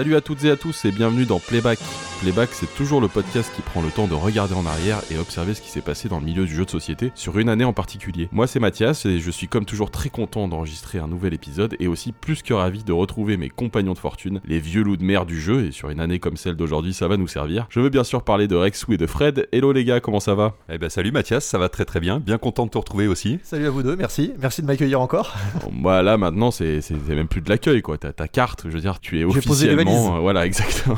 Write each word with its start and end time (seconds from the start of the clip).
Salut 0.00 0.16
à 0.16 0.22
toutes 0.22 0.44
et 0.44 0.50
à 0.50 0.56
tous 0.56 0.86
et 0.86 0.92
bienvenue 0.92 1.26
dans 1.26 1.38
Playback. 1.38 1.78
Playback, 2.20 2.50
c'est 2.52 2.72
toujours 2.74 3.00
le 3.00 3.08
podcast 3.08 3.50
qui 3.56 3.62
prend 3.62 3.80
le 3.80 3.88
temps 3.88 4.06
de 4.06 4.12
regarder 4.12 4.52
en 4.52 4.66
arrière 4.66 5.00
et 5.10 5.16
observer 5.16 5.54
ce 5.54 5.62
qui 5.62 5.70
s'est 5.70 5.80
passé 5.80 6.06
dans 6.10 6.18
le 6.20 6.26
milieu 6.26 6.44
du 6.44 6.54
jeu 6.54 6.66
de 6.66 6.70
société 6.70 7.12
sur 7.14 7.38
une 7.38 7.48
année 7.48 7.64
en 7.64 7.72
particulier. 7.72 8.28
Moi, 8.30 8.46
c'est 8.46 8.60
Mathias 8.60 9.06
et 9.06 9.20
je 9.20 9.30
suis 9.30 9.48
comme 9.48 9.64
toujours 9.64 9.90
très 9.90 10.10
content 10.10 10.46
d'enregistrer 10.46 10.98
un 10.98 11.06
nouvel 11.06 11.32
épisode 11.32 11.76
et 11.80 11.88
aussi 11.88 12.12
plus 12.12 12.42
que 12.42 12.52
ravi 12.52 12.84
de 12.84 12.92
retrouver 12.92 13.38
mes 13.38 13.48
compagnons 13.48 13.94
de 13.94 13.98
fortune, 13.98 14.42
les 14.44 14.58
vieux 14.60 14.82
loups 14.82 14.98
de 14.98 15.02
mer 15.02 15.24
du 15.24 15.40
jeu 15.40 15.64
et 15.64 15.72
sur 15.72 15.88
une 15.88 15.98
année 15.98 16.18
comme 16.18 16.36
celle 16.36 16.56
d'aujourd'hui, 16.56 16.92
ça 16.92 17.08
va 17.08 17.16
nous 17.16 17.26
servir. 17.26 17.66
Je 17.70 17.80
veux 17.80 17.88
bien 17.88 18.04
sûr 18.04 18.22
parler 18.22 18.48
de 18.48 18.54
Rexou 18.56 18.92
et 18.92 18.98
de 18.98 19.06
Fred. 19.06 19.48
Hello 19.50 19.72
les 19.72 19.86
gars, 19.86 20.00
comment 20.00 20.20
ça 20.20 20.34
va? 20.34 20.56
Eh 20.70 20.76
ben 20.76 20.90
salut 20.90 21.12
Mathias, 21.12 21.46
ça 21.46 21.56
va 21.56 21.70
très 21.70 21.86
très 21.86 22.00
bien, 22.00 22.20
bien 22.20 22.36
content 22.36 22.66
de 22.66 22.70
te 22.70 22.76
retrouver 22.76 23.06
aussi. 23.08 23.38
Salut 23.44 23.66
à 23.66 23.70
vous 23.70 23.82
deux, 23.82 23.96
merci, 23.96 24.34
merci 24.38 24.60
de 24.60 24.66
m'accueillir 24.66 25.00
encore. 25.00 25.34
Bon, 25.72 26.02
là 26.02 26.18
maintenant, 26.18 26.50
c'est 26.50 26.82
c'est- 26.82 26.96
c'est 27.06 27.14
même 27.14 27.28
plus 27.28 27.40
de 27.40 27.48
l'accueil 27.48 27.80
quoi. 27.80 27.96
T'as 27.96 28.12
ta 28.12 28.28
carte, 28.28 28.64
je 28.66 28.72
veux 28.74 28.80
dire, 28.80 29.00
tu 29.00 29.16
es 29.16 29.20
J'ai 29.32 29.40
posé 29.40 29.68
les 29.68 29.72
officiellement. 29.74 30.16
euh, 30.16 30.20
voilà, 30.20 30.44
exactement. 30.44 30.96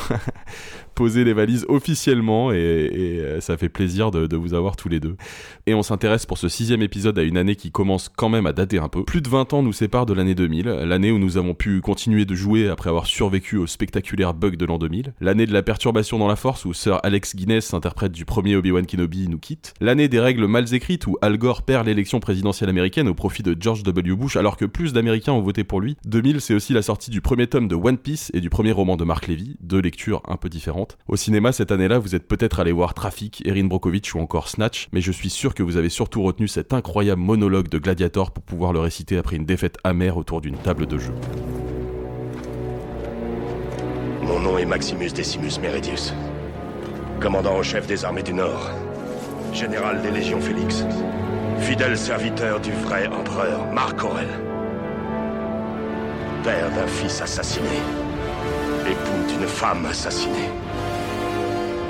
Poser 0.94 1.24
les 1.24 1.32
valises 1.32 1.66
officiellement 1.68 2.52
et, 2.52 2.56
euh, 2.56 3.40
ça 3.40 3.56
fait 3.56 3.68
plaisir 3.68 4.10
de, 4.10 4.26
de 4.26 4.36
vous 4.36 4.54
avoir 4.54 4.76
tous 4.76 4.88
les 4.88 5.00
deux. 5.00 5.16
Et 5.66 5.74
on 5.74 5.82
s'intéresse 5.82 6.26
pour 6.26 6.38
ce 6.38 6.48
sixième 6.48 6.82
épisode 6.82 7.18
à 7.18 7.22
une 7.22 7.36
année 7.36 7.56
qui 7.56 7.70
commence 7.70 8.08
quand 8.08 8.28
même 8.28 8.46
à 8.46 8.52
dater 8.52 8.78
un 8.78 8.88
peu. 8.88 9.04
Plus 9.04 9.20
de 9.20 9.28
20 9.28 9.52
ans 9.52 9.62
nous 9.62 9.72
séparent 9.72 10.06
de 10.06 10.14
l'année 10.14 10.34
2000, 10.34 10.66
l'année 10.66 11.12
où 11.12 11.18
nous 11.18 11.36
avons 11.36 11.54
pu 11.54 11.80
continuer 11.80 12.24
de 12.24 12.34
jouer 12.34 12.68
après 12.68 12.88
avoir 12.88 13.06
survécu 13.06 13.56
au 13.56 13.66
spectaculaire 13.66 14.34
bug 14.34 14.56
de 14.56 14.64
l'an 14.64 14.78
2000, 14.78 15.14
l'année 15.20 15.46
de 15.46 15.52
la 15.52 15.62
perturbation 15.62 16.18
dans 16.18 16.28
la 16.28 16.36
force 16.36 16.64
où 16.64 16.72
Sir 16.72 17.00
Alex 17.02 17.36
Guinness, 17.36 17.74
interprète 17.74 18.12
du 18.12 18.24
premier 18.24 18.56
Obi-Wan 18.56 18.86
Kenobi, 18.86 19.28
nous 19.28 19.38
quitte, 19.38 19.74
l'année 19.80 20.08
des 20.08 20.20
règles 20.20 20.46
mal 20.46 20.72
écrites 20.72 21.06
où 21.06 21.16
Al 21.22 21.38
Gore 21.38 21.62
perd 21.62 21.86
l'élection 21.86 22.20
présidentielle 22.20 22.70
américaine 22.70 23.08
au 23.08 23.14
profit 23.14 23.42
de 23.42 23.56
George 23.58 23.82
W. 23.82 24.14
Bush 24.14 24.36
alors 24.36 24.56
que 24.56 24.64
plus 24.64 24.92
d'Américains 24.92 25.32
ont 25.32 25.42
voté 25.42 25.64
pour 25.64 25.80
lui. 25.80 25.96
2000 26.04 26.40
c'est 26.40 26.54
aussi 26.54 26.72
la 26.72 26.82
sortie 26.82 27.10
du 27.10 27.20
premier 27.20 27.46
tome 27.46 27.68
de 27.68 27.74
One 27.74 27.98
Piece 27.98 28.30
et 28.34 28.40
du 28.40 28.50
premier 28.50 28.72
roman 28.72 28.96
de 28.96 29.04
Mark 29.04 29.28
Levy, 29.28 29.56
deux 29.60 29.80
lectures 29.80 30.22
un 30.26 30.36
peu 30.36 30.48
différentes. 30.48 30.81
Au 31.08 31.16
cinéma 31.16 31.52
cette 31.52 31.72
année-là, 31.72 31.98
vous 31.98 32.14
êtes 32.14 32.26
peut-être 32.26 32.60
allé 32.60 32.72
voir 32.72 32.94
Traffic, 32.94 33.42
Erin 33.46 33.64
Brockovich 33.64 34.14
ou 34.14 34.20
encore 34.20 34.48
Snatch, 34.48 34.88
mais 34.92 35.00
je 35.00 35.12
suis 35.12 35.30
sûr 35.30 35.54
que 35.54 35.62
vous 35.62 35.76
avez 35.76 35.88
surtout 35.88 36.22
retenu 36.22 36.48
cet 36.48 36.72
incroyable 36.72 37.20
monologue 37.20 37.68
de 37.68 37.78
Gladiator 37.78 38.30
pour 38.30 38.44
pouvoir 38.44 38.72
le 38.72 38.80
réciter 38.80 39.16
après 39.16 39.36
une 39.36 39.46
défaite 39.46 39.78
amère 39.84 40.16
autour 40.16 40.40
d'une 40.40 40.56
table 40.56 40.86
de 40.86 40.98
jeu. 40.98 41.14
Mon 44.22 44.40
nom 44.40 44.58
est 44.58 44.64
Maximus 44.64 45.10
Decimus 45.10 45.58
Meridius, 45.60 46.14
commandant 47.20 47.56
en 47.56 47.62
chef 47.62 47.86
des 47.86 48.04
armées 48.04 48.22
du 48.22 48.32
Nord, 48.32 48.70
général 49.52 50.00
des 50.02 50.10
légions 50.10 50.40
Félix, 50.40 50.84
fidèle 51.58 51.96
serviteur 51.96 52.60
du 52.60 52.72
vrai 52.72 53.06
empereur 53.08 53.66
Marc 53.72 54.02
Aurel, 54.02 54.28
père 56.42 56.70
d'un 56.70 56.86
fils 56.86 57.20
assassiné, 57.20 57.68
époux 58.90 59.36
d'une 59.36 59.46
femme 59.46 59.86
assassinée. 59.86 60.50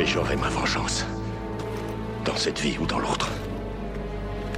Et 0.03 0.07
j'aurai 0.07 0.35
ma 0.35 0.49
vengeance, 0.49 1.07
dans 2.25 2.35
cette 2.35 2.59
vie 2.59 2.77
ou 2.81 2.87
dans 2.87 2.99
l'autre. 2.99 3.31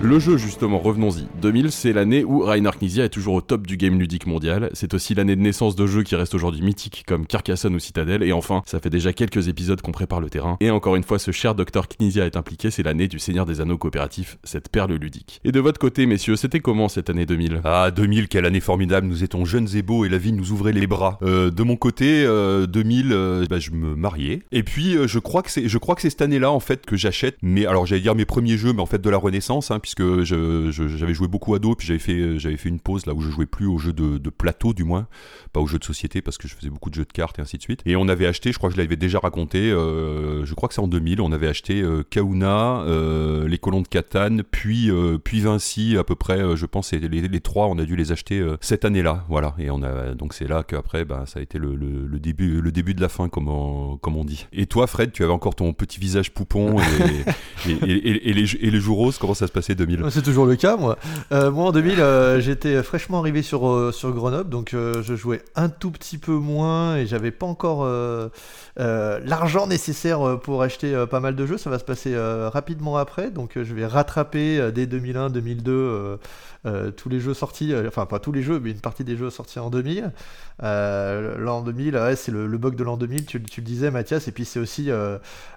Le 0.03 0.19
jeu, 0.19 0.37
justement, 0.37 0.79
revenons-y. 0.79 1.27
2000, 1.41 1.73
c'est 1.73 1.93
l'année 1.95 2.25
où 2.25 2.41
Reiner 2.41 2.71
Knizia 2.79 3.05
est 3.05 3.09
toujours 3.09 3.35
au 3.35 3.41
top 3.41 3.67
du 3.67 3.79
game 3.79 3.99
ludique 3.99 4.27
mondial. 4.27 4.69
C'est 4.75 4.93
aussi 4.93 5.15
l'année 5.15 5.35
de 5.35 5.41
naissance 5.41 5.77
de 5.77 5.87
jeux 5.87 6.03
qui 6.03 6.15
restent 6.15 6.35
aujourd'hui 6.35 6.61
mythiques 6.61 7.05
comme 7.07 7.27
Carcassonne 7.27 7.75
ou 7.75 7.79
Citadel. 7.79 8.23
Et 8.23 8.33
enfin, 8.33 8.63
ça 8.67 8.81
fait 8.81 8.91
déjà 8.91 9.15
quelques 9.15 9.49
épisodes 9.49 9.81
qu'on 9.81 9.93
prépare 9.93 10.21
le 10.21 10.29
terrain. 10.29 10.59
Et 10.61 10.71
encore 10.71 10.97
une 10.97 11.05
fois, 11.05 11.19
ce 11.19 11.31
cher 11.31 11.55
Dr 11.55 11.89
Knizia 11.89 12.27
est 12.27 12.37
impliqué. 12.37 12.71
C'est 12.71 12.83
l'année 12.83 13.09
du 13.09 13.19
Seigneur 13.19 13.47
des 13.47 13.63
Anneaux 13.63 13.79
coopératif, 13.79 14.37
cette 14.45 14.69
perle 14.69 14.93
ludique. 14.93 15.41
Et 15.45 15.53
de 15.53 15.61
votre 15.61 15.79
côté, 15.79 16.05
messieurs, 16.05 16.37
c'était 16.37 16.61
comment 16.61 16.89
cette 16.89 17.09
année 17.09 17.25
2000 17.25 17.63
Ah 17.65 17.91
2000, 17.91 18.29
quelle 18.29 18.45
année 18.45 18.61
formidable, 18.61 19.07
nous 19.07 19.25
étions 19.25 19.45
jeunes 19.47 19.69
et 19.75 19.83
beaux 19.83 20.05
et 20.05 20.11
la 20.11 20.19
vie 20.19 20.33
nous 20.33 20.53
ouvrait 20.53 20.73
les 20.73 20.87
bras. 20.87 21.19
Euh, 21.23 21.51
de 21.51 21.63
mon 21.63 21.77
côté, 21.77 22.25
euh, 22.27 22.67
2000, 22.67 23.13
euh, 23.13 23.47
bah, 23.49 23.59
je 23.59 23.71
me 23.71 23.95
mariais. 23.95 24.43
Et 24.53 24.65
puis 24.65 24.97
euh, 24.97 25.07
je 25.07 25.19
crois 25.19 25.43
que 25.43 25.51
c'est, 25.51 25.67
je 25.67 25.79
crois 25.79 25.95
que 25.95 26.03
c'est 26.03 26.11
cette 26.11 26.23
année-là 26.23 26.51
en 26.51 26.61
fait 26.61 26.85
que 26.85 26.97
j'achète. 26.97 27.37
Mais 27.43 27.65
alors 27.65 27.87
j'allais 27.87 28.03
dire 28.03 28.15
mes 28.15 28.27
premiers 28.27 28.59
jeux, 28.59 28.73
mais 28.73 28.83
en 28.83 28.87
fait 28.87 29.01
de 29.01 29.09
la 29.09 29.17
Renaissance, 29.17 29.71
hein, 29.71 29.81
puisque 29.85 30.23
j'avais 30.23 31.13
joué 31.13 31.29
beaucoup 31.29 31.55
à 31.55 31.59
dos, 31.59 31.75
puis 31.75 31.87
j'avais 31.87 31.99
fait, 31.99 32.39
j'avais 32.39 32.57
fait 32.57 32.71
une 32.71 32.81
pause 32.81 33.05
là 33.05 33.13
où 33.13 33.21
je 33.21 33.29
jouais 33.31 33.45
plus 33.45 33.67
aux 33.67 33.77
jeux 33.77 33.93
de, 33.93 34.17
de 34.17 34.31
plateau 34.31 34.73
du 34.73 34.83
moins, 34.83 35.07
pas 35.53 35.61
aux 35.61 35.67
jeux 35.67 35.79
de 35.79 35.85
société 35.85 36.23
parce 36.23 36.39
que 36.39 36.49
je 36.49 36.55
faisais 36.55 36.71
beaucoup 36.71 36.89
de 36.89 36.95
jeux 36.95 37.05
de 37.05 37.13
cartes 37.13 37.39
et 37.39 37.43
ainsi 37.43 37.59
de 37.59 37.63
suite. 37.63 37.81
Et 37.85 37.95
on 37.95 38.09
avait 38.09 38.27
acheté, 38.27 38.51
je 38.51 38.57
crois 38.57 38.71
que 38.71 38.77
je 38.77 38.81
l'avais 38.81 38.97
déjà 38.97 39.19
raconté, 39.19 39.71
euh, 39.71 40.47
je 40.47 40.55
crois 40.55 40.71
que 40.71 40.75
c'est 40.75 40.81
en 40.81 40.89
2000, 40.89 41.21
on 41.21 41.33
avait 41.33 41.49
acheté 41.49 41.83
euh, 41.83 42.03
Kauna, 42.11 42.81
euh, 42.87 43.47
les 43.47 43.59
colons 43.59 43.83
de 43.83 43.89
Catane, 43.89 44.43
puis 44.51 44.91
euh, 44.91 45.19
puis 45.23 45.41
Vinci 45.41 45.97
à 45.99 46.05
peu 46.05 46.15
près, 46.15 46.39
euh, 46.41 46.57
je 46.57 46.65
pense, 46.65 46.93
les, 46.93 47.01
les 47.09 47.41
trois, 47.41 47.67
on 47.67 47.79
a 47.79 47.85
dû 47.85 47.95
les 47.95 48.11
acheter 48.11 48.41
euh, 48.41 48.57
cette 48.63 48.87
année-là, 48.87 49.25
voilà. 49.29 49.55
Et 49.59 49.71
on 49.71 49.83
a 49.83 50.15
donc 50.15 50.33
c'est 50.33 50.49
là 50.49 50.63
qu'après, 50.63 51.05
bah, 51.05 51.25
ça 51.27 51.41
a 51.41 51.43
été 51.43 51.59
le, 51.59 51.75
le- 51.77 52.07
le 52.07 52.19
début, 52.19 52.63
le 52.63 52.73
début 52.73 52.95
de 52.95 53.03
la 53.03 53.11
fin, 53.11 53.29
comme 53.29 53.49
on, 53.49 53.99
comme 53.99 54.17
on 54.17 54.25
dit. 54.25 54.47
Et 54.55 54.65
toi, 54.65 54.87
Fred, 54.87 55.13
tu 55.13 55.23
avais 55.25 55.33
encore 55.33 55.55
ton 55.55 55.73
petit 55.75 56.01
visage 56.01 56.33
poupon 56.33 56.79
et, 56.81 57.69
et, 57.69 57.73
et- 57.73 58.09
et- 58.09 58.31
et 58.31 58.33
les, 58.33 58.55
et 58.57 58.71
les 58.71 58.79
roses, 58.79 59.19
comment 59.19 59.35
ça 59.35 59.47
se 59.47 59.53
passait 59.53 59.74
2000 59.75 60.05
C'est 60.11 60.23
toujours 60.23 60.47
le 60.47 60.57
cas, 60.57 60.77
moi. 60.77 60.99
Euh, 61.33 61.51
moi, 61.51 61.67
en 61.67 61.73
2000, 61.73 62.01
euh, 62.01 62.41
j'étais 62.41 62.83
fraîchement 62.83 63.19
arrivé 63.19 63.43
sur, 63.43 63.69
euh, 63.69 63.93
sur 63.93 64.13
Grenoble, 64.13 64.51
donc 64.51 64.71
je 64.73 65.15
jouais 65.17 65.43
un 65.57 65.69
tout 65.69 65.91
petit 65.91 66.19
peu 66.19 66.33
moins 66.33 66.97
et 66.97 67.07
j'avais 67.07 67.31
pas 67.31 67.47
encore 67.47 67.87
l'argent 68.77 69.67
nécessaire 69.67 70.39
pour 70.41 70.63
acheter 70.63 71.05
pas 71.11 71.21
mal 71.21 71.37
de 71.37 71.47
jeux. 71.47 71.59
Ça 71.59 71.71
va 71.71 71.79
se 71.79 71.85
passer 71.85 72.15
rapidement 72.53 72.97
après, 72.97 73.31
donc 73.31 73.53
je 73.57 73.75
vais 73.75 73.87
rattraper 73.87 74.71
dès 74.73 74.87
2001, 74.87 75.31
2002 75.31 75.73
euh, 75.73 76.17
euh, 76.67 76.91
tous 76.91 77.11
les 77.11 77.21
jeux 77.21 77.35
sortis, 77.35 77.75
euh, 77.75 77.87
enfin 77.89 78.07
pas 78.07 78.19
tous 78.19 78.33
les 78.33 78.43
jeux, 78.43 78.59
mais 78.59 78.71
une 78.71 78.81
partie 78.81 79.05
des 79.05 79.17
jeux 79.19 79.29
sortis 79.31 79.59
en 79.59 79.69
2000. 79.69 80.13
Euh, 80.63 81.37
l'an 81.39 81.61
2000, 81.63 81.95
ouais, 81.95 82.17
c'est 82.17 82.33
le, 82.33 82.47
le 82.47 82.59
bug 82.59 82.75
de 82.75 82.83
l'an 82.85 82.97
2000, 82.97 83.27
tu, 83.27 83.43
tu 83.43 83.61
le 83.61 83.67
disais 83.67 83.91
Mathias, 83.91 84.29
et 84.29 84.33
puis 84.33 84.45
c'est 84.47 84.61
aussi 84.61 84.89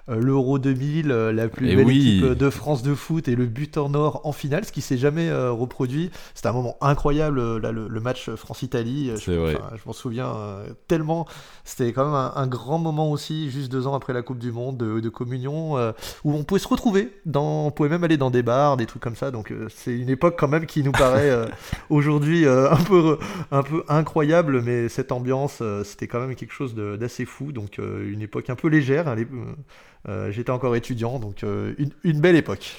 l'Euro 0.08 0.58
2000, 0.58 1.10
euh, 1.10 1.32
la 1.32 1.48
plus 1.48 1.68
Eh 1.70 1.76
belle 1.76 1.86
oui. 1.86 2.18
équipe 2.18 2.32
de 2.38 2.50
France 2.50 2.82
de 2.82 2.94
foot 2.94 3.28
et 3.28 3.36
le 3.36 3.46
but 3.46 3.78
en 3.78 3.94
or 3.94 4.07
en 4.24 4.32
finale, 4.32 4.64
ce 4.64 4.72
qui 4.72 4.80
s'est 4.80 4.98
jamais 4.98 5.28
euh, 5.28 5.50
reproduit. 5.52 6.10
C'était 6.34 6.48
un 6.48 6.52
moment 6.52 6.76
incroyable, 6.80 7.38
euh, 7.38 7.58
là, 7.60 7.72
le, 7.72 7.88
le 7.88 8.00
match 8.00 8.30
France-Italie. 8.30 9.10
euh, 9.10 9.16
je- 9.16 9.32
enfin, 9.56 9.70
Je 9.76 9.82
m'en 9.86 9.92
souviens 9.92 10.28
euh, 10.36 10.66
tellement. 10.88 11.26
C'était 11.64 11.92
quand 11.92 12.04
même 12.04 12.14
un, 12.14 12.32
un 12.36 12.46
grand 12.46 12.78
moment 12.78 13.10
aussi, 13.10 13.50
juste 13.50 13.70
deux 13.70 13.86
ans 13.86 13.94
après 13.94 14.12
la 14.12 14.22
Coupe 14.22 14.38
du 14.38 14.52
Monde, 14.52 14.76
de, 14.76 15.00
de 15.00 15.08
communion, 15.08 15.76
euh, 15.78 15.92
où 16.24 16.32
on 16.34 16.44
pouvait 16.44 16.60
se 16.60 16.68
retrouver. 16.68 17.12
Dans, 17.26 17.66
on 17.66 17.70
pouvait 17.70 17.88
même 17.88 18.04
aller 18.04 18.16
dans 18.16 18.30
des 18.30 18.42
bars, 18.42 18.76
des 18.76 18.86
trucs 18.86 19.02
comme 19.02 19.16
ça. 19.16 19.30
Donc 19.30 19.52
c'est 19.68 19.96
une 19.96 20.08
époque 20.08 20.36
quand 20.38 20.48
même 20.48 20.66
qui 20.66 20.82
nous 20.82 20.92
paraît 20.92 21.48
aujourd'hui 21.90 22.46
un, 22.46 22.76
peu, 22.76 23.18
un 23.50 23.62
peu 23.62 23.84
incroyable, 23.88 24.62
mais 24.62 24.88
cette 24.88 25.12
ambiance, 25.12 25.62
c'était 25.84 26.06
quand 26.06 26.20
même 26.20 26.34
quelque 26.34 26.52
chose 26.52 26.74
d'assez 26.74 27.24
fou. 27.24 27.52
Donc 27.52 27.78
une 27.78 28.22
époque 28.22 28.50
un 28.50 28.56
peu 28.56 28.68
légère. 28.68 29.08
hein, 29.08 29.14
les- 29.14 29.26
euh, 30.08 30.30
J'étais 30.30 30.50
encore 30.52 30.76
étudiant, 30.76 31.18
donc 31.18 31.42
euh, 31.44 31.74
une, 31.78 31.90
une 32.04 32.20
belle 32.20 32.36
époque. 32.36 32.76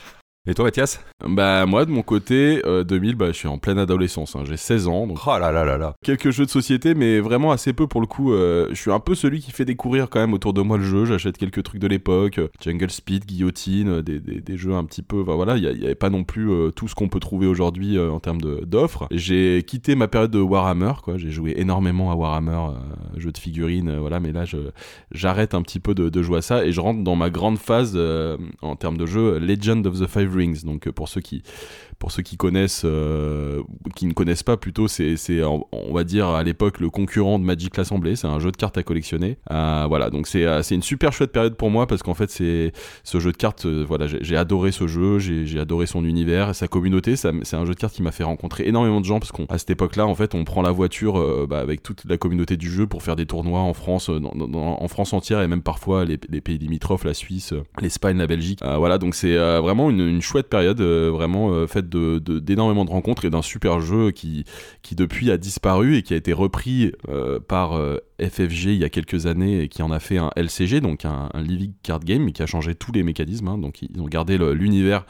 Et 0.47 0.53
toi, 0.53 0.65
Mathias 0.65 1.03
Bah 1.27 1.65
moi 1.65 1.85
de 1.85 1.91
mon 1.91 2.01
côté, 2.01 2.61
euh, 2.65 2.85
2000, 2.85 3.15
bah, 3.15 3.27
je 3.27 3.33
suis 3.33 3.49
en 3.49 3.57
pleine 3.57 3.77
adolescence, 3.77 4.35
hein. 4.37 4.43
j'ai 4.47 4.55
16 4.55 4.87
ans, 4.87 5.05
donc 5.05 5.19
Oh 5.27 5.37
là 5.37 5.51
là 5.51 5.65
là 5.65 5.77
là. 5.77 5.93
quelques 6.01 6.31
jeux 6.31 6.45
de 6.45 6.49
société, 6.49 6.95
mais 6.95 7.19
vraiment 7.19 7.51
assez 7.51 7.73
peu 7.73 7.87
pour 7.87 7.99
le 7.99 8.07
coup. 8.07 8.31
euh, 8.33 8.67
je 8.69 8.75
suis 8.75 8.89
un 8.91 9.01
peu 9.01 9.15
celui 9.15 9.41
qui 9.41 9.51
fait 9.51 9.65
découvrir 9.65 10.09
quand 10.09 10.19
même 10.21 10.33
autour 10.33 10.53
de 10.53 10.61
moi 10.61 10.77
le 10.77 10.83
jeu. 10.85 11.03
J'achète 11.05 11.37
quelques 11.37 11.61
trucs 11.63 11.81
de 11.81 11.87
l'époque, 11.87 12.39
euh, 12.39 12.47
Jungle 12.63 12.89
Speed, 12.89 13.25
Guillotine, 13.25 13.89
euh, 13.89 14.01
des, 14.01 14.21
des- 14.21 14.39
des 14.39 14.57
jeux 14.57 14.73
un 14.73 14.85
petit 14.85 15.01
peu. 15.03 15.21
enfin, 15.21 15.35
voilà, 15.35 15.57
il 15.57 15.77
n'y 15.77 15.85
avait 15.85 15.93
pas 15.93 16.09
non 16.09 16.23
plus 16.23 16.49
euh, 16.49 16.71
tout 16.71 16.87
ce 16.87 16.95
qu'on 16.95 17.09
peut 17.09 17.19
trouver 17.19 17.45
aujourd'hui 17.45 17.97
euh, 17.97 18.09
en 18.09 18.21
termes 18.21 18.39
d'offres. 18.41 19.07
J'ai 19.11 19.63
quitté 19.67 19.95
ma 19.95 20.07
période 20.07 20.31
de 20.31 20.39
Warhammer, 20.39 20.93
quoi. 21.03 21.17
J'ai 21.17 21.31
joué 21.31 21.53
énormément 21.57 22.11
à 22.11 22.15
Warhammer, 22.15 22.51
euh, 22.75 23.19
jeux 23.19 23.33
de 23.33 23.37
figurines, 23.37 23.89
euh, 23.89 23.99
voilà. 23.99 24.21
Mais 24.21 24.31
là, 24.31 24.45
j'arrête 25.11 25.53
un 25.53 25.61
petit 25.61 25.81
peu 25.81 25.93
de, 25.93 26.21
jouer 26.23 26.37
à 26.39 26.41
ça 26.41 26.65
et 26.65 26.71
je 26.71 26.79
rentre 26.79 27.03
dans 27.03 27.15
ma 27.17 27.29
grande 27.29 27.57
phase 27.59 27.93
euh, 27.95 28.37
en 28.61 28.75
termes 28.77 28.97
de 28.97 29.05
jeu 29.05 29.37
Legend 29.37 29.85
of 29.85 29.99
the 29.99 30.07
Five 30.07 30.29
Donc 30.63 30.87
euh, 30.87 30.91
pour 30.91 31.09
ceux 31.09 31.21
qui 31.21 31.43
pour 31.99 32.11
ceux 32.11 32.23
qui 32.23 32.37
connaissent, 32.37 32.83
euh, 32.85 33.61
qui 33.95 34.05
ne 34.05 34.13
connaissent 34.13 34.43
pas 34.43 34.57
plutôt, 34.57 34.87
c'est, 34.87 35.17
c'est 35.17 35.43
on 35.43 35.93
va 35.93 36.03
dire 36.03 36.27
à 36.29 36.43
l'époque 36.43 36.79
le 36.79 36.89
concurrent 36.89 37.39
de 37.39 37.43
Magic 37.43 37.75
l'Assemblée. 37.77 38.15
C'est 38.15 38.27
un 38.27 38.39
jeu 38.39 38.51
de 38.51 38.57
cartes 38.57 38.77
à 38.77 38.83
collectionner. 38.83 39.37
Euh, 39.51 39.85
voilà, 39.87 40.09
donc 40.09 40.27
c'est, 40.27 40.45
euh, 40.45 40.63
c'est 40.63 40.75
une 40.75 40.81
super 40.81 41.11
chouette 41.11 41.31
période 41.31 41.55
pour 41.55 41.69
moi 41.69 41.87
parce 41.87 42.01
qu'en 42.01 42.13
fait 42.13 42.29
c'est 42.29 42.71
ce 43.03 43.19
jeu 43.19 43.31
de 43.31 43.37
cartes. 43.37 43.65
euh, 43.65 43.85
voilà, 43.87 44.07
j'ai, 44.07 44.37
adoré 44.37 44.71
ce 44.71 44.87
jeu, 44.87 45.19
j'ai, 45.19 45.59
adoré 45.59 45.85
son 45.85 46.05
univers, 46.05 46.55
sa 46.55 46.67
communauté. 46.67 47.15
C'est 47.15 47.27
un 47.27 47.65
jeu 47.65 47.73
de 47.73 47.79
cartes 47.79 47.93
qui 47.93 48.01
m'a 48.01 48.11
fait 48.11 48.23
rencontrer 48.23 48.67
énormément 48.67 49.01
de 49.01 49.05
gens 49.05 49.19
parce 49.19 49.31
qu'à 49.31 49.57
cette 49.57 49.69
époque-là, 49.69 50.07
en 50.07 50.15
fait, 50.15 50.35
on 50.35 50.45
prend 50.45 50.61
la 50.61 50.71
voiture 50.71 51.19
euh, 51.19 51.45
bah, 51.49 51.59
avec 51.59 51.83
toute 51.83 52.03
la 52.05 52.17
communauté 52.17 52.55
du 52.55 52.69
jeu 52.69 52.87
pour 52.87 53.03
faire 53.03 53.15
des 53.15 53.25
tournois 53.25 53.61
en 53.61 53.73
France, 53.73 54.09
en 54.09 54.87
France 54.87 55.13
entière 55.13 55.41
et 55.41 55.47
même 55.47 55.61
parfois 55.61 56.05
les, 56.05 56.17
pays 56.17 56.57
limitrophes, 56.57 57.03
la 57.03 57.13
Suisse, 57.13 57.53
l'Espagne, 57.81 58.17
la 58.17 58.27
Belgique. 58.27 58.59
Voilà, 58.63 58.97
donc 58.97 59.15
c'est 59.15 59.35
vraiment 59.35 59.89
une, 59.89 60.21
chouette 60.21 60.47
période, 60.47 60.81
vraiment 60.81 61.65
d'énormément 61.89 62.85
de 62.85 62.89
rencontres 62.89 63.25
et 63.25 63.29
d'un 63.29 63.41
super 63.41 63.79
jeu 63.79 64.11
qui, 64.11 64.45
qui 64.81 64.95
depuis 64.95 65.31
a 65.31 65.37
disparu 65.37 65.97
et 65.97 66.03
qui 66.03 66.13
a 66.13 66.17
été 66.17 66.33
repris 66.33 66.91
euh, 67.07 67.39
par 67.39 67.73
euh, 67.73 67.97
FFG 68.19 68.65
il 68.65 68.75
y 68.75 68.83
a 68.83 68.89
quelques 68.89 69.25
années 69.25 69.61
et 69.61 69.67
qui 69.67 69.81
en 69.81 69.91
a 69.91 69.99
fait 69.99 70.17
un 70.17 70.31
LCG, 70.35 70.81
donc 70.81 71.05
un, 71.05 71.29
living 71.35 71.73
card 71.83 72.01
game, 72.01 72.31
qui 72.31 72.41
a 72.41 72.45
changé 72.45 72.75
tous 72.75 72.91
les 72.91 73.03
mécanismes. 73.03 73.47
Hein. 73.47 73.57
donc 73.57 73.81
ils 73.81 74.01
ont 74.01 74.07
gardé 74.07 74.37
l'univers 74.37 75.05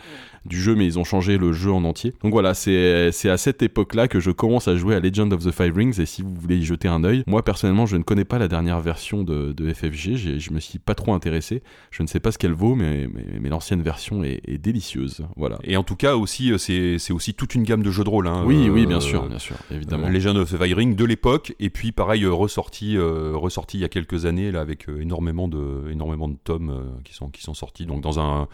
du 0.45 0.59
jeu, 0.59 0.75
mais 0.75 0.85
ils 0.85 0.97
ont 0.99 1.03
changé 1.03 1.37
le 1.37 1.53
jeu 1.53 1.71
en 1.71 1.83
entier. 1.83 2.13
Donc 2.23 2.31
voilà, 2.31 2.53
c'est 2.53 3.29
à 3.29 3.37
cette 3.37 3.61
époque-là 3.61 4.07
que 4.07 4.19
je 4.19 4.31
commence 4.31 4.67
à 4.67 4.75
jouer 4.75 4.95
à 4.95 4.99
Legend 4.99 5.31
of 5.33 5.43
the 5.43 5.51
Five 5.51 5.75
Rings. 5.75 5.99
Et 5.99 6.05
si 6.05 6.21
vous 6.21 6.33
voulez 6.33 6.57
y 6.57 6.63
jeter 6.63 6.87
un 6.87 7.03
œil, 7.03 7.23
moi 7.27 7.43
personnellement, 7.43 7.85
je 7.85 7.97
ne 7.97 8.03
connais 8.03 8.25
pas 8.25 8.39
la 8.39 8.47
dernière 8.47 8.79
version 8.79 9.23
de, 9.23 9.51
de 9.51 9.73
FFG. 9.73 10.15
Je 10.39 10.51
me 10.51 10.59
suis 10.59 10.79
pas 10.79 10.95
trop 10.95 11.13
intéressé. 11.13 11.63
Je 11.91 12.03
ne 12.03 12.07
sais 12.07 12.19
pas 12.19 12.31
ce 12.31 12.37
qu'elle 12.37 12.53
vaut, 12.53 12.75
mais, 12.75 13.07
mais, 13.39 13.49
l'ancienne 13.49 13.81
version 13.81 14.23
est, 14.23 14.57
délicieuse. 14.57 15.25
Voilà. 15.37 15.57
Et 15.63 15.77
en 15.77 15.83
tout 15.83 15.95
cas 15.95 16.15
aussi, 16.15 16.51
euh, 16.51 16.57
c'est 16.57 17.13
aussi 17.13 17.33
toute 17.33 17.55
une 17.55 17.63
gamme 17.63 17.83
de 17.83 17.91
jeux 17.91 18.03
de 18.03 18.09
rôle. 18.09 18.27
Hein, 18.27 18.43
oui, 18.45 18.69
oui, 18.69 18.85
bien 18.85 18.97
euh, 18.97 19.01
sûr, 19.01 19.27
bien 19.27 19.39
sûr, 19.39 19.55
évidemment. 19.71 20.07
Euh, 20.07 20.11
Legend 20.11 20.37
of 20.37 20.51
the 20.51 20.61
Five 20.61 20.75
Rings 20.75 20.95
de 20.95 21.05
l'époque, 21.05 21.53
et 21.59 21.69
puis 21.69 21.91
pareil 21.91 22.25
ressorti, 22.25 22.97
ressorti 22.99 23.77
il 23.77 23.81
y 23.81 23.85
a 23.85 23.89
quelques 23.89 24.25
années 24.25 24.51
là 24.51 24.61
avec 24.61 24.87
énormément 24.87 25.47
de, 25.47 25.89
énormément 25.91 26.27
de 26.27 26.37
tomes 26.43 26.99
qui 27.03 27.13
sont 27.13 27.29
qui 27.29 27.41
sont 27.41 27.53
sortis. 27.53 27.85
Donc 27.85 28.01
dans 28.01 28.19
un 28.19 28.47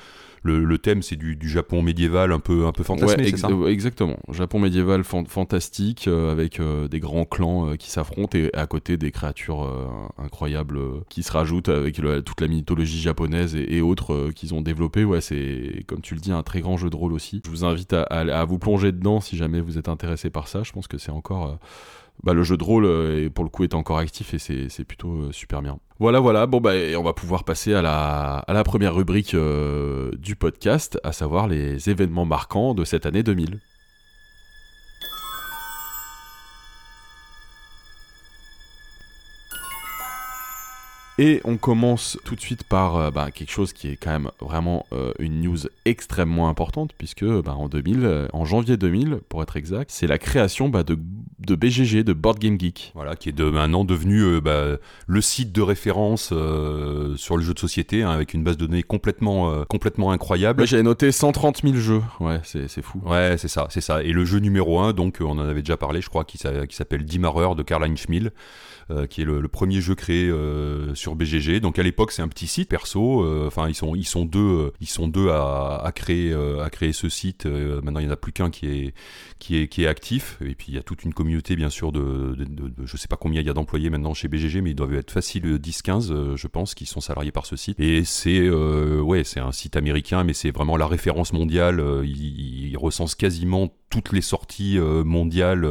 le, 0.45 0.77
thème 0.77 1.01
c'est 1.01 1.15
du, 1.15 1.37
Japon 1.49 1.81
médiéval 1.81 2.31
un 2.31 2.39
peu 2.39 2.65
un 2.65 2.71
peu 2.71 2.83
fantasmé, 2.83 3.35
ça 3.35 3.49
Exactement. 3.67 4.17
Japon 4.31 4.59
médiéval 4.59 5.03
fantastique 5.03 6.07
euh, 6.07 6.31
avec 6.31 6.59
euh, 6.59 6.87
des 6.87 6.99
grands 6.99 7.25
clans 7.25 7.69
euh, 7.69 7.75
qui 7.75 7.89
s'affrontent 7.89 8.37
et 8.37 8.51
à 8.53 8.67
côté 8.67 8.97
des 8.97 9.11
créatures 9.11 9.67
incroyables 10.17 10.79
qui 11.09 11.23
se 11.23 11.31
rajoutent 11.31 11.69
avec 11.69 12.01
toute 12.25 12.41
la 12.41 12.47
mythologie 12.47 12.99
japonaise 12.99 13.55
et, 13.55 13.81
autres 13.81 14.31
qu'ils 14.31 14.53
ont 14.53 14.61
développé. 14.61 15.03
Ouais, 15.03 15.21
c'est 15.21 15.83
comme 15.87 16.01
tu 16.01 16.15
le 16.15 16.19
dis 16.19 16.31
un 16.31 16.43
très 16.43 16.61
grand 16.61 16.77
jeu 16.77 16.89
de 16.89 16.95
rôle 16.95 17.13
aussi. 17.13 17.41
Je 17.45 17.49
vous 17.49 17.65
invite 17.65 17.93
à, 17.93 18.03
à 18.03 18.45
vous 18.45 18.59
plonger 18.59 18.91
dedans 18.91 19.21
si 19.21 19.37
jamais 19.37 19.61
vous 19.61 19.77
êtes 19.77 19.89
intéressé 19.89 20.29
par 20.29 20.47
ça. 20.47 20.63
Je 20.63 20.71
pense 20.71 20.87
que 20.87 20.97
c'est 20.97 21.11
encore 21.11 21.57
bah, 22.23 22.33
le 22.33 22.43
jeu 22.43 22.57
de 22.57 22.63
rôle 22.63 22.85
euh, 22.85 23.29
pour 23.29 23.43
le 23.43 23.49
coup 23.49 23.63
est 23.63 23.73
encore 23.73 23.97
actif 23.97 24.33
et 24.33 24.39
c'est 24.39 24.83
plutôt 24.83 25.13
euh, 25.13 25.31
super 25.31 25.61
bien. 25.61 25.77
Voilà, 25.99 26.19
voilà, 26.19 26.45
bon 26.45 26.59
bah 26.59 26.73
on 26.97 27.03
va 27.03 27.13
pouvoir 27.13 27.43
passer 27.43 27.73
à 27.73 27.81
la, 27.81 28.37
à 28.39 28.53
la 28.53 28.63
première 28.63 28.95
rubrique 28.95 29.33
euh, 29.33 30.11
du 30.17 30.35
podcast, 30.35 30.99
à 31.03 31.11
savoir 31.11 31.47
les 31.47 31.89
événements 31.89 32.25
marquants 32.25 32.73
de 32.73 32.83
cette 32.83 33.05
année 33.05 33.23
2000. 33.23 33.59
Et 41.17 41.39
on 41.45 41.55
commence 41.55 42.17
tout 42.25 42.35
de 42.35 42.41
suite 42.41 42.65
par 42.65 42.97
euh, 42.97 43.09
bah, 43.09 43.31
quelque 43.31 43.51
chose 43.51 43.71
qui 43.71 43.87
est 43.87 43.95
quand 43.95 44.11
même 44.11 44.31
vraiment 44.41 44.85
euh, 44.91 45.13
une 45.17 45.41
news 45.41 45.59
extrêmement 45.85 46.49
importante, 46.49 46.91
puisque 46.97 47.23
bah, 47.23 47.55
en 47.57 47.69
2000, 47.69 47.99
euh, 48.03 48.27
en 48.33 48.43
janvier 48.43 48.75
2000, 48.75 49.19
pour 49.29 49.41
être 49.41 49.55
exact, 49.55 49.91
c'est 49.91 50.07
la 50.07 50.17
création 50.17 50.67
bah, 50.67 50.83
de, 50.83 50.99
de, 51.39 51.55
BGG, 51.55 52.03
de 52.03 52.11
Board 52.11 52.39
Game 52.39 52.59
Geek. 52.59 52.91
Voilà, 52.95 53.15
qui 53.15 53.29
est 53.29 53.31
de, 53.31 53.49
maintenant 53.49 53.85
devenu 53.85 54.23
le 55.07 55.21
site 55.21 55.53
de 55.53 55.61
référence 55.61 56.33
sur 57.15 57.37
le 57.37 57.43
jeu 57.43 57.53
de 57.53 57.59
société, 57.59 58.03
hein, 58.03 58.09
avec 58.09 58.33
une 58.33 58.43
base 58.43 58.57
de 58.57 58.65
données 58.65 58.83
complètement, 58.83 59.63
complètement 59.65 60.11
incroyable. 60.11 60.67
J'avais 60.67 60.83
noté 60.83 61.11
130 61.11 61.61
000 61.61 61.75
jeux, 61.75 62.01
ouais, 62.19 62.41
c'est 62.43 62.81
fou. 62.81 63.01
Ouais, 63.05 63.35
c'est 63.37 63.47
ça, 63.47 63.67
c'est 63.69 63.81
ça. 63.81 64.03
Et 64.03 64.11
le 64.11 64.25
jeu 64.25 64.39
numéro 64.39 64.79
1, 64.79 64.93
donc 64.93 65.19
on 65.21 65.31
en 65.31 65.47
avait 65.47 65.61
déjà 65.61 65.77
parlé, 65.77 66.01
je 66.01 66.09
crois, 66.09 66.25
qui, 66.25 66.37
qui 66.37 66.75
s'appelle 66.75 67.05
Dimmerer 67.05 67.55
de 67.55 67.63
Karl-Heinz 67.63 67.99
Schmiel. 67.99 68.31
Euh, 68.91 69.07
qui 69.07 69.23
est 69.23 69.25
le, 69.25 69.47
premier 69.47 69.81
jeu 69.81 69.95
créé 69.95 70.29
euh, 70.29 70.93
BGG. 71.13 71.59
Donc 71.59 71.77
à 71.77 71.83
l'époque, 71.83 72.11
c'est 72.11 72.21
un 72.21 72.27
petit 72.27 72.47
site 72.47 72.69
perso. 72.69 73.23
Euh, 73.23 73.47
enfin, 73.47 73.67
ils 73.67 73.75
sont 73.75 73.93
ils 73.95 74.05
sont 74.05 74.25
deux 74.25 74.71
ils 74.81 74.87
sont 74.87 75.07
deux 75.07 75.29
à, 75.29 75.91
créer 75.93 76.33
à 76.33 76.69
créer 76.69 76.93
ce 76.93 77.09
site. 77.09 77.45
maintenant, 77.45 77.99
il 77.99 78.05
y 78.05 78.09
en 78.09 78.11
a 78.11 78.15
plus 78.15 78.31
qu'un 78.31 78.49
qui 78.49 78.67
est 78.67 78.93
qui 79.37 79.57
est 79.57 79.67
qui 79.67 79.83
est 79.83 79.87
actif. 79.87 80.39
Et 80.41 80.55
puis 80.55 80.67
il 80.69 80.75
y 80.75 80.77
a 80.77 80.83
toute 80.83 81.03
une 81.03 81.13
communauté 81.13 81.55
bien 81.55 81.69
sûr 81.69 81.91
de, 81.91 82.35
je 82.85 82.97
sais 82.97 83.07
pas 83.07 83.17
combien 83.17 83.41
il 83.41 83.47
y 83.47 83.49
a 83.49 83.53
d'employés 83.53 83.89
maintenant 83.89 84.13
chez 84.13 84.27
BGG, 84.27 84.61
mais 84.61 84.71
ils 84.71 84.75
doivent 84.75 84.95
être 84.95 85.11
facile 85.11 85.43
10-15, 85.57 86.35
je 86.35 86.47
pense, 86.47 86.73
qui 86.73 86.85
sont 86.85 87.01
salariés 87.01 87.31
par 87.31 87.45
ce 87.45 87.55
site. 87.55 87.79
Et 87.79 88.03
c'est 88.05 88.49
ouais, 88.49 89.23
c'est 89.23 89.41
un 89.41 89.51
site 89.51 89.75
américain, 89.75 90.23
mais 90.23 90.33
c'est 90.33 90.51
vraiment 90.51 90.77
la 90.77 90.87
référence 90.87 91.33
mondiale. 91.33 91.83
il, 92.05 92.69
il 92.69 92.77
recense 92.77 93.15
quasiment 93.15 93.71
toutes 93.89 94.11
les 94.11 94.21
sorties 94.21 94.77
mondiales 94.79 95.67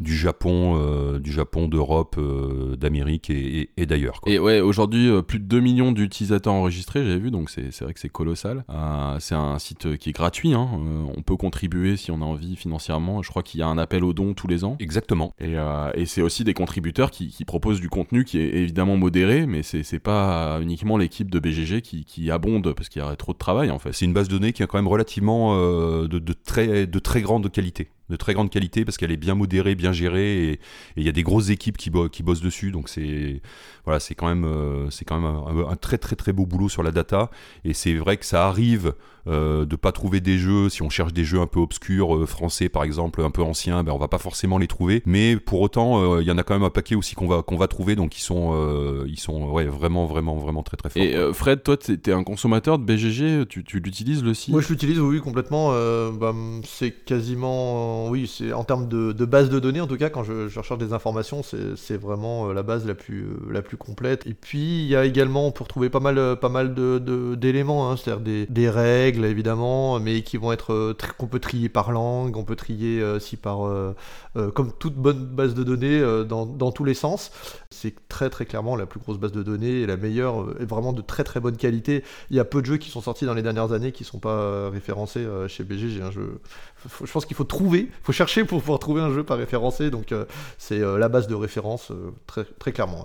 du 0.00 0.16
Japon, 0.16 1.18
du 1.18 1.32
Japon, 1.32 1.68
d'Europe, 1.68 2.16
euh, 2.18 2.76
d'Amérique 2.76 3.30
et, 3.30 3.68
d'ailleurs. 3.86 4.20
Et 4.26 4.38
ouais, 4.38 4.60
aujourd'hui, 4.60 5.08
euh, 5.08 5.22
plus 5.22 5.38
de 5.38 5.44
2 5.44 5.60
millions 5.60 5.92
d'utilisateurs 5.92 6.52
enregistrés, 6.52 7.04
j'avais 7.04 7.18
vu, 7.18 7.30
donc 7.30 7.50
c'est 7.50 7.80
vrai 7.82 7.94
que 7.94 8.00
c'est 8.00 8.08
colossal. 8.08 8.64
Euh, 8.70 9.16
c'est 9.20 9.34
un 9.34 9.58
site 9.58 9.96
qui 9.96 10.10
est 10.10 10.12
gratuit, 10.12 10.54
hein. 10.54 10.68
on 11.16 11.22
peut 11.22 11.36
contribuer 11.36 11.96
si 11.96 12.10
on 12.10 12.20
a 12.20 12.24
envie 12.24 12.56
financièrement. 12.56 13.22
Je 13.22 13.30
crois 13.30 13.42
qu'il 13.42 13.60
y 13.60 13.62
a 13.62 13.66
un 13.66 13.78
appel 13.78 14.04
aux 14.04 14.12
dons 14.12 14.34
tous 14.34 14.48
les 14.48 14.64
ans. 14.64 14.76
Exactement. 14.80 15.32
Et, 15.40 15.54
et 15.94 16.06
c'est 16.06 16.22
aussi 16.22 16.44
des 16.44 16.54
contributeurs 16.54 17.10
qui, 17.10 17.44
proposent 17.44 17.80
du 17.80 17.90
contenu 17.90 18.24
qui 18.24 18.38
est 18.38 18.54
évidemment 18.54 18.96
modéré, 18.96 19.46
mais 19.46 19.62
c'est 19.62 19.98
pas 19.98 20.58
uniquement 20.60 20.96
l'équipe 20.96 21.30
de 21.30 21.38
BGG 21.38 21.82
qui, 21.82 22.04
qui 22.04 22.30
abonde 22.30 22.72
parce 22.72 22.88
qu'il 22.88 23.02
y 23.02 23.04
aurait 23.04 23.16
trop 23.16 23.32
de 23.32 23.38
travail 23.38 23.70
en 23.70 23.78
fait. 23.78 23.92
C'est 23.92 24.06
une 24.06 24.14
base 24.14 24.28
de 24.28 24.38
données 24.38 24.52
qui 24.52 24.62
est 24.62 24.66
quand 24.66 24.78
même 24.78 24.88
relativement 24.88 25.54
de, 25.54 26.06
de, 26.06 26.32
très, 26.32 26.86
de 26.86 26.98
très 26.98 27.20
grande 27.20 27.33
qualité 27.48 27.88
de 28.10 28.16
très 28.16 28.34
grande 28.34 28.50
qualité 28.50 28.84
parce 28.84 28.96
qu'elle 28.96 29.12
est 29.12 29.16
bien 29.16 29.34
modérée, 29.34 29.74
bien 29.74 29.92
gérée 29.92 30.48
et 30.48 30.60
il 30.96 31.04
y 31.04 31.08
a 31.08 31.12
des 31.12 31.22
grosses 31.22 31.50
équipes 31.50 31.76
qui, 31.76 31.90
qui 32.12 32.22
bossent 32.22 32.42
dessus. 32.42 32.70
Donc 32.70 32.88
c'est 32.88 33.40
voilà, 33.84 34.00
c'est 34.00 34.14
quand 34.14 34.28
même, 34.28 34.44
euh, 34.44 34.88
c'est 34.90 35.04
quand 35.04 35.20
même 35.20 35.64
un, 35.68 35.76
très 35.76 35.98
très 35.98 36.16
très 36.16 36.32
beau 36.32 36.46
boulot 36.46 36.68
sur 36.68 36.82
la 36.82 36.90
data. 36.90 37.30
Et 37.64 37.74
c'est 37.74 37.94
vrai 37.94 38.16
que 38.16 38.24
ça 38.24 38.46
arrive 38.46 38.94
euh, 39.26 39.66
de 39.66 39.76
pas 39.76 39.92
trouver 39.92 40.20
des 40.20 40.38
jeux. 40.38 40.70
Si 40.70 40.82
on 40.82 40.88
cherche 40.88 41.12
des 41.12 41.24
jeux 41.24 41.40
un 41.40 41.46
peu 41.46 41.60
obscurs, 41.60 42.16
euh, 42.16 42.26
français 42.26 42.70
par 42.70 42.84
exemple, 42.84 43.20
un 43.22 43.30
peu 43.30 43.42
anciens, 43.42 43.84
ben 43.84 43.92
on 43.92 43.98
va 43.98 44.08
pas 44.08 44.18
forcément 44.18 44.56
les 44.56 44.68
trouver. 44.68 45.02
Mais 45.04 45.36
pour 45.36 45.60
autant, 45.60 46.18
il 46.18 46.26
y 46.26 46.30
en 46.30 46.38
a 46.38 46.42
quand 46.42 46.54
même 46.54 46.62
un 46.62 46.70
paquet 46.70 46.94
aussi 46.94 47.14
qu'on 47.14 47.28
va 47.28 47.42
qu'on 47.42 47.56
va 47.56 47.68
trouver. 47.68 47.94
Donc 47.94 48.16
ils 48.16 48.22
sont 48.22 49.04
ils 49.06 49.20
sont 49.20 49.50
ouais, 49.50 49.66
vraiment 49.66 50.06
vraiment 50.06 50.36
vraiment 50.36 50.62
très 50.62 50.78
très 50.78 50.88
forts. 50.88 51.02
Et 51.02 51.32
Fred, 51.34 51.62
toi, 51.62 51.76
tu 51.76 51.92
es 51.92 52.12
un 52.12 52.24
consommateur 52.24 52.78
de 52.78 52.84
BGG. 52.84 53.46
Tu, 53.48 53.64
tu 53.64 53.80
l'utilises 53.80 54.24
le 54.24 54.32
site? 54.32 54.52
Moi, 54.52 54.62
je 54.62 54.68
l'utilise 54.68 54.98
oui 54.98 55.20
complètement. 55.20 55.70
Bah, 56.12 56.34
c'est 56.64 56.90
quasiment 56.90 57.93
oui, 58.08 58.26
c'est 58.26 58.52
en 58.52 58.64
termes 58.64 58.88
de, 58.88 59.12
base 59.24 59.50
de 59.50 59.58
données 59.58 59.80
en 59.80 59.86
tout 59.86 59.96
cas 59.96 60.10
quand 60.10 60.24
je, 60.24 60.44
recherche 60.44 60.78
des 60.78 60.92
informations, 60.92 61.42
c'est 61.42 61.96
vraiment 61.96 62.52
la 62.52 62.62
base 62.62 62.86
la 62.86 62.94
plus 62.94 63.26
la 63.50 63.62
plus 63.62 63.76
complète. 63.76 64.26
Et 64.26 64.34
puis 64.34 64.82
il 64.82 64.86
y 64.86 64.96
a 64.96 65.04
également, 65.04 65.46
on 65.46 65.52
peut 65.52 65.64
retrouver 65.64 65.90
pas 65.90 66.00
mal, 66.00 66.36
pas 66.40 66.48
mal 66.48 66.74
d'éléments, 66.74 67.88
de, 67.88 67.92
hein, 67.92 67.96
c'est-à-dire 67.96 68.22
des, 68.22 68.46
des, 68.46 68.70
règles 68.70 69.24
évidemment, 69.24 70.00
mais 70.00 70.22
qui 70.22 70.36
vont 70.36 70.52
être 70.52 70.72
euh, 70.72 70.96
qu'on 71.18 71.26
peut 71.26 71.40
trier 71.40 71.68
par 71.68 71.92
langue, 71.92 72.36
on 72.36 72.44
peut 72.44 72.56
trier 72.56 73.00
euh, 73.00 73.18
si 73.18 73.36
par 73.36 73.60
euh, 74.36 74.50
comme 74.50 74.72
toute 74.72 74.94
bonne 74.94 75.24
base 75.24 75.54
de 75.54 75.64
données 75.64 76.00
dans, 76.26 76.46
dans, 76.46 76.72
tous 76.72 76.84
les 76.84 76.94
sens. 76.94 77.30
C'est 77.70 77.94
très 78.08 78.30
très 78.30 78.46
clairement 78.46 78.76
la 78.76 78.86
plus 78.86 79.00
grosse 79.00 79.18
base 79.18 79.32
de 79.32 79.42
données 79.42 79.80
et 79.80 79.86
la 79.86 79.96
meilleure, 79.96 80.46
et 80.60 80.64
vraiment 80.64 80.92
de 80.92 81.02
très 81.02 81.24
très 81.24 81.40
bonne 81.40 81.56
qualité. 81.56 82.04
Il 82.30 82.36
y 82.36 82.40
a 82.40 82.44
peu 82.44 82.60
de 82.60 82.66
jeux 82.66 82.76
qui 82.76 82.90
sont 82.90 83.00
sortis 83.00 83.26
dans 83.26 83.34
les 83.34 83.42
dernières 83.42 83.72
années 83.72 83.92
qui 83.92 84.04
sont 84.04 84.18
pas 84.18 84.70
référencés 84.70 85.26
chez 85.48 85.64
BG. 85.64 86.02
Un 86.02 86.10
jeu, 86.10 86.40
je 87.04 87.10
pense 87.10 87.26
qu'il 87.26 87.36
faut 87.36 87.44
trouver, 87.44 87.80
il 87.80 88.02
faut 88.02 88.12
chercher 88.12 88.44
pour 88.44 88.60
pouvoir 88.60 88.78
trouver 88.78 89.02
un 89.02 89.12
jeu 89.12 89.22
pas 89.22 89.36
référencé. 89.36 89.90
Donc 89.90 90.14
c'est 90.58 90.78
la 90.78 91.08
base 91.08 91.26
de 91.26 91.34
référence 91.34 91.92
très 92.26 92.44
très 92.44 92.72
clairement. 92.72 93.04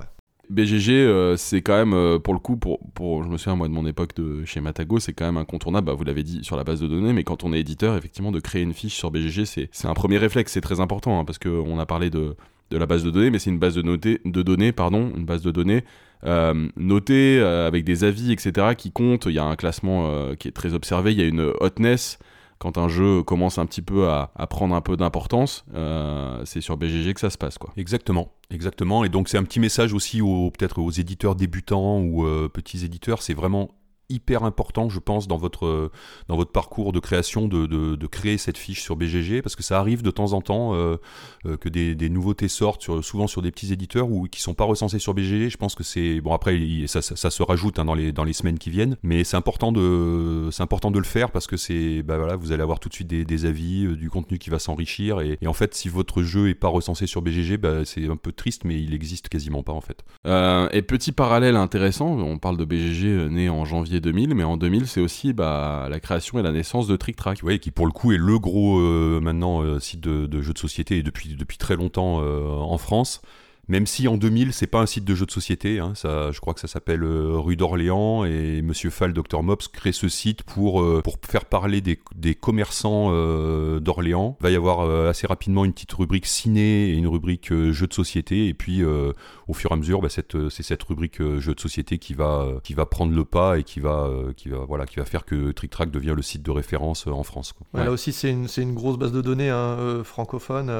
BGG, 0.49 0.91
euh, 0.91 1.37
c'est 1.37 1.61
quand 1.61 1.77
même, 1.77 1.93
euh, 1.93 2.17
pour 2.17 2.33
le 2.33 2.39
coup, 2.39 2.57
pour, 2.57 2.79
je 3.23 3.29
me 3.29 3.37
souviens 3.37 3.55
moi 3.55 3.67
de 3.67 3.73
mon 3.73 3.85
époque 3.85 4.15
de 4.15 4.43
chez 4.45 4.61
Matago, 4.61 4.99
c'est 4.99 5.13
quand 5.13 5.25
même 5.25 5.37
incontournable, 5.37 5.85
bah, 5.87 5.93
vous 5.93 6.03
l'avez 6.03 6.23
dit, 6.23 6.43
sur 6.43 6.57
la 6.57 6.63
base 6.63 6.79
de 6.79 6.87
données, 6.87 7.13
mais 7.13 7.23
quand 7.23 7.43
on 7.43 7.53
est 7.53 7.59
éditeur, 7.59 7.95
effectivement, 7.95 8.31
de 8.31 8.39
créer 8.39 8.63
une 8.63 8.73
fiche 8.73 8.95
sur 8.95 9.11
BGG, 9.11 9.45
c'est 9.45 9.85
un 9.85 9.93
premier 9.93 10.17
réflexe, 10.17 10.53
c'est 10.53 10.61
très 10.61 10.79
important, 10.79 11.19
hein, 11.19 11.25
parce 11.25 11.37
qu'on 11.37 11.77
a 11.77 11.85
parlé 11.85 12.09
de, 12.09 12.35
la 12.71 12.85
base 12.87 13.03
de 13.03 13.11
données, 13.11 13.29
mais 13.29 13.37
c'est 13.37 13.51
une 13.51 13.59
base 13.59 13.75
de, 13.75 13.81
de 13.81 14.41
données, 14.41 14.71
pardon, 14.71 15.11
une 15.15 15.25
base 15.25 15.43
de 15.43 15.51
données 15.51 15.83
euh, 16.25 16.67
notée 16.77 17.39
avec 17.39 17.83
des 17.83 18.03
avis, 18.03 18.31
etc., 18.31 18.69
qui 18.75 18.91
comptent, 18.91 19.27
il 19.27 19.33
y 19.33 19.39
a 19.39 19.45
un 19.45 19.55
classement 19.55 20.33
qui 20.39 20.47
est 20.47 20.51
très 20.51 20.73
observé, 20.73 21.11
il 21.11 21.19
y 21.19 21.23
a 21.23 21.27
une 21.27 21.53
hotness, 21.59 22.17
quand 22.59 22.77
un 22.77 22.89
jeu 22.89 23.23
commence 23.23 23.57
un 23.57 23.65
petit 23.65 23.81
peu 23.81 24.09
à, 24.09 24.29
prendre 24.49 24.75
un 24.75 24.81
peu 24.81 24.97
d'importance, 24.97 25.65
euh, 25.73 26.41
c'est 26.45 26.61
sur 26.61 26.77
BGG 26.77 27.13
que 27.13 27.19
ça 27.21 27.29
se 27.29 27.37
passe. 27.37 27.57
Quoi. 27.57 27.71
Exactement, 27.77 28.33
exactement. 28.51 29.05
Et 29.05 29.09
donc 29.09 29.29
c'est 29.29 29.37
un 29.37 29.43
petit 29.43 29.61
message 29.61 29.93
aussi 29.93 30.21
aux 30.21 30.51
peut-être 30.51 30.79
aux 30.79 30.91
éditeurs 30.91 31.35
débutants 31.35 31.99
ou 31.99 32.25
euh, 32.25 32.49
petits 32.49 32.83
éditeurs. 32.83 33.21
C'est 33.21 33.33
vraiment 33.33 33.69
hyper 34.09 34.43
important, 34.43 34.89
je 34.89 34.99
pense, 34.99 35.27
dans 35.27 35.37
votre, 35.37 35.91
dans 36.27 36.35
votre 36.35 36.51
parcours 36.51 36.91
de 36.91 36.99
création 36.99 37.47
de, 37.47 37.65
de, 37.65 38.07
créer 38.07 38.37
cette 38.37 38.57
fiche 38.57 38.81
sur 38.81 38.95
BGG, 38.95 39.41
parce 39.41 39.55
que 39.55 39.63
ça 39.63 39.79
arrive 39.79 40.01
de 40.01 40.11
temps 40.11 40.33
en 40.33 40.41
temps 40.41 40.73
euh, 40.73 40.97
euh, 41.45 41.57
que 41.57 41.69
des, 41.69 42.09
nouveautés 42.09 42.47
sortent, 42.47 43.01
souvent 43.01 43.27
sur 43.27 43.41
des 43.41 43.51
petits 43.51 43.71
éditeurs 43.71 44.09
ou 44.09 44.27
qui 44.27 44.41
sont 44.41 44.55
pas 44.55 44.63
recensés 44.63 44.99
sur 44.99 45.13
BGG. 45.13 45.49
Je 45.49 45.57
pense 45.57 45.75
que 45.75 45.83
c'est 45.83 46.21
bon 46.21 46.33
après 46.33 46.59
ça, 46.87 47.01
ça, 47.01 47.29
se 47.29 47.43
rajoute 47.43 47.77
hein, 47.77 47.85
dans 47.85 47.93
les 47.93 48.11
dans 48.11 48.23
les 48.23 48.33
semaines 48.33 48.57
qui 48.57 48.71
viennent, 48.71 48.97
mais 49.03 49.23
c'est 49.23 49.37
important 49.37 49.71
de 49.71 50.49
important 50.59 50.89
de 50.91 50.97
le 50.97 51.05
faire 51.05 51.31
parce 51.31 51.45
que 51.45 51.55
c'est 51.55 52.01
bah 52.01 52.17
voilà 52.17 52.35
vous 52.35 52.51
allez 52.51 52.63
avoir 52.63 52.79
tout 52.79 52.89
de 52.89 52.93
suite 52.93 53.07
des, 53.07 53.45
avis, 53.45 53.85
euh, 53.85 53.95
du 53.95 54.09
contenu 54.09 54.39
qui 54.39 54.49
va 54.49 54.57
s'enrichir 54.57 55.21
et, 55.21 55.37
et, 55.41 55.47
en 55.47 55.53
fait 55.53 55.75
si 55.75 55.87
votre 55.87 56.23
jeu 56.23 56.49
est 56.49 56.55
pas 56.55 56.67
recensé 56.67 57.05
sur 57.05 57.21
BGG, 57.21 57.57
bah, 57.57 57.85
c'est 57.85 58.09
un 58.09 58.17
peu 58.17 58.31
triste, 58.31 58.65
mais 58.65 58.81
il 58.81 58.93
existe 58.93 59.29
quasiment 59.29 59.61
pas 59.61 59.73
en 59.73 59.81
fait. 59.81 60.03
et 60.73 60.81
petit 60.81 61.11
parallèle 61.11 61.55
intéressant, 61.55 62.07
on 62.07 62.39
parle 62.39 62.57
de 62.57 62.65
BGG 62.65 63.29
né 63.29 63.49
en 63.49 63.65
janvier 63.65 63.98
2000, 63.99 64.35
mais 64.35 64.43
en 64.43 64.57
2000, 64.57 64.87
c'est 64.87 65.01
aussi 65.01 65.33
bah, 65.33 65.87
la 65.89 65.99
création 65.99 66.39
et 66.39 66.43
la 66.43 66.51
naissance 66.51 66.87
de 66.87 66.95
Trick 66.95 67.15
Track. 67.15 67.39
Qui 67.59 67.71
pour 67.71 67.85
le 67.85 67.91
coup 67.91 68.11
est 68.11 68.17
le 68.17 68.39
gros 68.39 68.79
euh, 68.79 69.19
maintenant 69.21 69.61
euh, 69.61 69.79
site 69.79 70.01
de, 70.01 70.41
jeux 70.41 70.53
de 70.53 70.57
société 70.57 71.01
depuis 71.03 71.57
très 71.57 71.75
longtemps 71.75 72.21
euh, 72.21 72.47
en 72.47 72.77
France. 72.77 73.21
Même 73.69 73.85
si 73.85 74.07
en 74.07 74.17
2000, 74.17 74.51
c'est 74.51 74.65
pas 74.65 74.79
un 74.79 74.87
site 74.87 75.05
de 75.05 75.13
jeux 75.13 75.27
de 75.27 75.31
société, 75.31 75.77
hein, 75.77 75.93
ça, 75.93 76.31
je 76.31 76.39
crois 76.39 76.55
que 76.55 76.59
ça 76.59 76.67
s'appelle 76.67 77.03
euh, 77.03 77.37
Rue 77.37 77.55
d'Orléans 77.55 78.25
et 78.25 78.63
Monsieur 78.63 78.89
Fall, 78.89 79.13
Dr 79.13 79.43
Mops 79.43 79.67
crée 79.67 79.91
ce 79.91 80.09
site 80.09 80.41
pour 80.41 80.81
euh, 80.81 81.01
pour 81.03 81.17
faire 81.21 81.45
parler 81.45 81.79
des, 81.79 81.99
des 82.15 82.33
commerçants 82.33 83.09
euh, 83.11 83.79
d'Orléans. 83.79 84.37
Il 84.39 84.43
va 84.43 84.49
y 84.49 84.55
avoir 84.55 84.89
assez 85.07 85.27
rapidement 85.27 85.65
une 85.65 85.73
petite 85.73 85.93
rubrique 85.93 86.25
ciné 86.25 86.89
et 86.89 86.93
une 86.93 87.07
rubrique 87.07 87.53
jeux 87.53 87.85
de 87.85 87.93
société 87.93 88.47
et 88.47 88.55
puis 88.55 88.83
au 88.83 89.53
fur 89.53 89.69
et 89.69 89.73
à 89.75 89.77
mesure, 89.77 90.01
bah, 90.01 90.09
c'est 90.09 90.63
cette 90.63 90.83
rubrique 90.83 91.21
jeux 91.21 91.53
de 91.53 91.59
société 91.59 91.99
qui 91.99 92.15
va 92.15 92.47
qui 92.63 92.73
va 92.73 92.87
prendre 92.87 93.13
le 93.13 93.23
pas 93.23 93.59
et 93.59 93.63
qui 93.63 93.79
va 93.79 94.09
qui 94.35 94.49
va 94.49 94.65
voilà 94.67 94.87
qui 94.87 94.95
va 94.95 95.05
faire 95.05 95.25
que 95.25 95.51
Trick 95.51 95.69
Track 95.69 95.91
devient 95.91 96.13
le 96.15 96.23
site 96.23 96.41
de 96.41 96.51
référence 96.51 97.05
en 97.05 97.23
France. 97.23 97.53
Là 97.75 97.91
aussi, 97.91 98.13
c'est 98.13 98.31
une, 98.31 98.47
une 98.57 98.73
grosse 98.73 98.97
base 98.97 99.11
de 99.11 99.21
données 99.21 99.49
hein, 99.49 100.01
francophone, 100.03 100.71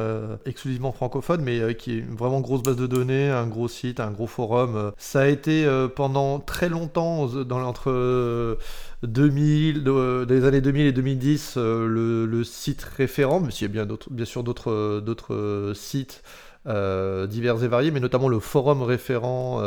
exclusivement 0.48 0.92
francophone, 0.92 1.42
mais 1.44 1.76
qui 1.76 1.92
est 1.92 2.00
une 2.00 2.16
vraiment 2.16 2.42
grosse 2.42 2.64
base 2.64 2.78
de 2.79 2.79
données, 2.88 3.30
un 3.30 3.48
gros 3.48 3.68
site, 3.68 4.00
un 4.00 4.12
gros 4.12 4.28
forum. 4.28 4.92
Ça 4.98 5.22
a 5.22 5.28
été 5.28 5.66
euh, 5.66 5.88
pendant 5.88 6.40
très 6.40 6.70
longtemps, 6.70 7.28
dans 7.28 7.62
entre 7.64 8.58
2000, 9.04 9.84
euh, 9.88 10.26
des 10.26 10.46
années 10.46 10.62
2000 10.62 10.88
et 10.88 10.92
2010, 10.92 11.56
euh, 11.58 12.26
le, 12.26 12.44
site 12.44 12.84
référent, 12.84 13.40
mais 13.40 13.52
il 13.52 13.62
y 13.62 13.66
a 13.66 13.68
bien, 13.68 13.88
bien 14.10 14.26
sûr 14.26 14.44
d'autres 14.44 15.72
sites. 15.76 16.24
Divers 16.66 17.64
et 17.64 17.68
variés, 17.68 17.92
mais 17.92 18.00
notamment 18.00 18.28
le 18.28 18.40
forum 18.40 18.84
référent 18.84 19.62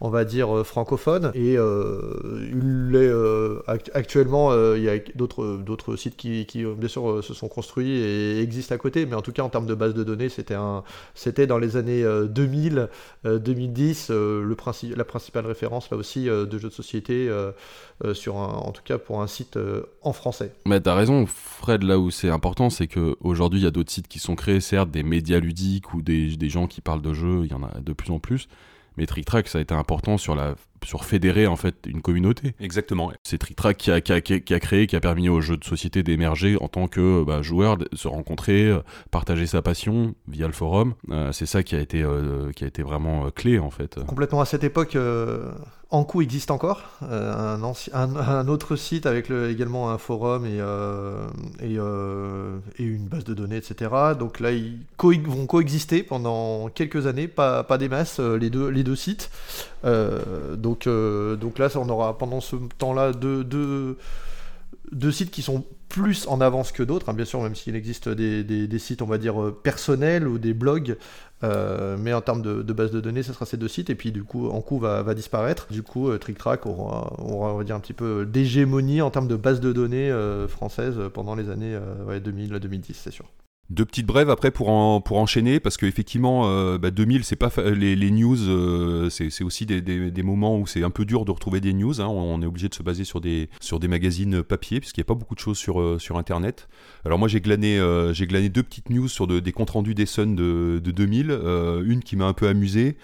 on 0.00 0.10
va 0.10 0.24
dire, 0.24 0.56
euh, 0.56 0.64
francophone. 0.64 1.32
Et 1.34 1.56
euh, 1.56 2.00
euh, 2.94 3.62
actuellement, 3.94 4.52
il 4.74 4.82
y 4.82 4.88
a 4.88 4.98
d'autres, 5.14 5.96
sites 5.96 6.16
qui, 6.16 6.46
bien 6.64 6.88
sûr, 6.88 7.22
se 7.22 7.34
sont 7.34 7.48
construits 7.48 7.90
et 7.90 8.40
existent 8.40 8.74
à 8.74 8.78
côté, 8.78 9.06
mais 9.06 9.14
en 9.14 9.22
tout 9.22 9.32
cas, 9.32 9.42
en 9.42 9.48
termes 9.48 9.66
de 9.66 9.74
base 9.74 9.94
de 9.94 10.04
données, 10.04 10.28
c'était, 10.28 11.46
dans 11.46 11.58
les 11.58 11.76
années 11.76 12.04
2000, 12.28 12.88
2010, 13.24 14.10
le 14.10 14.56
la 14.96 15.04
principale 15.04 15.46
référence, 15.46 15.90
là 15.90 15.96
aussi, 15.96 16.24
de 16.26 16.58
jeux 16.58 16.68
de 16.68 16.74
société, 16.74 17.30
sur 18.12 18.36
en 18.36 18.70
tout 18.72 18.82
cas 18.84 18.98
pour 18.98 19.22
un 19.22 19.26
site 19.26 19.58
en 20.02 20.12
français. 20.12 20.52
Mais 20.66 20.80
t'as 20.80 20.94
raison, 20.94 21.26
Fred, 21.26 21.82
là 21.82 21.98
où 21.98 22.10
c'est 22.10 22.30
important, 22.30 22.70
c'est 22.70 22.86
qu'aujourd'hui, 22.86 23.60
il 23.60 23.64
y 23.64 23.66
a 23.66 23.70
d'autres 23.70 23.90
sites 23.90 24.08
qui 24.08 24.18
sont 24.18 24.36
créés, 24.36 24.60
certes, 24.60 24.90
des 24.90 25.02
médias 25.02 25.40
ludiques 25.40 25.94
ou 25.94 26.02
des, 26.08 26.48
gens 26.48 26.66
qui 26.66 26.80
parlent 26.80 27.02
de 27.02 27.14
jeux, 27.14 27.42
il 27.44 27.50
y 27.50 27.54
en 27.54 27.62
a 27.62 27.80
de 27.80 27.92
plus 27.92 28.10
en 28.10 28.18
plus. 28.18 28.48
Mais 28.96 29.06
Trick 29.06 29.24
Track, 29.26 29.48
ça 29.48 29.58
a 29.58 29.60
été 29.60 29.74
important 29.74 30.18
sur, 30.18 30.34
la, 30.34 30.54
sur 30.84 31.04
fédérer 31.04 31.46
en 31.46 31.56
fait 31.56 31.74
une 31.86 32.02
communauté. 32.02 32.54
Exactement. 32.60 33.12
C'est 33.22 33.38
Trick 33.38 33.56
Track 33.56 33.76
qui 33.76 33.90
a, 33.90 34.00
qui, 34.00 34.12
a, 34.12 34.20
qui 34.20 34.54
a, 34.54 34.60
créé, 34.60 34.86
qui 34.86 34.96
a 34.96 35.00
permis 35.00 35.28
aux 35.28 35.40
jeux 35.40 35.56
de 35.56 35.64
société 35.64 36.02
d'émerger 36.02 36.56
en 36.60 36.68
tant 36.68 36.88
que 36.88 37.24
bah, 37.24 37.42
joueur, 37.42 37.76
de 37.76 37.88
se 37.92 38.08
rencontrer, 38.08 38.66
euh, 38.66 38.80
partager 39.10 39.46
sa 39.46 39.62
passion 39.62 40.14
via 40.28 40.46
le 40.46 40.52
forum. 40.52 40.94
Euh, 41.10 41.32
c'est 41.32 41.46
ça 41.46 41.62
qui 41.62 41.74
a 41.74 41.80
été, 41.80 42.02
euh, 42.02 42.52
qui 42.52 42.64
a 42.64 42.66
été 42.66 42.82
vraiment 42.82 43.30
clé 43.30 43.58
en 43.58 43.70
fait. 43.70 44.02
Complètement 44.06 44.40
à 44.40 44.44
cette 44.44 44.64
époque, 44.64 44.96
Ankou 45.90 46.20
existe 46.20 46.50
encore, 46.50 46.82
euh, 47.02 47.56
un, 47.94 48.48
autre 48.48 48.76
site 48.76 49.06
avec 49.06 49.30
également 49.30 49.90
un 49.90 49.96
forum 49.96 50.44
et, 50.44 50.60
euh, 50.60 51.26
euh, 51.62 52.58
et, 52.78 52.82
une 52.82 53.08
base 53.08 53.24
de 53.24 53.32
données, 53.32 53.56
etc. 53.56 53.90
Donc 54.18 54.38
là, 54.38 54.52
ils 54.52 54.84
vont 54.98 55.46
coexister 55.46 56.02
pendant 56.02 56.68
quelques 56.68 57.06
années, 57.06 57.26
pas, 57.26 57.64
pas 57.64 57.78
des 57.78 57.88
masses, 57.88 58.20
les 58.20 58.50
deux, 58.50 58.68
les 58.68 58.84
deux 58.84 58.96
sites. 58.96 59.30
donc, 59.82 60.67
donc 60.76 61.58
là, 61.58 61.68
on 61.76 61.88
aura 61.88 62.18
pendant 62.18 62.40
ce 62.40 62.56
temps-là 62.78 63.12
deux, 63.12 63.96
sites 65.10 65.30
qui 65.30 65.42
sont 65.42 65.64
plus 65.88 66.26
en 66.28 66.40
avance 66.40 66.70
que 66.70 66.82
d'autres, 66.82 67.08
hein, 67.08 67.14
bien 67.14 67.24
sûr, 67.24 67.40
même 67.40 67.54
s'il 67.54 67.74
existe 67.74 68.08
des, 68.08 68.78
sites, 68.78 69.02
on 69.02 69.06
va 69.06 69.18
dire, 69.18 69.54
personnels 69.62 70.28
ou 70.28 70.38
des 70.38 70.54
blogs 70.54 70.96
euh, 71.44 71.96
mais 71.98 72.12
en 72.12 72.20
termes 72.20 72.42
de, 72.42 72.72
base 72.72 72.90
de 72.90 73.00
données, 73.00 73.22
ce 73.22 73.32
sera 73.32 73.46
ces 73.46 73.56
deux 73.56 73.68
sites. 73.68 73.90
Et 73.90 73.94
puis, 73.94 74.12
du 74.12 74.24
coup, 74.24 74.48
en 74.48 74.60
coup 74.60 74.78
va, 74.78 75.14
disparaître. 75.14 75.66
Du 75.70 75.82
coup, 75.82 76.08
euh, 76.08 76.18
TrickTrack 76.18 76.66
aura, 76.66 77.62
va 77.62 77.74
un 77.74 77.80
petit 77.80 77.92
peu 77.92 78.26
d'hégémonie 78.26 79.02
en 79.02 79.10
termes 79.10 79.28
de 79.28 79.36
base 79.36 79.60
de 79.60 79.72
données 79.72 80.10
euh, 80.10 80.48
françaises 80.48 80.98
pendant 81.12 81.34
les 81.34 81.50
années 81.50 81.78
2000 82.22 82.54
à 82.54 82.58
2010, 82.58 82.94
c'est 82.94 83.10
sûr. 83.10 83.26
Deux 83.70 83.84
petites 83.84 84.06
brèves 84.06 84.30
après 84.30 84.50
pour, 84.50 84.70
en, 84.70 85.02
pour 85.02 85.18
enchaîner, 85.18 85.60
parce 85.60 85.76
qu'effectivement, 85.76 86.48
euh, 86.48 86.78
bah 86.78 86.90
2000, 86.90 87.22
c'est 87.22 87.36
pas 87.36 87.52
les, 87.66 87.96
les, 87.96 88.10
news, 88.10 88.48
euh, 88.48 89.10
c'est 89.10 89.44
aussi 89.44 89.66
des, 89.66 89.82
des, 89.82 90.10
des, 90.10 90.22
moments 90.22 90.58
où 90.58 90.66
c'est 90.66 90.82
un 90.82 90.88
peu 90.88 91.04
dur 91.04 91.26
de 91.26 91.30
retrouver 91.30 91.60
des 91.60 91.74
news. 91.74 92.00
Hein. 92.00 92.06
On, 92.06 92.40
est 92.40 92.46
obligé 92.46 92.70
de 92.70 92.74
se 92.74 92.82
baser 92.82 93.04
sur 93.04 93.20
des, 93.20 93.50
sur 93.60 93.78
des 93.78 93.86
magazines 93.86 94.42
papier, 94.42 94.80
puisqu'il 94.80 95.00
n'y 95.00 95.04
a 95.04 95.08
pas 95.08 95.14
beaucoup 95.14 95.34
de 95.34 95.40
choses 95.40 95.58
sur, 95.58 95.82
euh, 95.82 95.98
sur 95.98 96.16
Internet. 96.16 96.66
Alors 97.04 97.18
moi, 97.18 97.28
j'ai 97.28 97.42
glané, 97.42 97.78
euh, 97.78 98.14
j'ai 98.14 98.26
glané 98.26 98.48
deux 98.48 98.62
petites 98.62 98.88
news 98.88 99.06
sur 99.06 99.26
de, 99.26 99.38
des 99.38 99.52
comptes 99.52 99.70
rendus 99.70 99.94
des 99.94 100.06
Suns 100.06 100.34
de, 100.34 100.80
de 100.82 100.90
2000. 100.90 101.30
une 101.84 102.02
qui 102.02 102.16
m'a 102.16 102.24
un 102.24 102.32
peu 102.32 102.48
amusé. 102.48 102.96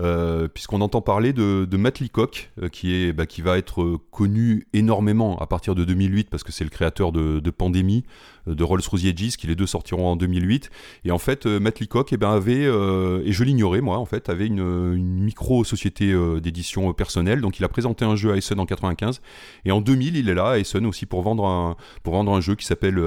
Euh, 0.00 0.48
puisqu'on 0.48 0.80
entend 0.80 1.02
parler 1.02 1.32
de, 1.32 1.66
de 1.70 1.76
Matt 1.76 2.00
Leacock, 2.00 2.50
euh, 2.62 2.68
qui, 2.68 2.94
est, 2.94 3.12
bah, 3.12 3.26
qui 3.26 3.42
va 3.42 3.58
être 3.58 3.82
euh, 3.82 3.98
connu 4.10 4.66
énormément 4.72 5.38
à 5.38 5.46
partir 5.46 5.74
de 5.74 5.84
2008, 5.84 6.30
parce 6.30 6.42
que 6.42 6.52
c'est 6.52 6.64
le 6.64 6.70
créateur 6.70 7.12
de, 7.12 7.40
Pandémie, 7.50 8.04
de 8.46 8.64
Rolls-Royce 8.64 9.04
Edges, 9.04 9.36
qui 9.36 9.46
les 9.46 9.54
deux 9.54 9.66
sortiront 9.66 10.06
en 10.08 10.16
2008. 10.16 10.70
Et 11.04 11.10
en 11.10 11.18
fait, 11.18 11.46
Matt 11.46 11.80
Leacock 11.80 12.12
eh 12.12 12.16
ben, 12.16 12.30
avait, 12.30 12.62
et 12.62 13.32
je 13.32 13.44
l'ignorais 13.44 13.82
moi, 13.82 13.98
en 13.98 14.06
fait, 14.06 14.30
avait 14.30 14.46
une, 14.46 14.60
une 14.60 15.22
micro-société 15.22 16.12
d'édition 16.40 16.92
personnelle. 16.94 17.40
Donc 17.42 17.58
il 17.58 17.64
a 17.64 17.68
présenté 17.68 18.04
un 18.04 18.16
jeu 18.16 18.32
à 18.32 18.36
Essen 18.36 18.58
en 18.58 18.66
95. 18.66 19.20
Et 19.66 19.70
en 19.70 19.80
2000, 19.80 20.16
il 20.16 20.28
est 20.28 20.34
là 20.34 20.50
à 20.50 20.58
Essen 20.58 20.86
aussi 20.86 21.04
pour 21.04 21.22
vendre 21.22 21.44
un, 21.44 21.76
pour 22.02 22.14
vendre 22.14 22.32
un 22.32 22.40
jeu 22.40 22.54
qui 22.54 22.64
s'appelle 22.64 22.98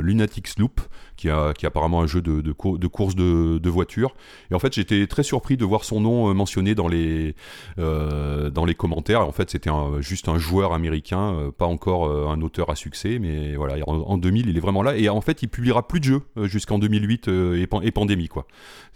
Lunatic 0.00 0.48
Sloop, 0.48 0.80
qui, 1.22 1.30
a, 1.30 1.52
est 1.62 1.64
apparemment 1.64 2.02
un 2.02 2.06
jeu 2.06 2.20
de, 2.20 2.40
de, 2.40 2.52
de 2.52 2.86
course 2.88 3.14
de, 3.14 3.58
de 3.58 3.70
voiture. 3.70 4.14
Et 4.50 4.54
en 4.54 4.58
fait, 4.58 4.74
j'étais 4.74 5.06
très 5.06 5.22
surpris 5.22 5.56
de 5.56 5.64
voir 5.64 5.84
son 5.84 6.00
nom 6.00 6.28
euh, 6.28 6.34
mentionné 6.34 6.74
dans 6.74 6.88
les, 6.88 7.36
euh, 7.78 8.50
dans 8.50 8.64
les 8.64 8.74
commentaires. 8.74 9.20
En 9.20 9.30
fait, 9.30 9.48
c'était 9.50 9.70
juste 10.00 10.28
un 10.28 10.38
joueur 10.38 10.72
américain, 10.72 11.34
euh, 11.34 11.50
pas 11.52 11.66
encore 11.66 12.10
un 12.28 12.40
auteur 12.40 12.70
à 12.70 12.74
succès, 12.74 13.18
mais 13.20 13.54
voilà, 13.54 13.76
en, 13.86 14.18
2000, 14.18 14.48
il 14.48 14.56
est 14.56 14.60
vraiment 14.60 14.82
là. 14.82 14.96
Et 14.96 15.08
en 15.08 15.20
fait, 15.20 15.42
il 15.42 15.48
publiera 15.48 15.86
plus 15.86 16.00
de 16.00 16.04
jeux 16.04 16.22
jusqu'en 16.42 16.78
2008 16.78 17.28
et, 17.28 17.90
pandémie, 17.92 18.28
quoi. 18.28 18.46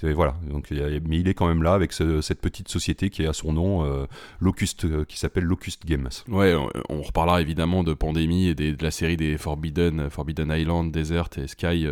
Voilà, 0.02 0.36
donc, 0.50 0.70
mais 0.70 1.18
il 1.18 1.28
est 1.28 1.34
quand 1.34 1.46
même 1.46 1.62
là 1.62 1.72
avec 1.74 1.92
cette 1.92 2.40
petite 2.40 2.68
société 2.68 3.08
qui 3.08 3.24
à 3.26 3.32
son 3.32 3.52
nom, 3.52 4.06
Locust, 4.40 5.04
qui 5.06 5.18
s'appelle 5.18 5.44
Locust 5.44 5.86
Games. 5.86 6.08
Ouais, 6.28 6.54
on, 6.88 7.02
reparlera 7.02 7.40
évidemment 7.40 7.82
de 7.82 7.94
pandémie 7.94 8.48
et 8.48 8.54
de 8.54 8.82
la 8.82 8.90
série 8.90 9.16
des 9.16 9.38
Forbidden, 9.38 10.10
Forbidden 10.10 10.50
Island, 10.50 10.92
Desert 10.92 11.28
et 11.38 11.46
Sky 11.46 11.86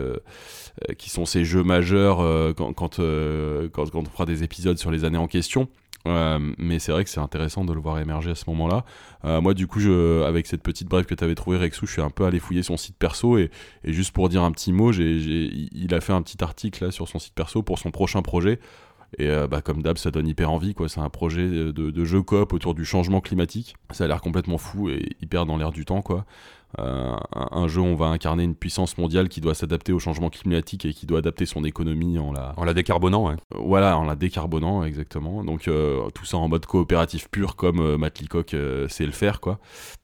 qui 0.98 1.10
sont 1.10 1.24
ces 1.24 1.44
jeux 1.44 1.62
majeurs 1.62 2.20
euh, 2.20 2.52
quand, 2.52 2.98
euh, 2.98 3.68
quand, 3.72 3.90
quand, 3.90 4.00
on 4.00 4.10
fera 4.10 4.26
des 4.26 4.42
épisodes 4.42 4.78
sur 4.78 4.90
les 4.90 5.04
années 5.04 5.18
en 5.18 5.28
question. 5.28 5.68
mais 6.06 6.78
c'est 6.78 6.92
vrai 6.92 7.04
que 7.04 7.10
c'est 7.10 7.20
intéressant 7.20 7.64
de 7.64 7.72
le 7.72 7.80
voir 7.80 7.98
émerger 7.98 8.32
à 8.32 8.34
ce 8.34 8.44
moment-là. 8.50 8.84
moi, 9.40 9.54
du 9.54 9.66
coup, 9.66 9.80
avec 10.26 10.46
cette 10.46 10.62
petite 10.62 10.88
brève 10.88 11.06
que 11.06 11.14
tu 11.14 11.24
avais 11.24 11.34
trouvé, 11.34 11.56
Rexou, 11.56 11.86
je 11.86 11.92
suis 11.92 12.02
un 12.02 12.10
peu 12.10 12.24
allé 12.24 12.40
fouiller 12.40 12.62
son 12.62 12.76
site 12.76 12.96
perso 12.98 13.38
et, 13.38 13.50
juste 13.84 14.12
pour 14.12 14.28
dire 14.28 14.42
un 14.42 14.52
petit 14.52 14.72
mot, 14.72 14.92
il 14.92 15.94
a 15.94 16.00
fait 16.00 16.12
un 16.12 16.22
petit 16.22 16.42
article 16.42 16.84
là 16.84 16.90
sur 16.90 17.08
son 17.08 17.18
site 17.18 17.34
perso 17.34 17.62
pour 17.62 17.78
son 17.78 17.90
prochain 17.90 18.22
projet. 18.22 18.58
Et 19.16 19.28
bah, 19.48 19.62
comme 19.62 19.80
d'hab, 19.80 19.96
ça 19.96 20.10
donne 20.10 20.26
hyper 20.26 20.50
envie. 20.50 20.74
quoi. 20.74 20.88
C'est 20.88 21.00
un 21.00 21.08
projet 21.08 21.48
de, 21.48 21.70
de 21.72 22.04
jeu 22.04 22.20
coop 22.20 22.52
autour 22.52 22.74
du 22.74 22.84
changement 22.84 23.20
climatique. 23.20 23.76
Ça 23.92 24.04
a 24.04 24.08
l'air 24.08 24.20
complètement 24.20 24.58
fou 24.58 24.90
et 24.90 25.08
hyper 25.22 25.46
dans 25.46 25.56
l'air 25.56 25.70
du 25.70 25.84
temps. 25.84 26.02
quoi. 26.02 26.26
Euh, 26.80 27.16
un, 27.32 27.68
jeu 27.68 27.80
où 27.80 27.84
on 27.84 27.94
va 27.94 28.06
incarner 28.06 28.42
une 28.42 28.54
puissance 28.54 28.98
mondiale 28.98 29.28
qui 29.28 29.40
doit 29.40 29.54
s'adapter 29.54 29.92
au 29.92 29.98
changement 29.98 30.30
climatique 30.30 30.84
et 30.84 30.92
qui 30.92 31.06
doit 31.06 31.18
adapter 31.18 31.46
son 31.46 31.64
économie 31.64 32.18
en 32.18 32.32
la, 32.32 32.52
en 32.56 32.64
la 32.64 32.74
décarbonant. 32.74 33.28
Ouais. 33.28 33.34
Euh, 33.54 33.58
voilà, 33.60 33.96
en 33.96 34.04
la 34.04 34.16
décarbonant, 34.16 34.84
exactement. 34.84 35.44
Donc 35.44 35.68
euh, 35.68 36.08
tout 36.10 36.24
ça 36.24 36.36
en 36.36 36.48
mode 36.48 36.66
coopératif 36.66 37.28
pur 37.30 37.56
comme 37.56 37.96
Matt 37.96 38.20
Leacock 38.20 38.56
sait 38.88 39.06
le 39.06 39.12
faire, 39.12 39.40
quoi. 39.40 39.58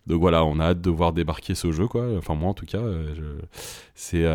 Donc 0.07 0.21
voilà, 0.21 0.45
on 0.45 0.59
a 0.59 0.67
hâte 0.67 0.81
de 0.81 0.91
voir 0.91 1.13
débarquer 1.13 1.55
ce 1.55 1.73
jeu, 1.73 1.87
quoi. 1.87 2.05
Enfin 2.17 2.35
moi 2.35 2.51
en 2.51 2.55
tout 2.55 2.67
cas, 2.67 2.83
c'est 3.95 4.27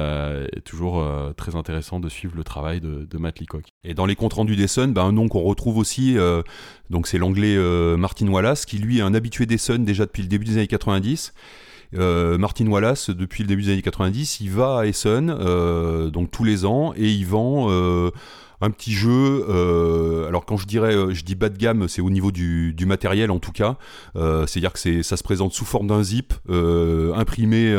toujours 0.63 1.06
très 1.36 1.56
intéressant 1.56 2.00
de 2.00 2.10
suivre 2.10 2.36
le 2.36 2.44
travail 2.44 2.82
de, 2.82 3.06
de 3.10 3.18
Matt 3.18 3.39
Leacock. 3.39 3.65
Et 3.84 3.94
dans 3.94 4.06
les 4.06 4.15
comptes 4.15 4.34
rendus 4.34 4.56
des 4.56 4.68
Suns, 4.68 4.89
bah, 4.89 5.04
un 5.04 5.12
nom 5.12 5.27
qu'on 5.27 5.42
retrouve 5.42 5.77
aussi, 5.77 6.18
donc 6.89 7.08
c'est 7.08 7.18
l'anglais 7.18 7.58
Martin 7.98 8.27
Wallace, 8.27 8.65
qui 8.65 8.77
lui 8.77 9.00
est 9.00 9.01
un 9.01 9.13
habitué 9.13 9.46
des 9.46 9.58
Suns 9.58 9.80
déjà 9.80 10.06
depuis 10.06 10.22
le 10.22 10.30
début 10.30 10.46
des 10.46 10.54
années 10.58 10.68
90 10.68 11.34
euh, 11.36 11.65
Martin 11.94 12.68
Wallace, 12.68 13.10
depuis 13.10 13.44
le 13.44 13.48
début 13.48 13.63
des 13.63 13.74
années 13.74 13.82
90, 13.82 14.39
il 14.42 14.50
va 14.50 14.80
à 14.80 14.86
Essen, 14.86 15.30
euh, 15.30 16.10
donc 16.10 16.32
tous 16.32 16.44
les 16.44 16.65
ans, 16.65 16.94
et 16.96 17.10
il 17.10 17.25
vend 17.25 17.68
euh, 17.70 18.12
un 18.62 18.70
petit 18.72 18.94
jeu. 18.94 19.46
alors 20.27 20.46
quand 20.46 20.58
je 20.58 20.65
dirais, 20.65 21.13
je 21.13 21.24
dis 21.24 21.36
bas 21.36 21.50
de 21.50 21.58
gamme, 21.58 21.88
c'est 21.88 22.01
au 22.01 22.10
niveau 22.10 22.32
du, 22.32 22.75
matériel 22.86 23.32
en 23.32 23.39
tout 23.39 23.51
cas. 23.51 23.77
C'est-à-dire 24.15 24.74
que 24.74 25.01
ça 25.04 25.18
se 25.18 25.24
présente 25.24 25.54
sous 25.54 25.65
forme 25.65 25.88
d'un 25.88 26.04
zip 26.04 26.34
imprimé 26.50 27.75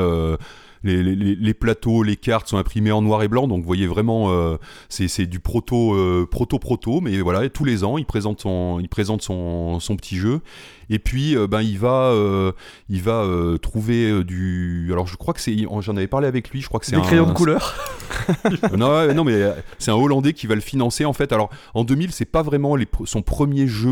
les, 0.84 1.02
les- 1.02 1.34
les 1.34 1.54
plateaux, 1.54 2.02
les 2.02 2.16
cartes 2.16 2.48
sont 2.48 2.58
imprimés 2.58 2.92
en 2.92 3.02
noir 3.02 3.22
et 3.22 3.28
blanc, 3.28 3.48
donc 3.48 3.60
vous 3.60 3.66
voyez 3.66 3.86
vraiment, 3.86 4.30
euh, 4.30 4.56
c'est 4.88 5.26
du 5.26 5.40
proto, 5.40 5.94
euh, 5.94 6.26
proto, 6.30 6.58
proto, 6.58 7.00
mais 7.00 7.20
voilà, 7.20 7.48
tous 7.48 7.64
les 7.64 7.84
ans, 7.84 7.98
il 7.98 8.06
présente 8.06 8.40
son, 8.40 8.78
il 8.80 8.88
présente 8.88 9.22
son, 9.22 9.80
son 9.80 9.96
petit 9.96 10.16
jeu. 10.16 10.40
Et 10.88 11.00
puis, 11.00 11.36
euh, 11.36 11.48
ben, 11.48 11.62
il 11.62 11.78
va, 11.80 12.14
il 12.88 13.02
va 13.02 13.26
trouver 13.60 14.22
du. 14.22 14.88
Alors, 14.92 15.06
je 15.08 15.16
crois 15.16 15.34
que 15.34 15.40
c'est. 15.40 15.56
J'en 15.80 15.96
avais 15.96 16.06
parlé 16.06 16.28
avec 16.28 16.50
lui. 16.50 16.60
Je 16.60 16.68
crois 16.68 16.78
que 16.78 16.86
c'est 16.86 16.92
Des 16.94 16.98
un. 17.02 17.04
crayons 17.04 17.26
de 17.26 17.32
couleur. 17.32 17.74
non, 18.76 19.12
non, 19.12 19.24
mais 19.24 19.52
c'est 19.78 19.90
un 19.90 19.94
Hollandais 19.94 20.32
qui 20.32 20.46
va 20.46 20.54
le 20.54 20.60
financer 20.60 21.04
en 21.04 21.12
fait. 21.12 21.32
Alors 21.32 21.50
en 21.74 21.82
2000, 21.82 22.12
c'est 22.12 22.24
pas 22.24 22.42
vraiment 22.42 22.76
les 22.76 22.86
son 23.04 23.22
premier 23.22 23.66
jeu 23.66 23.88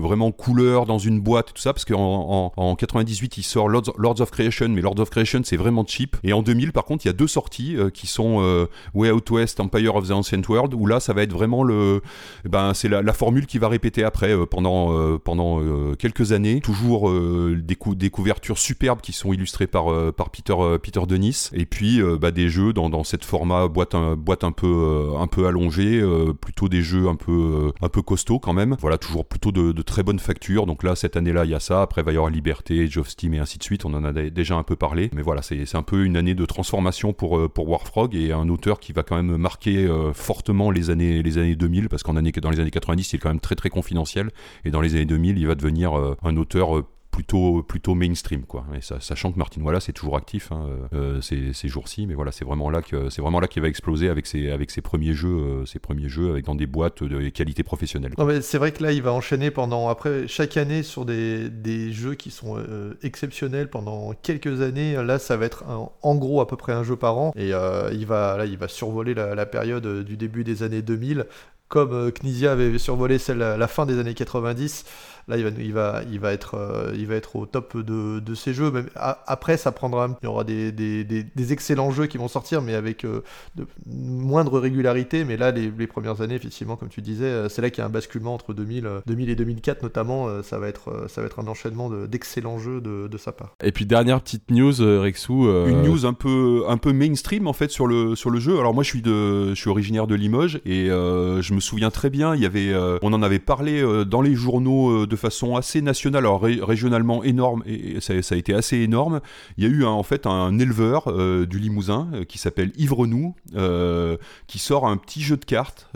vraiment 0.00 0.30
couleur 0.32 0.86
dans 0.86 0.98
une 0.98 1.20
boîte 1.20 1.50
et 1.50 1.52
tout 1.52 1.60
ça, 1.62 1.72
parce 1.72 1.84
qu'en 1.84 2.52
en, 2.56 2.62
en 2.62 2.76
98, 2.76 3.38
il 3.38 3.42
sort 3.42 3.68
Lords, 3.68 3.92
Lords 3.98 4.20
of 4.20 4.30
Creation, 4.30 4.68
mais 4.68 4.80
Lords 4.80 5.00
of 5.00 5.10
Creation 5.10 5.40
c'est 5.44 5.56
vraiment 5.56 5.79
cheap. 5.86 6.16
Et 6.24 6.32
en 6.32 6.42
2000, 6.42 6.72
par 6.72 6.84
contre, 6.84 7.04
il 7.04 7.08
y 7.08 7.10
a 7.10 7.14
deux 7.14 7.26
sorties 7.26 7.76
euh, 7.76 7.90
qui 7.90 8.06
sont 8.06 8.38
euh, 8.40 8.66
Way 8.94 9.10
Out 9.10 9.30
West, 9.30 9.60
Empire 9.60 9.96
of 9.96 10.08
the 10.08 10.12
Ancient 10.12 10.42
World, 10.48 10.74
où 10.74 10.86
là, 10.86 11.00
ça 11.00 11.12
va 11.12 11.22
être 11.22 11.32
vraiment 11.32 11.62
le, 11.62 12.02
ben 12.48 12.74
c'est 12.74 12.88
la, 12.88 13.12
formule 13.12 13.46
qui 13.46 13.58
va 13.58 13.68
répéter 13.68 14.04
après 14.04 14.32
euh, 14.32 14.46
pendant 14.46 14.96
euh, 14.96 15.18
pendant 15.18 15.60
quelques 15.96 16.32
années. 16.32 16.60
Toujours 16.60 17.10
des, 17.10 17.76
cou- 17.76 17.94
des 17.94 18.10
couvertures 18.10 18.58
superbes 18.58 19.00
qui 19.00 19.12
sont 19.12 19.32
illustrées 19.32 19.66
par 19.66 19.86
par 20.14 20.30
Peter 20.30 20.54
Peter 20.82 21.00
Denis, 21.08 21.50
et 21.52 21.66
puis 21.66 22.00
bah, 22.20 22.30
des 22.30 22.48
jeux 22.48 22.72
dans, 22.72 22.88
dans 22.88 23.04
cette 23.04 23.24
format 23.24 23.68
boîte 23.68 23.94
un, 23.94 24.16
boîte 24.16 24.44
un 24.44 24.52
peu 24.52 25.10
un 25.18 25.26
peu 25.26 25.46
allongée, 25.46 26.02
plutôt 26.40 26.68
des 26.68 26.82
jeux 26.82 27.08
un 27.08 27.16
peu 27.16 27.72
un 27.80 27.88
peu 27.88 28.02
costauds 28.02 28.38
quand 28.38 28.52
même. 28.52 28.76
Voilà, 28.80 28.98
toujours 28.98 29.24
plutôt 29.24 29.52
de, 29.52 29.82
très 29.82 30.02
bonnes 30.02 30.18
factures. 30.18 30.66
Donc 30.66 30.82
là, 30.82 30.94
cette 30.96 31.16
année-là, 31.16 31.44
il 31.44 31.50
y 31.50 31.54
a 31.54 31.60
ça. 31.60 31.82
Après, 31.82 32.02
il 32.02 32.04
va 32.04 32.12
y 32.12 32.16
avoir 32.16 32.30
Liberté, 32.30 32.82
Age 32.84 33.00
Steam 33.02 33.34
et 33.34 33.38
ainsi 33.38 33.58
de 33.58 33.62
suite. 33.62 33.84
On 33.84 33.94
en 33.94 34.04
a 34.04 34.12
dé- 34.12 34.30
déjà 34.30 34.56
un 34.56 34.62
peu 34.62 34.76
parlé. 34.76 35.10
Mais 35.14 35.22
voilà, 35.22 35.42
c'est 35.42 35.59
c'est 35.66 35.76
un 35.76 35.82
peu 35.82 36.04
une 36.04 36.16
année 36.16 36.34
de 36.34 36.44
transformation 36.44 37.12
pour, 37.12 37.38
euh, 37.38 37.48
pour 37.48 37.68
Warfrog 37.68 38.14
et 38.14 38.32
un 38.32 38.48
auteur 38.48 38.80
qui 38.80 38.92
va 38.92 39.02
quand 39.02 39.16
même 39.16 39.36
marquer 39.36 39.86
euh, 39.86 40.12
fortement 40.12 40.70
les 40.70 40.90
années, 40.90 41.22
les 41.22 41.38
années 41.38 41.56
2000 41.56 41.88
parce 41.88 42.02
qu'en 42.02 42.16
année, 42.16 42.32
dans 42.32 42.50
les 42.50 42.60
années 42.60 42.70
90, 42.70 43.12
il 43.12 43.16
est 43.16 43.18
quand 43.18 43.28
même 43.28 43.40
très 43.40 43.54
très 43.54 43.70
confidentiel. 43.70 44.30
Et 44.64 44.70
dans 44.70 44.80
les 44.80 44.94
années 44.94 45.06
2000, 45.06 45.38
il 45.38 45.46
va 45.46 45.54
devenir 45.54 45.98
euh, 45.98 46.16
un 46.22 46.36
auteur 46.36 46.82
plutôt 47.10 47.62
plutôt 47.62 47.94
mainstream 47.94 48.42
quoi 48.44 48.64
et 48.74 48.80
sachant 49.00 49.32
que 49.32 49.38
Martin 49.38 49.62
Wallace 49.62 49.88
est 49.88 49.92
toujours 49.92 50.16
actif 50.16 50.52
hein, 50.52 50.66
euh, 50.92 51.20
ces, 51.20 51.52
ces 51.52 51.68
jours-ci 51.68 52.06
mais 52.06 52.14
voilà 52.14 52.30
c'est 52.32 52.44
vraiment 52.44 52.70
là 52.70 52.82
que 52.82 53.10
c'est 53.10 53.20
vraiment 53.20 53.40
là 53.40 53.48
qu'il 53.48 53.62
va 53.62 53.68
exploser 53.68 54.08
avec 54.08 54.26
ses 54.26 54.50
avec 54.50 54.70
ses 54.70 54.80
premiers 54.80 55.12
jeux 55.12 55.28
euh, 55.28 55.66
ses 55.66 55.78
premiers 55.80 56.08
jeux 56.08 56.30
avec 56.30 56.44
dans 56.44 56.54
des 56.54 56.66
boîtes 56.66 57.02
de 57.02 57.28
qualité 57.30 57.62
professionnelle 57.62 58.12
mais 58.18 58.40
c'est 58.42 58.58
vrai 58.58 58.70
que 58.72 58.82
là, 58.82 58.92
il 58.92 59.02
va 59.02 59.12
enchaîner 59.12 59.50
pendant, 59.50 59.88
après, 59.88 60.28
chaque 60.28 60.56
année 60.56 60.82
sur 60.82 61.04
des, 61.04 61.48
des 61.50 61.92
jeux 61.92 62.14
qui 62.14 62.30
sont 62.30 62.56
euh, 62.56 62.94
exceptionnels 63.02 63.68
pendant 63.68 64.12
quelques 64.22 64.60
années. 64.60 64.94
Là, 65.02 65.18
ça 65.18 65.36
va 65.36 65.46
être 65.46 65.64
un- 65.68 65.88
en 66.02 66.14
gros 66.14 66.40
à 66.40 66.46
peu 66.46 66.56
près 66.56 66.72
un 66.72 66.84
jeu 66.84 66.96
par 66.96 67.16
an. 67.18 67.32
Et 67.36 67.52
euh, 67.52 67.90
il, 67.92 68.06
va, 68.06 68.44
il 68.46 68.56
va 68.58 68.68
survoler 68.68 69.14
la, 69.14 69.34
la 69.34 69.46
période 69.46 69.84
euh, 69.86 70.02
du 70.04 70.16
début 70.16 70.44
des 70.44 70.62
années 70.62 70.82
2000, 70.82 71.26
comme 71.68 71.92
euh, 71.92 72.10
Knizia 72.10 72.52
avait 72.52 72.78
survolé 72.78 73.18
celle 73.18 73.38
la 73.38 73.68
fin 73.68 73.86
des 73.86 73.98
années 73.98 74.14
90. 74.14 74.84
Là, 75.28 75.36
il 75.36 75.44
va, 75.44 75.50
il 75.58 75.72
va, 75.72 76.02
il 76.10 76.18
va, 76.20 76.32
être, 76.32 76.54
euh, 76.54 76.92
il 76.96 77.06
va 77.06 77.14
être 77.14 77.36
au 77.36 77.46
top 77.46 77.76
de, 77.76 78.20
de 78.20 78.34
ces 78.34 78.52
jeux. 78.54 78.70
Même, 78.70 78.86
a- 78.96 79.22
après, 79.26 79.56
ça 79.56 79.72
prendra. 79.72 80.08
Il 80.22 80.26
y 80.26 80.28
aura 80.28 80.44
des, 80.44 80.72
des, 80.72 81.04
des- 81.04 81.22
des 81.24 81.52
excellents 81.52 81.90
jeux 81.90 82.06
qui 82.06 82.18
vont 82.18 82.28
sortir, 82.28 82.62
mais 82.62 82.74
avec 82.74 83.04
euh, 83.04 83.22
de 83.56 83.66
moindre 83.86 84.58
régularité. 84.58 85.24
Mais 85.24 85.36
là, 85.36 85.50
les, 85.50 85.70
les 85.76 85.86
premières 85.86 86.20
années, 86.20 86.34
effectivement, 86.34 86.76
comme 86.76 86.88
tu 86.88 87.00
disais, 87.02 87.24
euh, 87.26 87.48
c'est 87.48 87.62
là 87.62 87.70
qu'il 87.70 87.78
y 87.78 87.82
a 87.82 87.86
un 87.86 87.90
basculement 87.90 88.34
entre 88.34 88.54
2000, 88.54 88.86
euh, 88.86 89.00
2000 89.06 89.30
et 89.30 89.36
2004 89.36 89.82
notamment. 89.82 90.28
euh, 90.28 90.42
Ça 90.42 90.58
va 90.58 90.68
être, 90.68 91.06
ça 91.08 91.20
va 91.20 91.26
être 91.26 91.38
un 91.40 91.46
enchaînement 91.46 91.88
de- 91.90 92.06
d'excellents 92.06 92.58
jeux 92.58 92.80
de, 92.80 93.08
de 93.08 93.18
sa 93.18 93.32
part. 93.32 93.54
Et 93.62 93.72
puis 93.72 93.86
dernière 93.86 94.20
petite 94.20 94.50
news, 94.50 94.72
Rexou. 94.78 95.46
euh, 95.46 95.68
une 95.68 95.82
news 95.82 96.06
un 96.06 96.12
peu 96.14 96.64
un 96.68 96.76
peu 96.76 96.92
mainstream 96.92 97.46
en 97.46 97.52
fait 97.52 97.70
sur 97.70 97.86
le 97.86 98.14
sur 98.16 98.30
le 98.30 98.40
jeu. 98.40 98.58
Alors 98.58 98.74
moi 98.74 98.82
je 98.82 98.88
suis 98.88 99.02
de 99.02 99.50
je 99.50 99.54
suis 99.54 99.70
originaire 99.70 100.06
de 100.06 100.14
Limoges 100.14 100.60
et 100.64 100.90
euh, 100.90 101.42
je 101.42 101.54
me 101.54 101.60
souviens 101.60 101.90
très 101.90 102.10
bien, 102.10 102.34
il 102.34 102.40
y 102.40 102.46
avait 102.46 102.72
euh, 102.72 102.98
on 103.02 103.12
en 103.12 103.22
avait 103.22 103.38
parlé 103.38 103.80
euh, 103.82 104.04
dans 104.04 104.22
les 104.22 104.34
journaux 104.34 104.90
euh, 105.02 105.06
de 105.10 105.16
façon 105.16 105.56
assez 105.56 105.82
nationale, 105.82 106.24
alors 106.24 106.40
ré- 106.40 106.60
régionalement 106.62 107.22
énorme 107.22 107.62
et 107.66 108.00
ça, 108.00 108.14
a 108.14 108.36
été 108.36 108.54
assez 108.54 108.78
énorme. 108.78 109.20
Il 109.58 109.64
y 109.64 109.66
a 109.66 109.70
eu 109.70 109.84
en 109.84 110.02
fait 110.02 110.26
un 110.26 110.58
éleveur 110.58 111.08
euh, 111.08 111.46
du 111.46 111.58
Limousin 111.58 112.08
euh, 112.14 112.24
qui 112.24 112.38
s'appelle 112.38 112.72
Yves 112.76 112.94
Renou 112.94 113.34
euh, 113.54 114.16
qui 114.46 114.58
sort 114.58 114.86
un 114.86 114.96
petit 114.96 115.20
jeu 115.20 115.36
de 115.36 115.44
cartes 115.44 115.88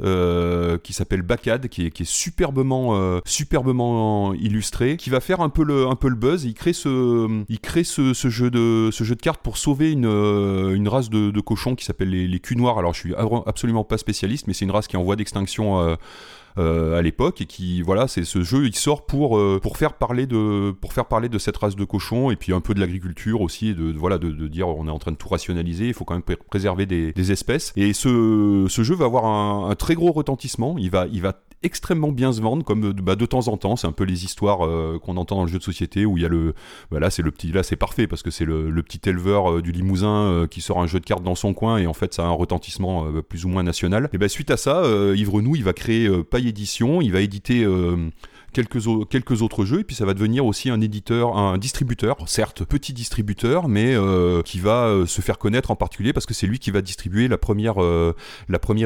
qui 0.82 0.92
s'appelle 0.92 1.22
Bacad 1.22 1.68
qui 1.68 1.86
est, 1.86 2.04
superbement 2.04 3.14
illustré 4.34 4.96
qui 4.96 5.10
va 5.10 5.20
faire 5.20 5.40
un 5.40 5.48
peu 5.48 5.64
le 5.64 6.14
buzz. 6.14 6.44
Il 6.44 6.54
crée 6.54 6.74
ce 6.74 8.28
jeu 8.28 8.50
de 8.50 9.14
cartes 9.14 9.40
pour 9.42 9.56
sauver 9.56 9.92
une 9.92 10.88
race 10.88 11.10
de, 11.10 11.40
cochons 11.40 11.74
qui 11.74 11.84
s'appelle 11.84 12.10
les, 12.10 12.26
les 12.26 12.40
culs 12.40 12.56
noirs. 12.56 12.78
Alors 12.78 12.94
je 12.94 13.00
suis 13.00 13.14
absolument 13.14 13.84
pas 13.84 13.98
spécialiste, 13.98 14.46
mais 14.46 14.54
c'est 14.54 14.64
une 14.64 14.70
race 14.70 14.88
qui 14.88 14.96
est 14.96 14.98
en 14.98 15.04
voie 15.04 15.16
d'extinction. 15.16 15.96
Euh, 16.58 16.98
à 16.98 17.02
l'époque 17.02 17.40
et 17.40 17.46
qui 17.46 17.82
voilà 17.82 18.06
c'est 18.06 18.24
ce 18.24 18.42
jeu 18.42 18.66
il 18.66 18.74
sort 18.76 19.06
pour 19.06 19.38
euh, 19.38 19.58
pour 19.62 19.76
faire 19.76 19.94
parler 19.94 20.26
de 20.26 20.70
pour 20.80 20.92
faire 20.92 21.06
parler 21.06 21.28
de 21.28 21.38
cette 21.38 21.56
race 21.56 21.74
de 21.76 21.84
cochons 21.84 22.30
et 22.30 22.36
puis 22.36 22.52
un 22.52 22.60
peu 22.60 22.74
de 22.74 22.80
l'agriculture 22.80 23.40
aussi 23.40 23.68
et 23.70 23.74
de, 23.74 23.92
voilà 23.96 24.18
de, 24.18 24.30
de 24.30 24.46
dire 24.48 24.68
on 24.68 24.86
est 24.86 24.90
en 24.90 24.98
train 24.98 25.12
de 25.12 25.16
tout 25.16 25.28
rationaliser 25.28 25.88
il 25.88 25.94
faut 25.94 26.04
quand 26.04 26.14
même 26.14 26.22
pré- 26.22 26.36
préserver 26.36 26.86
des, 26.86 27.12
des 27.12 27.32
espèces. 27.32 27.72
Et 27.76 27.92
ce, 27.92 28.66
ce 28.68 28.82
jeu 28.82 28.94
va 28.94 29.06
avoir 29.06 29.24
un, 29.24 29.70
un 29.70 29.74
très 29.74 29.94
gros 29.94 30.12
retentissement 30.12 30.76
il 30.78 30.90
va 30.90 31.06
il 31.12 31.22
va 31.22 31.40
extrêmement 31.64 32.12
bien 32.12 32.32
se 32.32 32.40
vendre 32.40 32.64
comme 32.64 32.92
bah, 32.92 33.16
de 33.16 33.26
temps 33.26 33.48
en 33.48 33.56
temps 33.56 33.76
c'est 33.76 33.86
un 33.86 33.92
peu 33.92 34.04
les 34.04 34.24
histoires 34.24 34.64
euh, 34.64 34.98
qu'on 35.02 35.16
entend 35.16 35.36
dans 35.36 35.44
le 35.44 35.50
jeu 35.50 35.58
de 35.58 35.62
société 35.64 36.04
où 36.04 36.16
il 36.18 36.22
y 36.22 36.26
a 36.26 36.28
le 36.28 36.54
bah, 36.90 37.00
là 37.00 37.10
c'est 37.10 37.22
le 37.22 37.30
petit 37.30 37.50
là 37.50 37.62
c'est 37.62 37.76
parfait 37.76 38.06
parce 38.06 38.22
que 38.22 38.30
c'est 38.30 38.44
le, 38.44 38.70
petit 38.82 39.08
éleveur 39.08 39.50
euh, 39.50 39.62
du 39.62 39.72
Limousin 39.72 40.24
euh, 40.24 40.46
qui 40.46 40.60
sort 40.60 40.80
un 40.80 40.86
jeu 40.86 41.00
de 41.00 41.06
cartes 41.06 41.22
dans 41.22 41.34
son 41.34 41.54
coin 41.54 41.78
et 41.78 41.86
en 41.86 41.94
fait 41.94 42.12
ça 42.12 42.22
a 42.22 42.26
un 42.26 42.32
retentissement 42.32 43.06
euh, 43.06 43.22
plus 43.22 43.44
ou 43.44 43.48
moins 43.48 43.62
national. 43.62 44.10
Et 44.12 44.18
ben 44.18 44.28
suite 44.28 44.50
à 44.50 44.56
ça 44.56 44.84
euh, 44.84 45.14
Yves 45.16 45.30
Renou 45.30 45.56
il 45.56 45.64
va 45.64 45.72
créer 45.72 46.06
euh, 46.06 46.22
Paille 46.22 46.48
Édition 46.48 47.00
il 47.00 47.12
va 47.12 47.20
éditer 47.20 47.64
euh, 47.64 47.96
quelques, 48.54 48.86
au- 48.86 49.04
quelques 49.04 49.42
autres 49.42 49.64
jeux 49.66 49.80
et 49.80 49.84
puis 49.84 49.94
ça 49.96 50.06
va 50.06 50.14
devenir 50.14 50.46
aussi 50.46 50.70
un 50.70 50.80
éditeur, 50.80 51.36
un 51.36 51.58
distributeur, 51.58 52.16
certes 52.26 52.64
petit 52.64 52.94
distributeur, 52.94 53.68
mais 53.68 53.94
euh, 53.94 54.40
qui 54.42 54.60
va 54.60 54.86
euh, 54.86 55.06
se 55.06 55.20
faire 55.20 55.38
connaître 55.38 55.70
en 55.70 55.76
particulier 55.76 56.12
parce 56.12 56.24
que 56.24 56.32
c'est 56.32 56.46
lui 56.46 56.58
qui 56.58 56.70
va 56.70 56.80
distribuer 56.80 57.28
la 57.28 57.36
première, 57.36 57.82
euh, 57.82 58.14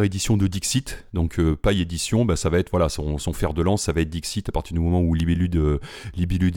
édition 0.03 0.37
de 0.37 0.47
Dixit. 0.47 1.07
Donc 1.13 1.39
euh, 1.39 1.55
Paille 1.55 1.83
Édition, 1.83 2.25
bah, 2.25 2.37
ça 2.37 2.49
va 2.49 2.59
être 2.59 2.71
voilà 2.71 2.89
son, 2.89 3.19
fer 3.33 3.53
de 3.53 3.63
lance, 3.63 3.83
ça 3.83 3.93
va 3.93 4.01
être 4.01 4.09
Dixit 4.09 4.49
à 4.49 4.53
partir 4.53 4.75
du 4.75 4.81
moment 4.81 5.01
où 5.01 5.15
Libellude, 5.15 5.79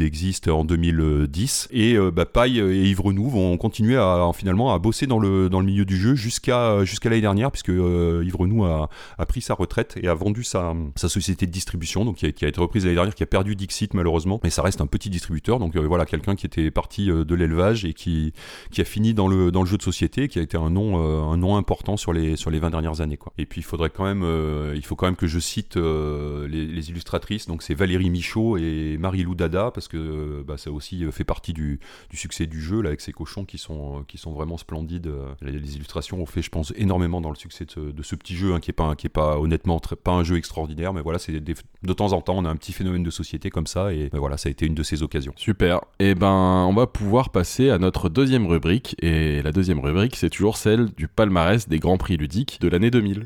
existe 0.02 0.48
en 0.48 0.64
2010 0.64 1.68
et 1.72 1.98
bah, 2.14 2.26
Paille 2.26 2.60
et 2.60 2.90
Yves 2.90 3.02
Renou 3.02 3.30
vont 3.30 3.58
continuer 3.58 3.98
à 3.98 4.30
finalement 4.34 4.74
à 4.74 4.80
bosser 4.80 5.06
dans 5.06 5.20
le, 5.20 5.50
milieu 5.50 5.86
du 5.86 5.98
jeu 5.98 6.16
jusqu'à 6.16 6.78
l'année 7.04 7.22
dernière 7.22 7.52
puisque 7.52 7.70
Yves 7.70 8.36
Renou 8.36 8.66
a, 8.66 8.90
pris 9.28 9.42
sa 9.42 9.54
retraite 9.54 9.98
et 10.02 10.08
a 10.08 10.14
vendu 10.14 10.44
sa, 10.44 10.74
sa 10.96 11.10
société 11.10 11.46
de 11.46 11.52
distribution 11.52 12.06
donc 12.06 12.18
qui 12.18 12.26
a, 12.26 12.32
qui 12.32 12.46
a 12.46 12.48
été 12.48 12.60
reprise 12.60 12.86
l'année 12.86 12.96
dernière 12.96 13.01
qui 13.10 13.24
a 13.24 13.26
perdu 13.26 13.56
Dixit 13.56 13.94
malheureusement. 13.94 14.40
Mais 14.44 14.50
ça 14.50 14.62
reste 14.62 14.82
un 14.82 14.88
petit 14.88 15.10
distributeur. 15.10 15.60
Donc 15.60 15.76
euh, 15.76 15.82
voilà 15.82 16.06
quelqu'un 16.06 16.36
qui 16.36 16.46
était 16.46 16.70
parti 16.72 17.10
euh, 17.10 17.26
de 17.26 17.36
l'élevage 17.36 17.86
et 17.86 17.94
qui, 17.94 18.34
qui 18.72 18.82
a 18.82 18.86
fini 18.86 19.14
dans 19.14 19.28
le, 19.28 19.52
dans 19.52 19.62
le 19.62 19.68
jeu 19.68 19.78
de 19.78 19.82
société 19.82 20.28
qui 20.28 20.40
a 20.40 20.42
été 20.42 20.58
un 20.58 20.70
nom, 20.70 21.00
euh, 21.00 21.22
un 21.22 21.38
nom 21.38 21.58
important 21.58 21.98
sur 21.98 22.14
les, 22.14 22.36
sur 22.36 22.52
les 22.52 22.60
20 22.60 22.70
dernières 22.70 23.02
années 23.02 23.18
quoi. 23.18 23.34
et 23.38 23.46
puis 23.46 23.62
il 23.62 23.64
faudrait 23.64 23.90
quand 23.90 24.04
même 24.04 24.22
il 24.76 24.86
faut 24.86 24.96
quand 24.96 25.06
même 25.06 25.16
que 25.16 25.28
je 25.28 25.40
cite 25.40 25.76
les, 25.76 26.90
illustratrices. 26.90 27.48
Donc 27.48 27.64
c'est 27.64 27.74
Valérie 27.74 28.10
Michaud 28.10 28.58
et 28.58 28.98
Marie-Lou 29.00 29.36
Dada 29.36 29.72
parce 29.72 29.88
que 29.88 30.44
bah, 30.46 30.58
ça 30.58 30.72
aussi 30.72 31.06
fait 31.12 31.24
partie 31.24 31.54
du, 31.54 31.80
du 32.10 32.18
succès 32.18 32.46
du 32.46 32.62
jeu 32.62 32.82
là 32.82 32.90
avec 32.90 33.02
ces 33.02 33.12
cochons 33.12 33.46
qui 33.46 33.58
sont, 33.58 34.04
qui 34.08 34.18
sont 34.18 34.32
vraiment 34.32 34.58
splendides. 34.58 35.12
Les, 35.42 35.76
illustrations 35.76 36.22
ont 36.22 36.26
fait 36.26 36.42
je 36.42 36.50
pense 36.50 36.74
énormément 36.76 37.22
dans 37.22 37.30
le 37.30 37.36
succès 37.36 37.66
de 37.66 38.04
ce, 38.04 38.16
petit 38.16 38.36
jeu 38.36 38.54
hein, 38.54 38.60
qui 38.60 38.72
est 38.72 38.74
pas 38.74 38.96
pas 39.14 39.40
honnêtement 39.40 39.80
pas 39.80 40.12
un 40.12 40.24
jeu 40.24 40.38
extraordinaire. 40.38 40.94
Mais 40.94 41.02
voilà 41.02 41.20
c'est 41.20 41.40
de 41.40 41.94
temps 41.94 42.14
en 42.14 42.22
temps 42.22 42.38
on 42.38 42.46
a 42.46 42.50
un 42.50 42.56
petit 42.56 42.74
phénomène 42.74 42.91
de 43.00 43.10
société 43.10 43.50
comme 43.50 43.68
ça 43.68 43.94
et 43.94 44.10
bah, 44.10 44.20
voilà 44.20 44.38
ça 44.38 44.50
a 44.50 44.52
été 44.52 44.66
une 44.66 44.76
de 44.76 44.84
ces 44.84 45.04
occasions 45.04 45.34
Super. 45.36 45.82
Et 46.00 46.16
ben, 46.16 46.66
on 46.68 46.74
va 46.74 46.88
pouvoir 46.88 47.30
passer 47.30 47.70
à 47.70 47.78
notre 47.78 48.10
deuxième 48.10 48.46
rubrique. 48.46 48.96
Et 49.02 49.42
la 49.42 49.52
deuxième 49.52 49.80
rubrique, 49.80 50.16
c'est 50.16 50.30
toujours 50.30 50.58
celle 50.58 50.92
du 50.92 51.08
palmarès 51.08 51.68
des 51.68 51.80
grands 51.80 51.98
prix 51.98 52.18
ludiques 52.18 52.60
de 52.62 52.68
l'année 52.68 52.92
2000. 52.92 53.26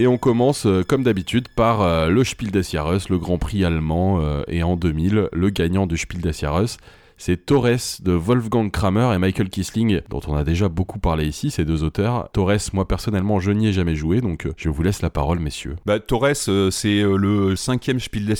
Et 0.00 0.06
on 0.06 0.16
commence 0.16 0.66
euh, 0.66 0.84
comme 0.84 1.02
d'habitude 1.02 1.48
par 1.48 1.82
euh, 1.82 2.08
le 2.08 2.22
Spiel 2.22 2.52
le 2.52 3.18
Grand 3.18 3.38
Prix 3.38 3.64
allemand. 3.64 4.20
euh, 4.20 4.44
et 4.46 4.62
en 4.62 4.76
2000, 4.76 5.28
le 5.32 5.50
gagnant 5.50 5.88
du 5.88 5.96
Spiel 5.96 6.22
c'est 7.18 7.44
Torres 7.44 7.98
de 8.00 8.12
Wolfgang 8.12 8.70
Kramer 8.70 9.12
et 9.14 9.18
Michael 9.18 9.48
Kisling, 9.50 10.00
dont 10.08 10.20
on 10.28 10.34
a 10.36 10.44
déjà 10.44 10.68
beaucoup 10.68 10.98
parlé 10.98 11.26
ici, 11.26 11.50
ces 11.50 11.64
deux 11.64 11.82
auteurs. 11.82 12.30
Torres, 12.32 12.70
moi 12.72 12.86
personnellement, 12.86 13.40
je 13.40 13.50
n'y 13.50 13.68
ai 13.68 13.72
jamais 13.72 13.96
joué, 13.96 14.20
donc 14.20 14.46
euh, 14.46 14.52
je 14.56 14.68
vous 14.68 14.82
laisse 14.82 15.02
la 15.02 15.10
parole, 15.10 15.40
messieurs. 15.40 15.76
Bah, 15.84 15.98
Torres, 15.98 16.48
euh, 16.48 16.70
c'est 16.70 17.00
euh, 17.00 17.16
le 17.16 17.56
cinquième 17.56 17.98
Spiel 18.00 18.24
des 18.24 18.34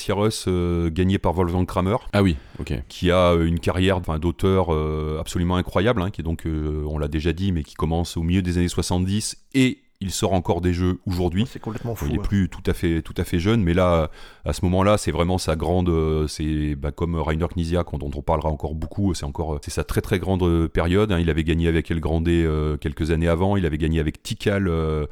euh, 0.46 0.90
gagné 0.90 1.18
par 1.18 1.32
Wolfgang 1.32 1.66
Kramer, 1.66 1.96
Ah 2.12 2.22
oui, 2.22 2.36
ok. 2.60 2.72
qui 2.88 3.10
a 3.10 3.34
une 3.34 3.58
carrière 3.58 4.00
d'auteur 4.18 4.70
absolument 5.18 5.56
incroyable, 5.56 6.00
hein, 6.00 6.10
qui 6.10 6.20
est 6.20 6.24
donc, 6.24 6.44
on 6.46 6.98
l'a 6.98 7.08
déjà 7.08 7.32
dit, 7.32 7.52
mais 7.52 7.64
qui 7.64 7.74
commence 7.74 8.16
au 8.16 8.22
milieu 8.22 8.42
des 8.42 8.58
années 8.58 8.68
70 8.68 9.36
et 9.54 9.78
il 10.00 10.12
sort 10.12 10.32
encore 10.32 10.60
des 10.60 10.72
jeux 10.72 10.98
aujourd'hui. 11.06 11.44
C'est 11.50 11.58
complètement 11.58 11.96
fou. 11.96 12.06
Il 12.08 12.14
est 12.14 12.18
ouais. 12.18 12.22
plus 12.22 12.48
tout 12.48 12.62
à 12.66 12.72
fait 12.72 13.02
tout 13.02 13.14
à 13.16 13.24
fait 13.24 13.40
jeune, 13.40 13.62
mais 13.64 13.74
là, 13.74 14.10
à 14.44 14.52
ce 14.52 14.64
moment-là, 14.64 14.96
c'est 14.96 15.10
vraiment 15.10 15.38
sa 15.38 15.56
grande, 15.56 15.88
euh, 15.88 16.28
c'est 16.28 16.76
bah, 16.76 16.92
comme 16.92 17.16
Rainer 17.16 17.46
Knizia, 17.52 17.84
dont 17.98 18.10
on 18.14 18.22
parlera 18.22 18.48
encore 18.48 18.76
beaucoup. 18.76 19.12
C'est 19.14 19.24
encore, 19.24 19.54
euh, 19.54 19.58
c'est 19.60 19.72
sa 19.72 19.82
très 19.82 20.00
très 20.00 20.20
grande 20.20 20.42
euh, 20.44 20.68
période. 20.68 21.10
hein. 21.10 21.18
Il 21.18 21.30
avait 21.30 21.42
gagné 21.42 21.66
avec 21.66 21.90
El 21.90 21.98
Grande 22.00 22.28
euh, 22.28 22.76
quelques 22.76 23.10
années 23.10 23.26
avant. 23.26 23.56
Il 23.56 23.66
avait 23.66 23.78
gagné 23.78 23.98
avec 23.98 24.22
Tikal 24.22 24.68
euh, 24.68 25.06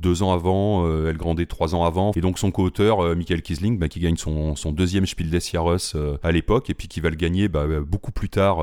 deux 0.00 0.24
ans 0.24 0.32
avant, 0.32 0.86
euh, 0.88 1.10
El 1.10 1.16
Grande 1.18 1.46
trois 1.46 1.76
ans 1.76 1.84
avant. 1.84 2.10
Et 2.16 2.20
donc 2.20 2.40
son 2.40 2.50
co-auteur, 2.50 3.14
Michael 3.14 3.42
Kisling, 3.42 3.78
bah, 3.78 3.86
qui 3.88 4.00
gagne 4.00 4.16
son, 4.16 4.56
son 4.56 4.72
deuxième 4.72 5.06
Spiel 5.06 5.30
des 5.30 5.38
Jahres 5.38 5.76
à 6.24 6.32
l'époque, 6.32 6.68
et 6.68 6.74
puis 6.74 6.88
qui 6.88 6.98
va 6.98 7.10
le 7.10 7.16
gagner 7.16 7.46
bah, 7.46 7.64
beaucoup 7.86 8.10
plus 8.10 8.28
tard. 8.28 8.58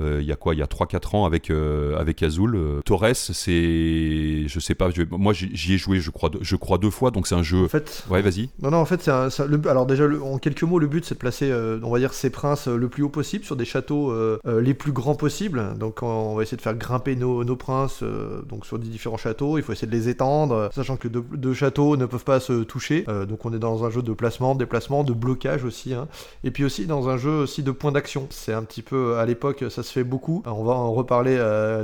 il 0.00 0.24
y 0.26 0.32
a 0.32 0.36
quoi? 0.36 0.54
Il 0.56 0.58
y 0.58 0.62
a 0.62 0.66
3-4 0.66 1.14
ans 1.16 1.24
avec 1.24 1.50
avec 1.50 2.20
Azul. 2.24 2.80
Torres, 2.84 3.14
c'est, 3.14 4.48
je 4.48 4.58
sais 4.60 4.74
pas. 4.74 4.90
je- 4.90 5.02
moi, 5.20 5.32
j'y 5.32 5.74
ai 5.74 5.78
joué, 5.78 6.00
je 6.00 6.10
crois, 6.10 6.30
deux- 6.30 6.40
je 6.42 6.56
crois 6.56 6.78
deux 6.78 6.90
fois. 6.90 7.10
Donc 7.10 7.26
c'est 7.28 7.34
un 7.36 7.42
jeu. 7.42 7.64
En 7.64 7.68
fait, 7.68 8.04
Ouais, 8.10 8.22
vas-y. 8.22 8.48
Non, 8.62 8.70
non, 8.70 8.78
en 8.78 8.84
fait, 8.84 9.02
c'est 9.02 9.10
un- 9.10 9.30
ça- 9.30 9.46
le- 9.46 9.60
alors 9.68 9.86
déjà, 9.86 10.06
le- 10.06 10.22
en 10.22 10.38
quelques 10.38 10.62
mots, 10.64 10.78
le 10.78 10.86
but 10.86 11.04
c'est 11.04 11.14
de 11.14 11.18
placer, 11.20 11.50
euh, 11.50 11.78
on 11.82 11.90
va 11.90 11.98
dire, 11.98 12.12
ces 12.12 12.30
princes 12.30 12.66
euh, 12.68 12.76
le 12.76 12.88
plus 12.88 13.02
haut 13.02 13.08
possible 13.08 13.44
sur 13.44 13.54
des 13.56 13.64
châteaux 13.64 14.10
euh, 14.10 14.38
les 14.60 14.74
plus 14.74 14.92
grands 14.92 15.14
possibles. 15.14 15.74
Donc, 15.78 16.02
on 16.02 16.34
va 16.34 16.42
essayer 16.42 16.56
de 16.56 16.62
faire 16.62 16.74
grimper 16.74 17.14
nos, 17.16 17.44
nos 17.44 17.56
princes 17.56 18.02
donc 18.48 18.66
sur 18.66 18.78
des 18.78 18.88
différents 18.88 19.16
châteaux. 19.18 19.58
Il 19.58 19.62
faut 19.62 19.72
essayer 19.72 19.86
de 19.86 19.92
les 19.96 20.08
étendre, 20.08 20.70
sachant 20.74 20.96
que 20.96 21.08
deux, 21.08 21.24
deux 21.34 21.54
châteaux 21.54 21.96
ne 21.96 22.06
peuvent 22.06 22.24
pas 22.24 22.40
se 22.40 22.62
toucher. 22.62 23.04
Donc, 23.28 23.44
on 23.44 23.52
est 23.52 23.58
dans 23.58 23.84
un 23.84 23.90
jeu 23.90 24.02
de 24.02 24.12
placement, 24.12 24.54
de 24.54 24.60
déplacement, 24.60 25.04
de 25.04 25.12
blocage 25.12 25.64
aussi. 25.64 25.94
hein. 25.94 26.08
Et 26.44 26.50
puis 26.50 26.64
aussi 26.64 26.86
dans 26.86 27.08
un 27.08 27.16
jeu 27.18 27.30
aussi 27.42 27.62
de 27.62 27.70
points 27.70 27.92
d'action. 27.92 28.26
C'est 28.30 28.52
un 28.52 28.62
petit 28.62 28.82
peu, 28.82 29.16
à 29.18 29.26
l'époque, 29.26 29.64
ça 29.68 29.82
se 29.82 29.92
fait 29.92 30.04
beaucoup. 30.04 30.42
On 30.46 30.64
va 30.64 30.72
en 30.72 30.92
reparler 30.92 31.36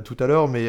tout 0.04 0.16
à 0.20 0.26
l'heure, 0.26 0.48
mais 0.48 0.68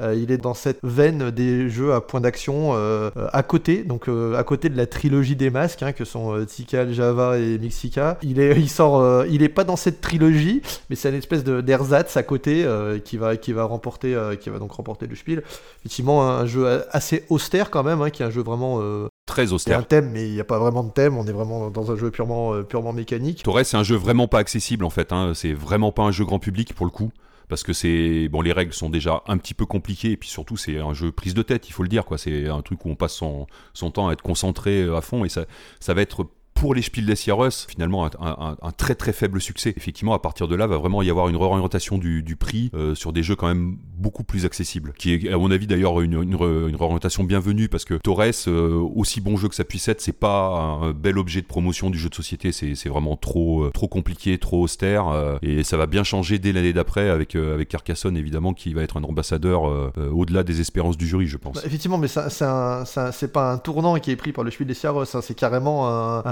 il 0.00 0.30
est 0.30 0.36
dans 0.38 0.54
cette 0.54 0.78
veine 0.82 1.30
des 1.30 1.70
jeux 1.70 1.94
à 1.94 2.00
points 2.00 2.20
d'action 2.20 2.72
euh, 2.74 3.10
euh, 3.16 3.28
à 3.32 3.42
côté, 3.42 3.82
donc 3.82 4.08
euh, 4.08 4.34
à 4.36 4.44
côté 4.44 4.68
de 4.68 4.76
la 4.76 4.86
trilogie 4.86 5.36
des 5.36 5.48
masques, 5.50 5.82
hein, 5.82 5.92
que 5.92 6.04
sont 6.04 6.34
euh, 6.34 6.44
Tikal, 6.44 6.92
Java 6.92 7.38
et 7.38 7.58
Mixica. 7.58 8.18
Il 8.22 8.38
est, 8.38 8.58
il 8.60 8.68
sort, 8.68 9.00
euh, 9.00 9.26
il 9.30 9.42
est 9.42 9.48
pas 9.48 9.64
dans 9.64 9.76
cette 9.76 10.00
trilogie, 10.00 10.60
mais 10.90 10.96
c'est 10.96 11.08
une 11.08 11.14
espèce 11.14 11.44
de 11.44 11.60
d'ersatz 11.60 12.16
à 12.16 12.22
côté 12.22 12.64
euh, 12.64 12.98
qui 12.98 13.16
va, 13.16 13.36
qui 13.36 13.52
va 13.52 13.64
remporter, 13.64 14.14
euh, 14.14 14.36
qui 14.36 14.50
va 14.50 14.58
donc 14.58 14.72
remporter 14.72 15.06
le 15.06 15.16
Spiel. 15.16 15.42
Effectivement, 15.80 16.28
un 16.28 16.46
jeu 16.46 16.84
assez 16.90 17.24
austère 17.30 17.70
quand 17.70 17.82
même, 17.82 18.02
hein, 18.02 18.10
qui 18.10 18.22
est 18.22 18.26
un 18.26 18.30
jeu 18.30 18.42
vraiment, 18.42 18.78
euh, 18.80 19.08
Très 19.26 19.46
c'est 19.46 19.52
un 19.52 19.54
austère. 19.56 19.86
thème, 19.88 20.10
mais 20.12 20.28
il 20.28 20.34
n'y 20.34 20.40
a 20.40 20.44
pas 20.44 20.58
vraiment 20.58 20.84
de 20.84 20.90
thème. 20.90 21.16
On 21.16 21.26
est 21.26 21.32
vraiment 21.32 21.68
dans 21.70 21.90
un 21.90 21.96
jeu 21.96 22.10
purement, 22.10 22.54
euh, 22.54 22.62
purement 22.62 22.92
mécanique. 22.92 23.42
Torres, 23.42 23.64
c'est 23.64 23.76
un 23.76 23.82
jeu 23.82 23.96
vraiment 23.96 24.28
pas 24.28 24.38
accessible 24.38 24.84
en 24.84 24.90
fait. 24.90 25.10
hein. 25.12 25.32
C'est 25.34 25.52
vraiment 25.52 25.90
pas 25.90 26.02
un 26.04 26.12
jeu 26.12 26.24
grand 26.24 26.38
public 26.38 26.74
pour 26.74 26.86
le 26.86 26.92
coup. 26.92 27.10
Parce 27.48 27.62
que 27.62 27.72
c'est 27.72 28.28
bon, 28.28 28.40
les 28.40 28.52
règles 28.52 28.72
sont 28.72 28.90
déjà 28.90 29.22
un 29.28 29.38
petit 29.38 29.54
peu 29.54 29.66
compliquées 29.66 30.12
et 30.12 30.16
puis 30.16 30.28
surtout 30.28 30.56
c'est 30.56 30.78
un 30.78 30.94
jeu 30.94 31.12
prise 31.12 31.34
de 31.34 31.42
tête, 31.42 31.68
il 31.68 31.72
faut 31.72 31.82
le 31.82 31.88
dire 31.88 32.04
quoi. 32.04 32.18
C'est 32.18 32.48
un 32.48 32.62
truc 32.62 32.84
où 32.84 32.90
on 32.90 32.96
passe 32.96 33.14
son, 33.14 33.46
son 33.72 33.90
temps 33.90 34.08
à 34.08 34.12
être 34.12 34.22
concentré 34.22 34.82
euh, 34.82 34.96
à 34.96 35.00
fond 35.00 35.24
et 35.24 35.28
ça, 35.28 35.46
ça 35.80 35.94
va 35.94 36.02
être 36.02 36.26
pour 36.56 36.74
les 36.74 36.82
Spiel 36.82 37.06
des 37.06 37.14
Jahres, 37.14 37.52
finalement 37.68 38.04
un, 38.06 38.10
un- 38.20 38.56
un 38.60 38.70
très 38.72 38.94
très 38.94 39.12
faible 39.12 39.40
succès. 39.40 39.72
Effectivement, 39.76 40.14
à 40.14 40.18
partir 40.18 40.48
de 40.48 40.56
là, 40.56 40.66
va 40.66 40.78
vraiment 40.78 41.02
y 41.02 41.10
avoir 41.10 41.28
une 41.28 41.36
réorientation 41.36 41.98
du, 41.98 42.22
du 42.22 42.34
prix 42.36 42.70
euh, 42.74 42.94
sur 42.94 43.12
des 43.12 43.22
jeux 43.22 43.36
quand 43.36 43.46
même 43.48 43.76
beaucoup 43.96 44.24
plus 44.24 44.44
accessibles. 44.44 44.92
Qui 44.98 45.14
est, 45.14 45.32
à 45.32 45.38
mon 45.38 45.50
avis, 45.50 45.66
d'ailleurs, 45.66 46.00
une, 46.00 46.14
une, 46.22 46.32
une 46.34 46.76
réorientation 46.76 47.24
bienvenue 47.24 47.68
parce 47.68 47.84
que 47.84 47.94
Torres, 47.94 48.22
euh, 48.48 48.80
aussi 48.94 49.20
bon 49.20 49.36
jeu 49.36 49.48
que 49.48 49.54
ça 49.54 49.64
puisse 49.64 49.86
être, 49.88 50.00
c'est 50.00 50.12
pas 50.18 50.48
un 50.82 50.92
bel 50.92 51.18
objet 51.18 51.40
de 51.42 51.46
promotion 51.46 51.90
du 51.90 51.98
jeu 51.98 52.08
de 52.08 52.14
société. 52.14 52.52
C'est 52.52 52.88
vraiment 52.88 53.16
trop, 53.16 53.64
euh, 53.64 53.70
trop 53.70 53.88
compliqué, 53.88 54.38
trop 54.38 54.62
austère. 54.62 55.08
euh, 55.08 55.36
et 55.42 55.62
ça 55.64 55.76
va 55.76 55.86
bien 55.86 56.04
changer 56.04 56.38
dès 56.38 56.52
l'année 56.52 56.72
d'après 56.72 57.08
avec, 57.10 57.36
euh, 57.36 57.54
avec 57.54 57.68
Carcassonne, 57.68 58.16
évidemment, 58.16 58.54
qui 58.54 58.72
va 58.74 58.82
être 58.82 58.96
un 58.96 59.04
ambassadeur 59.04 59.68
euh, 59.68 59.90
au-delà 60.12 60.42
des 60.42 60.60
espérances 60.60 60.96
du 60.96 61.06
jury, 61.06 61.26
je 61.26 61.36
pense. 61.36 61.56
Bah, 61.56 61.62
effectivement, 61.64 61.98
mais 61.98 62.08
c'est 62.08 63.32
pas 63.32 63.52
un 63.52 63.58
tournant 63.58 63.96
qui 63.98 64.10
est 64.10 64.16
pris 64.16 64.32
par 64.32 64.44
le 64.44 64.50
Spiel 64.50 64.68
des 64.68 64.74
Jahres, 64.74 65.02
hein, 65.14 65.20
c'est 65.22 65.34
carrément 65.34 65.88
un- 65.88 66.22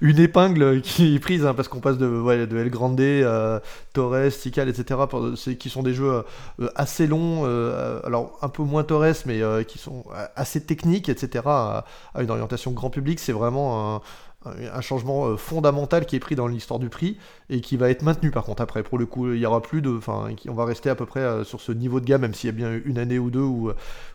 une 0.00 0.18
épingle 0.18 0.80
qui 0.80 1.16
est 1.16 1.18
prise, 1.18 1.44
hein, 1.46 1.54
parce 1.54 1.68
qu'on 1.68 1.80
passe 1.80 1.98
de, 1.98 2.30
El 2.30 2.70
Grande, 2.70 3.00
euh, 3.00 3.60
Torres, 3.92 4.30
Tikal, 4.30 4.68
etc., 4.68 5.00
qui 5.58 5.70
sont 5.70 5.82
des 5.82 5.94
jeux 5.94 6.22
euh, 6.60 6.68
assez 6.74 7.06
longs, 7.06 7.42
euh, 7.44 8.00
alors 8.04 8.38
un 8.42 8.48
peu 8.48 8.62
moins 8.62 8.84
Torres, 8.84 9.14
mais 9.26 9.42
euh, 9.42 9.62
qui 9.62 9.78
sont 9.78 10.04
euh, 10.12 10.26
assez 10.36 10.64
techniques, 10.64 11.08
etc., 11.08 11.44
à, 11.46 11.84
à 12.14 12.22
une 12.22 12.30
orientation 12.30 12.72
grand 12.72 12.90
public. 12.90 13.20
C'est 13.20 13.32
vraiment 13.32 13.96
un, 13.96 14.00
un 14.46 14.80
changement 14.80 15.26
euh, 15.26 15.36
fondamental 15.36 16.06
qui 16.06 16.16
est 16.16 16.20
pris 16.20 16.34
dans 16.34 16.46
l'histoire 16.46 16.78
du 16.78 16.88
prix 16.88 17.16
et 17.50 17.60
qui 17.60 17.76
va 17.76 17.90
être 17.90 18.02
maintenu 18.02 18.30
par 18.30 18.44
contre. 18.44 18.62
Après 18.62 18.82
pour 18.82 18.98
le 18.98 19.06
coup 19.06 19.32
il 19.32 19.38
y 19.38 19.46
aura 19.46 19.62
plus 19.62 19.82
de 19.82 19.90
enfin 19.96 20.28
on 20.48 20.54
va 20.54 20.64
rester 20.64 20.90
à 20.90 20.94
peu 20.94 21.06
près 21.06 21.20
euh, 21.20 21.44
sur 21.44 21.60
ce 21.60 21.72
niveau 21.72 22.00
de 22.00 22.06
gamme 22.06 22.22
même 22.22 22.34
s'il 22.34 22.48
y 22.48 22.52
a 22.52 22.56
bien 22.56 22.80
une 22.84 22.98
année 22.98 23.18
ou 23.18 23.30
deux 23.30 23.40
où, 23.40 23.70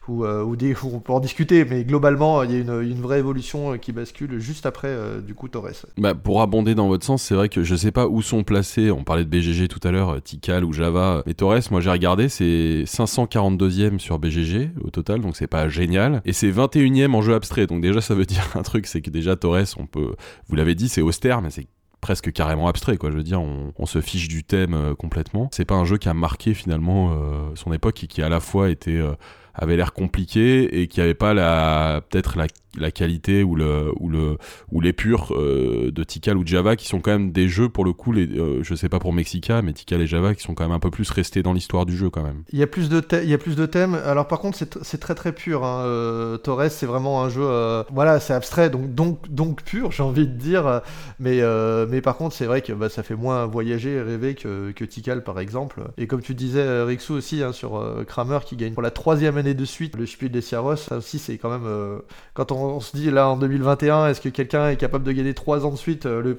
où, 0.07 0.25
euh, 0.25 0.43
où 0.43 0.55
on 0.93 0.99
peut 0.99 1.13
en 1.13 1.19
discuter 1.19 1.65
mais 1.65 1.83
globalement 1.83 2.43
il 2.43 2.51
y 2.51 2.55
a 2.55 2.59
une, 2.59 2.81
une 2.81 3.01
vraie 3.01 3.19
évolution 3.19 3.77
qui 3.77 3.91
bascule 3.91 4.39
juste 4.39 4.65
après 4.65 4.95
du 5.25 5.33
coup 5.33 5.47
Torres. 5.47 5.85
Bah, 5.97 6.15
pour 6.15 6.41
abonder 6.41 6.75
dans 6.75 6.87
votre 6.87 7.05
sens, 7.05 7.21
c'est 7.23 7.35
vrai 7.35 7.49
que 7.49 7.63
je 7.63 7.75
sais 7.75 7.91
pas 7.91 8.07
où 8.07 8.21
sont 8.21 8.43
placés, 8.43 8.91
on 8.91 9.03
parlait 9.03 9.23
de 9.23 9.29
BGG 9.29 9.67
tout 9.67 9.85
à 9.87 9.91
l'heure, 9.91 10.21
Tikal 10.21 10.63
ou 10.63 10.73
Java, 10.73 11.23
mais 11.25 11.33
Torres, 11.33 11.59
moi 11.71 11.81
j'ai 11.81 11.89
regardé, 11.89 12.29
c'est 12.29 12.83
542e 12.85 13.99
sur 13.99 14.19
BGG 14.19 14.71
au 14.83 14.89
total, 14.89 15.21
donc 15.21 15.35
c'est 15.35 15.47
pas 15.47 15.69
génial, 15.69 16.21
et 16.25 16.33
c'est 16.33 16.51
21e 16.51 17.13
en 17.13 17.21
jeu 17.21 17.33
abstrait, 17.33 17.67
donc 17.67 17.81
déjà 17.81 18.01
ça 18.01 18.15
veut 18.15 18.25
dire 18.25 18.43
un 18.55 18.61
truc, 18.61 18.87
c'est 18.87 19.01
que 19.01 19.09
déjà 19.09 19.35
Torres, 19.35 19.75
on 19.77 19.85
peut, 19.85 20.15
vous 20.47 20.55
l'avez 20.55 20.75
dit, 20.75 20.89
c'est 20.89 21.01
austère, 21.01 21.41
mais 21.41 21.49
c'est 21.49 21.67
presque 22.01 22.31
carrément 22.31 22.67
abstrait 22.67 22.97
quoi. 22.97 23.11
Je 23.11 23.17
veux 23.17 23.23
dire 23.23 23.41
on, 23.41 23.85
se 23.85 24.01
fiche 24.01 24.27
du 24.27 24.43
thème 24.43 24.73
euh, 24.73 24.95
complètement. 24.95 25.49
C'est 25.51 25.65
pas 25.65 25.75
un 25.75 25.85
jeu 25.85 25.97
qui 25.97 26.09
a 26.09 26.13
marqué 26.13 26.53
finalement 26.53 27.11
euh, 27.11 27.51
son 27.55 27.73
époque 27.73 28.03
et 28.03 28.07
qui 28.07 28.21
à 28.21 28.29
la 28.29 28.39
fois 28.39 28.69
était 28.69 28.97
euh, 28.97 29.13
avait 29.53 29.77
l'air 29.77 29.93
compliqué 29.93 30.81
et 30.81 30.87
qui 30.87 31.01
avait 31.01 31.13
pas 31.13 31.33
la 31.33 32.01
peut-être 32.09 32.37
la, 32.37 32.47
la 32.77 32.91
qualité 32.91 33.43
ou 33.43 33.55
le 33.55 33.91
ou 33.99 34.09
le 34.09 34.37
ou 34.71 34.81
l'épure 34.81 35.33
euh, 35.35 35.91
de 35.91 36.03
Tikal 36.03 36.37
ou 36.37 36.45
Java 36.45 36.75
qui 36.75 36.87
sont 36.87 36.99
quand 36.99 37.11
même 37.11 37.31
des 37.31 37.47
jeux 37.47 37.69
pour 37.69 37.83
le 37.83 37.93
coup 37.93 38.11
les 38.11 38.27
euh, 38.27 38.63
je 38.63 38.75
sais 38.75 38.89
pas 38.89 38.99
pour 38.99 39.13
Mexica 39.13 39.61
mais 39.61 39.73
Tikal 39.73 40.01
et 40.01 40.07
Java 40.07 40.35
qui 40.35 40.43
sont 40.43 40.53
quand 40.53 40.63
même 40.63 40.75
un 40.75 40.79
peu 40.79 40.91
plus 40.91 41.09
restés 41.09 41.41
dans 41.41 41.53
l'histoire 41.53 41.85
du 41.85 41.95
jeu 41.95 42.09
quand 42.09 42.23
même. 42.23 42.43
Il 42.51 42.59
y 42.59 42.63
a 42.63 42.67
plus 42.67 42.89
de 42.89 43.01
il 43.23 43.29
y 43.29 43.33
a 43.33 43.37
plus 43.37 43.55
de 43.55 43.65
thèmes. 43.65 43.95
Alors 44.05 44.27
par 44.27 44.39
contre 44.39 44.57
c'est 44.57 44.97
très 44.97 45.15
très 45.15 45.31
pur 45.31 45.65
hein. 45.65 45.83
Euh, 45.85 46.37
Torres 46.37 46.69
c'est 46.69 46.85
vraiment 46.85 47.23
un 47.23 47.29
jeu 47.29 47.43
euh, 47.43 47.83
voilà 47.91 48.19
c'est 48.19 48.33
abstrait 48.33 48.69
donc 48.69 48.93
donc 48.93 49.29
donc 49.29 49.63
pur 49.63 49.91
j'ai 49.91 50.03
envie 50.03 50.27
de 50.27 50.33
dire. 50.33 50.81
Mais 51.19 51.41
euh, 51.41 51.87
mais 51.89 52.01
par 52.01 52.15
contre 52.17 52.35
c'est 52.35 52.45
vrai 52.45 52.61
que 52.61 52.73
bah, 52.73 52.89
ça 52.89 53.03
fait 53.03 53.15
moins 53.15 53.45
voyager 53.45 53.93
et 53.93 54.01
rêver 54.01 54.35
que, 54.35 54.71
que 54.71 54.85
Tikal 54.85 55.23
par 55.23 55.39
exemple. 55.39 55.81
Et 55.97 56.07
comme 56.07 56.21
tu 56.21 56.35
disais 56.35 56.83
Rixou 56.83 57.13
aussi 57.13 57.41
hein, 57.41 57.51
sur 57.51 57.83
Kramer 58.07 58.39
qui 58.45 58.55
gagne 58.55 58.73
pour 58.73 58.83
la 58.83 58.91
troisième 58.91 59.37
de 59.43 59.65
suite 59.65 59.95
le 59.95 60.05
Spiel 60.05 60.31
des 60.31 60.41
Jahres 60.41 60.77
ça 60.77 60.97
aussi 60.97 61.19
c'est 61.19 61.37
quand 61.37 61.49
même 61.49 61.65
euh, 61.65 61.99
quand 62.33 62.51
on, 62.51 62.79
se 62.79 62.95
dit 62.95 63.11
là 63.11 63.29
en 63.29 63.37
2021 63.37 64.07
est-ce 64.07 64.21
que 64.21 64.29
quelqu'un 64.29 64.69
est 64.69 64.77
capable 64.77 65.03
de 65.03 65.11
gagner 65.11 65.33
trois 65.33 65.65
ans 65.65 65.71
de 65.71 65.77
suite 65.77 66.05
euh, 66.05 66.21
le 66.21 66.35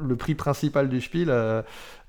le 0.00 0.16
prix 0.16 0.34
principal 0.34 0.88
du 0.88 1.00
Spiel, 1.00 1.28
euh, 1.30 1.62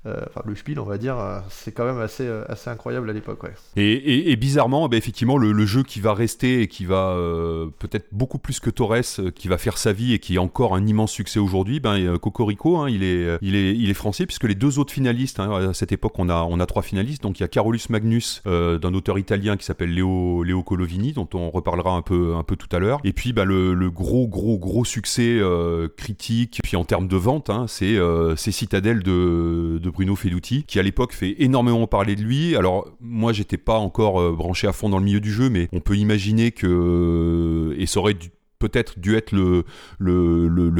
enfin 0.06 0.42
le 0.46 0.54
Spiel 0.54 0.80
on 0.80 0.84
va 0.84 0.98
dire, 0.98 1.18
euh, 1.18 1.40
c'est 1.50 1.72
quand 1.72 1.84
même 1.84 2.00
assez, 2.00 2.26
euh, 2.26 2.44
incroyable 2.66 3.10
à 3.10 3.12
l'époque. 3.12 3.40
Et, 3.76 4.36
bizarrement, 4.36 4.86
eh 4.86 4.88
ben, 4.88 4.96
effectivement, 4.96 5.36
le, 5.36 5.66
jeu 5.66 5.82
qui 5.82 6.00
va 6.00 6.14
rester 6.14 6.62
et 6.62 6.68
qui 6.68 6.84
va 6.84 7.10
euh, 7.10 7.66
peut-être 7.78 8.06
beaucoup 8.12 8.38
plus 8.38 8.60
que 8.60 8.70
Torres, 8.70 9.18
euh, 9.18 9.30
qui 9.30 9.48
va 9.48 9.58
faire 9.58 9.78
sa 9.78 9.92
vie 9.92 10.14
et 10.14 10.18
qui 10.18 10.36
est 10.36 10.38
encore 10.38 10.74
un 10.74 10.86
immense 10.86 11.12
succès 11.12 11.38
aujourd'hui, 11.38 11.80
ben, 11.80 11.98
euh, 11.98 12.18
Cocorico, 12.18 12.78
hein, 12.78 12.88
il, 12.90 13.04
est, 13.04 13.24
euh, 13.26 13.94
français, 13.94 14.26
puisque 14.26 14.44
les 14.44 14.54
deux 14.54 14.78
autres 14.78 14.92
finalistes, 14.92 15.40
hein, 15.40 15.70
à 15.70 15.74
cette 15.74 15.92
époque, 15.92 16.18
on 16.18 16.28
a, 16.28 16.66
trois 16.66 16.82
finalistes. 16.82 17.22
Donc 17.22 17.38
il 17.38 17.42
y 17.42 17.44
a 17.44 17.48
Carolus 17.48 17.88
Magnus, 17.88 18.42
euh, 18.46 18.78
d'un 18.78 18.94
auteur 18.94 19.18
italien 19.18 19.56
qui 19.56 19.64
s'appelle 19.64 19.92
Léo, 19.92 20.62
Colovini, 20.64 21.12
dont 21.12 21.28
on 21.34 21.50
reparlera 21.50 21.92
un 21.92 22.02
peu, 22.02 22.34
un 22.34 22.44
tout 22.56 22.68
à 22.72 22.78
l'heure. 22.78 23.00
Et 23.04 23.12
puis 23.12 23.32
ben, 23.32 23.44
le, 23.44 23.90
gros, 23.90 24.28
gros, 24.28 24.58
gros 24.58 24.84
succès 24.84 25.38
euh, 25.38 25.88
critique, 25.88 26.60
puis 26.62 26.76
en 26.76 26.84
termes 26.84 27.08
de 27.08 27.16
vente, 27.16 27.50
hein, 27.50 27.66
c'est 27.68 27.96
euh, 27.96 28.36
c'est 28.36 28.52
Citadel 28.52 29.02
de, 29.02 29.89
Bruno 29.90 30.16
Feduti, 30.16 30.64
qui 30.64 30.78
à 30.78 30.82
l'époque 30.82 31.12
fait 31.12 31.36
énormément 31.38 31.86
parler 31.86 32.16
de 32.16 32.22
lui. 32.22 32.56
Alors 32.56 32.88
moi 33.00 33.32
j'étais 33.32 33.58
pas 33.58 33.78
encore 33.78 34.20
euh, 34.20 34.32
branché 34.32 34.66
à 34.66 34.72
fond 34.72 34.88
dans 34.88 34.98
le 34.98 35.04
milieu 35.04 35.20
du 35.20 35.32
jeu, 35.32 35.50
mais 35.50 35.68
on 35.72 35.80
peut 35.80 35.96
imaginer 35.96 36.50
que 36.52 37.74
et 37.78 37.86
ça 37.86 38.00
aurait 38.00 38.16
peut-être 38.58 38.98
dû 38.98 39.16
être 39.16 39.32
le, 39.32 39.64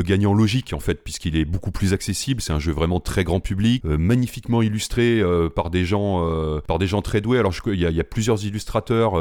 gagnant 0.03 0.35
logique 0.35 0.73
en 0.75 0.81
fait 0.81 1.03
puisqu'il 1.03 1.35
est 1.37 1.45
beaucoup 1.47 1.71
plus 1.71 1.93
accessible 1.95 2.41
c'est 2.43 2.53
un 2.53 2.59
jeu 2.59 2.73
vraiment 2.73 3.01
très 3.01 3.25
grand 3.25 3.41
public 3.41 3.83
euh, 3.87 3.97
magnifiquement 3.97 4.61
illustré 4.61 5.21
euh, 5.21 5.49
par 5.49 5.71
des 5.71 5.85
gens 5.85 6.29
par 6.67 6.79
des 6.79 6.87
gens 6.87 7.01
très 7.01 7.21
doués 7.23 7.39
alors 7.39 7.55
il 7.67 7.81
y, 7.81 8.01
a- 8.01 8.05
plusieurs 8.05 8.45
illustrateurs 8.45 9.13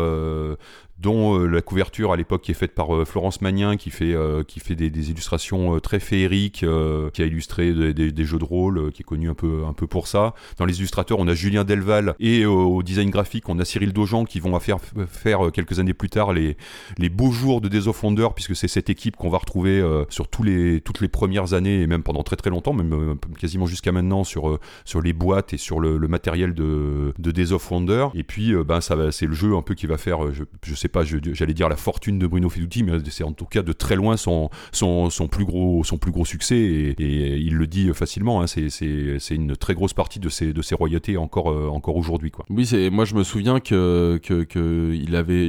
dont 1.00 1.38
euh, 1.38 1.48
la 1.48 1.62
couverture 1.62 2.12
à 2.12 2.18
l'époque 2.18 2.50
est 2.50 2.54
faite 2.54 2.76
par 2.76 2.94
euh, 2.94 3.06
Florence 3.06 3.42
Magnin 3.42 3.78
qui 3.78 3.90
fait 3.90 4.14
euh, 4.14 4.44
qui 4.44 4.60
fait 4.60 4.76
des, 4.76 4.90
illustrations 5.10 5.80
très 5.80 6.00
féeriques 6.00 6.66
qui 7.14 7.22
a 7.22 7.26
illustré 7.26 7.74
des, 7.94 8.26
jeux 8.26 8.38
de 8.38 8.44
rôle 8.44 8.92
qui 8.92 9.02
est 9.02 9.06
connu 9.06 9.30
un 9.30 9.34
peu 9.34 9.64
un 9.66 9.74
peu 9.74 9.88
pour 9.88 10.08
ça. 10.08 10.34
Dans 10.58 10.66
les 10.66 10.78
illustrateurs 10.80 11.20
on 11.20 11.28
a 11.28 11.34
Julien 11.34 11.64
Delval 11.64 12.16
et 12.20 12.46
au 12.46 12.84
design 12.84 13.10
graphique 13.10 13.48
on 13.48 13.58
a 13.60 13.66
Cyril 13.66 13.94
Dojan 13.94 14.26
qui 14.26 14.40
vont 14.40 14.60
faire 14.60 14.78
faire 15.08 15.52
quelques 15.54 15.80
années 15.80 15.94
plus 15.94 16.10
tard 16.10 16.34
les 16.34 16.58
les 16.98 17.10
beaux 17.10 17.32
jours 17.32 17.62
de 17.62 17.70
Days 17.70 17.88
of 17.88 18.04
puisque 18.36 18.56
c'est 18.56 18.68
cette 18.68 18.90
équipe 18.90 19.16
qu'on 19.16 19.30
va 19.30 19.38
retrouver 19.38 19.82
sur 20.10 20.28
tous 20.28 20.44
les 20.44 20.82
toutes 20.82 21.00
les 21.00 21.08
premières 21.08 21.54
années 21.54 21.82
et 21.82 21.88
même 21.88 22.04
pendant 22.04 22.24
très 22.24 22.36
très 22.36 22.50
longtemps 22.50 22.74
même 22.74 23.18
quasiment 23.40 23.66
jusqu'à 23.66 23.92
maintenant 23.92 24.24
sur 24.24 24.60
sur 24.84 25.02
les 25.02 25.14
boîtes 25.14 25.54
et 25.54 25.58
sur 25.58 25.80
le, 25.80 25.98
matériel 26.08 26.54
de, 26.54 27.14
de 27.18 27.32
Days 27.32 27.54
of 27.54 27.72
Wonder 27.72 28.08
et 28.16 28.24
puis 28.24 28.54
ben 28.66 28.82
ça 28.82 29.12
c'est 29.12 29.28
le 29.28 29.34
jeu 29.34 29.56
un 29.56 29.62
peu 29.62 29.76
qui 29.76 29.88
va 29.88 29.98
faire 29.98 30.34
je, 30.34 30.44
je 30.64 30.76
sais 30.76 30.89
pas, 30.90 31.04
j'allais 31.04 31.54
dire 31.54 31.70
la 31.70 31.76
fortune 31.76 32.20
de 32.20 32.28
Bruno 32.28 32.50
Feduti, 32.50 32.84
mais 32.84 32.94
c'est 33.10 33.24
en 33.24 33.34
tout 33.34 33.46
cas 33.46 33.62
de 33.62 33.72
très 33.72 33.96
loin 33.96 34.18
son, 34.18 34.50
son, 34.72 35.10
son 35.10 35.28
plus 35.28 35.46
gros, 35.46 35.84
son 35.84 35.98
plus 35.98 36.12
gros 36.12 36.26
succès 36.26 36.58
et, 36.58 37.38
il 37.38 37.56
le 37.56 37.68
dit 37.68 37.90
facilement. 37.94 38.42
Hein, 38.42 38.48
c'est 38.48 39.36
une 39.36 39.56
très 39.56 39.74
grosse 39.74 39.94
partie 39.94 40.20
de 40.20 40.30
ses, 40.30 40.54
de 40.54 40.62
ses 40.62 40.76
royautés 40.76 41.18
encore, 41.18 41.52
euh, 41.52 41.70
encore 41.70 41.96
aujourd'hui. 41.96 42.32
Oui, 42.50 42.70
moi 42.92 43.06
je 43.06 43.16
me 43.16 43.24
souviens 43.24 43.60
que, 43.60 44.20
que, 44.24 44.48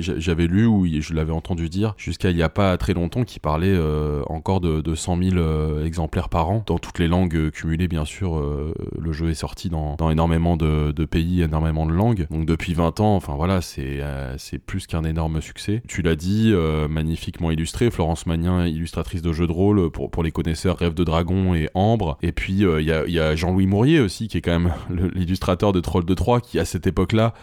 j'avais 0.00 0.46
lu 0.46 0.66
ou 0.66 0.86
je 0.86 1.14
l'avais 1.14 1.32
entendu 1.32 1.68
dire 1.68 1.94
jusqu'à 1.96 2.30
il 2.30 2.36
y 2.36 2.42
a 2.42 2.48
pas 2.48 2.76
très 2.76 2.94
longtemps 2.94 3.24
qu'il 3.24 3.40
parlait 3.40 3.72
euh, 3.72 4.22
encore 4.28 4.60
de, 4.60 4.80
de 4.80 4.94
100 4.94 5.22
000 5.22 5.36
euh, 5.36 5.84
exemplaires 5.84 6.28
par 6.28 6.50
an 6.50 6.62
dans 6.66 6.78
toutes 6.78 6.98
les 6.98 7.08
langues 7.08 7.50
cumulées, 7.50 7.88
bien 7.88 8.04
sûr. 8.04 8.40
le 8.40 9.12
jeu 9.12 9.30
est 9.30 9.34
sorti 9.34 9.68
dans, 9.68 9.96
dans 9.96 10.10
énormément 10.10 10.56
de, 10.56 10.92
de, 10.92 11.04
pays, 11.04 11.42
énormément 11.42 11.86
de 11.86 11.92
langues. 11.92 12.26
Donc 12.30 12.46
depuis 12.46 12.74
20 12.74 13.00
ans, 13.00 13.16
enfin 13.16 13.34
voilà, 13.34 13.60
c'est 13.60 14.00
c'est 14.38 14.58
plus 14.58 14.86
qu'un 14.86 15.04
énorme 15.04 15.29
succès. 15.40 15.82
Tu 15.86 16.02
l'as 16.02 16.16
dit, 16.16 16.52
magnifiquement 16.88 17.50
illustré. 17.50 17.90
Florence 17.90 18.26
Magnin, 18.26 18.66
illustratrice 18.66 19.22
de 19.22 19.32
jeux 19.32 19.46
de 19.46 19.52
rôle 19.52 19.90
pour, 19.90 20.10
pour 20.10 20.22
les 20.22 20.32
connaisseurs, 20.32 20.78
Rêve 20.78 20.94
de 20.94 21.04
Dragon 21.04 21.54
et 21.54 21.68
Ambre. 21.74 22.18
Et 22.22 22.32
puis 22.32 22.64
il 22.64 22.84
y 22.84 23.18
a, 23.20 23.36
Jean-Louis 23.36 23.66
Mourier 23.66 24.00
aussi, 24.00 24.28
qui 24.28 24.38
est 24.38 24.42
quand 24.42 24.58
même 24.58 24.72
l'illustrateur 25.14 25.72
de 25.72 25.80
Troll 25.80 26.04
de 26.04 26.14
Troyes, 26.14 26.40
qui 26.40 26.58
à 26.58 26.64
cette 26.64 26.86
époque-là 26.86 27.34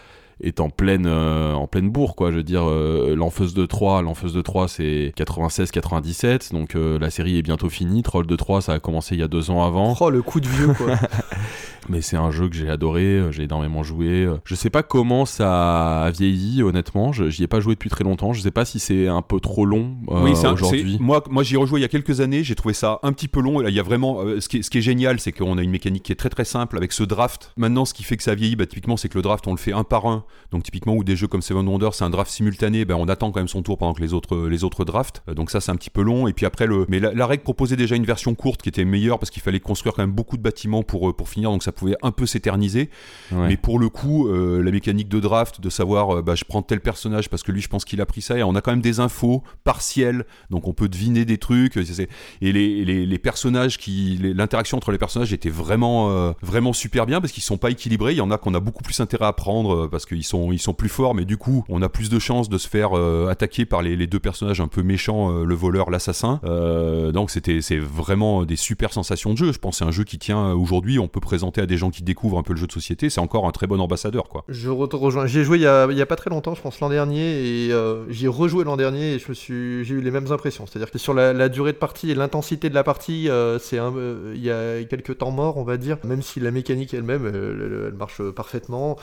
est 0.41 0.60
en 0.60 0.69
pleine 0.69 1.06
euh, 1.08 1.54
en 1.54 1.67
pleine 1.67 1.89
bourre 1.89 2.15
quoi 2.15 2.32
je 2.32 2.38
veux 2.38 2.43
dire 2.43 2.63
euh, 2.67 3.15
l'enfeuse 3.15 3.54
de 3.54 3.65
3 3.65 4.02
l'enfeuse 4.04 4.34
de 4.34 4.41
3 4.41 4.67
c'est 4.67 5.12
96 5.15 5.71
97 5.71 6.54
donc 6.54 6.76
euh, 6.76 7.00
la 7.00 7.10
série 7.10 7.38
est 7.38 7.41
bientôt 7.41 7.69
finie 7.69 8.04
Troll 8.04 8.28
de 8.28 8.36
3 8.36 8.62
ça 8.62 8.73
a 8.73 8.80
commencé 8.80 9.15
il 9.15 9.19
y 9.19 9.23
a 9.23 9.28
deux 9.28 9.50
ans 9.50 9.65
avant 9.65 9.95
oh 10.00 10.10
le 10.10 10.21
coup 10.21 10.39
de 10.39 10.47
vieux 10.47 10.73
quoi 10.73 10.95
mais 11.89 12.02
c'est 12.02 12.17
un 12.17 12.32
jeu 12.32 12.50
que 12.50 12.56
j'ai 12.56 12.69
adoré, 12.69 13.21
j'ai 13.32 13.43
énormément 13.43 13.82
joué. 13.82 14.28
Je 14.43 14.56
sais 14.56 14.69
pas 14.69 14.84
comment 14.84 15.26
ça 15.26 16.04
a 16.04 16.12
vieilli, 16.12 16.62
honnêtement. 16.62 17.13
J'y 17.13 17.43
ai 17.43 17.47
pas 17.47 17.60
joué 17.60 17.76
depuis 17.76 17.89
très 17.89 18.04
longtemps. 18.04 18.34
Je 18.34 18.41
sais 18.41 18.52
pas 18.52 18.65
si 18.65 18.80
c'est 18.80 19.08
un 19.08 19.21
peu 19.21 19.39
trop 19.39 19.65
long 19.65 19.95
oui, 20.08 20.32
aujourd'hui. 20.32 20.97
Moi, 21.00 21.23
moi 21.30 21.43
j'y 21.43 21.54
ai 21.56 21.58
rejoué 21.58 21.80
il 21.80 21.84
y 21.84 21.86
a 21.86 21.89
quelques 21.89 22.19
années. 22.19 22.43
J'ai 22.43 22.56
trouvé 22.56 22.73
ça 22.73 23.00
un 23.04 23.13
petit 23.13 23.28
peu 23.28 23.41
long. 23.41 23.65
il 23.65 23.73
y 23.73 23.80
a 23.80 23.84
vraiment. 23.84 24.21
ce, 24.39 24.47
qui 24.50 24.58
est, 24.58 24.62
ce 24.63 24.69
qui 24.69 24.80
est 24.80 24.82
génial, 24.82 25.19
c'est 25.19 25.32
qu'on 25.32 25.58
a 25.58 25.63
une 25.63 25.71
mécanique 25.71 26.04
qui 26.04 26.12
est 26.12 26.15
très 26.15 26.30
très 26.30 26.45
simple 26.45 26.78
avec 26.78 26.91
ce 26.91 27.04
draft. 27.04 27.54
Maintenant, 27.58 27.86
ce 27.86 27.93
qui 27.93 28.04
fait 28.04 28.17
que 28.17 28.23
ça 28.23 28.36
vieillit, 28.36 28.56
bah, 28.56 28.65
typiquement, 28.65 28.97
c'est 28.97 29.10
que 29.10 29.17
le 29.17 29.21
draft, 29.21 29.47
on 29.47 29.52
le 29.52 29.58
fait 29.58 29.73
un 29.73 29.84
par 29.84 30.08
un 30.08 30.26
donc 30.51 30.63
typiquement 30.63 30.93
où 30.93 31.03
des 31.03 31.15
jeux 31.15 31.27
comme 31.27 31.41
Seven 31.41 31.67
Wonders, 31.67 31.93
c'est 31.93 32.03
un 32.03 32.09
draft 32.09 32.31
simultané, 32.31 32.85
ben 32.85 32.95
on 32.95 33.07
attend 33.07 33.31
quand 33.31 33.39
même 33.39 33.47
son 33.47 33.61
tour 33.61 33.77
pendant 33.77 33.93
que 33.93 34.01
les 34.01 34.13
autres 34.13 34.47
les 34.47 34.63
autres 34.63 34.85
drafts. 34.85 35.21
Euh, 35.29 35.33
donc 35.33 35.51
ça 35.51 35.61
c'est 35.61 35.71
un 35.71 35.75
petit 35.75 35.89
peu 35.89 36.01
long. 36.01 36.27
Et 36.27 36.33
puis 36.33 36.45
après 36.45 36.67
le, 36.67 36.85
mais 36.89 36.99
la, 36.99 37.27
règle 37.27 37.43
proposait 37.43 37.75
déjà 37.75 37.95
une 37.95 38.05
version 38.05 38.35
courte 38.35 38.61
qui 38.61 38.69
était 38.69 38.85
meilleure 38.85 39.19
parce 39.19 39.29
qu'il 39.29 39.41
fallait 39.41 39.59
construire 39.59 39.93
quand 39.95 40.03
même 40.03 40.11
beaucoup 40.11 40.37
de 40.37 40.41
bâtiments 40.41 40.83
pour 40.83 41.09
euh, 41.09 41.13
pour 41.13 41.29
finir, 41.29 41.51
donc 41.51 41.63
ça 41.63 41.71
pouvait 41.71 41.95
un 42.01 42.11
peu 42.11 42.25
s'éterniser. 42.25 42.89
Mais 43.31 43.57
pour 43.57 43.79
le 43.79 43.89
coup, 43.89 44.27
euh, 44.27 44.61
la 44.63 44.71
mécanique 44.71 45.09
de 45.09 45.19
draft, 45.19 45.61
de 45.61 45.69
savoir, 45.69 46.23
bah, 46.23 46.35
je 46.35 46.45
prends 46.45 46.61
tel 46.61 46.79
personnage 46.79 47.29
parce 47.29 47.43
que 47.43 47.51
lui 47.51 47.61
je 47.61 47.67
pense 47.67 47.85
qu'il 47.85 48.01
a 48.01 48.05
pris 48.05 48.21
ça, 48.21 48.37
et 48.37 48.43
on 48.43 48.55
a 48.55 48.61
quand 48.61 48.71
même 48.71 48.81
des 48.81 48.99
infos 48.99 49.43
partielles, 49.63 50.25
donc 50.49 50.67
on 50.67 50.73
peut 50.73 50.87
deviner 50.87 51.25
des 51.25 51.37
trucs. 51.37 51.77
Et 51.77 52.51
les, 52.51 52.85
les, 52.85 53.05
les 53.05 53.19
personnages 53.19 53.77
qui, 53.77 54.17
l'interaction 54.21 54.77
entre 54.77 54.91
les 54.91 54.97
personnages 54.97 55.33
était 55.33 55.49
vraiment 55.49 56.33
vraiment 56.41 56.73
super 56.73 57.05
bien 57.05 57.19
parce 57.21 57.33
qu'ils 57.33 57.43
sont 57.43 57.57
pas 57.57 57.69
équilibrés. 57.69 58.13
Il 58.13 58.17
y 58.17 58.21
en 58.21 58.31
a 58.31 58.37
qu'on 58.37 58.53
a 58.53 58.59
beaucoup 58.59 58.83
plus 58.83 58.99
intérêt 58.99 59.25
à 59.25 59.33
prendre 59.33 59.87
parce 59.87 60.05
sont 60.23 60.51
ils 60.51 60.60
sont 60.60 60.73
plus 60.73 60.89
forts, 60.89 61.15
mais 61.15 61.25
du 61.25 61.38
coup, 61.38 61.65
on 61.69 61.82
a 61.82 61.89
plus 61.89 62.10
de 62.10 62.19
chances 62.19 62.49
de 62.49 62.58
se 62.58 62.67
faire 62.67 62.97
euh, 62.97 63.27
attaquer 63.27 63.65
par 63.65 63.82
les, 63.82 64.08
deux 64.08 64.19
personnages 64.19 64.62
un 64.62 64.67
peu 64.67 64.84
méchants, 64.84 65.32
euh, 65.32 65.43
le 65.43 65.56
voleur, 65.56 65.89
l'assassin. 65.89 66.39
Euh, 66.43 67.12
donc 67.12 67.32
c'était 67.32 67.62
c'est 67.62 67.77
vraiment 67.77 68.45
des 68.45 68.56
super 68.56 68.93
sensations 68.93 69.34
de 69.34 69.38
jeu. 69.38 69.51
Je 69.51 69.60
pense 69.60 69.77
c'est 69.77 69.86
un 69.86 69.91
jeu 69.91 70.03
qui 70.03 70.19
tient 70.19 70.51
aujourd'hui. 70.53 70.99
On 70.99 71.08
peut 71.08 71.19
présenter 71.19 71.62
à 71.62 71.65
des 71.65 71.77
gens 71.77 71.89
qui 71.89 72.03
découvrent 72.03 72.38
un 72.38 72.43
peu 72.43 72.53
le 72.53 72.60
jeu 72.60 72.67
de 72.67 72.71
société. 72.71 73.10
C'est 73.10 73.21
encore 73.21 73.47
un 73.47 73.51
très 73.51 73.67
bon 73.67 73.80
ambassadeur, 73.80 74.30
quoi. 74.30 74.43
Je 74.47 74.69
rejoins. 74.69 75.25
J'ai 75.27 75.43
joué 75.43 75.58
il 75.58 75.63
y, 75.63 75.67
a, 75.67 76.06
pas 76.06 76.15
très 76.15 76.30
longtemps, 76.30 76.56
je 76.56 76.62
pense 76.62 76.80
l'an 76.80 76.89
dernier, 76.89 77.67
et 77.67 77.71
j'ai 78.10 78.27
rejoué 78.27 78.63
l'an 78.63 78.77
dernier 78.77 79.13
et 79.13 79.19
je 79.19 79.30
me 79.30 79.34
suis, 79.34 79.84
j'ai 79.84 79.95
eu 79.95 80.01
les 80.01 80.12
mêmes 80.12 80.32
impressions. 80.32 80.65
C'est-à-dire 80.65 80.91
que 80.91 80.97
sur 80.97 81.13
la, 81.13 81.49
durée 81.49 81.73
de 81.73 81.77
partie 81.77 82.12
et 82.12 82.15
l'intensité 82.15 82.69
de 82.69 82.75
la 82.75 82.84
partie, 82.84 83.30
c'est 83.60 83.77
il 83.77 84.43
y 84.43 84.51
a 84.51 84.84
quelques 84.84 85.17
temps 85.17 85.32
morts, 85.32 85.58
on 85.58 85.63
va 85.63 85.77
dire. 85.77 85.97
Même 86.03 86.21
si 86.21 86.39
la 86.39 86.51
mécanique 86.51 86.93
elle-même, 86.93 87.25
elle, 87.25 87.93
marche 87.97 88.21
parfaitement. 88.32 88.97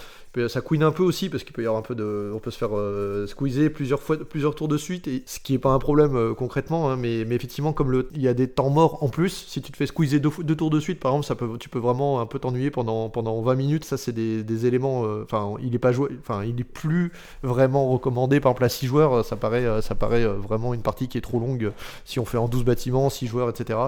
Ça 0.49 0.61
couine 0.61 0.83
un 0.83 0.91
peu 0.91 1.05
aussi 1.05 1.29
parce 1.29 1.45
qu'il 1.45 1.53
peut 1.53 1.63
y 1.63 1.67
avoir 1.67 1.79
un 1.79 1.85
peu 1.85 1.95
de. 1.95 2.33
On 2.35 2.41
peut 2.41 2.51
se 2.51 2.59
faire 2.59 2.77
euh, 2.77 3.25
squeezer 3.27 3.71
plusieurs, 3.71 4.03
fois, 4.03 4.17
plusieurs 4.19 4.57
tours 4.57 4.67
de 4.67 4.77
suite, 4.77 5.07
et, 5.07 5.23
ce 5.27 5.39
qui 5.39 5.53
n'est 5.53 5.61
pas 5.61 5.71
un 5.71 5.79
problème 5.79 6.17
euh, 6.17 6.35
concrètement, 6.35 6.91
hein, 6.91 6.97
mais, 6.97 7.25
mais, 7.25 7.37
effectivement, 7.37 7.73
comme 7.73 8.05
il 8.13 8.21
y 8.21 8.27
a 8.27 8.35
des 8.35 8.49
temps 8.49 8.69
morts 8.69 9.03
en 9.05 9.09
plus, 9.09 9.47
si 9.49 9.63
tu 9.63 9.71
te 9.71 9.77
fais 9.77 9.87
squeezer 9.87 10.19
deux, 10.19 10.31
deux 10.41 10.57
tours 10.57 10.71
de 10.71 10.81
suite, 10.81 10.99
par 10.99 11.13
exemple, 11.13 11.27
ça 11.27 11.37
peut, 11.37 11.57
tu 11.61 11.69
peux 11.69 11.79
vraiment 11.79 12.21
un 12.21 12.27
peu 12.27 12.41
t'ennuyer 12.41 12.73
pendant, 12.73 13.11
pendant 13.11 13.41
20 13.43 13.55
minutes. 13.55 13.85
Ça, 13.85 13.97
c'est 13.97 14.11
des, 14.11 14.43
des, 14.43 14.67
éléments. 14.67 15.05
Euh, 15.05 15.23
enfin, 15.23 15.55
il 15.63 15.73
est 15.73 15.79
pas 15.79 15.93
joué. 15.93 16.11
Enfin, 16.19 16.43
il 16.45 16.59
est 16.61 16.65
plus 16.65 17.13
vraiment 17.45 17.89
recommandé, 17.89 18.41
par 18.41 18.51
exemple, 18.51 18.65
à 18.65 18.69
6 18.69 18.87
joueurs. 18.87 19.25
Ça 19.25 19.37
paraît, 19.37 19.83
ça 19.83 19.95
paraît 19.95 20.25
vraiment 20.25 20.75
une 20.75 20.83
partie 20.83 21.07
qui 21.07 21.17
est 21.17 21.23
trop 21.23 21.39
longue 21.39 21.71
si 22.05 22.19
on 22.19 22.25
fait 22.25 22.39
en 22.39 22.49
12 22.49 22.65
bâtiments, 22.65 23.09
6 23.09 23.29
joueurs, 23.29 23.49
etc. 23.49 23.79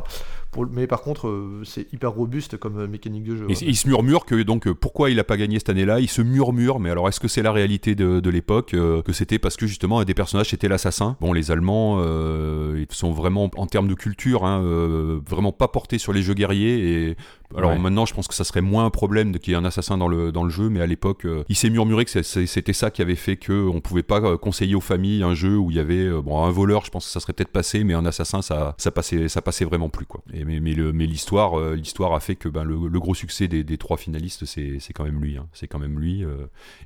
mais 0.71 0.87
par 0.87 1.03
contre, 1.03 1.33
c'est 1.65 1.93
hyper 1.93 2.13
robuste 2.13 2.57
comme 2.57 2.87
mécanique 2.87 3.25
de 3.25 3.37
jeu. 3.37 3.47
il 3.49 3.77
se 3.77 3.89
murmure 3.89 4.25
que 4.25 4.43
donc 4.43 4.71
pourquoi 4.73 5.11
il 5.11 5.19
a 5.19 5.25
pas 5.25 5.37
gagné 5.37 5.59
cette 5.59 5.71
année-là? 5.71 6.01
Il 6.01 6.09
se 6.09 6.23
murmure, 6.23 6.36
mais 6.81 6.90
alors 6.90 7.09
est-ce 7.09 7.20
que 7.20 7.29
c'est 7.29 7.42
la 7.42 7.53
réalité 7.53 7.94
de, 7.94 8.31
l'époque, 8.31 8.75
euh, 8.75 9.03
que 9.03 9.12
c'était 9.12 9.38
parce 9.38 9.57
que 9.57 9.66
justement 9.66 10.01
un 10.01 10.05
des 10.05 10.14
personnages 10.14 10.51
c'était 10.51 10.68
l'assassin. 10.68 11.16
Bon, 11.20 11.33
les 11.33 11.51
Allemands, 11.51 11.99
euh, 12.01 12.85
ils 12.88 12.94
sont 12.94 13.12
vraiment 13.12 13.51
en 13.57 13.66
termes 13.66 13.88
de 13.88 13.94
culture, 13.94 14.44
hein, 14.44 14.61
euh, 14.62 15.20
vraiment 15.29 15.53
pas 15.53 15.68
portés 15.68 15.99
sur 15.99 16.12
les 16.12 16.22
jeux 16.22 16.35
guerriers 16.35 17.09
et 17.09 17.16
alors 17.57 17.79
maintenant, 17.79 18.07
je 18.07 18.12
pense 18.12 18.27
que 18.27 18.35
ça 18.35 18.42
serait 18.42 18.61
moins 18.61 18.87
un 18.87 18.90
problème 18.90 19.38
qu'il 19.38 19.53
y 19.53 19.55
ait 19.55 19.59
un 19.59 19.64
assassin 19.64 19.96
dans 19.96 20.09
le, 20.09 20.33
dans 20.33 20.42
le 20.42 20.51
jeu, 20.51 20.68
mais 20.68 20.81
à 20.81 20.87
l'époque, 20.87 21.25
il 21.49 21.55
s'est 21.55 21.70
murmuré 21.70 22.05
que 22.05 22.22
c'était 22.22 22.72
ça 22.72 22.90
qui 22.90 23.03
avait 23.03 23.14
fait 23.14 23.37
qu'on 23.37 23.81
pouvait 23.81 24.03
pas 24.03 24.37
conseiller 24.37 24.75
aux 24.75 24.81
familles 24.81 25.22
un 25.22 25.35
jeu 25.35 25.57
où 25.57 25.70
il 25.70 25.77
y 25.77 25.81
avait 25.81 26.11
bon 26.22 26.42
un 26.42 26.51
voleur, 26.51 26.85
je 26.85 26.90
pense 26.90 27.07
que 27.07 27.12
ça 27.12 27.20
serait 27.20 27.33
peut-être 27.33 27.53
passé, 27.53 27.85
mais 27.85 27.94
un 27.94 28.05
assassin, 28.05 28.42
ça, 28.42 28.75
ça 28.79 28.90
passait, 28.90 29.29
ça 29.29 29.42
passait 29.42 29.64
vraiment 29.64 29.88
plus 29.88 30.07
quoi. 30.07 30.22
Et, 30.35 30.44
mais 30.44 30.59
mais 30.59 31.07
l'histoire, 31.07 31.59
l'histoire 31.70 32.14
a 32.14 32.20
fait 32.20 32.35
que 32.35 32.49
ben, 32.49 32.64
le, 32.64 32.99
gros 32.99 33.14
succès 33.14 33.46
des, 33.46 33.79
trois 33.79 33.96
finalistes, 33.96 34.44
c'est 34.44 34.92
quand 34.92 35.05
même 35.05 35.22
lui, 35.22 35.37
hein. 35.37 35.46
c'est 35.53 35.68
quand 35.68 35.79
même 35.79 36.01
lui, 36.01 36.25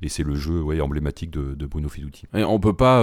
et 0.01 0.09
c'est 0.09 0.23
le 0.23 0.35
jeu 0.35 0.63
emblématique 0.81 1.31
de, 1.31 1.65
Bruno 1.65 1.89
Fiduti. 1.89 2.25
Et 2.33 2.43
on 2.43 2.59
peut 2.59 2.75
pas 2.75 3.01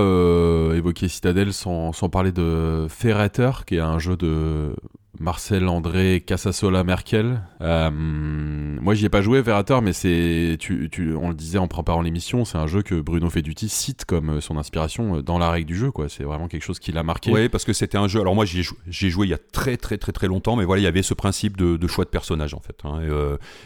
évoquer 0.75 1.09
Citadel 1.09 1.53
sans, 1.53 1.93
sans 1.93 2.09
parler 2.09 2.33
de 2.33 2.87
Ferrater, 2.89 3.51
qui 3.67 3.77
est 3.77 3.81
un 3.81 3.99
jeu 3.99 4.17
de 4.17 4.75
Marcel 5.21 5.67
André 5.67 6.23
Casasola 6.25 6.85
Merkel. 6.85 7.43
Euh, 7.61 7.91
moi, 7.91 8.95
j'y 8.95 9.07
ai 9.07 9.09
pas 9.09 9.21
joué, 9.21 9.43
Verator, 9.43 9.83
mais 9.83 9.93
c'est, 9.93 10.57
tu, 10.61 10.89
tu, 10.91 11.15
on 11.15 11.31
le 11.31 11.35
disait 11.35 11.59
en 11.59 11.67
préparant 11.67 12.03
l'émission, 12.03 12.45
c'est 12.45 12.59
un 12.59 12.69
jeu 12.69 12.83
que 12.83 13.01
Bruno 13.01 13.29
Feduti 13.29 13.69
cite 13.69 14.05
comme 14.05 14.31
euh, 14.31 14.41
son 14.41 14.57
inspiration 14.57 15.17
euh, 15.17 15.23
dans 15.23 15.39
la 15.39 15.51
règle 15.51 15.67
du 15.67 15.77
jeu, 15.77 15.91
quoi. 15.91 16.09
C'est 16.09 16.23
vraiment 16.23 16.47
quelque 16.47 16.63
chose 16.63 16.79
qui 16.79 16.93
l'a 16.93 17.03
marqué. 17.03 17.33
Oui, 17.33 17.49
parce 17.49 17.65
que 17.65 17.73
c'était 17.73 17.99
un 17.99 18.07
jeu. 18.07 18.21
Alors 18.21 18.37
moi, 18.37 18.45
j'ai 18.45 18.63
joué, 18.63 18.77
joué 18.87 19.27
il 19.27 19.31
y 19.31 19.35
a 19.35 19.39
très 19.39 19.77
très 19.77 19.99
très 19.99 20.13
très 20.13 20.29
longtemps, 20.29 20.55
mais 20.55 20.65
voilà, 20.65 20.81
il 20.81 20.85
y 20.85 20.89
avait 20.89 21.03
ce 21.03 21.15
principe 21.15 21.57
de, 21.57 21.87
choix 21.89 22.05
de 22.05 22.11
personnage 22.11 22.55
en 22.55 22.61
fait, 22.61 22.77
hein, 22.85 23.01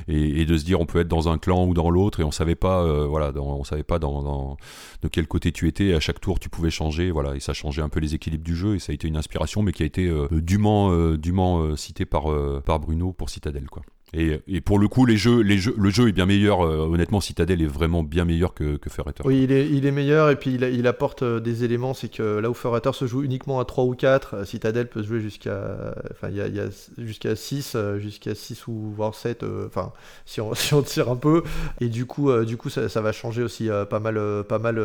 et, 0.08 0.44
de 0.44 0.56
se 0.56 0.64
dire 0.64 0.80
on 0.80 0.86
peut 0.86 1.00
être 1.00 1.08
dans 1.08 1.28
un 1.28 1.38
clan 1.38 1.66
ou 1.66 1.74
dans 1.74 1.90
l'autre, 1.90 2.20
et 2.20 2.24
on 2.24 2.30
savait 2.30 2.54
pas, 2.54 2.84
voilà, 3.06 3.32
on 3.36 3.64
savait 3.64 3.82
pas 3.82 3.98
dans, 3.98 4.56
de 5.02 5.08
quel 5.08 5.26
côté 5.26 5.52
tu 5.52 5.68
étais. 5.68 5.92
À 5.94 6.00
chaque 6.00 6.20
tour, 6.20 6.40
tu 6.40 6.48
pouvais 6.48 6.70
changer, 6.70 7.10
voilà, 7.10 7.34
et 7.36 7.40
ça 7.40 7.52
changeait 7.52 7.82
un 7.82 7.88
peu 7.88 8.00
les 8.00 8.14
équilibres 8.14 8.44
du 8.44 8.56
jeu, 8.56 8.76
et 8.76 8.78
ça 8.78 8.92
a 8.92 8.94
été 8.94 9.08
une 9.08 9.16
inspiration, 9.16 9.62
mais 9.62 9.72
qui 9.72 9.82
a 9.82 9.86
été 9.86 10.10
dûment, 10.30 11.14
dûment 11.16 11.41
euh, 11.42 11.76
cité 11.76 12.06
par, 12.06 12.30
euh, 12.30 12.62
par 12.64 12.80
Bruno 12.80 13.12
pour 13.12 13.30
Citadel. 13.30 13.66
Et, 14.14 14.60
pour 14.60 14.78
le 14.78 14.88
coup, 14.88 15.06
les 15.06 15.16
jeux, 15.16 15.42
le 15.42 15.90
jeu 15.90 16.08
est 16.08 16.12
bien 16.12 16.26
meilleur. 16.26 16.60
Euh, 16.60 16.86
honnêtement, 16.86 17.22
Citadel 17.22 17.62
est 17.62 17.66
vraiment 17.66 18.02
bien 18.02 18.26
meilleur 18.26 18.52
que, 18.52 18.76
que 18.76 18.90
Oui, 19.24 19.44
il 19.44 19.52
est, 19.52 19.68
il 19.70 19.90
meilleur 19.90 20.28
et 20.28 20.36
puis 20.36 20.54
il, 20.54 20.86
apporte 20.86 21.24
des 21.24 21.64
éléments. 21.64 21.94
C'est 21.94 22.10
que 22.10 22.38
là 22.38 22.50
où 22.50 22.54
Ferrator 22.54 22.94
se 22.94 23.06
joue 23.06 23.22
uniquement 23.22 23.58
à 23.58 23.64
3 23.64 23.84
ou 23.84 23.94
4, 23.94 24.46
Citadel 24.46 24.88
peut 24.88 25.02
se 25.02 25.08
jouer 25.08 25.20
jusqu'à 25.20 25.94
enfin, 26.10 26.28
il 26.28 26.36
y 26.36 26.40
a, 26.42 26.48
y 26.48 26.60
a 26.60 26.68
jusqu'à 26.98 27.34
6, 27.36 27.76
jusqu'à 27.98 28.34
6 28.34 28.66
ou 28.66 28.92
voire 28.94 29.14
7, 29.14 29.44
enfin, 29.66 29.92
si, 30.26 30.42
on, 30.42 30.52
tire 30.82 31.10
un 31.10 31.16
peu. 31.16 31.42
Et 31.80 31.88
du 31.88 32.04
coup, 32.04 32.30
du 32.44 32.58
coup 32.58 32.68
ça, 32.68 33.00
va 33.00 33.12
changer 33.12 33.42
aussi 33.42 33.70
pas 33.88 34.00
mal, 34.00 34.44
pas 34.46 34.58
mal 34.58 34.82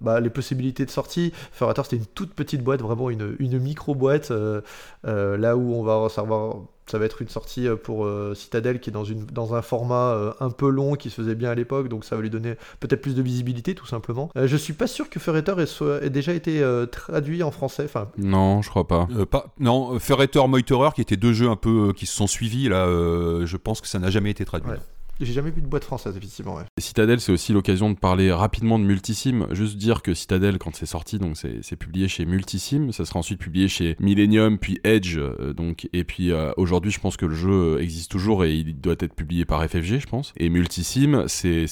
bah, 0.00 0.20
les 0.20 0.30
possibilités 0.30 0.84
de 0.84 0.90
sortie. 0.90 1.32
Ferrator, 1.50 1.86
c'était 1.86 1.96
une 1.96 2.06
toute 2.06 2.34
petite 2.34 2.62
boîte, 2.62 2.82
vraiment 2.82 3.10
une, 3.10 3.34
une 3.40 3.58
micro-boîte. 3.58 4.32
là 5.02 5.56
où 5.56 5.74
on 5.74 5.82
va 5.82 6.08
savoir 6.08 6.60
ça 6.90 6.98
va 6.98 7.04
être 7.04 7.22
une 7.22 7.28
sortie 7.28 7.68
euh, 7.68 7.76
pour 7.76 8.04
euh, 8.04 8.34
Citadel 8.34 8.80
qui 8.80 8.90
est 8.90 8.92
dans, 8.92 9.04
une, 9.04 9.24
dans 9.26 9.54
un 9.54 9.62
format 9.62 10.12
euh, 10.12 10.32
un 10.40 10.50
peu 10.50 10.68
long 10.68 10.94
qui 10.94 11.10
se 11.10 11.14
faisait 11.16 11.34
bien 11.34 11.50
à 11.50 11.54
l'époque, 11.54 11.88
donc 11.88 12.04
ça 12.04 12.16
va 12.16 12.22
lui 12.22 12.30
donner 12.30 12.54
peut-être 12.80 13.00
plus 13.00 13.14
de 13.14 13.22
visibilité 13.22 13.74
tout 13.74 13.86
simplement. 13.86 14.30
je 14.34 14.56
suis 14.56 14.72
pas 14.72 14.86
sûr 14.86 15.08
que 15.08 15.20
Ferreter 15.20 15.54
ait, 15.58 16.06
ait 16.06 16.10
déjà 16.10 16.32
été 16.32 16.64
traduit 16.90 17.42
en 17.42 17.50
français. 17.50 17.84
Enfin, 17.84 18.08
non, 18.18 18.62
je 18.62 18.70
crois 18.70 18.86
pas. 18.86 19.08
pas 19.30 19.46
non, 19.58 19.98
Ferreter, 19.98 20.46
Meuterer 20.48 20.90
qui 20.94 21.00
étaient 21.00 21.16
deux 21.16 21.32
jeux 21.32 21.48
un 21.48 21.56
peu 21.56 21.92
qui 21.92 22.06
se 22.06 22.14
sont 22.14 22.26
suivis 22.26 22.68
là, 22.68 22.86
je 22.86 23.56
pense 23.56 23.80
que 23.80 23.88
ça 23.88 23.98
n'a 23.98 24.10
jamais 24.10 24.30
été 24.30 24.44
traduit. 24.44 24.72
J'ai 25.20 25.32
jamais 25.32 25.50
vu 25.50 25.60
de 25.60 25.66
boîte 25.66 25.84
française, 25.84 26.16
effectivement. 26.16 26.56
Ouais. 26.56 26.64
Citadel, 26.78 27.20
c'est 27.20 27.32
aussi 27.32 27.52
l'occasion 27.52 27.90
de 27.90 27.98
parler 27.98 28.32
rapidement 28.32 28.78
de 28.78 28.84
Multisim. 28.84 29.46
Juste 29.50 29.76
dire 29.76 30.02
que 30.02 30.14
Citadel, 30.14 30.58
quand 30.58 30.74
c'est 30.74 30.86
sorti, 30.86 31.18
donc 31.18 31.36
c'est 31.36 31.76
publié 31.76 32.08
chez 32.08 32.24
Multisim, 32.24 32.92
ça 32.92 33.04
sera 33.04 33.18
ensuite 33.18 33.38
publié 33.38 33.68
chez 33.68 33.96
Millennium, 34.00 34.58
puis 34.58 34.80
Edge. 34.84 35.18
Euh, 35.18 35.52
donc, 35.52 35.88
et 35.92 36.04
puis 36.04 36.32
euh, 36.32 36.52
aujourd'hui, 36.56 36.90
je 36.90 37.00
pense 37.00 37.16
que 37.16 37.26
le 37.26 37.34
jeu 37.34 37.80
existe 37.80 38.10
toujours 38.10 38.44
et 38.44 38.54
il 38.54 38.80
doit 38.80 38.96
être 38.98 39.14
publié 39.14 39.44
par 39.44 39.62
FFG, 39.62 40.00
je 40.00 40.06
pense. 40.06 40.32
Et 40.38 40.48
Multisim, 40.48 41.24
c'est 41.26 41.66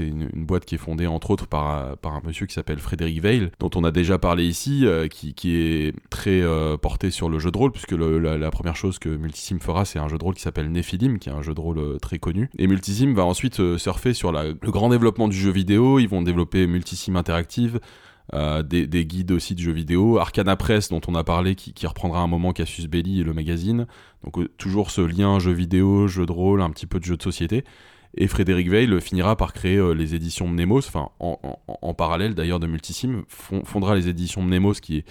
une, 0.00 0.28
boîte 0.46 0.64
qui 0.64 0.76
est 0.76 0.78
fondée 0.78 1.06
entre 1.06 1.30
autres 1.30 1.46
par, 1.46 1.96
un 2.04 2.20
monsieur 2.24 2.46
qui 2.46 2.54
s'appelle 2.54 2.78
Frédéric 2.78 3.20
Veil, 3.20 3.50
dont 3.58 3.70
on 3.74 3.84
a 3.84 3.90
déjà 3.90 4.18
parlé 4.18 4.46
ici, 4.46 4.86
euh, 4.86 5.08
qui, 5.08 5.34
est 5.56 5.94
très 6.10 6.42
porté 6.80 7.10
sur 7.10 7.28
le 7.28 7.38
jeu 7.38 7.50
de 7.50 7.58
rôle, 7.58 7.72
puisque 7.72 7.92
la, 7.92 8.38
la, 8.38 8.50
première 8.50 8.76
chose 8.76 8.98
que 8.98 9.08
Multisim 9.08 9.58
fera, 9.60 9.84
c'est 9.84 9.98
un 9.98 10.08
jeu 10.08 10.18
de 10.18 10.24
rôle 10.24 10.34
qui 10.34 10.42
s'appelle 10.42 10.70
Nephilim, 10.70 11.18
qui 11.18 11.28
est 11.28 11.32
un 11.32 11.42
jeu 11.42 11.54
de 11.54 11.60
rôle 11.60 11.98
très 12.00 12.18
connu. 12.18 12.48
Et 12.58 12.66
Multisim 12.66 12.85
va 13.14 13.24
ensuite 13.24 13.60
euh, 13.60 13.78
surfer 13.78 14.14
sur 14.14 14.32
le 14.32 14.54
grand 14.70 14.88
développement 14.88 15.28
du 15.28 15.36
jeu 15.36 15.50
vidéo. 15.50 15.98
Ils 15.98 16.08
vont 16.08 16.22
développer 16.22 16.66
Multisim 16.66 17.16
Interactive. 17.16 17.80
Euh, 18.34 18.64
des, 18.64 19.06
guides 19.06 19.30
aussi 19.30 19.54
de 19.54 19.60
jeux 19.60 19.72
vidéo, 19.72 20.18
Arcana 20.18 20.56
Press 20.56 20.88
dont 20.88 21.00
on 21.06 21.14
a 21.14 21.22
parlé 21.22 21.54
qui, 21.54 21.86
reprendra 21.86 22.20
un 22.20 22.26
moment 22.26 22.52
Cassius 22.52 22.88
Belli 22.88 23.20
et 23.20 23.22
le 23.22 23.32
magazine, 23.32 23.86
donc 24.24 24.38
euh, 24.38 24.48
toujours 24.58 24.90
ce 24.90 25.00
lien 25.00 25.38
jeu 25.38 25.52
vidéo, 25.52 26.08
jeu 26.08 26.26
de 26.26 26.32
rôle, 26.32 26.60
un 26.60 26.70
petit 26.70 26.86
peu 26.86 26.98
de 26.98 27.04
jeu 27.04 27.16
de 27.16 27.22
société. 27.22 27.64
Et 28.16 28.28
Frédéric 28.28 28.70
Veil 28.70 29.00
finira 29.00 29.36
par 29.36 29.52
créer 29.52 29.94
les 29.94 30.14
éditions 30.14 30.48
Mnemos, 30.48 30.78
enfin 30.78 31.10
en, 31.20 31.94
parallèle 31.94 32.34
d'ailleurs 32.34 32.60
de 32.60 32.66
Multisim, 32.66 33.24
fondera 33.28 33.94
les 33.94 34.08
éditions 34.08 34.42
Mnemos 34.42 34.74
qui 34.74 34.98
est 34.98 35.04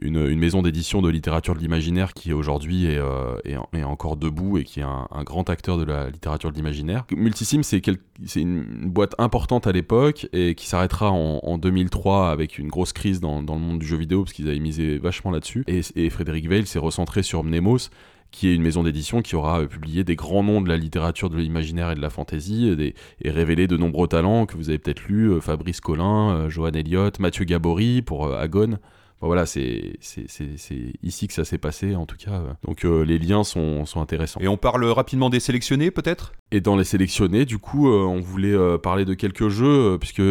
une, 0.00 0.34
maison 0.36 0.62
d'édition 0.62 1.00
de 1.02 1.08
littérature 1.08 1.54
de 1.54 1.60
l'imaginaire 1.60 2.12
qui 2.12 2.32
aujourd'hui 2.32 2.86
est, 2.86 2.98
euh, 2.98 3.36
est, 3.44 3.82
encore 3.82 4.16
debout 4.16 4.58
et 4.58 4.64
qui 4.64 4.80
est 4.80 4.84
un, 4.84 5.06
grand 5.24 5.48
acteur 5.48 5.78
de 5.78 5.84
la 5.84 6.10
littérature 6.10 6.50
de 6.50 6.56
l'imaginaire. 6.56 7.04
Multisim, 7.10 7.62
c'est 7.62 7.82
une, 8.36 8.88
boîte 8.88 9.14
importante 9.18 9.66
à 9.66 9.72
l'époque 9.72 10.28
et 10.32 10.54
qui 10.54 10.66
s'arrêtera 10.66 11.10
en, 11.10 11.58
2003 11.58 12.30
avec 12.30 12.58
une 12.58 12.68
grosse 12.68 12.92
crise 12.92 13.20
dans, 13.20 13.40
le 13.40 13.58
monde 13.58 13.78
du 13.78 13.86
jeu 13.86 13.96
vidéo 13.96 14.22
parce 14.22 14.32
qu'ils 14.32 14.48
avaient 14.48 14.58
misé 14.58 14.98
vachement 14.98 15.30
là-dessus. 15.30 15.64
Et, 15.66 16.10
Frédéric 16.10 16.48
Veil 16.48 16.66
s'est 16.66 16.78
recentré 16.78 17.22
sur 17.22 17.42
Mnemos 17.42 17.90
qui 18.30 18.48
est 18.48 18.54
une 18.54 18.62
maison 18.62 18.82
d'édition 18.82 19.22
qui 19.22 19.36
aura 19.36 19.64
publié 19.66 20.04
des 20.04 20.16
grands 20.16 20.42
noms 20.42 20.60
de 20.60 20.68
la 20.68 20.76
littérature 20.76 21.30
de 21.30 21.36
l'imaginaire 21.36 21.90
et 21.90 21.94
de 21.94 22.00
la 22.00 22.10
fantaisie 22.10 22.74
et 23.20 23.30
révélé 23.30 23.66
de 23.66 23.76
nombreux 23.76 24.08
talents 24.08 24.46
que 24.46 24.56
vous 24.56 24.68
avez 24.68 24.78
peut-être 24.78 25.04
lu, 25.08 25.30
euh, 25.30 25.40
Fabrice 25.40 25.80
Collin, 25.80 26.30
euh, 26.30 26.48
Johan 26.50 26.72
Elliott, 26.72 27.18
Mathieu 27.18 27.44
Gabory 27.44 28.02
pour 28.02 28.28
Voilà, 29.20 29.46
c'est 29.46 29.98
ici 31.02 31.26
que 31.26 31.32
ça 31.32 31.44
s'est 31.44 31.58
passé 31.58 31.96
en 31.96 32.06
tout 32.06 32.16
cas. 32.16 32.42
Donc 32.64 32.84
euh, 32.84 33.02
les 33.02 33.18
liens 33.18 33.44
sont, 33.44 33.86
sont, 33.86 34.00
intéressants. 34.00 34.40
Et 34.40 34.48
on 34.48 34.56
parle 34.56 34.84
rapidement 34.84 35.30
des 35.30 35.40
sélectionnés 35.40 35.90
peut-être? 35.90 36.32
Et 36.52 36.60
dans 36.60 36.76
les 36.76 36.84
sélectionnés, 36.84 37.44
du 37.44 37.58
coup, 37.58 37.88
euh, 37.88 38.04
on 38.04 38.20
voulait 38.20 38.54
euh, 38.54 38.78
parler 38.78 39.04
de 39.04 39.14
quelques 39.14 39.48
jeux, 39.48 39.98
puisque 39.98 40.22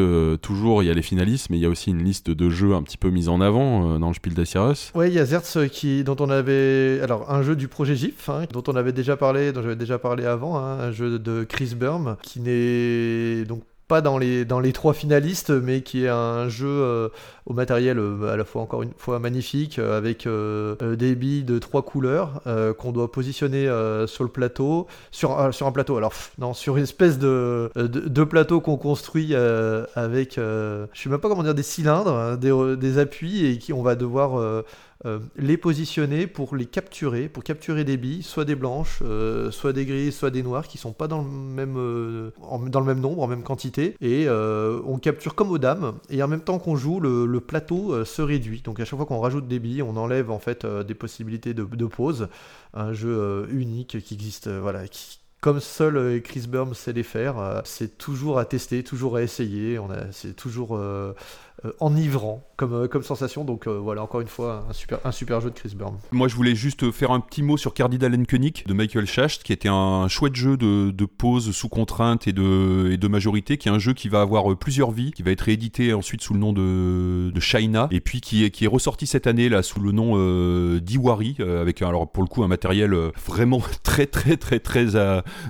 toujours 0.41 0.83
il 0.83 0.85
y 0.85 0.89
a 0.89 0.93
les 0.93 1.01
finalistes, 1.01 1.49
mais 1.49 1.57
il 1.57 1.61
y 1.61 1.65
a 1.65 1.69
aussi 1.69 1.89
une 1.89 2.03
liste 2.03 2.29
de 2.29 2.49
jeux 2.49 2.73
un 2.73 2.83
petit 2.83 2.97
peu 2.97 3.09
mise 3.09 3.27
en 3.27 3.41
avant 3.41 3.99
dans 3.99 4.07
le 4.07 4.13
Spiel 4.13 4.33
des 4.33 4.45
Cyrus. 4.45 4.91
Oui, 4.95 5.07
il 5.07 5.13
y 5.13 5.19
a 5.19 5.25
Zertz 5.25 5.57
qui, 5.71 6.03
dont 6.03 6.15
on 6.19 6.29
avait. 6.29 6.99
Alors, 7.01 7.31
un 7.31 7.41
jeu 7.41 7.55
du 7.55 7.67
projet 7.67 7.95
GIF, 7.95 8.29
hein, 8.29 8.45
dont 8.51 8.63
on 8.67 8.75
avait 8.75 8.93
déjà 8.93 9.17
parlé, 9.17 9.51
dont 9.51 9.61
j'avais 9.61 9.75
déjà 9.75 9.99
parlé 9.99 10.25
avant, 10.25 10.57
hein, 10.57 10.79
un 10.79 10.91
jeu 10.91 11.19
de 11.19 11.43
Chris 11.43 11.73
Burm, 11.75 12.17
qui 12.21 12.39
n'est 12.39 13.45
donc 13.45 13.63
pas 13.87 14.01
dans 14.01 14.17
les, 14.17 14.45
dans 14.45 14.59
les 14.59 14.73
trois 14.73 14.93
finalistes, 14.93 15.51
mais 15.51 15.81
qui 15.81 16.05
est 16.05 16.09
un 16.09 16.49
jeu 16.49 16.67
euh, 16.67 17.09
au 17.45 17.53
matériel 17.53 17.99
euh, 17.99 18.33
à 18.33 18.35
la 18.35 18.43
fois 18.43 18.63
encore 18.63 18.81
une 18.81 18.93
fois 18.97 19.19
magnifique, 19.19 19.77
euh, 19.77 19.97
avec 19.97 20.27
des 20.97 21.15
billes 21.15 21.43
de 21.43 21.59
trois 21.59 21.83
couleurs 21.83 22.41
qu'on 22.77 22.91
doit 22.91 23.11
positionner 23.11 23.65
sur 24.07 24.23
le 24.23 24.29
plateau, 24.29 24.87
sur, 25.11 25.53
sur 25.53 25.67
un 25.67 25.71
plateau, 25.71 25.97
alors 25.97 26.13
non, 26.37 26.53
sur 26.53 26.77
une 26.77 26.83
espèce 26.83 27.19
de, 27.19 27.71
de, 27.75 28.23
plateau 28.23 28.61
qu'on 28.61 28.77
construit 28.77 29.35
avec, 29.35 30.35
je 30.35 30.87
sais 30.93 31.09
même 31.09 31.19
pas 31.19 31.29
comment 31.29 31.43
dire, 31.43 31.55
des 31.55 31.63
cylindres, 31.63 32.13
hein, 32.13 32.37
des, 32.37 32.75
des, 32.77 32.97
appuis, 32.97 33.45
et 33.45 33.57
qui 33.57 33.73
on 33.73 33.83
va 33.83 33.95
devoir 33.95 34.63
euh, 35.03 35.19
les 35.35 35.57
positionner 35.57 36.25
pour 36.25 36.55
les 36.55 36.65
capturer, 36.65 37.27
pour 37.27 37.43
capturer 37.43 37.83
des 37.83 37.97
billes, 37.97 38.23
soit 38.23 38.45
des 38.45 38.55
blanches, 38.55 38.99
euh, 39.01 39.51
soit 39.51 39.73
des 39.73 39.85
grises, 39.85 40.15
soit 40.15 40.31
des 40.31 40.41
noires, 40.41 40.67
qui 40.67 40.77
sont 40.77 40.93
pas 40.93 41.07
dans 41.07 41.21
le 41.21 41.29
même, 41.29 41.75
euh, 41.77 42.31
dans 42.67 42.79
le 42.79 42.85
même 42.85 43.01
nombre, 43.01 43.21
en 43.21 43.27
même 43.27 43.43
quantité, 43.43 43.97
et 43.99 44.27
on 44.29 44.97
capture 44.97 45.35
comme 45.35 45.51
aux 45.51 45.57
dames, 45.57 45.95
et 46.09 46.23
en 46.23 46.27
même 46.27 46.41
temps 46.41 46.59
qu'on 46.59 46.77
joue, 46.77 46.99
le, 46.99 47.39
plateau 47.45 48.05
se 48.05 48.21
réduit. 48.21 48.61
Donc 48.61 48.79
à 48.79 48.85
chaque 48.85 48.97
fois 48.97 49.05
qu'on 49.05 49.19
rajoute 49.19 49.47
des 49.47 49.59
billes, 49.59 49.83
on 49.83 49.97
enlève 49.97 50.31
en 50.31 50.39
fait 50.39 50.65
des 50.65 50.95
possibilités 50.95 51.53
de, 51.53 51.85
pause. 51.85 52.29
Un 52.73 52.93
jeu 52.93 53.47
unique 53.51 53.99
qui 54.01 54.13
existe, 54.15 54.49
voilà, 54.49 54.87
qui, 54.87 55.19
comme 55.41 55.59
seul 55.59 56.21
Chris 56.23 56.47
Burns 56.47 56.73
sait 56.73 56.93
les 56.93 57.03
faire. 57.03 57.61
c'est 57.65 57.97
toujours 57.97 58.39
à 58.39 58.45
tester, 58.45 58.83
toujours 58.83 59.17
à 59.17 59.21
essayer. 59.21 59.79
C'est 60.11 60.35
toujours 60.35 60.79
enivrant 61.79 62.43
comme, 62.55 62.73
euh, 62.73 62.87
comme 62.87 63.03
sensation. 63.03 63.43
Donc 63.43 63.67
euh, 63.67 63.77
voilà, 63.77 64.03
encore 64.03 64.21
une 64.21 64.27
fois, 64.27 64.65
un 64.69 64.73
super, 64.73 64.99
un 65.03 65.11
super 65.11 65.41
jeu 65.41 65.49
de 65.49 65.55
Chris 65.55 65.73
Burn. 65.75 65.95
Moi, 66.11 66.27
je 66.27 66.35
voulais 66.35 66.55
juste 66.55 66.91
faire 66.91 67.11
un 67.11 67.19
petit 67.19 67.43
mot 67.43 67.57
sur 67.57 67.73
Cardinal 67.73 68.15
König 68.25 68.63
de 68.65 68.73
Michael 68.73 69.05
Schacht, 69.05 69.43
qui 69.43 69.53
était 69.53 69.69
un 69.69 70.07
chouette 70.07 70.35
jeu 70.35 70.57
de, 70.57 70.91
de 70.91 71.05
pause 71.05 71.51
sous 71.51 71.69
contrainte 71.69 72.27
et 72.27 72.33
de, 72.33 72.91
et 72.91 72.97
de 72.97 73.07
majorité, 73.07 73.57
qui 73.57 73.67
est 73.67 73.71
un 73.71 73.79
jeu 73.79 73.93
qui 73.93 74.09
va 74.09 74.21
avoir 74.21 74.55
plusieurs 74.55 74.91
vies, 74.91 75.11
qui 75.11 75.23
va 75.23 75.31
être 75.31 75.41
réédité 75.41 75.93
ensuite 75.93 76.21
sous 76.21 76.33
le 76.33 76.39
nom 76.39 76.53
de, 76.53 77.31
de 77.31 77.39
China, 77.39 77.87
et 77.91 77.99
puis 77.99 78.21
qui 78.21 78.45
est, 78.45 78.51
qui 78.51 78.65
est 78.65 78.69
ressorti 78.69 79.07
cette 79.07 79.27
année 79.27 79.49
là 79.49 79.63
sous 79.63 79.79
le 79.79 79.91
nom 79.91 80.13
euh, 80.15 80.79
d'Iwari, 80.79 81.37
avec 81.39 81.81
alors 81.81 82.11
pour 82.11 82.23
le 82.23 82.29
coup 82.29 82.43
un 82.43 82.47
matériel 82.47 82.95
vraiment 83.25 83.61
très 83.83 84.05
très 84.05 84.37
très 84.37 84.59
très 84.59 84.95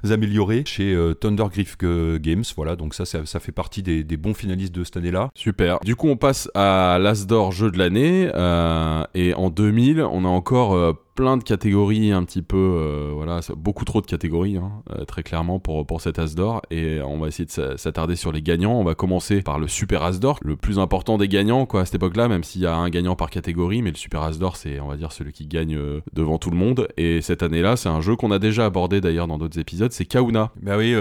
amélioré 0.04 0.64
chez 0.66 0.98
Thunder 1.20 1.46
Griff 1.52 1.78
Games. 1.78 2.44
Voilà, 2.56 2.76
donc 2.76 2.94
ça, 2.94 3.06
ça, 3.06 3.26
ça 3.26 3.40
fait 3.40 3.52
partie 3.52 3.84
des, 3.84 4.04
des 4.04 4.18
bons 4.18 4.34
finalistes 4.34 4.74
de 4.74 4.84
cette 4.84 4.98
année-là. 4.98 5.30
Super. 5.36 5.80
Du 5.82 5.96
coup, 5.96 6.05
on 6.10 6.18
passe 6.18 6.50
à 6.56 6.98
l'Asdor 7.00 7.52
jeu 7.52 7.72
de 7.72 7.78
l'année. 7.78 8.30
Euh, 8.34 9.04
et 9.14 9.34
en 9.34 9.50
2000, 9.50 10.02
on 10.02 10.26
a 10.26 10.28
encore 10.28 10.76
euh, 10.76 10.94
plein 11.16 11.38
de 11.38 11.44
catégories 11.44 12.12
un 12.12 12.24
petit 12.26 12.42
peu, 12.42 12.58
euh, 12.58 13.12
voilà, 13.14 13.40
beaucoup 13.56 13.86
trop 13.86 14.02
de 14.02 14.06
catégories, 14.06 14.58
hein, 14.58 14.84
euh, 14.92 15.06
très 15.06 15.24
clairement 15.24 15.60
pour, 15.60 15.86
pour 15.88 16.02
cet 16.02 16.20
As 16.20 16.36
d'or. 16.36 16.62
Et 16.72 17.00
on 17.02 17.18
va 17.18 17.30
essayer 17.30 17.46
de 17.46 17.78
s'attarder 17.78 18.18
sur 18.18 18.34
les 18.34 18.42
gagnants. 18.42 18.74
On 18.74 18.84
va 18.84 18.96
commencer 18.96 19.42
par 19.42 19.58
le 19.58 19.68
Super 19.70 20.04
As 20.04 20.20
d'or, 20.20 20.40
le 20.44 20.58
plus 20.58 20.78
important 20.78 21.18
des 21.18 21.30
gagnants, 21.30 21.66
quoi, 21.66 21.82
à 21.82 21.86
cette 21.86 21.96
époque-là, 21.96 22.28
même 22.28 22.44
s'il 22.44 22.62
y 22.62 22.66
a 22.66 22.76
un 22.76 22.90
gagnant 22.90 23.16
par 23.16 23.30
catégorie, 23.30 23.82
mais 23.82 23.92
le 23.92 23.96
Super 23.96 24.24
As 24.24 24.38
d'or, 24.38 24.58
c'est, 24.58 24.80
on 24.82 24.88
va 24.88 24.98
dire, 24.98 25.14
celui 25.14 25.32
qui 25.32 25.48
gagne 25.48 25.76
euh, 25.78 26.02
devant 26.14 26.38
tout 26.38 26.50
le 26.50 26.58
monde. 26.58 26.90
Et 26.98 27.22
cette 27.22 27.44
année-là, 27.44 27.78
c'est 27.78 27.90
un 27.90 28.02
jeu 28.02 28.18
qu'on 28.18 28.32
a 28.32 28.40
déjà 28.40 28.66
abordé 28.66 29.00
d'ailleurs 29.00 29.28
dans 29.28 29.38
d'autres 29.38 29.58
épisodes, 29.58 29.94
c'est 29.94 30.06
Kauna. 30.06 30.52
Bah 30.62 30.78
oui, 30.78 30.94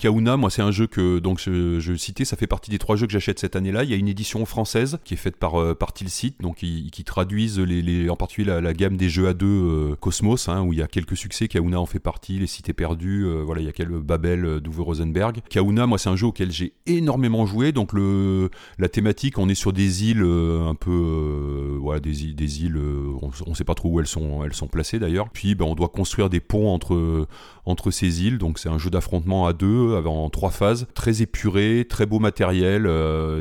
Kauna, 0.00 0.36
moi, 0.36 0.50
c'est 0.50 0.62
un 0.62 0.72
jeu 0.72 0.88
que, 0.88 1.20
donc, 1.20 1.38
je, 1.38 1.78
je 1.78 1.94
citais, 1.94 2.24
ça 2.24 2.36
fait 2.36 2.48
partie 2.48 2.72
des 2.72 2.78
trois 2.78 2.96
jeux 2.96 3.06
que 3.06 3.12
j'achète 3.12 3.38
cette 3.38 3.54
année-là. 3.54 3.84
Il 3.84 3.90
y 3.90 3.94
a 3.94 3.96
une 3.96 4.08
édition 4.08 4.44
française 4.46 4.98
qui 5.04 5.14
est 5.14 5.18
faite 5.18 5.36
par, 5.36 5.76
par 5.76 5.92
Tilsit, 5.92 6.34
donc, 6.40 6.56
qui, 6.56 6.90
qui 6.90 7.04
traduisent 7.04 7.60
les, 7.60 8.10
en 8.10 8.16
particulier 8.16 8.48
la, 8.48 8.60
la 8.60 8.72
gamme 8.74 8.96
des 8.96 9.08
jeux 9.08 9.28
à 9.28 9.32
deux 9.32 9.43
euh, 9.44 9.96
Cosmos, 9.96 10.48
hein, 10.48 10.62
où 10.62 10.72
il 10.72 10.78
y 10.78 10.82
a 10.82 10.86
quelques 10.86 11.16
succès. 11.16 11.48
Kauna 11.48 11.80
en 11.80 11.86
fait 11.86 11.98
partie, 11.98 12.38
Les 12.38 12.46
Cités 12.46 12.72
Perdues, 12.72 13.24
euh, 13.26 13.42
voilà, 13.44 13.60
il 13.60 13.66
y 13.66 13.68
a 13.68 13.72
quelques 13.72 13.98
Babel 13.98 14.44
euh, 14.44 14.60
d'Uwe 14.60 14.82
Rosenberg. 14.82 15.40
Kauna, 15.50 15.86
moi, 15.86 15.98
c'est 15.98 16.08
un 16.08 16.16
jeu 16.16 16.26
auquel 16.26 16.50
j'ai 16.50 16.74
énormément 16.86 17.46
joué. 17.46 17.72
Donc, 17.72 17.92
le, 17.92 18.50
la 18.78 18.88
thématique, 18.88 19.38
on 19.38 19.48
est 19.48 19.54
sur 19.54 19.72
des 19.72 20.04
îles 20.04 20.22
un 20.22 20.74
peu. 20.74 21.78
voilà, 21.80 22.00
des 22.00 22.24
îles, 22.24 22.36
des 22.36 22.64
îles 22.64 22.78
on 23.20 23.50
ne 23.50 23.54
sait 23.54 23.64
pas 23.64 23.74
trop 23.74 23.88
où 23.90 24.00
elles 24.00 24.06
sont, 24.06 24.44
elles 24.44 24.54
sont 24.54 24.68
placées 24.68 24.98
d'ailleurs. 24.98 25.30
Puis, 25.30 25.54
ben, 25.54 25.64
on 25.64 25.74
doit 25.74 25.88
construire 25.88 26.30
des 26.30 26.40
ponts 26.40 26.68
entre, 26.72 27.26
entre 27.64 27.90
ces 27.90 28.24
îles. 28.24 28.38
Donc, 28.38 28.58
c'est 28.58 28.68
un 28.68 28.78
jeu 28.78 28.90
d'affrontement 28.90 29.46
à 29.46 29.52
deux, 29.52 29.94
en 30.04 30.30
trois 30.30 30.50
phases. 30.50 30.86
Très 30.94 31.22
épuré, 31.22 31.86
très 31.88 32.06
beau 32.06 32.18
matériel. 32.18 32.88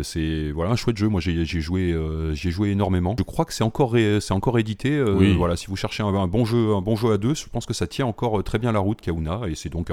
c'est 0.03 0.51
voilà, 0.51 0.71
un 0.71 0.75
chouette 0.75 0.97
jeu. 0.97 1.07
Moi, 1.07 1.21
j'ai 1.21 1.45
joué, 1.45 1.95
j'ai 2.33 2.51
joué 2.51 2.69
énormément. 2.69 3.15
Je 3.17 3.23
crois 3.23 3.45
que 3.45 3.53
c'est 3.53 3.63
encore, 3.63 3.95
c'est 3.95 4.33
encore 4.33 4.59
édité. 4.59 5.01
Voilà, 5.37 5.55
si 5.55 5.67
vous 5.67 5.75
cherchez 5.75 5.92
un, 6.01 6.27
bon 6.27 6.45
jeu, 6.45 6.73
un 6.73 6.81
bon 6.81 6.95
jeu 6.95 7.11
à 7.11 7.17
deux, 7.17 7.33
je 7.35 7.45
pense 7.47 7.65
que 7.65 7.73
ça 7.73 7.87
tient 7.87 8.05
encore 8.05 8.39
euh, 8.39 8.43
très 8.43 8.59
bien 8.59 8.71
la 8.71 8.79
route 8.79 9.01
Kauna 9.01 9.41
et 9.47 9.55
c'est 9.55 9.69
donc 9.69 9.89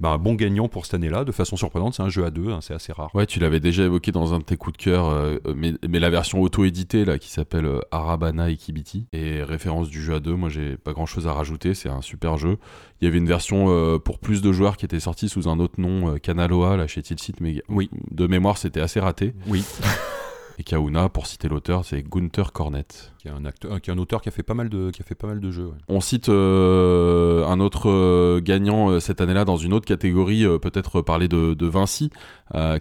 bah, 0.00 0.10
un, 0.10 0.18
bon 0.18 0.34
gagnant 0.34 0.68
pour 0.68 0.86
cette 0.86 0.94
année-là. 0.94 1.24
De 1.24 1.32
façon 1.32 1.56
surprenante, 1.56 1.94
c'est 1.94 2.02
un 2.02 2.08
jeu 2.08 2.24
à 2.24 2.30
deux, 2.30 2.50
hein, 2.50 2.60
c'est 2.60 2.74
assez 2.74 2.92
rare. 2.92 3.14
Ouais, 3.14 3.26
tu 3.26 3.38
l'avais 3.38 3.60
déjà 3.60 3.84
évoqué 3.84 4.12
dans 4.12 4.34
un 4.34 4.38
de 4.38 4.44
tes 4.44 4.56
coups 4.56 4.76
de 4.76 4.82
cœur, 4.82 5.06
euh, 5.08 5.38
mais, 5.54 5.74
la 5.96 6.10
version 6.10 6.40
auto-éditée 6.42 7.04
là 7.04 7.18
qui 7.18 7.30
s'appelle 7.30 7.66
euh, 7.66 7.80
Arabana 7.90 8.50
et 8.50 8.56
Kibiti 8.56 9.06
et 9.12 9.42
référence 9.42 9.88
du 9.88 10.02
jeu 10.02 10.16
à 10.16 10.20
deux. 10.20 10.34
Moi, 10.34 10.48
j'ai 10.48 10.76
pas 10.76 10.92
grand-chose 10.92 11.26
à 11.26 11.32
rajouter. 11.32 11.74
C'est 11.74 11.88
un 11.88 12.02
super 12.02 12.36
jeu. 12.36 12.58
Il 13.00 13.04
y 13.04 13.08
avait 13.08 13.18
une 13.18 13.26
version 13.26 13.98
pour 13.98 14.18
plus 14.18 14.40
de 14.40 14.52
joueurs 14.52 14.76
qui 14.76 14.86
était 14.86 15.00
sortie 15.00 15.28
sous 15.28 15.48
un 15.48 15.58
autre 15.58 15.80
nom, 15.80 16.16
Canaloa, 16.18 16.76
là 16.76 16.86
chez 16.86 17.02
Tilsit, 17.02 17.34
mais 17.40 17.62
oui, 17.68 17.90
de 18.10 18.26
mémoire, 18.26 18.56
c'était 18.56 18.80
assez 18.80 19.00
raté. 19.00 19.34
Oui. 19.46 19.64
Et 20.58 20.64
Kauna, 20.64 21.10
pour 21.10 21.26
citer 21.26 21.48
l'auteur, 21.48 21.84
c'est 21.84 22.02
Gunther 22.02 22.50
Cornett. 22.52 23.12
Qui 23.18 23.28
est, 23.28 23.30
un 23.30 23.44
acteur, 23.44 23.78
qui 23.80 23.90
est 23.90 23.92
un 23.92 23.98
auteur 23.98 24.22
qui 24.22 24.30
a 24.30 24.32
fait 24.32 24.42
pas 24.42 24.54
mal 24.54 24.70
de, 24.70 24.90
qui 24.90 25.02
a 25.02 25.04
fait 25.04 25.14
pas 25.14 25.26
mal 25.26 25.38
de 25.38 25.50
jeux. 25.50 25.70
On 25.88 26.00
cite 26.00 26.30
euh, 26.30 27.46
un 27.46 27.60
autre 27.60 27.90
euh, 27.90 28.40
gagnant 28.40 28.88
euh, 28.88 29.00
cette 29.00 29.20
année-là 29.20 29.44
dans 29.44 29.58
une 29.58 29.74
autre 29.74 29.84
catégorie, 29.84 30.46
peut-être 30.60 31.02
parler 31.02 31.28
de, 31.28 31.52
de 31.52 31.66
Vinci, 31.66 32.10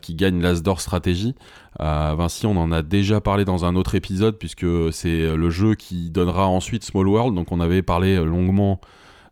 qui 0.02 0.16
gagne 0.16 0.42
l'Asdor 0.42 0.80
Stratégie. 0.80 1.36
Vinci, 1.80 2.46
on 2.46 2.56
en 2.56 2.72
a 2.72 2.82
déjà 2.82 3.20
parlé 3.20 3.44
dans 3.44 3.66
un 3.66 3.76
autre 3.76 3.96
épisode, 3.96 4.38
puisque 4.38 4.66
c'est 4.94 5.36
le 5.36 5.50
jeu 5.50 5.76
qui 5.76 6.10
donnera 6.12 6.48
ensuite 6.48 6.86
Small 6.86 7.08
World. 7.08 7.36
Donc 7.36 7.52
on 7.52 7.60
avait 7.60 7.82
parlé 7.82 8.16
longuement 8.24 8.80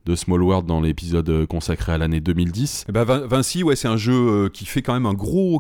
de 0.06 0.16
Small 0.16 0.42
World 0.44 0.68
dans 0.68 0.82
l'épisode 0.82 1.46
consacré 1.48 1.94
à 1.94 1.98
l'année 1.98 2.20
2010. 2.20 2.86
Eh 2.90 2.92
ben, 2.92 3.04
Vin- 3.06 3.26
Vinci, 3.26 3.64
ouais, 3.64 3.76
c'est 3.76 3.88
un 3.88 3.98
jeu 3.98 4.14
euh, 4.14 4.50
qui 4.50 4.66
fait 4.66 4.82
quand 4.82 4.94
même 4.94 5.06
un 5.06 5.14
gros, 5.14 5.60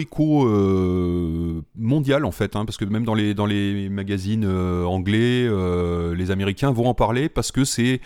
écho 0.00 0.46
euh, 0.48 1.60
mondial 1.76 2.24
en 2.24 2.32
fait, 2.32 2.56
hein, 2.56 2.64
parce 2.64 2.76
que 2.76 2.84
même 2.84 3.04
dans 3.04 3.14
les 3.14 3.88
magazines 3.88 4.44
euh, 4.44 4.84
anglais, 4.84 5.46
euh, 5.48 6.14
les 6.14 6.30
Américains 6.30 6.72
vont 6.72 6.86
en 6.86 6.94
parler 6.94 7.28
parce 7.28 7.52
que 7.52 7.64
c'est 7.64 8.00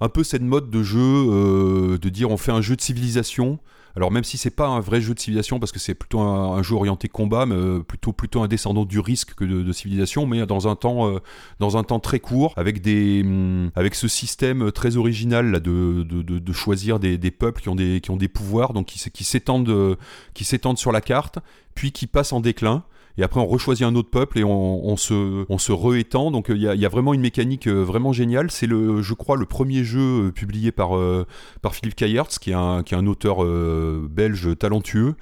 un 0.00 0.08
peu 0.08 0.22
cette 0.24 0.42
mode 0.42 0.70
de 0.70 0.82
jeu 0.82 1.00
euh, 1.00 1.98
de 1.98 2.08
dire 2.08 2.30
on 2.30 2.36
fait 2.36 2.52
un 2.52 2.60
jeu 2.60 2.76
de 2.76 2.80
civilisation. 2.80 3.58
Alors 3.96 4.10
même 4.10 4.24
si 4.24 4.38
c'est 4.38 4.50
pas 4.50 4.66
un 4.66 4.80
vrai 4.80 5.00
jeu 5.00 5.14
de 5.14 5.20
civilisation 5.20 5.60
parce 5.60 5.70
que 5.70 5.78
c'est 5.78 5.94
plutôt 5.94 6.20
un, 6.20 6.62
jeu 6.62 6.74
orienté 6.74 7.08
combat, 7.08 7.46
mais 7.46 7.54
euh, 7.54 7.80
plutôt 7.80 8.12
plutôt 8.12 8.42
un 8.42 8.48
descendant 8.48 8.84
du 8.84 8.98
risque 8.98 9.34
que 9.34 9.44
de, 9.44 9.72
civilisation, 9.72 10.26
mais 10.26 10.46
dans 10.46 10.66
un 10.66 10.74
temps 10.74 11.08
euh, 11.08 11.20
dans 11.60 11.76
un 11.76 11.84
temps 11.84 12.00
très 12.00 12.18
court 12.18 12.54
avec 12.56 12.82
des 12.82 13.22
hum, 13.22 13.70
avec 13.76 13.94
ce 13.94 14.08
système 14.08 14.72
très 14.72 14.96
original 14.96 15.50
là 15.50 15.60
de, 15.60 16.02
de, 16.02 16.52
choisir 16.52 16.98
des, 16.98 17.30
peuples 17.30 17.62
qui 17.62 17.68
ont 17.68 17.74
des 17.74 18.00
qui 18.00 18.10
ont 18.10 18.16
des 18.16 18.28
pouvoirs 18.28 18.72
donc 18.72 18.86
qui 18.86 19.24
s'étendent 19.24 19.68
euh, 19.68 19.96
qui 20.34 20.44
s'étendent 20.44 20.78
sur 20.78 20.92
la 20.92 21.00
carte 21.00 21.38
puis 21.74 21.92
qui 21.92 22.06
passent 22.06 22.32
en 22.32 22.40
déclin 22.40 22.84
et 23.18 23.22
après 23.22 23.40
on 23.40 23.46
rechoisit 23.46 23.84
un 23.84 23.94
autre 23.94 24.10
peuple 24.10 24.38
et 24.38 24.44
on, 24.44 24.96
se, 24.96 25.44
on 25.48 25.58
se 25.58 25.72
réétend. 25.72 26.30
Donc 26.30 26.46
il 26.48 26.60
y, 26.60 26.68
a, 26.68 26.74
y 26.74 26.86
a 26.86 26.88
vraiment 26.88 27.14
une 27.14 27.20
mécanique 27.20 27.66
euh, 27.66 27.82
vraiment 27.82 28.12
géniale. 28.12 28.50
C'est 28.50 28.66
le, 28.66 29.02
je 29.02 29.14
crois, 29.14 29.36
le 29.36 29.46
premier 29.46 29.84
jeu 29.84 30.26
euh, 30.26 30.30
publié 30.32 30.72
par, 30.72 30.96
euh, 30.96 31.26
par 31.62 31.74
Philippe 31.74 31.96
Kayertz, 31.96 32.38
qui 32.38 32.50
est 32.50 32.54
un, 32.54 32.82
qui 32.82 32.94
est 32.94 32.96
un 32.96 33.06
auteur 33.06 33.44
belge 34.08 34.56
talentueux, 34.58 35.14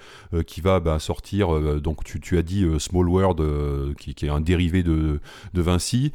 qui 0.47 0.61
va 0.61 0.81
bah, 0.81 0.99
sortir, 0.99 1.81
donc 1.81 2.05
tu, 2.05 2.21
tu 2.21 2.39
as 2.39 2.43
dit 2.43 2.67
Small 2.79 3.09
World, 3.09 3.95
qui, 3.97 4.15
qui 4.15 4.27
est 4.27 4.29
un 4.29 4.41
dérivé 4.41 4.83
de, 4.83 5.21
de 5.55 5.63
Vinci, 5.63 6.13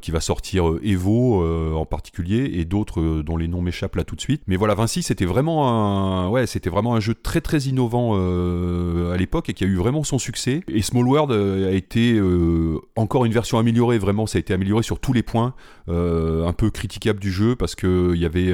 qui 0.00 0.10
va 0.10 0.20
sortir 0.20 0.74
Evo 0.82 1.44
en 1.76 1.84
particulier, 1.86 2.50
et 2.54 2.64
d'autres 2.64 3.22
dont 3.22 3.36
les 3.36 3.48
noms 3.48 3.62
m'échappent 3.62 3.96
là 3.96 4.04
tout 4.04 4.16
de 4.16 4.20
suite. 4.20 4.42
Mais 4.46 4.56
voilà, 4.56 4.74
Vinci, 4.74 5.02
c'était 5.02 5.24
vraiment 5.24 5.68
un, 5.68 6.28
ouais, 6.28 6.46
c'était 6.46 6.70
vraiment 6.70 6.94
un 6.94 7.00
jeu 7.00 7.14
très 7.14 7.40
très 7.40 7.60
innovant 7.60 8.14
à 8.14 9.16
l'époque 9.16 9.48
et 9.48 9.54
qui 9.54 9.64
a 9.64 9.66
eu 9.66 9.76
vraiment 9.76 10.04
son 10.04 10.18
succès. 10.18 10.62
Et 10.68 10.82
Small 10.82 11.06
World 11.06 11.15
euh, 11.30 11.68
a 11.68 11.72
été 11.72 12.14
euh, 12.14 12.78
encore 12.96 13.24
une 13.24 13.32
version 13.32 13.58
améliorée, 13.58 13.98
vraiment, 13.98 14.26
ça 14.26 14.38
a 14.38 14.40
été 14.40 14.52
amélioré 14.52 14.82
sur 14.82 14.98
tous 14.98 15.12
les 15.12 15.22
points, 15.22 15.54
euh, 15.88 16.46
un 16.46 16.52
peu 16.52 16.70
critiquable 16.70 17.20
du 17.20 17.30
jeu 17.30 17.56
parce 17.56 17.74
que 17.74 18.12
il 18.14 18.20
y 18.20 18.26
avait 18.26 18.52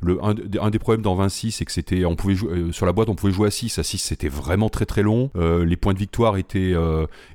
le, 0.00 0.18
un, 0.22 0.70
des 0.70 0.78
problèmes 0.78 1.02
dans 1.02 1.14
Vinci, 1.14 1.50
c'est 1.50 1.64
que 1.64 1.72
c'était, 1.72 2.04
on 2.04 2.16
pouvait 2.16 2.34
jouer, 2.34 2.72
sur 2.72 2.86
la 2.86 2.92
boîte, 2.92 3.08
on 3.08 3.14
pouvait 3.14 3.32
jouer 3.32 3.48
à 3.48 3.50
6. 3.50 3.78
À 3.78 3.82
6, 3.82 3.98
c'était 3.98 4.28
vraiment 4.28 4.68
très 4.68 4.86
très 4.86 5.02
long. 5.02 5.30
Les 5.34 5.76
points 5.76 5.94
de 5.94 5.98
victoire 5.98 6.36
étaient, 6.36 6.74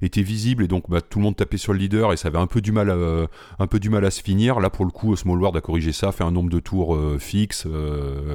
étaient 0.01 0.21
visibles 0.21 0.63
et 0.63 0.67
donc 0.67 0.89
bah, 0.89 1.01
tout 1.01 1.19
le 1.19 1.23
monde 1.23 1.35
tapait 1.35 1.57
sur 1.57 1.73
le 1.73 1.79
leader 1.79 2.13
et 2.13 2.17
ça 2.17 2.27
avait 2.27 2.37
un 2.37 2.47
peu 2.47 2.61
du 2.61 2.71
mal 2.71 2.89
à, 2.89 3.27
un 3.59 3.67
peu 3.67 3.79
du 3.79 3.89
mal 3.89 4.05
à 4.05 4.11
se 4.11 4.21
finir. 4.21 4.59
Là, 4.59 4.69
pour 4.69 4.85
le 4.85 4.91
coup, 4.91 5.15
Small 5.15 5.39
World 5.39 5.57
a 5.57 5.61
corrigé 5.61 5.91
ça, 5.91 6.11
fait 6.11 6.23
un 6.23 6.31
nombre 6.31 6.49
de 6.49 6.59
tours 6.59 6.97
fixe, 7.19 7.67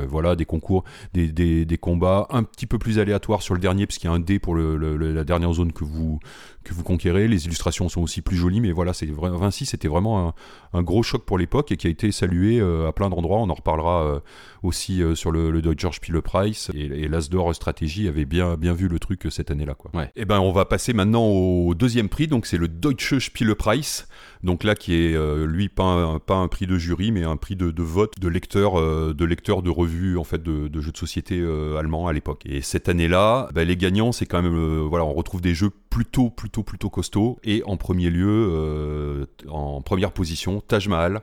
voilà, 0.09 0.37
des 0.37 0.47
concours, 0.47 0.85
des, 1.12 1.28
des, 1.32 1.78
combats 1.78 2.26
un 2.30 2.45
petit 2.45 2.66
peu 2.66 2.78
plus 2.78 2.99
aléatoires 2.99 3.43
sur 3.43 3.55
le 3.55 3.61
dernier, 3.61 3.87
parce 3.87 3.99
qu'il 3.99 4.09
y 4.09 4.12
a 4.12 4.14
un 4.14 4.20
dé 4.20 4.39
pour 4.39 4.57
la 4.57 5.24
dernière 5.24 5.53
zone 5.53 5.72
que 5.72 5.85
vous, 5.85 6.20
que 6.64 6.75
vous 6.75 6.83
conquérez. 6.83 7.29
Les 7.29 7.47
illustrations 7.47 7.89
sont 7.89 8.03
aussi 8.03 8.22
plus 8.22 8.37
jolies, 8.37 8.61
mais 8.61 8.72
voilà, 8.72 8.93
c'est 8.93 9.07
Vinci, 9.07 9.66
c'était 9.66 9.89
vraiment 9.89 10.29
un, 10.29 10.35
un 10.72 10.83
gros 10.83 11.03
choc 11.03 11.25
pour 11.25 11.39
l'époque 11.39 11.72
et 11.72 11.77
qui 11.77 11.87
a 11.87 11.91
été 11.91 12.11
salué 12.12 12.61
euh, 12.61 12.89
à 12.89 12.93
plein 12.93 13.11
d'endroits. 13.11 13.39
On 13.39 13.51
en 13.51 13.55
reparlera 13.55 14.05
euh, 14.05 14.20
aussi 14.64 15.02
euh, 15.02 15.14
sur 15.14 15.30
le, 15.30 15.50
le 15.50 15.62
Deutscher 15.62 15.90
Spielepreis 15.92 16.70
et, 16.74 16.84
et 16.84 17.08
l'Asdor 17.08 17.54
Stratégie 17.54 18.08
avait 18.08 18.24
bien, 18.24 18.56
bien 18.56 18.72
vu 18.72 18.88
le 18.88 18.98
truc 18.98 19.26
euh, 19.26 19.30
cette 19.30 19.50
année-là. 19.50 19.74
Quoi. 19.74 19.90
Ouais. 19.94 20.10
Et 20.16 20.24
ben, 20.24 20.40
on 20.40 20.52
va 20.52 20.64
passer 20.64 20.92
maintenant 20.92 21.26
au 21.26 21.74
deuxième 21.74 22.08
prix, 22.08 22.26
donc 22.26 22.46
c'est 22.46 22.58
le 22.58 22.68
Deutsche 22.68 23.18
Spielepreis. 23.18 24.04
Donc 24.42 24.62
là, 24.62 24.74
qui 24.74 24.94
est 24.94 25.14
euh, 25.14 25.46
lui 25.46 25.70
pas 25.70 25.84
un, 25.84 26.18
pas 26.18 26.34
un 26.34 26.48
prix 26.48 26.66
de 26.66 26.76
jury, 26.76 27.12
mais 27.12 27.24
un 27.24 27.36
prix 27.36 27.56
de, 27.56 27.70
de 27.70 27.82
vote 27.82 28.12
de 28.20 28.28
lecteurs, 28.28 28.78
euh, 28.78 29.14
de 29.14 29.24
lecteurs 29.24 29.62
de 29.62 29.70
revues 29.70 30.18
en 30.18 30.24
fait 30.24 30.42
de, 30.42 30.68
de 30.68 30.80
jeux 30.82 30.92
de 30.92 30.98
société 30.98 31.40
euh, 31.40 31.78
allemands 31.78 32.08
à 32.08 32.12
l'époque. 32.12 32.42
Et 32.44 32.60
cette 32.60 32.90
année-là, 32.90 33.48
bah, 33.54 33.64
les 33.64 33.76
gagnants, 33.76 34.12
c'est 34.12 34.26
quand 34.26 34.42
même 34.42 34.80
voilà, 34.82 35.06
on 35.06 35.14
retrouve 35.14 35.40
des 35.40 35.54
jeux 35.54 35.70
plutôt 35.88 36.28
plutôt 36.28 36.62
plutôt 36.62 36.90
costauds. 36.90 37.38
Et 37.42 37.62
en 37.64 37.78
premier 37.78 38.10
lieu, 38.10 39.26
en 39.48 39.80
première 39.80 40.12
position, 40.12 40.60
Taj 40.60 40.88
Mahal. 40.88 41.22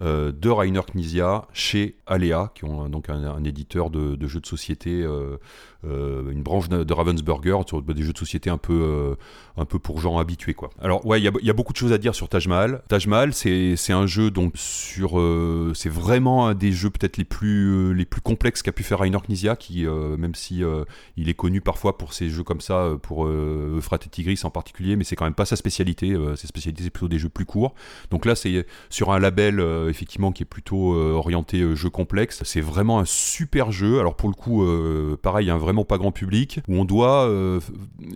Euh, 0.00 0.32
de 0.32 0.48
Rainer 0.48 0.80
Knizia 0.92 1.46
chez 1.52 1.96
Alea, 2.06 2.50
qui 2.54 2.64
ont 2.64 2.88
donc 2.88 3.10
un, 3.10 3.44
éditeur 3.44 3.90
de, 3.90 4.26
jeux 4.26 4.40
de 4.40 4.46
société, 4.46 5.02
euh, 5.02 5.36
une 5.84 6.42
branche 6.42 6.68
de, 6.68 6.92
Ravensburger, 6.92 7.58
sur 7.66 7.82
des 7.82 8.02
jeux 8.02 8.12
de 8.12 8.18
société 8.18 8.50
un 8.50 8.58
peu, 8.58 8.72
euh, 8.72 9.14
un 9.56 9.64
peu 9.64 9.78
pour 9.78 10.00
gens 10.00 10.18
habitués. 10.18 10.54
Quoi. 10.54 10.70
Alors, 10.80 11.04
ouais, 11.06 11.20
il 11.20 11.24
y 11.24 11.50
a, 11.50 11.52
beaucoup 11.52 11.72
de 11.72 11.78
choses 11.78 11.92
à 11.92 11.98
dire 11.98 12.14
sur 12.14 12.28
Taj 12.28 12.46
Mahal. 12.48 12.82
Taj 12.88 13.06
Mahal, 13.06 13.32
c'est 13.34 13.92
un 13.92 14.06
jeu, 14.06 14.30
donc, 14.30 14.52
sur. 14.56 15.18
euh, 15.18 15.72
c'est 15.74 15.88
vraiment 15.88 16.46
un 16.46 16.54
des 16.54 16.72
jeux 16.72 16.90
peut-être 16.90 17.16
les 17.16 17.24
plus, 17.24 17.70
euh, 17.70 17.92
les 17.92 18.04
plus 18.04 18.20
complexes 18.20 18.62
qu'a 18.62 18.72
pu 18.72 18.82
faire 18.82 19.00
Rainer 19.00 19.18
Knizia, 19.26 19.56
qui, 19.56 19.86
euh, 19.86 20.16
même 20.16 20.34
si 20.34 20.62
euh, 20.62 20.84
il 21.16 21.28
est 21.28 21.34
connu 21.34 21.60
parfois 21.60 21.98
pour 21.98 22.12
ses 22.12 22.28
jeux 22.28 22.44
comme 22.44 22.60
ça, 22.60 22.78
euh, 22.78 22.96
pour 22.96 23.26
euh, 23.26 23.76
Euphrates 23.78 24.06
et 24.06 24.10
Tigris 24.10 24.40
en 24.44 24.50
particulier, 24.50 24.96
mais 24.96 25.04
c'est 25.04 25.16
quand 25.16 25.24
même 25.24 25.34
pas 25.34 25.44
sa 25.44 25.56
spécialité. 25.56 26.12
euh, 26.12 26.36
ses 26.36 26.46
spécialités, 26.46 26.84
c'est 26.84 26.90
plutôt 26.90 27.08
des 27.08 27.18
jeux 27.18 27.28
plus 27.28 27.44
courts. 27.44 27.74
Donc 28.10 28.24
là, 28.24 28.34
c'est 28.34 28.66
sur 28.90 29.12
un 29.12 29.18
label, 29.18 29.60
euh, 29.60 29.88
effectivement, 29.88 30.32
qui 30.32 30.42
est 30.42 30.46
plutôt 30.46 30.94
euh, 30.94 31.12
orienté 31.12 31.60
euh, 31.60 31.74
jeu 31.74 31.90
complexe. 31.90 32.42
C'est 32.44 32.60
vraiment 32.60 32.98
un 32.98 33.04
super 33.04 33.72
jeu. 33.72 34.00
Alors, 34.00 34.16
pour 34.16 34.28
le 34.28 34.34
coup, 34.34 34.64
euh, 34.64 35.16
pareil, 35.20 35.50
un 35.50 35.58
pas 35.84 35.98
grand 35.98 36.12
public, 36.12 36.60
où 36.68 36.76
on 36.76 36.84
doit 36.84 37.26
euh, 37.26 37.60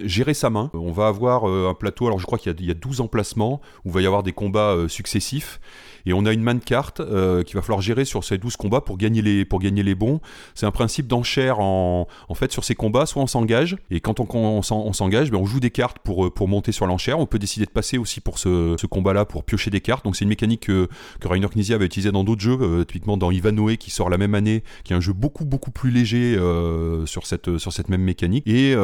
gérer 0.05 0.35
sa 0.35 0.51
main. 0.51 0.71
On 0.75 0.93
va 0.93 1.09
avoir 1.09 1.49
euh, 1.49 1.69
un 1.69 1.75
plateau, 1.75 2.07
alors 2.07 2.19
je 2.19 2.27
crois 2.27 2.39
qu'il 2.39 2.55
y, 2.61 2.65
y 2.67 2.71
a 2.71 2.75
12 2.75 3.01
emplacements, 3.01 3.61
où 3.85 3.89
il 3.89 3.93
va 3.93 4.01
y 4.03 4.07
avoir 4.07 4.23
des 4.23 4.33
combats 4.33 4.73
euh, 4.73 4.89
successifs. 4.89 5.61
Et 6.07 6.13
on 6.13 6.25
a 6.25 6.33
une 6.33 6.43
main 6.43 6.55
de 6.55 6.63
carte 6.65 7.01
euh, 7.01 7.43
qu'il 7.43 7.57
va 7.57 7.63
falloir 7.63 7.81
gérer 7.83 8.05
sur 8.05 8.25
ces 8.25 8.39
12 8.39 8.57
combats 8.57 8.81
pour 8.81 8.97
gagner 8.97 9.23
les, 9.23 9.45
pour 9.45 9.59
gagner 9.61 9.83
les 9.83 9.95
bons. 9.95 10.21
C'est 10.55 10.67
un 10.67 10.71
principe 10.71 11.07
d'enchère 11.09 11.61
en, 11.61 12.07
en 12.29 12.35
fait 12.35 12.53
sur 12.53 12.65
ces 12.65 12.75
combats. 12.75 13.07
Soit 13.07 13.23
on 13.23 13.27
s'engage, 13.27 13.77
et 13.91 14.01
quand 14.01 14.21
on, 14.21 14.27
on 14.33 14.63
s'en- 14.63 14.85
on 14.85 14.93
s'engage, 14.93 15.31
ben 15.31 15.39
on 15.39 15.45
joue 15.47 15.61
des 15.61 15.71
cartes 15.71 15.99
pour, 15.99 16.27
euh, 16.27 16.31
pour 16.31 16.49
monter 16.49 16.73
sur 16.73 16.87
l'enchère. 16.87 17.19
On 17.19 17.27
peut 17.27 17.39
décider 17.39 17.67
de 17.67 17.71
passer 17.71 17.99
aussi 17.99 18.21
pour 18.21 18.39
ce, 18.39 18.77
ce 18.81 18.87
combat-là 18.87 19.25
pour 19.25 19.45
piocher 19.45 19.71
des 19.71 19.81
cartes. 19.81 20.05
Donc 20.05 20.17
c'est 20.17 20.25
une 20.25 20.29
mécanique 20.29 20.67
que, 20.67 20.89
que 21.21 21.29
Rainer 21.29 21.49
Knizia 21.49 21.77
va 21.79 21.85
utiliser 21.85 22.13
dans 22.13 22.25
d'autres 22.25 22.43
jeux, 22.43 22.59
euh, 22.61 22.85
typiquement 22.85 23.17
dans 23.17 23.31
Ivanhoe 23.31 23.77
qui 23.77 23.91
sort 23.91 24.09
la 24.11 24.19
même 24.19 24.35
année, 24.35 24.63
qui 24.85 24.93
est 24.93 24.97
un 24.97 25.01
jeu 25.01 25.13
beaucoup 25.13 25.45
beaucoup 25.45 25.71
plus 25.71 25.91
léger 25.91 26.37
euh, 26.39 27.05
sur, 27.07 27.27
cette, 27.27 27.59
sur 27.59 27.73
cette 27.73 27.89
même 27.89 28.03
mécanique. 28.03 28.45
Et 28.47 28.75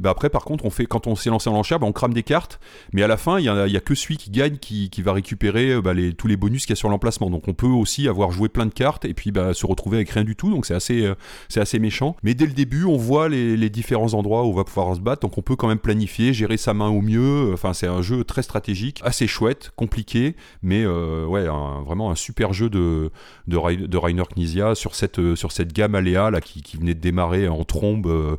bah 0.00 0.10
après 0.10 0.30
par 0.30 0.44
contre, 0.44 0.64
on 0.64 0.70
fait, 0.70 0.86
quand 0.86 1.06
on 1.06 1.16
s'est 1.16 1.30
lancé 1.30 1.50
en 1.50 1.52
l'enchère, 1.52 1.78
bah 1.80 1.86
on 1.86 1.92
crame 1.92 2.14
des 2.14 2.22
cartes, 2.22 2.58
mais 2.92 3.02
à 3.02 3.06
la 3.08 3.16
fin 3.16 3.38
il 3.38 3.44
y 3.44 3.48
a, 3.48 3.66
y 3.66 3.76
a 3.76 3.80
que 3.80 3.94
celui 3.94 4.16
qui 4.16 4.30
gagne 4.30 4.56
qui, 4.56 4.88
qui 4.90 5.02
va 5.02 5.12
récupérer 5.12 5.80
les, 5.94 6.12
tous 6.14 6.26
les 6.28 6.36
bonus 6.36 6.45
qu'il 6.48 6.70
y 6.70 6.72
a 6.72 6.76
sur 6.76 6.88
l'emplacement. 6.88 7.30
Donc 7.30 7.48
on 7.48 7.54
peut 7.54 7.66
aussi 7.66 8.08
avoir 8.08 8.30
joué 8.30 8.48
plein 8.48 8.66
de 8.66 8.72
cartes 8.72 9.04
et 9.04 9.14
puis 9.14 9.32
bah, 9.32 9.54
se 9.54 9.66
retrouver 9.66 9.98
avec 9.98 10.10
rien 10.10 10.24
du 10.24 10.36
tout. 10.36 10.50
Donc 10.50 10.66
c'est 10.66 10.74
assez, 10.74 11.04
euh, 11.04 11.14
c'est 11.48 11.60
assez 11.60 11.78
méchant. 11.78 12.16
Mais 12.22 12.34
dès 12.34 12.46
le 12.46 12.52
début, 12.52 12.84
on 12.84 12.96
voit 12.96 13.28
les, 13.28 13.66
différents 13.66 14.14
endroits 14.14 14.44
où 14.44 14.50
on 14.50 14.54
va 14.54 14.64
pouvoir 14.64 14.94
se 14.94 15.00
battre. 15.00 15.22
Donc 15.22 15.36
on 15.38 15.42
peut 15.42 15.56
quand 15.56 15.68
même 15.68 15.78
planifier, 15.78 16.32
gérer 16.32 16.56
sa 16.56 16.72
main 16.72 16.88
au 16.88 17.00
mieux. 17.00 17.50
Enfin 17.52 17.74
c'est 17.74 17.88
un 17.88 18.00
jeu 18.00 18.24
très 18.24 18.42
stratégique, 18.42 19.00
assez 19.04 19.26
chouette, 19.26 19.72
compliqué, 19.76 20.36
mais 20.62 20.84
euh, 20.84 21.26
ouais 21.26 21.46
vraiment 21.84 22.10
un 22.10 22.14
super 22.14 22.52
jeu 22.52 22.70
de 22.70 23.10
de, 23.48 23.56
Rai- 23.56 23.76
de 23.76 23.96
Rainer 23.96 24.22
Knizia 24.34 24.74
sur 24.74 24.94
cette, 24.94 25.18
euh, 25.18 25.36
sur 25.36 25.50
gamme 25.72 25.94
Aléa 25.94 26.30
là, 26.30 26.40
qui, 26.40 26.62
venait 26.76 26.94
de 26.94 27.00
démarrer 27.00 27.48
en 27.48 27.64
trombe 27.64 28.38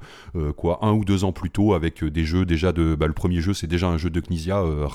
quoi, 0.55 0.79
un 0.81 0.93
ou 0.93 1.03
deux 1.03 1.23
ans 1.23 1.31
plus 1.31 1.49
tôt 1.49 1.73
avec 1.73 2.03
des 2.03 2.23
jeux 2.23 2.45
déjà 2.45 2.71
de. 2.71 2.95
Bah, 2.95 3.07
le 3.07 3.13
premier 3.13 3.41
jeu, 3.41 3.53
c'est 3.53 3.67
déjà 3.67 3.87
un 3.87 3.97
jeu 3.97 4.09
de 4.09 4.19
Knizia, 4.19 4.59
euh, 4.59 4.85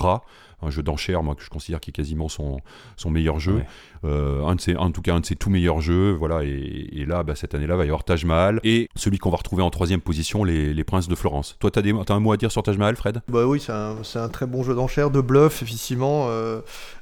un 0.63 0.71
jeu 0.71 0.83
d'enchères, 0.83 1.23
moi, 1.23 1.35
que 1.35 1.43
je 1.43 1.51
considère 1.51 1.81
qui 1.81 1.91
est 1.91 1.93
quasiment 1.93 2.29
son, 2.29 2.61
son 2.97 3.11
meilleur 3.11 3.39
jeu. 3.39 3.57
Ouais. 3.57 3.67
Euh, 4.05 4.45
un 4.45 4.57
de 4.57 4.61
ses, 4.61 4.77
en 4.77 4.91
tout 4.91 5.03
cas, 5.03 5.15
un 5.15 5.21
de 5.21 5.27
ses 5.27 5.37
tout 5.37 5.51
meilleurs 5.51 5.81
jeux. 5.81 6.13
Voilà, 6.13 6.45
et, 6.45 6.89
et 6.93 7.07
là, 7.07 7.23
bah, 7.23 7.35
cette 7.35 7.55
année-là, 7.55 7.77
va 7.77 7.85
y 7.85 7.89
avoir 7.89 8.05
Taj 8.05 8.25
Mahal 8.25 8.61
et 8.65 8.89
celui 8.97 9.19
qu'on 9.19 9.31
va 9.31 9.37
retrouver 9.37 9.63
en 9.63 9.71
troisième 9.71 10.01
position, 10.01 10.45
les, 10.45 10.75
les 10.75 10.85
Princes 10.85 11.09
de 11.09 11.15
Florence. 11.15 11.57
Toi, 11.61 11.71
t'as, 11.71 11.83
des, 11.83 11.95
t'as 12.07 12.15
un 12.15 12.21
mot 12.21 12.33
à 12.33 12.37
dire 12.37 12.51
sur 12.51 12.63
Taj 12.63 12.79
Mahal, 12.79 12.97
Fred? 12.97 13.23
Bah 13.29 13.47
oui, 13.47 13.61
c'est 13.61 13.73
un, 13.73 13.97
c'est 14.03 14.19
un 14.19 14.29
très 14.29 14.47
bon 14.47 14.63
jeu 14.63 14.75
d'enchères, 14.75 15.11
de 15.11 15.21
bluff, 15.21 15.63
effectivement. 15.63 16.27
Euh, 16.29 16.61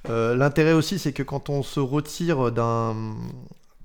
euh, 0.08 0.34
L'intérêt 0.36 0.72
aussi, 0.72 0.98
c'est 0.98 1.12
que 1.12 1.22
quand 1.22 1.48
on 1.48 1.62
se 1.62 1.80
retire 1.80 2.52
d'un 2.52 2.94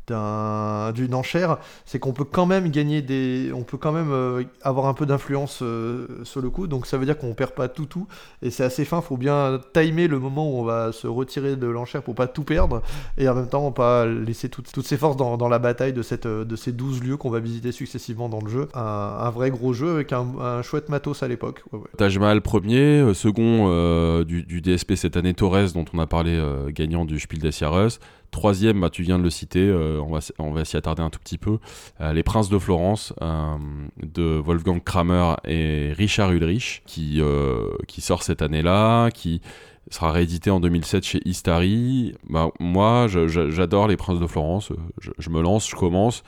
d'un- 0.08 0.92
d'une 0.94 1.14
enchère, 1.16 1.58
c'est 1.86 2.00
qu'on 2.00 2.14
peut 2.14 2.24
quand 2.24 2.46
même 2.46 2.70
gagner 2.70 3.02
des, 3.02 3.52
on 3.54 3.64
peut 3.64 3.78
quand 3.78 3.92
même 3.92 4.12
euh, 4.12 4.44
avoir 4.62 4.86
un 4.88 4.94
peu 4.94 5.06
d'influence 5.06 5.60
euh, 5.62 6.08
sur 6.24 6.42
le 6.42 6.50
coup. 6.50 6.68
Donc 6.68 6.86
ça 6.86 6.98
veut 6.98 7.06
dire 7.06 7.18
qu'on 7.18 7.34
perd 7.34 7.52
pas 7.52 7.68
tout 7.68 7.86
tout, 7.86 8.08
et 8.42 8.50
c'est 8.52 8.64
assez 8.64 8.86
fin. 8.86 9.02
Faut 9.02 9.18
bien 9.18 9.60
timer 9.74 10.08
le 10.08 10.20
moment 10.20 10.50
où 10.50 10.58
on 10.60 10.64
va 10.64 10.92
se 10.92 11.08
retirer 11.08 11.56
de 11.56 11.68
l'enchère 11.68 12.04
pour 12.04 12.16
pas 12.16 12.28
tout 12.28 12.44
perdre, 12.44 12.82
et 13.18 13.28
en 13.30 13.36
même 13.36 13.48
temps 13.50 13.72
pas 13.72 14.06
laisser 14.06 14.50
toutes, 14.50 14.72
toutes 14.72 14.86
ses 14.88 14.98
forces 14.98 15.18
dans, 15.18 15.38
dans 15.38 15.50
la 15.50 15.60
bataille 15.60 15.94
de 15.94 16.02
cette, 16.02 16.28
de 16.28 16.56
ces 16.56 16.72
12 16.72 17.04
lieux 17.04 17.18
qu'on 17.18 17.30
va 17.30 17.40
visiter 17.40 17.72
successivement 17.72 18.30
dans 18.30 18.42
le 18.42 18.50
jeu. 18.50 18.68
Un, 18.74 19.30
vrai 19.32 19.50
gros 19.52 19.74
jeu 19.74 19.92
avec 19.96 20.14
un, 20.14 20.26
un 20.40 20.62
chouette 20.62 20.90
matos 20.90 21.24
à 21.24 21.28
l'époque. 21.28 21.64
Ouais. 21.72 21.80
Taj 21.98 22.18
Mahal 22.20 22.42
premier, 22.42 23.00
euh, 23.00 23.14
second 23.14 24.24
du, 24.24 24.44
du 24.44 24.62
DSP 24.62 24.96
cette 24.96 25.18
année 25.18 25.34
Torres 25.34 25.72
dont 25.74 25.86
on 25.94 26.00
a 26.00 26.08
parlé 26.08 26.42
gagnant 26.70 27.06
du 27.06 27.20
Spiel 27.20 27.42
des 27.42 27.52
Jahres. 27.52 28.00
Troisième, 28.36 28.82
bah, 28.82 28.90
tu 28.90 29.02
viens 29.02 29.18
de 29.18 29.24
le 29.24 29.30
citer, 29.30 29.62
euh, 29.62 29.98
on 30.06 30.12
va, 30.12 30.20
on 30.40 30.52
va 30.52 30.66
s'y 30.66 30.76
attarder 30.76 31.02
un 31.02 31.10
tout 31.10 31.20
petit 31.20 31.38
peu. 31.38 31.58
Euh, 32.02 32.12
Les 32.12 32.22
Princes 32.22 32.50
de 32.50 32.60
Florence 32.60 33.14
euh, 33.22 33.56
de 34.04 34.42
Wolfgang 34.44 34.84
Kramer 34.84 35.36
et 35.46 35.94
Richard 35.94 36.34
Ulrich 36.34 36.84
qui, 36.86 37.22
qui 37.88 38.02
sort 38.02 38.24
cette 38.24 38.42
année-là, 38.42 39.10
qui 39.12 39.40
sera 39.90 40.12
réédité 40.12 40.52
en 40.52 40.60
2007 40.60 41.06
chez 41.06 41.22
Istari. 41.24 42.14
Bah, 42.30 42.50
moi, 42.60 43.08
j'adore 43.08 43.88
Les 43.88 43.96
Princes 43.96 44.20
de 44.20 44.28
Florence. 44.28 44.70
je, 45.00 45.30
me 45.30 45.42
lance, 45.42 45.70
je 45.70 45.78
commence. 45.78 46.22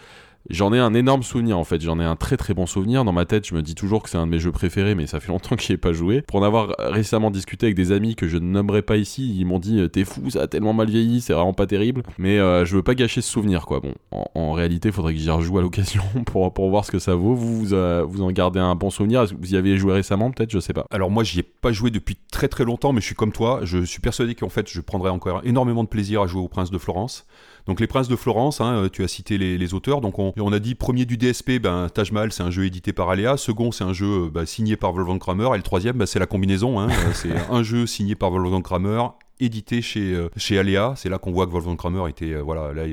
J'en 0.50 0.74
ai 0.74 0.80
un 0.80 0.94
énorme 0.94 1.24
souvenir 1.24 1.58
en 1.58 1.64
fait, 1.64 1.82
j'en 1.82 2.00
ai 2.00 2.04
un 2.04 2.16
très 2.16 2.38
très 2.38 2.54
bon 2.54 2.66
souvenir. 2.66 3.04
Dans 3.04 3.12
ma 3.12 3.26
tête, 3.26 3.48
je 3.48 3.54
me 3.54 3.62
dis 3.62 3.76
toujours 3.76 4.04
que 4.04 4.10
c'est 4.10 4.18
un 4.18 4.26
de 4.26 4.32
mes 4.32 4.40
jeux 4.40 4.52
préférés, 4.52 4.96
mais 4.96 5.08
ça 5.08 5.20
fait 5.20 5.28
longtemps 5.32 5.56
que 5.56 5.62
j'y 5.62 5.74
ai 5.74 5.78
pas 5.78 5.94
joué. 5.94 6.22
Pour 6.22 6.40
en 6.40 6.44
avoir 6.44 6.76
récemment 6.80 7.32
discuté 7.32 7.68
avec 7.68 7.76
des 7.76 7.92
amis 7.92 8.16
que 8.16 8.28
je 8.28 8.38
ne 8.38 8.46
nommerai 8.46 8.82
pas 8.82 8.98
ici, 8.98 9.36
ils 9.38 9.46
m'ont 9.46 9.60
dit 9.60 9.88
T'es 9.90 10.06
fou, 10.06 10.30
ça 10.30 10.44
a 10.44 10.48
tellement 10.48 10.74
mal 10.74 10.90
vieilli, 10.90 11.22
c'est 11.22 11.34
vraiment 11.34 11.54
pas 11.54 11.68
terrible. 11.68 12.04
Mais 12.18 12.40
euh, 12.40 12.66
je 12.66 12.76
veux 12.76 12.84
pas 12.84 12.96
gâcher 12.96 13.22
ce 13.22 13.30
souvenir 13.30 13.66
quoi. 13.66 13.82
Bon, 13.82 13.94
en, 14.36 14.52
réalité, 14.54 14.92
faudrait 14.92 15.14
que 15.14 15.20
j'y 15.20 15.30
rejoue 15.30 15.58
à 15.58 15.62
l'occasion 15.62 16.04
pour, 16.26 16.54
pour 16.54 16.70
voir 16.70 16.86
ce 16.86 16.92
que 16.92 17.00
ça 17.00 17.16
vaut. 17.16 17.36
Vous, 17.36 17.58
vous, 17.58 17.74
euh, 17.74 18.04
vous 18.08 18.22
en 18.22 18.32
gardez 18.32 18.60
un 18.60 18.76
bon 18.76 18.90
souvenir? 18.90 19.26
Vous 19.26 19.54
y 19.54 19.58
avez 19.58 19.78
joué 19.78 19.94
récemment 19.94 20.32
peut-être? 20.32 20.52
Je 20.52 20.60
sais 20.60 20.74
pas. 20.74 20.86
Alors 20.92 21.12
moi, 21.12 21.24
j'y 21.24 21.40
ai 21.40 21.44
pas 21.44 21.72
joué 21.72 21.92
depuis 21.92 22.18
très 22.32 22.48
très 22.48 22.64
longtemps, 22.64 22.94
mais 22.94 23.02
je 23.02 23.06
suis 23.06 23.16
comme 23.16 23.32
toi. 23.32 23.60
Je 23.64 23.84
suis 23.84 24.00
persuadé 24.00 24.36
qu'en 24.36 24.50
fait, 24.50 24.70
je 24.70 24.82
prendrai 24.82 25.10
encore 25.10 25.42
énormément 25.44 25.84
de 25.84 25.90
plaisir 25.90 26.22
à 26.22 26.28
jouer 26.28 26.42
au 26.42 26.48
Prince 26.48 26.72
de 26.72 26.78
Florence. 26.78 27.26
Donc 27.68 27.82
les 27.82 27.88
Princes 27.88 28.08
de 28.08 28.16
Florence, 28.16 28.62
hein, 28.62 28.84
euh, 28.84 28.90
tu 28.90 29.04
as 29.04 29.08
cité 29.10 29.38
les, 29.38 29.74
auteurs. 29.74 30.00
Donc 30.00 30.20
on, 30.20 30.54
a 30.54 30.60
dit 30.60 30.74
premier 30.74 31.06
du 31.06 31.18
DSP, 31.18 31.60
ben, 31.62 31.90
Taj 31.90 32.12
Mahal, 32.12 32.32
c'est 32.32 32.44
un 32.44 32.50
jeu 32.50 32.66
édité 32.66 32.94
par 32.94 33.10
Alea. 33.10 33.36
Second, 33.36 33.72
c'est 33.72 33.84
un 33.84 33.94
jeu 33.94 34.26
euh, 34.26 34.30
bah, 34.30 34.46
signé 34.46 34.78
par 34.78 34.94
Wolfgang 34.94 35.20
Kramer. 35.20 35.50
Et 35.54 35.58
le 35.58 35.64
troisième, 35.64 35.98
bah, 35.98 36.06
c'est 36.06 36.20
la 36.20 36.26
combinaison. 36.26 36.80
Hein. 36.80 36.88
Euh, 36.90 37.12
c'est 37.14 37.36
un 37.52 37.64
jeu 37.64 37.86
signé 37.86 38.16
par 38.16 38.32
Wolfgang 38.32 38.64
Kramer 38.64 39.04
édité 39.40 39.84
chez, 39.84 40.18
chez 40.36 40.58
Alea. 40.58 40.96
C'est 40.96 41.10
là 41.10 41.20
qu'on 41.20 41.32
voit 41.32 41.46
que 41.46 41.52
Wolfgang 41.52 41.78
Kramer 41.78 42.10
était. 42.10 42.34
voilà, 42.42 42.74
là, 42.74 42.88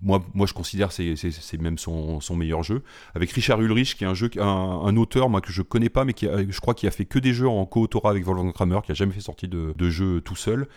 moi, 0.00 0.22
moi, 0.32 0.46
je 0.46 0.54
considère 0.54 0.90
que 0.90 0.94
c'est 0.94 1.60
même 1.60 1.76
son, 1.76 2.20
son, 2.20 2.36
meilleur 2.36 2.62
jeu. 2.62 2.84
Avec 3.16 3.32
Richard 3.32 3.60
Ulrich, 3.60 3.96
qui 3.96 4.04
est 4.04 4.06
un, 4.06 4.14
jeu, 4.14 4.30
un, 4.38 4.96
auteur 4.96 5.28
moi, 5.28 5.40
que 5.40 5.50
je 5.50 5.60
connais 5.60 5.88
pas, 5.88 6.04
mais 6.04 6.12
qui 6.12 6.28
je 6.48 6.60
crois 6.60 6.74
qu'il 6.74 6.88
a 6.88 6.92
fait 6.92 7.04
que 7.04 7.18
des 7.18 7.32
jeux 7.32 7.48
en 7.48 7.66
co-autorat 7.66 8.10
avec 8.10 8.24
Wolfgang 8.24 8.52
Kramer, 8.52 8.78
qui 8.84 8.92
a 8.92 8.94
jamais 8.94 9.12
fait 9.12 9.20
sortie 9.20 9.48
de, 9.48 9.74
de 9.76 9.90
jeu 9.90 10.20
tout 10.20 10.36
seul. 10.36 10.68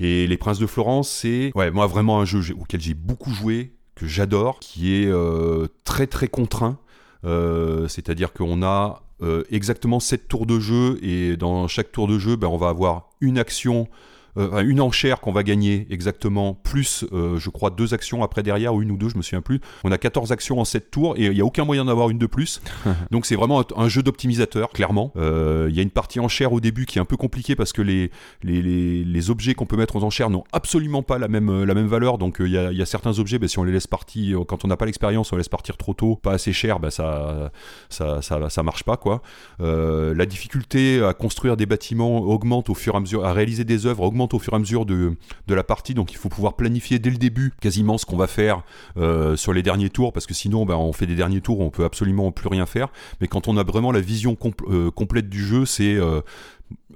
Et 0.00 0.26
Les 0.26 0.36
Princes 0.36 0.58
de 0.58 0.66
Florence, 0.66 1.10
c'est 1.10 1.52
vraiment 1.54 2.20
un 2.20 2.24
jeu 2.24 2.54
auquel 2.58 2.80
j'ai 2.80 2.94
beaucoup 2.94 3.32
joué, 3.32 3.72
que 3.94 4.06
j'adore, 4.06 4.58
qui 4.60 4.94
est 4.94 5.06
euh, 5.06 5.68
très 5.84 6.06
très 6.06 6.28
contraint. 6.28 6.78
Euh, 7.24 7.88
c'est-à-dire 7.88 8.32
qu'on 8.32 8.62
a 8.62 9.02
euh, 9.22 9.44
exactement 9.50 10.00
7 10.00 10.28
tours 10.28 10.46
de 10.46 10.58
jeu 10.58 10.98
et 11.02 11.36
dans 11.36 11.68
chaque 11.68 11.92
tour 11.92 12.06
de 12.06 12.18
jeu, 12.18 12.36
ben, 12.36 12.48
on 12.48 12.56
va 12.56 12.68
avoir 12.68 13.10
une 13.20 13.38
action 13.38 13.88
euh, 14.36 14.62
une 14.62 14.80
enchère 14.80 15.20
qu'on 15.20 15.32
va 15.32 15.42
gagner 15.42 15.86
exactement, 15.90 16.54
plus 16.54 17.04
euh, 17.12 17.38
je 17.38 17.50
crois 17.50 17.70
deux 17.70 17.94
actions 17.94 18.22
après 18.22 18.42
derrière, 18.42 18.74
ou 18.74 18.82
une 18.82 18.90
ou 18.90 18.96
deux, 18.96 19.08
je 19.08 19.16
me 19.16 19.22
souviens 19.22 19.40
plus. 19.40 19.60
On 19.84 19.92
a 19.92 19.98
14 19.98 20.32
actions 20.32 20.60
en 20.60 20.64
7 20.64 20.90
tours 20.90 21.16
et 21.16 21.26
il 21.26 21.32
n'y 21.32 21.40
a 21.40 21.44
aucun 21.44 21.64
moyen 21.64 21.84
d'avoir 21.84 22.10
une 22.10 22.18
de 22.18 22.26
plus. 22.26 22.60
Donc 23.10 23.26
c'est 23.26 23.36
vraiment 23.36 23.64
un, 23.76 23.88
jeu 23.88 24.02
d'optimisateur, 24.02 24.70
clairement. 24.70 25.12
Euh, 25.16 25.68
il 25.70 25.76
y 25.76 25.78
a 25.78 25.82
une 25.82 25.90
partie 25.90 26.20
enchère 26.20 26.52
au 26.52 26.60
début 26.60 26.86
qui 26.86 26.98
est 26.98 27.00
un 27.00 27.04
peu 27.04 27.16
compliquée 27.16 27.54
parce 27.54 27.72
que 27.72 27.82
les, 27.82 28.10
les, 28.42 28.62
les, 29.04 29.30
objets 29.30 29.54
qu'on 29.54 29.66
peut 29.66 29.76
mettre 29.76 29.96
aux 29.96 30.04
enchères 30.04 30.30
n'ont 30.30 30.44
absolument 30.52 31.02
pas 31.02 31.18
la 31.18 31.28
même, 31.28 31.64
la 31.64 31.74
même 31.74 31.86
valeur. 31.86 32.18
Donc 32.18 32.36
il 32.40 32.48
y, 32.48 32.58
a, 32.58 32.72
y, 32.72 32.82
a, 32.82 32.86
certains 32.86 33.18
objets, 33.18 33.38
ben, 33.38 33.48
si 33.48 33.58
on 33.58 33.64
les 33.64 33.72
laisse 33.72 33.86
partir, 33.86 34.40
quand 34.46 34.64
on 34.64 34.68
n'a 34.68 34.76
pas 34.76 34.86
l'expérience, 34.86 35.32
on 35.32 35.36
les 35.36 35.40
laisse 35.40 35.48
partir 35.48 35.76
trop 35.76 35.94
tôt, 35.94 36.16
pas 36.16 36.32
assez 36.32 36.52
cher, 36.52 36.80
ben, 36.80 36.90
ça, 36.90 37.50
ça, 37.88 38.20
ça, 38.20 38.50
ça, 38.50 38.62
marche 38.62 38.84
pas. 38.84 38.96
quoi. 38.96 39.22
la 39.60 40.26
difficulté 40.26 41.02
à 41.02 41.14
construire 41.14 41.56
des 41.56 41.66
bâtiments 41.66 42.18
augmente 42.18 42.68
au 42.68 42.74
fur 42.74 42.94
et 42.94 42.96
à 42.96 43.00
mesure, 43.00 43.24
à 43.24 43.32
réaliser 43.32 43.64
des 43.64 43.86
œuvres 43.86 44.02
augmente 44.02 44.23
au 44.32 44.38
fur 44.38 44.52
et 44.52 44.56
à 44.56 44.58
mesure 44.58 44.86
de, 44.86 45.16
la 45.48 45.64
partie, 45.64 45.94
donc 45.94 46.12
il 46.12 46.16
faut 46.16 46.28
pouvoir 46.28 46.56
planifier 46.56 46.98
dès 46.98 47.10
le 47.10 47.16
début 47.16 47.52
quasiment 47.60 47.98
ce 47.98 48.06
qu'on 48.06 48.16
va 48.16 48.26
faire 48.26 48.62
euh, 48.96 49.36
sur 49.36 49.52
les 49.52 49.62
derniers 49.62 49.90
tours, 49.90 50.12
parce 50.12 50.26
que 50.26 50.34
sinon 50.34 50.64
ben, 50.64 50.76
on 50.76 50.92
fait 50.92 51.06
des 51.06 51.14
derniers 51.14 51.40
tours, 51.40 51.60
on 51.60 51.70
peut 51.70 51.84
absolument 51.84 52.32
plus 52.32 52.48
rien 52.48 52.66
faire. 52.66 52.88
Mais 53.20 53.28
quand 53.28 53.48
on 53.48 53.56
a 53.56 53.62
vraiment 53.62 53.92
la 53.92 54.00
vision 54.00 54.36
euh, 54.68 54.90
complète 54.90 55.28
du 55.28 55.44
jeu, 55.44 55.66
c'est 55.66 55.94
euh, 55.94 56.20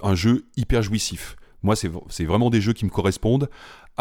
un 0.01 0.15
jeu 0.15 0.45
hyper 0.57 0.81
jouissif. 0.81 1.35
Moi, 1.61 1.75
c'est 1.75 2.23
vraiment 2.23 2.49
des 2.49 2.61
jeux 2.61 2.71
qui 2.71 2.85
me 2.85 2.89
correspondent. 2.89 3.49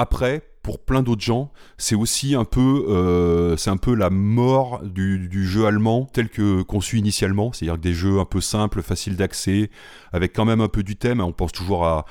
Après, 0.01 0.45
pour 0.69 0.81
plein 0.81 1.03
d'autres 1.03 1.23
gens, 1.23 1.51
c'est 1.79 1.95
aussi 1.95 2.35
un 2.35 2.45
peu, 2.45 2.85
euh, 2.91 3.57
c'est 3.57 3.71
un 3.71 3.79
peu 3.79 3.95
la 3.95 4.11
mort 4.11 4.83
du, 4.85 5.47
jeu 5.47 5.65
allemand 5.65 6.07
tel 6.13 6.29
que 6.29 6.61
conçu 6.61 6.99
initialement, 6.99 7.55
c'est-à-dire 7.55 7.77
que 7.77 7.81
des 7.81 7.95
jeux 7.95 8.19
un 8.19 8.27
peu 8.27 8.43
simples, 8.43 8.83
faciles 8.83 9.17
d'accès, 9.17 9.71
avec 10.13 10.35
quand 10.35 10.45
même 10.45 10.61
un 10.61 10.69
peu 10.69 10.83
du 10.83 10.97
thème. 10.97 11.23
On 11.23 11.33
pense 11.33 11.53
toujours 11.53 11.87
à, 11.87 12.05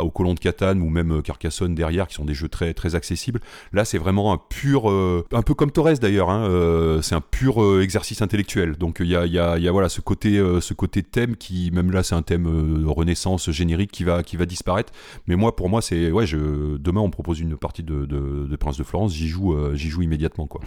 aux 0.00 0.10
colons 0.10 0.34
de 0.34 0.38
Catane 0.38 0.80
ou 0.80 0.90
même 0.90 1.22
Carcassonne 1.22 1.74
derrière, 1.74 2.06
qui 2.06 2.14
sont 2.14 2.24
des 2.24 2.34
jeux 2.34 2.48
très 2.48 2.72
très 2.72 2.94
accessibles. 2.94 3.40
Là, 3.72 3.84
c'est 3.84 3.98
vraiment 3.98 4.32
un 4.32 4.38
pur, 4.38 4.88
euh, 4.88 5.26
un 5.32 5.42
peu 5.42 5.54
comme 5.54 5.72
Torres 5.72 5.98
d'ailleurs. 6.00 6.30
Hein, 6.30 6.44
euh, 6.44 7.02
c'est 7.02 7.16
un 7.16 7.20
pur 7.20 7.80
exercice 7.80 8.22
intellectuel. 8.22 8.76
Donc 8.76 8.98
il 9.00 9.08
y 9.08 9.16
a, 9.16 9.72
voilà 9.72 9.88
ce 9.88 10.00
côté, 10.00 10.40
ce 10.60 10.72
côté 10.72 11.02
thème 11.02 11.34
qui, 11.34 11.72
même 11.72 11.90
là, 11.90 12.04
c'est 12.04 12.14
un 12.14 12.22
thème 12.22 12.46
Renaissance 12.86 13.50
générique 13.50 13.90
qui 13.90 14.04
va 14.04 14.22
qui 14.22 14.36
va 14.36 14.46
disparaître. 14.46 14.92
Mais 15.26 15.34
moi, 15.34 15.56
pour 15.56 15.68
moi, 15.68 15.82
c'est 15.82 16.12
ouais, 16.12 16.26
demain 16.30 17.00
on 17.02 17.10
propose 17.10 17.40
une 17.40 17.56
partie 17.56 17.82
de, 17.82 18.06
de, 18.06 18.56
Prince 18.56 18.76
de 18.76 18.84
Florence, 18.84 19.14
j'y 19.14 19.28
joue, 19.28 19.54
euh, 19.54 19.74
j'y 19.74 19.88
joue 19.88 20.02
immédiatement. 20.02 20.46
Quoi. 20.46 20.60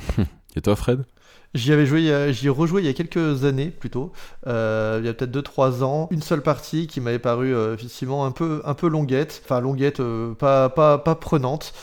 Et 0.55 0.61
toi, 0.61 0.75
Fred? 0.75 1.03
J'y 1.53 1.71
avais 1.71 1.85
joué, 1.85 2.33
j'y 2.33 2.47
ai 2.47 2.49
rejoué 2.49 2.81
il 2.81 2.85
y 2.85 2.89
a 2.89 2.93
quelques 2.93 3.45
années 3.45 3.69
plutôt, 3.69 4.11
euh, 4.45 4.99
il 5.01 5.05
y 5.05 5.09
a 5.09 5.13
peut-être 5.13 5.31
2-3 5.31 5.83
ans. 5.83 6.09
Une 6.11 6.21
seule 6.21 6.41
partie 6.41 6.87
qui 6.87 6.99
m'avait 6.99 7.19
paru 7.19 7.55
euh, 7.55 7.73
effectivement 7.73 8.25
un 8.25 8.31
peu, 8.31 8.61
un 8.65 8.73
peu 8.73 8.89
longuette, 8.89 9.41
enfin 9.45 9.61
longuette, 9.61 10.01
pas, 10.37 10.69
pas, 10.69 10.97
pas 10.97 11.15
prenante. 11.15 11.73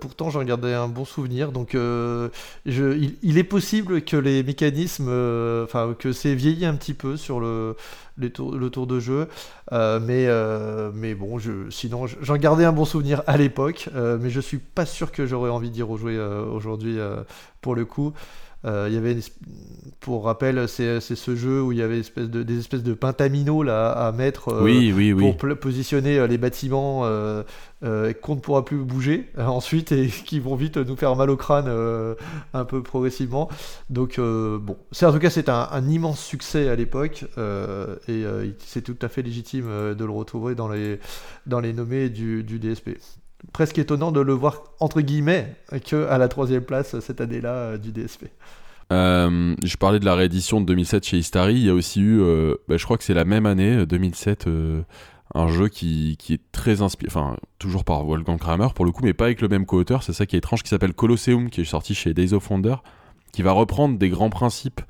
Pourtant, 0.00 0.30
j'en 0.30 0.44
gardais 0.44 0.74
un 0.74 0.88
bon 0.88 1.04
souvenir. 1.04 1.52
Donc, 1.52 1.70
je, 1.72 2.28
il, 3.22 3.38
est 3.38 3.44
possible 3.44 4.02
que 4.02 4.16
les 4.16 4.42
mécanismes, 4.42 5.08
enfin, 5.64 5.94
que 5.98 6.12
c'est 6.12 6.34
vieilli 6.34 6.64
un 6.64 6.74
petit 6.74 6.94
peu 6.94 7.16
sur 7.16 7.40
le, 7.40 7.76
tour 8.30 8.86
de 8.86 9.00
jeu. 9.00 9.28
Euh, 9.72 10.00
mais, 10.00 10.26
euh, 10.28 10.90
bon, 11.14 11.38
je, 11.38 11.70
sinon, 11.70 12.06
j'en 12.06 12.36
gardais 12.36 12.64
un 12.64 12.72
bon 12.72 12.84
souvenir 12.84 13.22
à 13.26 13.36
l'époque, 13.36 13.88
euh, 13.94 14.18
mais 14.20 14.30
je 14.30 14.40
suis 14.40 14.58
pas 14.58 14.86
sûr 14.86 15.12
que 15.12 15.26
j'aurais 15.26 15.50
envie 15.50 15.70
d'y 15.70 15.82
rejouer 15.82 16.18
aujourd'hui 16.18 16.98
pour 17.60 17.74
le 17.74 17.84
coup. 17.84 18.12
Il 18.64 18.92
y 18.92 18.96
avait 18.96 19.16
pour 20.00 20.24
rappel, 20.24 20.68
c'est 20.68 21.00
ce 21.00 21.36
jeu 21.36 21.62
où 21.62 21.72
il 21.72 21.78
y 21.78 21.82
avait 21.82 22.00
espèce 22.00 22.28
de, 22.28 22.42
des 22.42 22.58
espèces 22.58 22.82
de 22.82 22.94
pentaminos 22.94 23.64
là, 23.64 23.90
à 23.90 24.12
mettre 24.12 24.64
pour 25.18 25.58
positionner 25.58 26.26
les 26.26 26.38
bâtiments 26.38 27.04
euh, 27.84 28.12
qu'on 28.12 28.34
ne 28.34 28.40
pourra 28.40 28.64
plus 28.64 28.78
bouger 28.78 29.30
euh, 29.38 29.44
ensuite 29.46 29.92
et 29.92 30.08
qui 30.08 30.40
vont 30.40 30.56
vite 30.56 30.78
nous 30.78 30.96
faire 30.96 31.14
mal 31.14 31.30
au 31.30 31.36
crâne 31.36 31.66
euh, 31.68 32.16
un 32.52 32.64
peu 32.64 32.82
progressivement. 32.82 33.48
Donc 33.88 34.18
bon, 34.18 34.76
c'est 34.90 35.06
en 35.06 35.12
tout 35.12 35.20
cas 35.20 35.30
c'est 35.30 35.48
un, 35.48 35.88
immense 35.88 36.20
succès 36.20 36.68
à 36.68 36.74
l'époque 36.74 37.24
et 38.08 38.24
c'est 38.58 38.82
tout 38.82 38.96
à 39.00 39.08
fait 39.08 39.22
légitime 39.22 39.94
de 39.94 40.04
le 40.04 40.10
retrouver 40.10 40.54
dans 40.54 40.68
les, 40.68 40.98
dans 41.46 41.60
les 41.60 41.72
nommés 41.72 42.08
du, 42.08 42.42
DSP. 42.42 42.90
Presque 43.52 43.78
étonnant 43.78 44.12
de 44.12 44.20
le 44.20 44.32
voir 44.32 44.64
entre 44.80 45.00
guillemets 45.00 45.56
que 45.86 46.08
à 46.08 46.18
la 46.18 46.28
troisième 46.28 46.64
place 46.64 46.98
cette 47.00 47.20
année-là 47.20 47.78
du 47.78 47.92
DSP. 47.92 48.26
je 48.90 49.76
parlais 49.76 50.00
de 50.00 50.04
la 50.04 50.14
réédition 50.14 50.60
de 50.60 50.66
2007 50.66 51.06
chez 51.06 51.18
Istari. 51.18 51.54
Il 51.54 51.66
y 51.66 51.70
a 51.70 51.74
aussi 51.74 52.00
eu, 52.00 52.20
bah, 52.68 52.76
je 52.76 52.84
crois 52.84 52.98
que 52.98 53.04
c'est 53.04 53.14
la 53.14 53.24
même 53.24 53.46
année, 53.46 53.86
2007, 53.86 54.48
un 55.34 55.48
jeu 55.48 55.68
qui, 55.68 56.16
qui 56.18 56.34
est 56.34 56.40
très 56.52 56.82
inspiré, 56.82 57.10
enfin 57.10 57.36
toujours 57.58 57.84
par 57.84 58.04
Wolfgang 58.04 58.38
Kramer 58.38 58.68
pour 58.74 58.84
le 58.84 58.92
coup, 58.92 59.02
mais 59.04 59.12
pas 59.12 59.26
avec 59.26 59.40
le 59.40 59.48
même 59.48 59.66
co-auteur, 59.66 60.02
c'est 60.02 60.12
ça 60.12 60.26
qui 60.26 60.36
est 60.36 60.38
étrange, 60.38 60.62
qui 60.62 60.70
s'appelle 60.70 60.94
Colosseum, 60.94 61.50
qui 61.50 61.60
est 61.60 61.64
sorti 61.64 61.94
chez 61.94 62.14
Days 62.14 62.32
of 62.32 62.50
Wonder, 62.50 62.76
qui 63.32 63.42
va 63.42 63.52
reprendre 63.52 63.98
des 63.98 64.08
grands 64.08 64.30
principes 64.30 64.80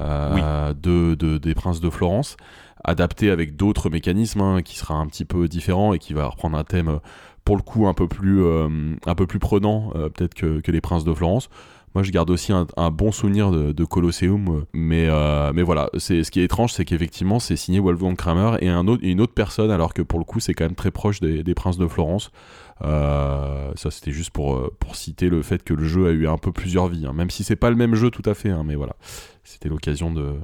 euh, 0.00 0.72
de, 0.72 1.14
de, 1.16 1.38
des 1.38 1.54
Princes 1.54 1.80
de 1.80 1.90
Florence, 1.90 2.36
adapté 2.84 3.30
avec 3.30 3.56
d'autres 3.56 3.90
mécanismes, 3.90 4.40
hein, 4.40 4.62
qui 4.62 4.78
sera 4.78 4.94
un 4.94 5.06
petit 5.06 5.24
peu 5.24 5.48
différent 5.48 5.92
et 5.92 5.98
qui 5.98 6.14
va 6.14 6.26
reprendre 6.26 6.56
un 6.56 6.64
thème 6.64 7.00
pour 7.44 7.56
le 7.56 7.62
coup 7.62 7.86
un 7.86 7.94
peu 7.94 8.08
plus, 8.08 8.42
euh, 8.42 8.68
un 9.06 9.14
peu 9.14 9.26
plus 9.26 9.38
prenant 9.38 9.92
euh, 9.94 10.08
peut-être 10.08 10.34
que, 10.34 10.60
que 10.60 10.72
les 10.72 10.80
Princes 10.80 11.04
de 11.04 11.14
Florence. 11.14 11.48
Moi, 11.96 12.04
je 12.04 12.12
garde 12.12 12.30
aussi 12.30 12.52
un, 12.52 12.90
bon 12.92 13.10
souvenir 13.10 13.50
de, 13.50 13.84
Colosseum, 13.84 14.48
euh, 14.48 14.60
mais, 14.72 15.08
mais 15.52 15.62
voilà, 15.62 15.90
c'est 15.98 16.22
ce 16.22 16.30
qui 16.30 16.38
est 16.38 16.44
étrange, 16.44 16.72
c'est 16.72 16.84
qu'effectivement, 16.84 17.40
c'est 17.40 17.56
signé 17.56 17.80
Wolfgang 17.80 18.14
Kramer 18.14 18.58
et 18.60 18.68
une 18.68 19.20
autre 19.20 19.34
personne, 19.34 19.72
alors 19.72 19.92
que 19.92 20.00
pour 20.00 20.20
le 20.20 20.24
coup, 20.24 20.38
c'est 20.38 20.54
quand 20.54 20.64
même 20.64 20.76
très 20.76 20.92
proche 20.92 21.18
des, 21.18 21.54
Princes 21.54 21.78
de 21.78 21.88
Florence. 21.88 22.30
Ça, 22.80 23.90
c'était 23.90 24.12
juste 24.12 24.30
pour, 24.30 24.70
pour 24.78 24.94
citer 24.94 25.28
le 25.28 25.42
fait 25.42 25.64
que 25.64 25.74
le 25.74 25.84
jeu 25.84 26.06
a 26.06 26.12
eu 26.12 26.28
un 26.28 26.38
peu 26.38 26.52
plusieurs 26.52 26.86
vies, 26.86 27.06
hein. 27.06 27.12
même 27.12 27.30
si 27.30 27.42
c'est 27.42 27.56
pas 27.56 27.70
le 27.70 27.76
même 27.76 27.96
jeu 27.96 28.10
tout 28.10 28.22
à 28.24 28.34
fait, 28.34 28.50
hein, 28.50 28.62
mais 28.64 28.76
voilà, 28.76 28.94
c'était 29.42 29.68
l'occasion 29.68 30.12
de, 30.12 30.34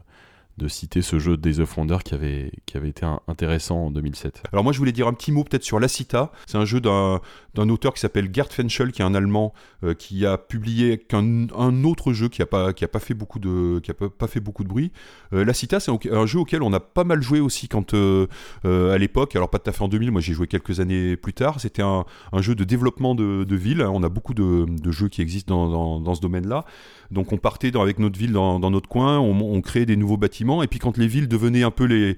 de 0.58 0.68
citer 0.68 1.02
ce 1.02 1.18
jeu 1.18 1.36
Days 1.36 1.60
of 1.60 1.76
Wonder 1.76 1.98
qui 2.02 2.14
avait, 2.14 2.50
qui 2.64 2.78
avait 2.78 2.88
été 2.88 3.06
intéressant 3.28 3.86
en 3.86 3.90
2007. 3.90 4.42
Alors 4.52 4.64
moi 4.64 4.72
je 4.72 4.78
voulais 4.78 4.92
dire 4.92 5.06
un 5.06 5.12
petit 5.12 5.30
mot 5.30 5.44
peut-être 5.44 5.64
sur 5.64 5.78
La 5.78 5.88
Cita. 5.88 6.32
C'est 6.46 6.56
un 6.56 6.64
jeu 6.64 6.80
d'un 6.80 7.20
auteur 7.68 7.92
qui 7.92 8.00
s'appelle 8.00 8.30
Gerd 8.32 8.50
Fenschel, 8.52 8.90
qui 8.92 9.02
est 9.02 9.04
un 9.04 9.14
Allemand, 9.14 9.52
euh, 9.84 9.92
qui 9.92 10.24
a 10.24 10.38
publié 10.38 11.06
un 11.12 11.84
autre 11.84 12.12
jeu 12.14 12.28
qui 12.28 12.40
n'a 12.40 12.46
pas, 12.46 12.72
pas, 12.72 12.98
fait 12.98 13.14
beaucoup 13.14 13.38
de, 13.38 13.82
a 13.86 14.08
pas, 14.08 14.26
fait 14.26 14.40
beaucoup 14.40 14.64
de 14.64 14.68
bruit. 14.68 14.92
Euh, 15.34 15.44
La 15.44 15.52
Cita 15.52 15.78
c'est 15.78 15.92
un 16.10 16.26
jeu 16.26 16.38
auquel 16.38 16.62
on 16.62 16.72
a 16.72 16.80
pas 16.80 17.04
mal 17.04 17.20
joué 17.20 17.40
aussi 17.40 17.68
quand, 17.68 17.92
euh, 17.92 18.26
à 18.64 18.96
l'époque, 18.96 19.36
alors 19.36 19.50
pas 19.50 19.58
tout 19.58 19.68
à 19.68 19.72
fait 19.74 19.82
en 19.82 19.88
2000, 19.88 20.10
moi 20.10 20.22
j'ai 20.22 20.32
joué 20.32 20.46
quelques 20.46 20.80
années 20.80 21.16
plus 21.16 21.34
tard. 21.34 21.60
C'était 21.60 21.82
un, 21.82 22.06
un, 22.32 22.42
jeu 22.42 22.54
de 22.54 22.64
développement 22.64 23.14
de, 23.14 23.56
ville. 23.56 23.82
On 23.82 24.02
a 24.02 24.08
beaucoup 24.08 24.34
de, 24.34 24.66
jeux 24.90 25.08
qui 25.08 25.20
existent 25.20 25.68
dans, 25.68 26.00
dans, 26.00 26.14
ce 26.14 26.20
domaine-là. 26.20 26.64
Donc 27.10 27.32
on 27.32 27.36
partait 27.36 27.76
avec 27.76 27.98
notre 27.98 28.18
ville 28.18 28.32
dans, 28.32 28.58
dans 28.58 28.70
notre 28.70 28.88
coin, 28.88 29.18
on, 29.18 29.38
on 29.38 29.60
créait 29.60 29.86
des 29.86 29.96
nouveaux 29.96 30.16
bâtiments 30.16 30.45
Et 30.62 30.66
puis 30.66 30.78
quand 30.78 30.96
les 30.96 31.06
villes 31.06 31.28
devenaient 31.28 31.62
un 31.62 31.70
peu 31.70 31.84
les 31.84 32.16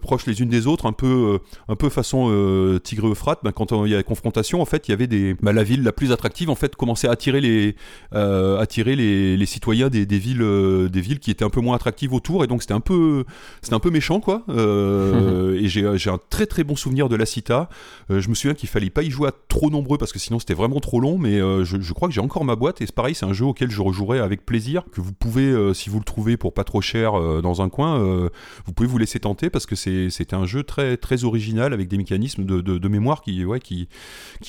proches 0.00 0.26
les 0.26 0.42
unes 0.42 0.48
des 0.48 0.66
autres, 0.66 0.86
un 0.86 0.92
peu 0.92 1.38
un 1.68 1.76
peu 1.76 1.88
façon 1.88 2.28
Tigre-Euphrate, 2.82 3.40
ben, 3.42 3.52
quand 3.52 3.72
il 3.84 3.92
y 3.92 3.94
a 3.94 4.02
confrontation, 4.02 4.60
en 4.60 4.64
fait, 4.64 4.88
il 4.88 4.90
y 4.90 4.94
avait 4.94 5.06
des 5.06 5.34
ben, 5.42 5.52
la 5.52 5.64
ville 5.64 5.82
la 5.82 5.92
plus 5.92 6.12
attractive 6.12 6.50
en 6.50 6.54
fait 6.54 6.76
commençait 6.76 7.08
à 7.08 7.12
attirer 7.12 7.40
les 7.40 7.76
attirer 8.12 8.96
les, 8.96 9.36
les 9.36 9.46
citoyens 9.46 9.88
des, 9.88 10.06
des 10.06 10.18
villes 10.18 10.44
des 10.90 11.00
villes 11.00 11.20
qui 11.20 11.30
étaient 11.30 11.44
un 11.44 11.50
peu 11.50 11.60
moins 11.60 11.76
attractives 11.76 12.12
autour, 12.12 12.44
et 12.44 12.46
donc 12.46 12.62
c'était 12.62 12.74
un 12.74 12.80
peu 12.80 13.24
c'était 13.62 13.74
un 13.74 13.80
peu 13.80 13.90
méchant 13.90 14.20
quoi. 14.20 14.44
et 14.48 15.68
j'ai 15.68 16.10
un 16.10 16.18
très 16.30 16.46
très 16.46 16.64
bon 16.64 16.76
souvenir 16.76 17.08
de 17.08 17.16
la 17.16 17.26
Cita. 17.26 17.68
je 18.08 18.28
me 18.28 18.34
souviens 18.34 18.54
qu'il 18.54 18.68
fallait 18.68 18.90
pas 18.90 19.02
y 19.02 19.10
jouer 19.10 19.28
à 19.28 19.32
trop 19.48 19.70
nombreux 19.70 19.98
parce 19.98 20.12
que 20.12 20.18
sinon 20.18 20.38
c'était 20.38 20.54
vraiment 20.54 20.80
trop 20.80 21.00
long, 21.00 21.18
mais 21.18 21.38
je, 21.38 21.80
je, 21.80 21.92
crois 21.92 22.08
que 22.08 22.14
j'ai 22.14 22.20
encore 22.20 22.44
ma 22.44 22.56
boîte 22.56 22.80
et 22.80 22.86
c'est 22.86 22.94
pareil, 22.94 23.14
c'est 23.14 23.26
un 23.26 23.32
jeu 23.32 23.44
auquel 23.44 23.70
je 23.70 23.80
rejouerai 23.80 24.18
avec 24.18 24.44
plaisir, 24.44 24.82
que 24.92 25.00
vous 25.00 25.12
pouvez, 25.12 25.46
euh, 25.46 25.74
si 25.74 25.90
vous 25.90 25.98
le 25.98 26.04
trouvez 26.04 26.36
pour 26.36 26.52
pas 26.52 26.64
trop 26.64 26.80
cher 26.80 27.18
euh, 27.18 27.40
dans 27.40 27.62
un 27.62 27.67
coin, 27.68 28.00
euh, 28.00 28.28
vous 28.66 28.72
pouvez 28.72 28.88
vous 28.88 28.98
laisser 28.98 29.20
tenter 29.20 29.50
parce 29.50 29.66
que 29.66 29.76
c'est 29.76 30.32
un 30.32 30.46
jeu 30.46 30.62
très, 30.62 30.96
très 30.96 31.24
original 31.24 31.72
avec 31.72 31.88
des 31.88 31.96
mécanismes 31.96 32.44
de, 32.44 32.88
mémoire 32.88 33.22
qui, 33.22 33.44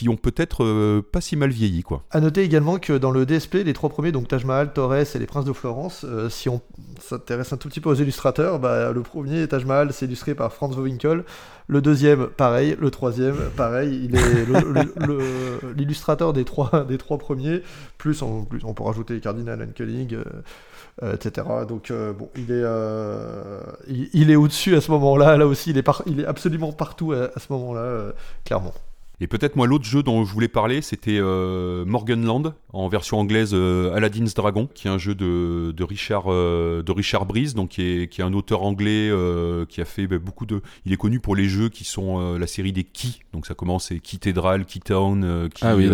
ont 0.08 0.16
peut-être 0.16 1.02
pas 1.12 1.22
si 1.22 1.36
mal 1.36 1.50
vieilli. 1.50 1.84
Quoi. 1.84 2.04
À 2.12 2.20
noter 2.20 2.44
également 2.44 2.80
que 2.80 2.94
dans 2.94 3.12
le 3.12 3.26
DSP, 3.26 3.56
les 3.66 3.74
trois 3.74 3.90
premiers, 3.90 4.12
donc 4.12 4.28
Taj 4.28 4.46
Mahal, 4.46 4.74
Torres 4.74 4.96
et 4.96 5.20
les 5.20 5.26
Princes 5.26 5.46
de 5.46 5.54
Florence, 5.54 6.06
si 6.30 6.50
on 6.50 6.62
s'intéresse 7.00 7.54
un 7.54 7.58
tout 7.58 7.70
petit 7.70 7.82
peu 7.82 7.90
aux 7.90 7.96
illustrateurs, 7.96 8.60
bah, 8.60 8.92
le 8.92 9.02
premier, 9.02 9.48
Taj 9.48 9.66
Mahal, 9.66 9.94
c'est 9.94 10.06
illustré 10.06 10.36
par 10.36 10.54
Franz 10.54 10.80
Winkel. 10.80 11.24
Le 11.70 11.82
deuxième, 11.82 12.26
pareil. 12.26 12.76
Le 12.80 12.90
troisième, 12.90 13.36
pareil. 13.56 14.06
Il 14.06 14.16
est 14.16 15.76
l'illustrateur 15.78 16.34
des 16.34 16.44
trois, 16.44 16.84
des 16.90 16.98
trois 16.98 17.20
premiers. 17.20 17.62
Plus, 18.00 18.24
on, 18.24 18.44
plus, 18.44 18.62
on 18.64 18.74
peut 18.74 18.82
rajouter 18.82 19.20
Cardinal 19.20 19.62
euh, 19.62 19.86
euh, 20.14 20.24
etc. 21.02 21.48
Donc, 21.68 21.92
euh, 21.92 22.14
bon, 22.14 22.30
il 22.36 22.52
est, 22.52 22.64
il, 24.14 24.32
est 24.32 24.36
au-dessus 24.36 24.76
à 24.76 24.82
ce 24.82 24.92
moment-là. 24.92 25.38
Là 25.38 25.48
aussi, 25.48 25.72
il 25.72 25.78
est, 25.78 25.88
il 26.06 26.22
est 26.22 26.26
absolument 26.26 26.72
partout 26.72 27.14
à 27.14 27.40
ce 27.40 27.52
moment-là, 27.52 28.14
clairement. 28.46 28.74
Et 29.22 29.28
peut-être 29.28 29.56
moi 29.56 29.68
l'autre 29.68 29.86
jeu 29.86 30.02
dont 30.02 30.24
je 30.24 30.34
voulais 30.34 30.48
parler, 30.48 30.82
c'était 30.82 31.18
euh, 31.20 31.84
Morganland 31.86 32.54
en 32.72 32.88
version 32.88 33.20
anglaise 33.20 33.52
euh, 33.54 33.94
Aladdin's 33.94 34.34
Dragon, 34.34 34.70
qui 34.74 34.88
est 34.88 34.92
un 34.92 34.98
jeu 34.98 35.14
de, 35.14 35.74
de 35.76 35.84
Richard 35.84 36.26
euh, 36.28 36.84
de 36.84 36.92
Richard 36.92 37.26
Breeze, 37.26 37.54
donc 37.54 37.70
qui 37.72 37.82
est, 37.82 38.08
qui 38.08 38.22
est 38.22 38.24
un 38.24 38.34
auteur 38.34 38.64
anglais 38.64 39.10
euh, 39.10 39.66
qui 39.66 39.82
a 39.82 39.86
fait 39.86 40.08
bah, 40.08 40.20
beaucoup 40.20 40.46
de. 40.46 40.62
Il 40.86 40.94
est 40.94 40.98
connu 40.98 41.20
pour 41.20 41.36
les 41.36 41.50
jeux 41.50 41.68
qui 41.70 41.84
sont 41.84 42.38
la 42.38 42.48
série 42.48 42.72
des 42.72 42.84
Key, 42.84 43.10
donc 43.34 43.46
ça 43.46 43.56
commence 43.56 43.88
c'est 43.88 44.00
Keytedral, 44.00 44.66
Keytown, 44.66 45.50
Key, 45.54 45.66
ah 45.66 45.76
oui, 45.76 45.90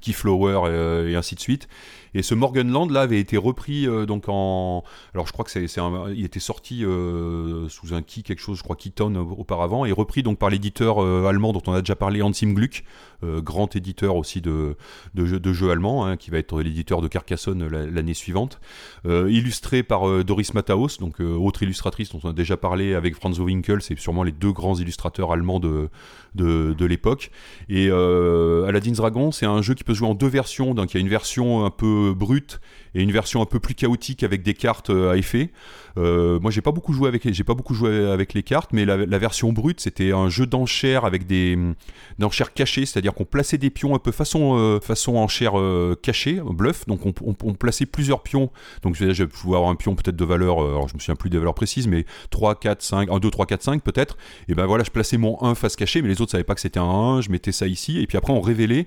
Keyflower 0.00 1.08
et 1.08 1.14
ainsi 1.14 1.34
de 1.34 1.40
suite. 1.40 1.68
Et 2.14 2.22
ce 2.22 2.34
Morganland 2.34 2.88
là 2.88 3.02
avait 3.02 3.20
été 3.20 3.36
repris 3.36 3.86
euh, 3.86 4.06
donc 4.06 4.24
en. 4.28 4.82
Alors 5.14 5.26
je 5.26 5.32
crois 5.32 5.44
que 5.44 5.50
c'est, 5.50 5.66
il 6.14 6.24
était 6.24 6.40
sorti 6.40 6.84
euh, 6.84 7.68
sous 7.68 7.94
un 7.94 8.02
key 8.02 8.22
quelque 8.22 8.40
chose, 8.40 8.58
je 8.58 8.62
crois 8.62 8.76
Keyton 8.76 9.14
auparavant, 9.16 9.84
et 9.84 9.92
repris 9.92 10.22
donc 10.22 10.38
par 10.38 10.50
l'éditeur 10.50 11.02
euh, 11.02 11.26
allemand 11.26 11.52
dont 11.52 11.62
on 11.66 11.72
a 11.72 11.80
déjà 11.80 11.96
parlé, 11.96 12.22
Hansim 12.22 12.54
Gluck, 12.58 12.84
grand 13.22 13.74
éditeur 13.74 14.16
aussi 14.16 14.40
de, 14.40 14.76
jeux, 15.16 15.70
allemands, 15.70 16.06
hein, 16.06 16.16
qui 16.16 16.30
va 16.30 16.38
être 16.38 16.60
l'éditeur 16.60 17.00
de 17.00 17.08
Carcassonne 17.08 17.66
l'année 17.66 18.14
suivante. 18.14 18.60
illustré 19.04 19.82
par 19.82 20.24
Doris 20.24 20.54
Mataos, 20.54 20.98
donc 21.00 21.20
autre 21.20 21.62
illustratrice 21.62 22.10
dont 22.10 22.20
on 22.22 22.30
a 22.30 22.32
déjà 22.32 22.56
parlé 22.56 22.94
avec 22.94 23.14
Franz 23.14 23.40
Winkel, 23.40 23.82
c'est 23.82 23.98
sûrement 23.98 24.22
les 24.22 24.32
deux 24.32 24.52
grands 24.52 24.76
illustrateurs 24.76 25.32
allemands 25.32 25.60
de, 25.60 25.88
de, 26.34 26.84
l'époque. 26.84 27.30
Et 27.68 27.90
Aladdin's 27.90 28.98
Dragon, 28.98 29.32
c'est 29.32 29.46
un 29.46 29.62
jeu 29.62 29.74
qui 29.74 29.84
peut 29.84 29.94
jouer 29.94 30.08
en 30.08 30.14
deux 30.14 30.28
versions, 30.28 30.74
donc 30.74 30.94
il 30.94 30.98
y 30.98 30.98
a 30.98 31.00
une 31.00 31.08
version 31.08 31.64
un 31.64 31.70
peu 31.70 32.14
brute 32.16 32.60
et 32.94 33.02
une 33.02 33.12
version 33.12 33.42
un 33.42 33.46
peu 33.46 33.60
plus 33.60 33.74
chaotique 33.74 34.22
avec 34.22 34.42
des 34.42 34.54
cartes 34.54 34.90
euh, 34.90 35.12
à 35.12 35.16
effet. 35.16 35.50
Euh, 35.96 36.38
moi, 36.40 36.50
j'ai 36.50 36.60
pas 36.60 36.70
beaucoup 36.70 36.92
joué 36.92 37.08
avec, 37.08 37.32
j'ai 37.32 37.44
pas 37.44 37.54
beaucoup 37.54 37.74
joué 37.74 38.06
avec 38.10 38.34
les 38.34 38.42
cartes, 38.42 38.72
mais 38.72 38.84
la, 38.84 39.18
version 39.18 39.52
brute, 39.52 39.80
c'était 39.80 40.12
un 40.12 40.28
jeu 40.28 40.46
d'enchères 40.46 41.04
avec 41.04 41.26
des 41.26 41.54
hum, 41.54 41.74
enchères 42.22 42.52
cachées, 42.52 42.86
c'est-à-dire 42.86 43.14
qu'on 43.14 43.24
plaçait 43.24 43.58
des 43.58 43.70
pions 43.70 43.94
un 43.96 43.98
peu 43.98 44.12
façon 44.12 44.56
euh, 44.56 44.78
façon 44.80 45.16
enchère 45.16 45.54
cachée, 46.02 46.40
bluff. 46.44 46.86
Donc 46.86 47.00
on, 47.04 47.54
plaçait 47.54 47.86
plusieurs 47.86 48.22
pions. 48.22 48.50
Donc 48.82 48.94
je 48.94 49.24
pouvais 49.24 49.56
avoir 49.56 49.70
un 49.70 49.74
pion 49.74 49.96
peut-être 49.96 50.16
de 50.16 50.24
valeur, 50.24 50.60
alors 50.60 50.88
je 50.88 50.94
me 50.94 51.00
souviens 51.00 51.16
plus 51.16 51.30
des 51.30 51.38
valeurs 51.38 51.54
précises, 51.54 51.88
mais 51.88 52.04
3, 52.30 52.60
4, 52.60 52.82
5, 52.82 53.10
1, 53.10 53.18
2, 53.18 53.30
3, 53.30 53.46
4, 53.46 53.62
5 53.62 53.82
peut-être. 53.82 54.16
Et 54.48 54.54
ben 54.54 54.66
voilà, 54.66 54.84
je 54.84 54.90
plaçais 54.90 55.16
mon 55.16 55.42
1 55.42 55.54
face 55.54 55.74
cachée, 55.74 56.00
mais 56.02 56.08
les 56.08 56.20
autres 56.20 56.30
savaient 56.30 56.44
pas 56.44 56.54
que 56.54 56.60
c'était 56.60 56.78
un 56.78 56.84
1. 56.84 57.20
Je 57.22 57.30
mettais 57.30 57.52
ça 57.52 57.66
ici, 57.66 58.00
et 58.00 58.06
puis 58.06 58.16
après 58.16 58.32
on 58.32 58.40
révélait 58.40 58.86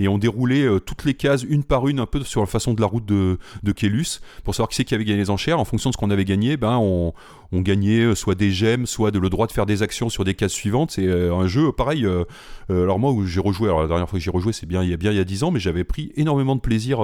et 0.00 0.08
on 0.08 0.18
déroulait 0.18 0.66
toutes 0.84 1.04
les 1.04 1.14
cases 1.14 1.42
une 1.42 1.62
par 1.62 1.86
une, 1.86 2.00
un 2.00 2.06
peu 2.06 2.24
sur 2.24 2.40
la 2.40 2.46
façon 2.46 2.74
de 2.74 2.80
la 2.80 2.86
route 2.86 3.04
de, 3.04 3.38
de 3.62 3.72
Kélus, 3.72 4.20
pour 4.42 4.54
savoir 4.54 4.68
qui 4.68 4.76
c'est 4.76 4.84
qui 4.84 4.94
avait 4.94 5.04
gagné 5.04 5.20
les 5.20 5.30
enchères. 5.30 5.60
En 5.60 5.64
fonction 5.64 5.90
de 5.90 5.94
ce 5.94 5.98
qu'on 5.98 6.10
avait 6.10 6.24
gagné, 6.24 6.56
ben 6.56 6.78
on, 6.78 7.12
on 7.52 7.60
gagnait 7.60 8.00
euh, 8.00 8.14
soit 8.14 8.34
des 8.34 8.52
gemmes, 8.52 8.86
soit 8.86 9.10
de, 9.10 9.18
le 9.18 9.28
droit 9.28 9.46
de 9.46 9.52
faire 9.52 9.66
des 9.66 9.82
actions 9.82 10.08
sur 10.08 10.24
des 10.24 10.34
cases 10.34 10.52
suivantes. 10.52 10.92
C'est 10.92 11.06
euh, 11.06 11.34
un 11.34 11.46
jeu 11.46 11.72
pareil. 11.72 12.06
Euh, 12.06 12.24
alors 12.68 12.98
moi 12.98 13.12
où 13.12 13.24
j'ai 13.26 13.40
rejoué, 13.40 13.68
alors 13.68 13.82
la 13.82 13.88
dernière 13.88 14.08
fois 14.08 14.18
que 14.18 14.24
j'ai 14.24 14.30
rejoué, 14.30 14.52
c'est 14.52 14.66
bien 14.66 14.82
il 14.82 14.90
y 14.90 14.94
a 14.94 14.96
bien 14.96 15.10
il 15.10 15.16
y 15.16 15.20
a 15.20 15.24
10 15.24 15.44
ans, 15.44 15.50
mais 15.50 15.60
j'avais 15.60 15.84
pris 15.84 16.12
énormément 16.14 16.54
de 16.54 16.60
plaisir, 16.60 17.00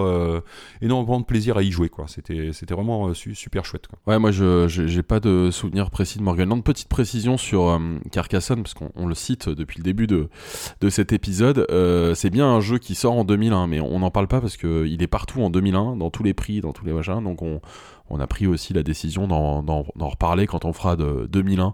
énormément 0.80 1.18
de 1.18 1.24
plaisir 1.24 1.56
à 1.56 1.62
y 1.62 1.70
jouer. 1.70 1.90
C'était, 2.06 2.50
c'était 2.52 2.74
vraiment 2.74 3.12
super 3.14 3.64
chouette. 3.64 3.88
Ouais, 4.06 4.18
moi 4.18 4.30
je 4.30 4.68
j'ai 4.68 5.02
pas 5.02 5.18
de 5.18 5.50
souvenir 5.50 5.90
précis 5.90 6.18
de 6.18 6.22
Morganland. 6.22 6.60
Petite 6.60 6.88
précision 6.88 7.36
sur 7.36 7.80
Carcassonne, 8.12 8.62
parce 8.62 8.74
qu'on 8.74 9.06
le 9.06 9.14
cite 9.14 9.48
depuis 9.48 9.78
le 9.78 9.84
début 9.84 10.06
de, 10.06 10.28
de 10.80 10.88
cet 10.88 11.12
épisode. 11.12 11.66
c'est 12.14 12.30
bien 12.30 12.46
un 12.46 12.60
jeu 12.60 12.78
qui 12.78 12.94
sort 12.94 13.14
en 13.14 13.24
2001, 13.24 13.66
mais 13.66 13.80
on 13.80 13.98
n'en 13.98 14.10
parle 14.12 14.28
pas 14.28 14.40
parce 14.40 14.56
qu'il 14.56 15.02
est 15.02 15.08
partout 15.08 15.42
en 15.42 15.50
2001, 15.50 15.96
dans 15.96 16.10
tous 16.10 16.22
les 16.22 16.34
prix, 16.34 16.60
dans 16.60 16.72
tous 16.72 16.84
les 16.84 16.92
machins. 16.92 17.22
Donc 17.24 17.42
on 17.42 17.60
on 18.10 18.20
a 18.20 18.26
pris 18.26 18.46
aussi 18.46 18.72
la 18.72 18.82
décision 18.82 19.26
d'en 19.26 19.82
reparler 20.08 20.46
quand 20.46 20.64
on 20.64 20.72
fera 20.72 20.96
de 20.96 21.28
2001 21.30 21.72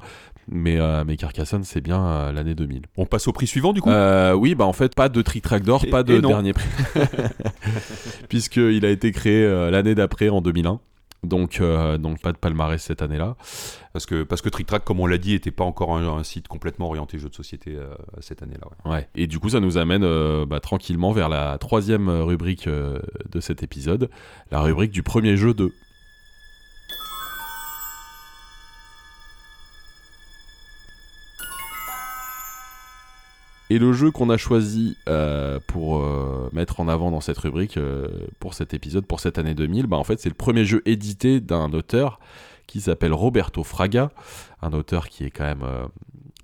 mais, 0.48 0.78
euh, 0.78 1.04
mais 1.06 1.16
Carcassonne, 1.16 1.64
c'est 1.64 1.80
bien 1.80 2.04
euh, 2.04 2.32
l'année 2.32 2.54
2000. 2.54 2.82
On 2.96 3.06
passe 3.06 3.28
au 3.28 3.32
prix 3.32 3.46
suivant 3.46 3.72
du 3.72 3.80
coup? 3.80 3.90
Euh, 3.90 4.32
Oui, 4.32 4.54
bah 4.54 4.64
en 4.64 4.72
fait, 4.72 4.94
pas 4.94 5.08
de 5.08 5.22
Trick 5.22 5.44
Track 5.44 5.62
d'or, 5.62 5.84
pas 5.90 6.02
de 6.02 6.20
dernier 6.20 6.52
prix. 6.52 6.68
Puisqu'il 8.28 8.84
a 8.84 8.90
été 8.90 9.12
créé 9.12 9.46
l'année 9.70 9.94
d'après, 9.94 10.28
en 10.28 10.40
2001. 10.40 10.80
Donc, 11.22 11.62
donc 12.00 12.20
pas 12.20 12.32
de 12.32 12.36
palmarès 12.36 12.82
cette 12.82 13.00
année-là. 13.00 13.36
Parce 13.92 14.06
que, 14.06 14.24
parce 14.24 14.42
que 14.42 14.48
Trick 14.48 14.66
Track, 14.66 14.84
comme 14.84 14.98
on 14.98 15.06
l'a 15.06 15.18
dit, 15.18 15.34
n'était 15.34 15.52
pas 15.52 15.62
encore 15.62 15.96
un, 15.96 16.24
site 16.24 16.48
complètement 16.48 16.86
orienté 16.86 17.16
jeux 17.18 17.28
de 17.28 17.34
société 17.34 17.78
cette 18.20 18.42
année-là. 18.42 18.66
Ouais. 18.90 19.08
Et 19.14 19.28
du 19.28 19.38
coup, 19.38 19.50
ça 19.50 19.60
nous 19.60 19.78
amène 19.78 20.04
bah, 20.46 20.58
tranquillement 20.58 21.12
vers 21.12 21.28
la 21.28 21.58
troisième 21.58 22.08
rubrique 22.08 22.68
de 22.68 23.40
cet 23.40 23.62
épisode, 23.62 24.10
la 24.50 24.62
rubrique 24.62 24.90
du 24.90 25.04
premier 25.04 25.36
jeu 25.36 25.54
de 25.54 25.72
Et 33.72 33.78
le 33.78 33.94
jeu 33.94 34.10
qu'on 34.10 34.28
a 34.28 34.36
choisi 34.36 34.98
euh, 35.08 35.58
pour 35.66 35.96
euh, 35.96 36.50
mettre 36.52 36.80
en 36.80 36.88
avant 36.88 37.10
dans 37.10 37.22
cette 37.22 37.38
rubrique, 37.38 37.78
euh, 37.78 38.06
pour 38.38 38.52
cet 38.52 38.74
épisode, 38.74 39.06
pour 39.06 39.18
cette 39.18 39.38
année 39.38 39.54
2000, 39.54 39.86
bah 39.86 39.96
en 39.96 40.04
fait 40.04 40.20
c'est 40.20 40.28
le 40.28 40.34
premier 40.34 40.66
jeu 40.66 40.82
édité 40.84 41.40
d'un 41.40 41.72
auteur 41.72 42.20
qui 42.66 42.82
s'appelle 42.82 43.14
Roberto 43.14 43.64
Fraga, 43.64 44.10
un 44.60 44.74
auteur 44.74 45.08
qui 45.08 45.24
est 45.24 45.30
quand 45.30 45.44
même 45.44 45.64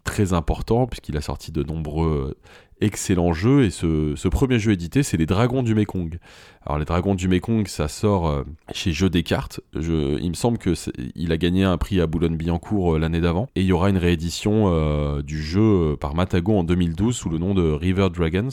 très 0.05 0.33
important 0.33 0.87
puisqu'il 0.87 1.19
a 1.19 1.21
sorti 1.21 1.53
de 1.53 1.63
nombreux 1.63 2.35
excellent 2.81 3.33
jeu. 3.33 3.65
Et 3.65 3.71
ce, 3.71 4.29
premier 4.29 4.59
jeu 4.59 4.73
édité, 4.73 5.03
c'est 5.03 5.17
les 5.17 5.27
Dragons 5.27 5.63
du 5.63 5.75
Mekong. 5.75 6.19
Alors 6.65 6.79
les 6.79 6.85
Dragons 6.85 7.15
du 7.15 7.29
Mekong, 7.29 7.67
ça 7.67 7.89
sort 7.89 8.29
euh, 8.29 8.45
chez 8.73 8.93
Jeux 8.93 9.11
des 9.11 9.23
cartes. 9.23 9.61
Il 9.75 10.29
me 10.29 10.35
semble 10.35 10.59
que 10.59 10.75
il 11.15 11.33
a 11.33 11.37
gagné 11.37 11.65
un 11.65 11.79
prix 11.79 12.01
à 12.01 12.07
Boulogne-Billancourt 12.07 12.97
euh, 12.97 12.99
l'année 12.99 13.21
d'avant. 13.21 13.49
Et 13.55 13.63
il 13.63 13.67
y 13.67 13.73
aura 13.73 13.91
une 13.91 13.99
réédition 13.99 14.73
euh, 14.73 15.23
du 15.23 15.43
jeu 15.43 15.97
par 16.01 16.15
Matago 16.15 16.59
en 16.59 16.65
2012 16.65 17.17
sous 17.17 17.31
le 17.31 17.39
nom 17.39 17.55
de 17.55 17.71
River 17.71 18.09
Dragons, 18.13 18.49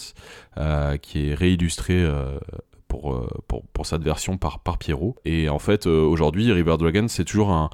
qui 1.01 1.29
est 1.29 1.33
réillustré 1.33 2.05
pour, 3.47 3.63
pour, 3.67 3.85
cette 3.85 4.03
version 4.03 4.37
par, 4.37 4.59
par 4.59 4.77
Pierrot. 4.77 5.15
Et 5.25 5.49
en 5.49 5.59
fait, 5.59 5.85
aujourd'hui, 5.85 6.51
River 6.51 6.75
Dragons, 6.77 7.07
c'est 7.07 7.25
toujours 7.25 7.51
un, 7.51 7.69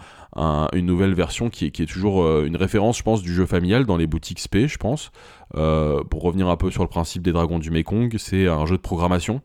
une 0.74 0.86
nouvelle 0.86 1.14
version 1.14 1.50
qui 1.50 1.66
est, 1.66 1.86
toujours 1.86 2.26
une 2.42 2.56
référence, 2.56 2.98
je 2.98 3.04
pense, 3.04 3.22
du 3.22 3.34
jeu 3.34 3.46
familial 3.46 3.86
dans 3.86 3.98
les 3.98 4.08
boutiques 4.08 4.40
SP, 4.40 4.68
je 4.68 4.78
pense. 4.78 5.12
Euh, 5.56 6.04
pour 6.04 6.22
revenir 6.24 6.48
un 6.48 6.56
peu 6.56 6.72
sur 6.72 6.84
le 6.84 6.90
principe 6.90 7.22
des 7.22 7.32
dragons 7.32 7.60
du 7.60 7.72
Mekong, 7.72 8.16
c'est 8.18 8.48
un 8.48 8.66
jeu 8.66 8.78
de 8.78 8.82
programmation 8.82 9.42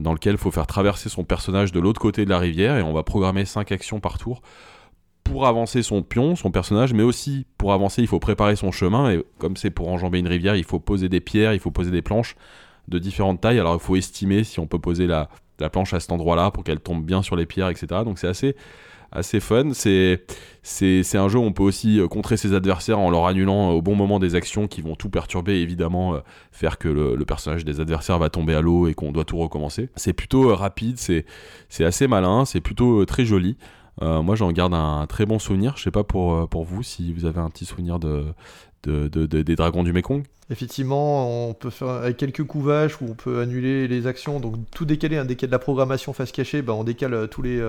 dans 0.00 0.12
lequel 0.12 0.32
il 0.32 0.38
faut 0.38 0.50
faire 0.50 0.66
traverser 0.66 1.08
son 1.08 1.24
personnage 1.24 1.72
de 1.72 1.80
l'autre 1.80 2.00
côté 2.00 2.24
de 2.24 2.30
la 2.30 2.38
rivière 2.38 2.76
et 2.76 2.82
on 2.82 2.92
va 2.92 3.02
programmer 3.02 3.44
5 3.44 3.72
actions 3.72 4.00
par 4.00 4.18
tour 4.18 4.42
pour 5.24 5.46
avancer 5.46 5.82
son 5.82 6.02
pion, 6.02 6.36
son 6.36 6.50
personnage, 6.50 6.92
mais 6.92 7.02
aussi 7.02 7.46
pour 7.58 7.72
avancer, 7.72 8.00
il 8.00 8.06
faut 8.06 8.20
préparer 8.20 8.56
son 8.56 8.70
chemin 8.72 9.10
et 9.10 9.24
comme 9.38 9.56
c'est 9.56 9.70
pour 9.70 9.88
enjamber 9.88 10.18
une 10.18 10.28
rivière, 10.28 10.54
il 10.54 10.64
faut 10.64 10.78
poser 10.78 11.08
des 11.08 11.20
pierres, 11.20 11.52
il 11.52 11.60
faut 11.60 11.70
poser 11.70 11.90
des 11.90 12.02
planches 12.02 12.36
de 12.88 12.98
différentes 12.98 13.40
tailles. 13.40 13.60
Alors 13.60 13.74
il 13.74 13.80
faut 13.80 13.96
estimer 13.96 14.44
si 14.44 14.60
on 14.60 14.66
peut 14.66 14.78
poser 14.78 15.06
la, 15.06 15.28
la 15.58 15.70
planche 15.70 15.94
à 15.94 16.00
cet 16.00 16.12
endroit-là 16.12 16.50
pour 16.50 16.64
qu'elle 16.64 16.80
tombe 16.80 17.04
bien 17.04 17.22
sur 17.22 17.36
les 17.36 17.46
pierres, 17.46 17.68
etc. 17.68 18.02
Donc 18.04 18.18
c'est 18.18 18.28
assez 18.28 18.56
assez 19.12 19.40
fun. 19.40 19.72
C'est 19.72 20.24
c'est 20.62 21.16
un 21.16 21.28
jeu 21.28 21.38
où 21.38 21.42
on 21.42 21.52
peut 21.52 21.62
aussi 21.62 22.00
euh, 22.00 22.08
contrer 22.08 22.36
ses 22.36 22.52
adversaires 22.52 22.98
en 22.98 23.08
leur 23.10 23.26
annulant 23.26 23.70
euh, 23.70 23.74
au 23.74 23.82
bon 23.82 23.94
moment 23.94 24.18
des 24.18 24.34
actions 24.34 24.66
qui 24.66 24.82
vont 24.82 24.96
tout 24.96 25.10
perturber, 25.10 25.60
évidemment, 25.60 26.14
euh, 26.14 26.20
faire 26.50 26.78
que 26.78 26.88
le, 26.88 27.24
personnage 27.24 27.64
des 27.64 27.80
adversaires 27.80 28.18
va 28.18 28.30
tomber 28.30 28.54
à 28.54 28.60
l'eau 28.60 28.88
et 28.88 28.94
qu'on 28.94 29.12
doit 29.12 29.24
tout 29.24 29.38
recommencer. 29.38 29.90
C'est 29.96 30.12
plutôt 30.12 30.54
rapide, 30.54 30.98
c'est 30.98 31.24
assez 31.84 32.06
malin, 32.08 32.44
c'est 32.44 32.60
plutôt 32.60 33.04
très 33.04 33.24
joli. 33.24 33.56
moi, 34.00 34.36
j'en 34.36 34.52
garde 34.52 34.74
un, 34.74 35.06
très 35.08 35.26
bon 35.26 35.38
souvenir. 35.38 35.76
Je 35.76 35.82
sais 35.82 35.90
pas 35.90 36.04
pour, 36.04 36.48
pour 36.48 36.64
vous 36.64 36.82
si 36.84 37.12
vous 37.12 37.24
avez 37.24 37.40
un 37.40 37.50
petit 37.50 37.64
souvenir 37.64 37.98
de, 37.98 38.26
de, 38.84 39.26
des 39.26 39.56
dragons 39.56 39.82
du 39.82 39.92
Mekong. 39.92 40.22
Effectivement, 40.50 41.48
on 41.48 41.54
peut 41.54 41.70
faire 41.70 41.88
avec 41.88 42.16
quelques 42.16 42.44
couvages 42.44 42.96
où 43.00 43.06
on 43.10 43.14
peut 43.14 43.40
annuler 43.40 43.88
les 43.88 44.06
actions, 44.06 44.38
donc 44.38 44.54
tout 44.70 44.84
décaler, 44.84 45.16
un 45.16 45.24
dès 45.24 45.34
de 45.34 45.50
la 45.50 45.58
programmation 45.58 46.12
face 46.12 46.30
cachée, 46.30 46.62
ben 46.62 46.72
on 46.72 46.84
décale 46.84 47.28
tous 47.28 47.42
les, 47.42 47.60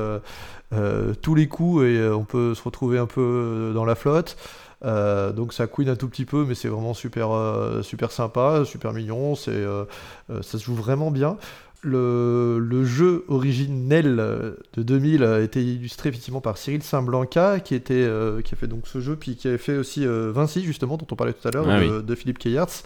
tous 1.21 1.35
les 1.35 1.47
coups 1.47 1.85
et 1.85 2.07
on 2.07 2.23
peut 2.23 2.53
se 2.53 2.61
retrouver 2.61 2.99
un 2.99 3.07
peu 3.07 3.71
dans 3.73 3.85
la 3.85 3.95
flotte. 3.95 4.37
Euh, 4.85 5.31
donc 5.31 5.53
ça 5.53 5.65
couine 5.65 5.89
un 5.89 5.95
tout 5.95 6.07
petit 6.07 6.25
peu, 6.25 6.45
mais 6.45 6.55
c'est 6.55 6.67
vraiment 6.67 6.93
super, 6.93 7.31
euh, 7.31 7.81
super 7.81 8.11
sympa, 8.11 8.63
super 8.65 8.93
mignon. 8.93 9.35
C'est, 9.35 9.51
euh, 9.51 9.85
ça 10.29 10.57
se 10.57 10.63
joue 10.63 10.75
vraiment 10.75 11.11
bien. 11.11 11.37
Le, 11.87 12.59
le, 12.59 12.83
jeu 12.83 13.25
originel 13.27 14.17
de 14.73 14.83
2000 14.83 15.23
a 15.23 15.39
été 15.41 15.63
illustré 15.63 16.09
effectivement 16.09 16.41
par 16.41 16.57
Cyril 16.57 16.83
Saint-Blanca, 16.83 17.59
qui, 17.59 17.75
était, 17.75 18.07
qui 18.43 18.53
a 18.53 18.57
fait 18.57 18.67
donc 18.67 18.87
ce 18.87 18.99
jeu, 18.99 19.15
puis 19.15 19.35
qui 19.35 19.47
avait 19.47 19.57
fait 19.57 19.77
aussi 19.77 20.05
Vinci, 20.05 20.63
justement, 20.63 20.97
dont 20.97 21.07
on 21.11 21.15
parlait 21.15 21.33
tout 21.33 21.47
à 21.47 21.51
l'heure, 21.51 21.67
ah 21.69 22.01
de, 22.01 22.15
Philippe 22.15 22.39
Keyarts. 22.39 22.83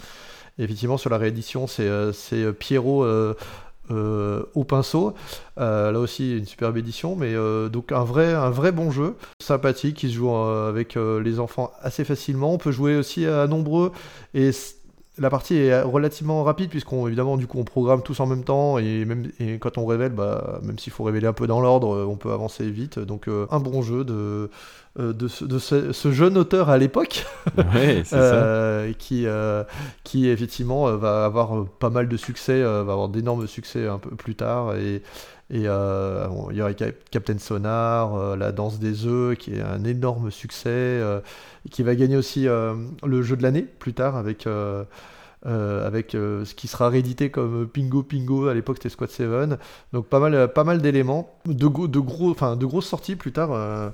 effectivement, 0.59 0.97
sur 0.97 1.09
la 1.09 1.17
réédition, 1.17 1.67
c'est, 1.67 2.53
Pierrot 2.59 3.05
euh, 3.91 4.43
au 4.53 4.63
pinceau. 4.63 5.15
Euh, 5.59 5.91
là 5.91 5.99
aussi, 5.99 6.37
une 6.37 6.45
superbe 6.45 6.77
édition, 6.77 7.15
mais 7.15 7.33
euh, 7.33 7.67
donc 7.67 7.91
un 7.91 8.03
vrai, 8.03 8.33
un 8.33 8.49
vrai 8.49 8.71
bon 8.71 8.89
jeu, 8.89 9.15
sympathique, 9.39 9.97
qui 9.97 10.09
se 10.09 10.13
joue 10.13 10.33
avec 10.33 10.95
les 10.95 11.39
enfants 11.39 11.71
assez 11.81 12.05
facilement. 12.05 12.53
On 12.53 12.57
peut 12.57 12.71
jouer 12.71 12.95
aussi 12.95 13.25
à 13.25 13.47
nombreux 13.47 13.91
et 14.33 14.51
la 15.17 15.29
partie 15.29 15.57
est 15.57 15.81
relativement 15.81 16.43
rapide 16.43 16.69
puisqu'on 16.69 17.05
évidemment 17.07 17.37
du 17.37 17.45
coup 17.45 17.59
on 17.59 17.63
programme 17.63 18.01
tous 18.01 18.19
en 18.21 18.25
même 18.25 18.43
temps 18.43 18.77
et 18.77 19.03
même 19.03 19.29
et 19.39 19.59
quand 19.59 19.77
on 19.77 19.85
révèle 19.85 20.13
bah 20.13 20.61
même 20.63 20.79
s'il 20.79 20.93
faut 20.93 21.03
révéler 21.03 21.27
un 21.27 21.33
peu 21.33 21.47
dans 21.47 21.59
l'ordre 21.59 22.05
on 22.07 22.15
peut 22.15 22.31
avancer 22.31 22.69
vite 22.71 22.97
donc 22.97 23.27
un 23.27 23.59
bon 23.59 23.81
jeu 23.81 24.05
de 24.05 24.49
euh, 24.99 25.13
de, 25.13 25.29
ce, 25.29 26.11
jeune 26.11 26.37
auteur 26.37 26.69
à 26.69 26.77
l'époque, 26.77 27.25
euh, 28.11 28.91
qui, 28.99 29.25
euh, 29.25 29.63
qui 30.03 30.27
effectivement 30.27 30.93
va 30.97 31.23
avoir 31.23 31.65
pas 31.65 31.89
mal 31.89 32.09
de 32.09 32.17
succès, 32.17 32.61
va 32.61 32.79
avoir 32.79 33.07
d'énormes 33.07 33.47
succès 33.47 33.87
un 33.87 33.99
peu 33.99 34.09
plus 34.17 34.35
tard. 34.35 34.75
Et, 34.75 35.01
et 35.51 35.63
il 35.63 36.55
y 36.55 36.61
aurait 36.61 36.75
Captain 37.11 37.37
Sonar, 37.37 38.37
La 38.37 38.51
Danse 38.51 38.79
des 38.79 39.05
œufs, 39.05 39.37
qui 39.37 39.55
est 39.55 39.61
un 39.61 39.83
énorme 39.83 40.31
succès, 40.31 41.01
qui 41.69 41.83
va 41.83 41.95
gagner 41.95 42.17
aussi 42.17 42.45
le 42.45 43.21
jeu 43.21 43.35
de 43.35 43.43
l'année 43.43 43.63
plus 43.63 43.93
tard 43.93 44.15
avec. 44.15 44.47
avec 45.45 46.11
ce 46.11 46.53
qui 46.53 46.67
sera 46.67 46.89
réédité 46.89 47.31
comme 47.31 47.67
Pingo 47.67 48.03
Pingo 48.03 48.47
à 48.47 48.53
l'époque 48.53 48.77
c'était 48.77 48.89
Squad 48.89 49.09
7 49.09 49.27
donc 49.91 50.05
pas 50.07 50.19
mal 50.19 50.53
pas 50.53 50.63
mal 50.63 50.81
d'éléments 50.81 51.35
de, 51.45 51.67
de 51.87 51.99
gros 51.99 52.35
de 52.55 52.65
grosses 52.65 52.87
sorties 52.87 53.15
plus 53.15 53.31
tard 53.31 53.91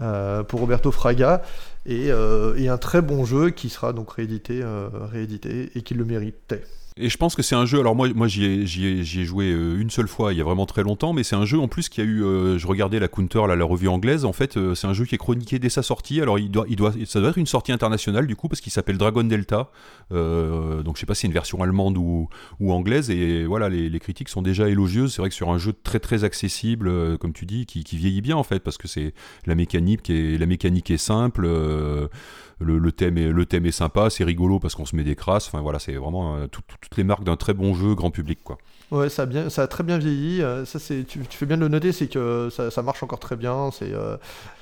euh, 0.00 0.42
pour 0.42 0.58
Roberto 0.58 0.90
Fraga 0.90 1.42
et, 1.86 2.10
euh, 2.10 2.56
et, 2.56 2.68
un 2.68 2.78
très 2.78 3.00
bon 3.00 3.24
jeu 3.24 3.50
qui 3.50 3.68
sera 3.68 3.92
donc 3.92 4.10
réédité, 4.10 4.60
euh, 4.60 4.88
réédité 4.92 5.70
et 5.76 5.82
qui 5.82 5.94
le 5.94 6.04
méritait. 6.04 6.64
Et 6.96 7.08
je 7.08 7.16
pense 7.16 7.34
que 7.34 7.42
c'est 7.42 7.56
un 7.56 7.66
jeu, 7.66 7.80
alors 7.80 7.96
moi, 7.96 8.08
moi 8.14 8.28
j'y 8.28 8.44
ai, 8.44 8.62
ai, 8.62 9.04
joué 9.04 9.50
euh, 9.50 9.80
une 9.80 9.90
seule 9.90 10.06
fois 10.06 10.32
il 10.32 10.38
y 10.38 10.40
a 10.40 10.44
vraiment 10.44 10.64
très 10.64 10.84
longtemps, 10.84 11.12
mais 11.12 11.24
c'est 11.24 11.34
un 11.34 11.44
jeu 11.44 11.58
en 11.58 11.66
plus 11.66 11.88
qui 11.88 12.00
a 12.00 12.04
eu, 12.04 12.22
euh, 12.22 12.56
je 12.56 12.68
regardais 12.68 13.00
la 13.00 13.08
Counter, 13.08 13.48
là, 13.48 13.56
la 13.56 13.64
revue 13.64 13.88
anglaise, 13.88 14.24
en 14.24 14.32
fait 14.32 14.56
euh, 14.56 14.76
c'est 14.76 14.86
un 14.86 14.92
jeu 14.92 15.04
qui 15.04 15.16
est 15.16 15.18
chroniqué 15.18 15.58
dès 15.58 15.70
sa 15.70 15.82
sortie, 15.82 16.20
alors 16.20 16.38
il 16.38 16.52
doit, 16.52 16.66
il 16.68 16.76
doit, 16.76 16.92
ça 17.04 17.18
doit 17.18 17.30
être 17.30 17.38
une 17.38 17.48
sortie 17.48 17.72
internationale 17.72 18.28
du 18.28 18.36
coup, 18.36 18.46
parce 18.46 18.60
qu'il 18.60 18.70
s'appelle 18.70 18.96
Dragon 18.96 19.24
Delta, 19.24 19.70
donc 20.12 20.94
je 20.94 21.00
sais 21.00 21.06
pas 21.06 21.16
si 21.16 21.22
c'est 21.22 21.26
une 21.26 21.32
version 21.32 21.60
allemande 21.64 21.98
ou, 21.98 22.28
ou 22.60 22.72
anglaise, 22.72 23.10
et 23.10 23.44
voilà, 23.44 23.68
les, 23.68 23.98
critiques 23.98 24.28
sont 24.28 24.42
déjà 24.42 24.68
élogieuses, 24.68 25.14
c'est 25.14 25.22
vrai 25.22 25.30
que 25.30 25.34
sur 25.34 25.50
un 25.50 25.58
jeu 25.58 25.72
très 25.72 25.98
très 25.98 26.22
accessible, 26.22 27.18
comme 27.18 27.32
tu 27.32 27.44
dis, 27.44 27.66
qui, 27.66 27.82
vieillit 27.96 28.22
bien 28.22 28.36
en 28.36 28.44
fait, 28.44 28.60
parce 28.60 28.78
que 28.78 28.86
c'est 28.86 29.14
la 29.46 29.56
mécanique, 29.56 30.12
la 30.14 30.46
mécanique 30.46 30.92
est 30.92 30.98
simple, 30.98 31.48
le, 32.60 32.92
thème 32.92 33.66
est, 33.66 33.72
sympa, 33.72 34.10
c'est 34.10 34.24
rigolo 34.24 34.58
parce 34.58 34.74
qu'on 34.74 34.86
se 34.86 34.94
met 34.94 35.04
des 35.04 35.16
crasses. 35.16 35.48
Enfin 35.48 35.60
voilà, 35.60 35.78
c'est 35.78 35.94
vraiment 35.94 36.36
euh, 36.36 36.46
toutes 36.46 36.96
les 36.96 37.04
marques 37.04 37.24
d'un 37.24 37.36
très 37.36 37.54
bon 37.54 37.74
jeu 37.74 37.94
grand 37.94 38.10
public 38.10 38.40
quoi. 38.44 38.58
Ouais, 38.90 39.08
ça 39.08 39.22
a, 39.22 39.26
bien, 39.26 39.50
ça 39.50 39.66
très 39.66 39.82
bien 39.82 39.98
vieilli. 39.98 40.42
Euh, 40.42 40.64
ça, 40.64 40.78
c'est, 40.78 41.04
tu, 41.04 41.20
fais 41.28 41.46
bien 41.46 41.56
de 41.56 41.62
le 41.62 41.68
noter, 41.68 41.92
c'est 41.92 42.06
que 42.06 42.48
ça, 42.50 42.82
marche 42.82 43.02
encore 43.02 43.18
très 43.18 43.36
bien. 43.36 43.70
C'est, 43.72 43.92
euh, 43.92 44.16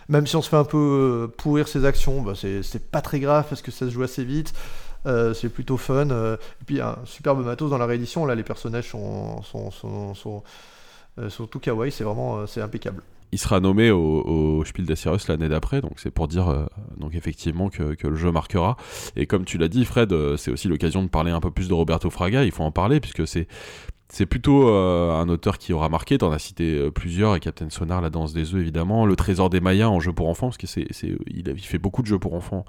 même 0.08 0.26
si 0.26 0.36
on 0.36 0.42
se 0.42 0.48
fait 0.48 0.56
un 0.56 0.64
peu 0.64 1.30
pourrir 1.36 1.68
ses 1.68 1.84
actions, 1.84 2.22
bah, 2.22 2.32
c'est, 2.34 2.90
pas 2.90 3.02
très 3.02 3.20
grave 3.20 3.46
parce 3.48 3.62
que 3.62 3.70
ça 3.70 3.86
se 3.86 3.90
joue 3.90 4.02
assez 4.02 4.24
vite. 4.24 4.52
c'est 5.04 5.48
plutôt 5.48 5.76
fun. 5.76 6.08
et 6.08 6.64
puis 6.64 6.80
un 6.80 6.98
superbe 7.04 7.44
matos 7.44 7.70
dans 7.70 7.78
la 7.78 7.86
réédition. 7.86 8.26
Là, 8.26 8.34
les 8.34 8.44
personnages 8.44 8.88
sont, 8.88 9.42
sont 9.42 11.46
tout 11.46 11.58
kawaii. 11.58 11.92
C'est 11.92 12.04
vraiment 12.04 12.46
c'est 12.46 12.62
impeccable 12.62 13.02
il 13.32 13.38
sera 13.38 13.60
nommé 13.60 13.90
au, 13.90 14.62
Spiel 14.64 14.86
des 14.86 14.94
Jahres 14.94 15.18
l'année 15.28 15.48
d'après, 15.48 15.80
donc 15.80 15.92
c'est 15.96 16.10
pour 16.10 16.28
dire 16.28 16.48
euh, 16.48 16.66
donc 16.98 17.14
effectivement 17.14 17.70
que, 17.70 17.96
le 18.02 18.14
jeu 18.14 18.30
marquera. 18.30 18.76
Et 19.16 19.26
comme 19.26 19.44
tu 19.44 19.56
l'as 19.56 19.68
dit, 19.68 19.86
Fred, 19.86 20.12
euh, 20.12 20.36
c'est 20.36 20.50
aussi 20.50 20.68
l'occasion 20.68 21.02
de 21.02 21.08
parler 21.08 21.30
un 21.30 21.40
peu 21.40 21.50
plus 21.50 21.66
de 21.68 21.74
Roberto 21.74 22.10
Fraga. 22.10 22.44
Il 22.44 22.52
faut 22.52 22.62
en 22.62 22.70
parler 22.70 23.00
puisque 23.00 23.26
c'est 23.26 24.26
plutôt 24.26 24.68
euh, 24.68 25.12
un 25.12 25.30
auteur 25.30 25.56
qui 25.56 25.72
aura 25.72 25.88
marqué. 25.88 26.18
T'en 26.18 26.30
as 26.30 26.38
cité 26.38 26.90
plusieurs, 26.90 27.34
et 27.34 27.40
Captain 27.40 27.70
Sonar, 27.70 28.02
La 28.02 28.10
Danse 28.10 28.34
des 28.34 28.54
œufs 28.54 28.60
évidemment, 28.60 29.06
Le 29.06 29.16
Trésor 29.16 29.48
des 29.48 29.60
Mayas 29.60 29.88
en 29.88 29.98
jeu 29.98 30.12
pour 30.12 30.28
enfants, 30.28 30.48
parce 30.48 30.58
que 30.58 30.66
c'est, 30.66 30.86
il, 31.26 31.58
fait 31.60 31.78
beaucoup 31.78 32.02
de 32.02 32.06
jeux 32.06 32.18
pour 32.18 32.34
enfants. 32.34 32.66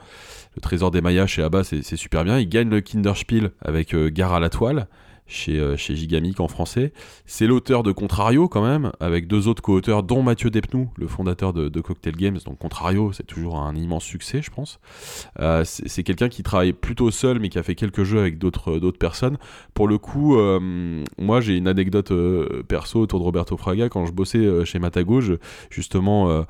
Le 0.55 0.61
Trésor 0.61 0.91
des 0.91 1.01
Mayas 1.01 1.27
chez 1.27 1.43
Abba, 1.43 1.65
c'est, 1.65 1.83
super 1.97 2.23
bien. 2.23 2.39
Il 2.39 2.47
gagne 2.47 2.69
le 2.69 2.79
Kinderspiel 2.79 3.51
avec 3.61 3.93
Gare 3.93 4.33
à 4.33 4.39
la 4.39 4.49
toile 4.49 4.87
chez, 5.33 5.59
euh, 5.59 5.75
chez 5.75 5.95
Gigamic 5.95 6.39
en 6.39 6.47
français. 6.47 6.93
C'est 7.25 7.47
l'auteur 7.47 7.83
de 7.83 7.91
Contrario 7.91 8.47
quand 8.47 8.63
même, 8.63 8.91
avec 8.99 9.27
deux 9.27 9.47
autres 9.47 9.61
co-auteurs, 9.61 10.03
dont 10.03 10.21
Mathieu 10.21 10.49
Depnou, 10.49 10.89
le 10.95 11.07
fondateur 11.07 11.53
de, 11.53 11.81
Cocktail 11.81 12.15
Games. 12.15 12.37
Donc 12.45 12.59
Contrario, 12.59 13.11
c'est 13.11 13.25
toujours 13.25 13.59
un 13.59 13.75
immense 13.75 14.03
succès, 14.03 14.41
je 14.41 14.51
pense. 14.51 14.79
Euh, 15.39 15.63
c'est 15.65 16.03
quelqu'un 16.03 16.29
qui 16.29 16.43
travaille 16.43 16.73
plutôt 16.73 17.11
seul, 17.11 17.39
mais 17.39 17.49
qui 17.49 17.57
a 17.57 17.63
fait 17.63 17.75
quelques 17.75 18.03
jeux 18.03 18.19
avec 18.19 18.37
d'autres 18.37 18.91
personnes. 18.91 19.37
Pour 19.73 19.87
le 19.87 19.97
coup, 19.97 20.37
euh, 20.37 21.03
moi 21.17 21.41
j'ai 21.41 21.57
une 21.57 21.67
anecdote 21.67 22.13
perso 22.67 23.01
autour 23.01 23.19
de 23.19 23.25
Roberto 23.25 23.57
Fraga. 23.57 23.89
Quand 23.89 24.05
je 24.05 24.11
bossais 24.11 24.65
chez 24.65 24.79
Matago, 24.79 25.19
justement, 25.69 26.45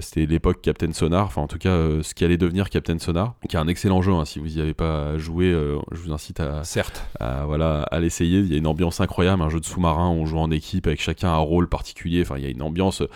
c'était 0.00 0.26
l'époque 0.26 0.60
Captain 0.62 0.92
Sonar, 0.92 1.26
enfin 1.26 1.42
en 1.42 1.46
tout 1.46 1.58
cas 1.58 2.02
ce 2.02 2.14
qui 2.14 2.24
allait 2.24 2.36
devenir 2.36 2.68
Captain 2.70 2.98
Sonar, 2.98 3.34
qui 3.48 3.56
est 3.56 3.58
un 3.58 3.68
excellent 3.68 4.02
jeu. 4.02 4.12
Hein. 4.12 4.24
si 4.24 4.38
vous 4.38 4.48
n'y 4.48 4.60
avez 4.60 4.74
pas 4.74 5.16
joué, 5.16 5.52
je 5.92 5.98
vous 5.98 6.12
incite 6.12 6.40
à, 6.40 6.64
certes, 6.64 7.06
à, 7.20 7.44
voilà, 7.46 7.83
à, 7.90 8.00
l'essayer. 8.00 8.40
Il 8.40 8.52
y 8.52 8.54
a 8.54 8.58
une 8.58 8.66
ambiance 8.66 9.00
incroyable, 9.00 9.42
un 9.42 9.48
jeu 9.48 9.60
de 9.60 9.64
sous-marin, 9.64 10.08
on 10.08 10.26
joue 10.26 10.38
en 10.38 10.50
équipe 10.50 10.86
avec 10.86 11.00
chacun 11.00 11.28
un 11.28 11.38
rôle 11.38 11.68
particulier. 11.68 12.22
Enfin, 12.22 12.36
il 12.38 12.44
y 12.44 12.46
a 12.46 12.50
une 12.50 12.62
ambiance 12.62 13.02
euh, 13.02 13.08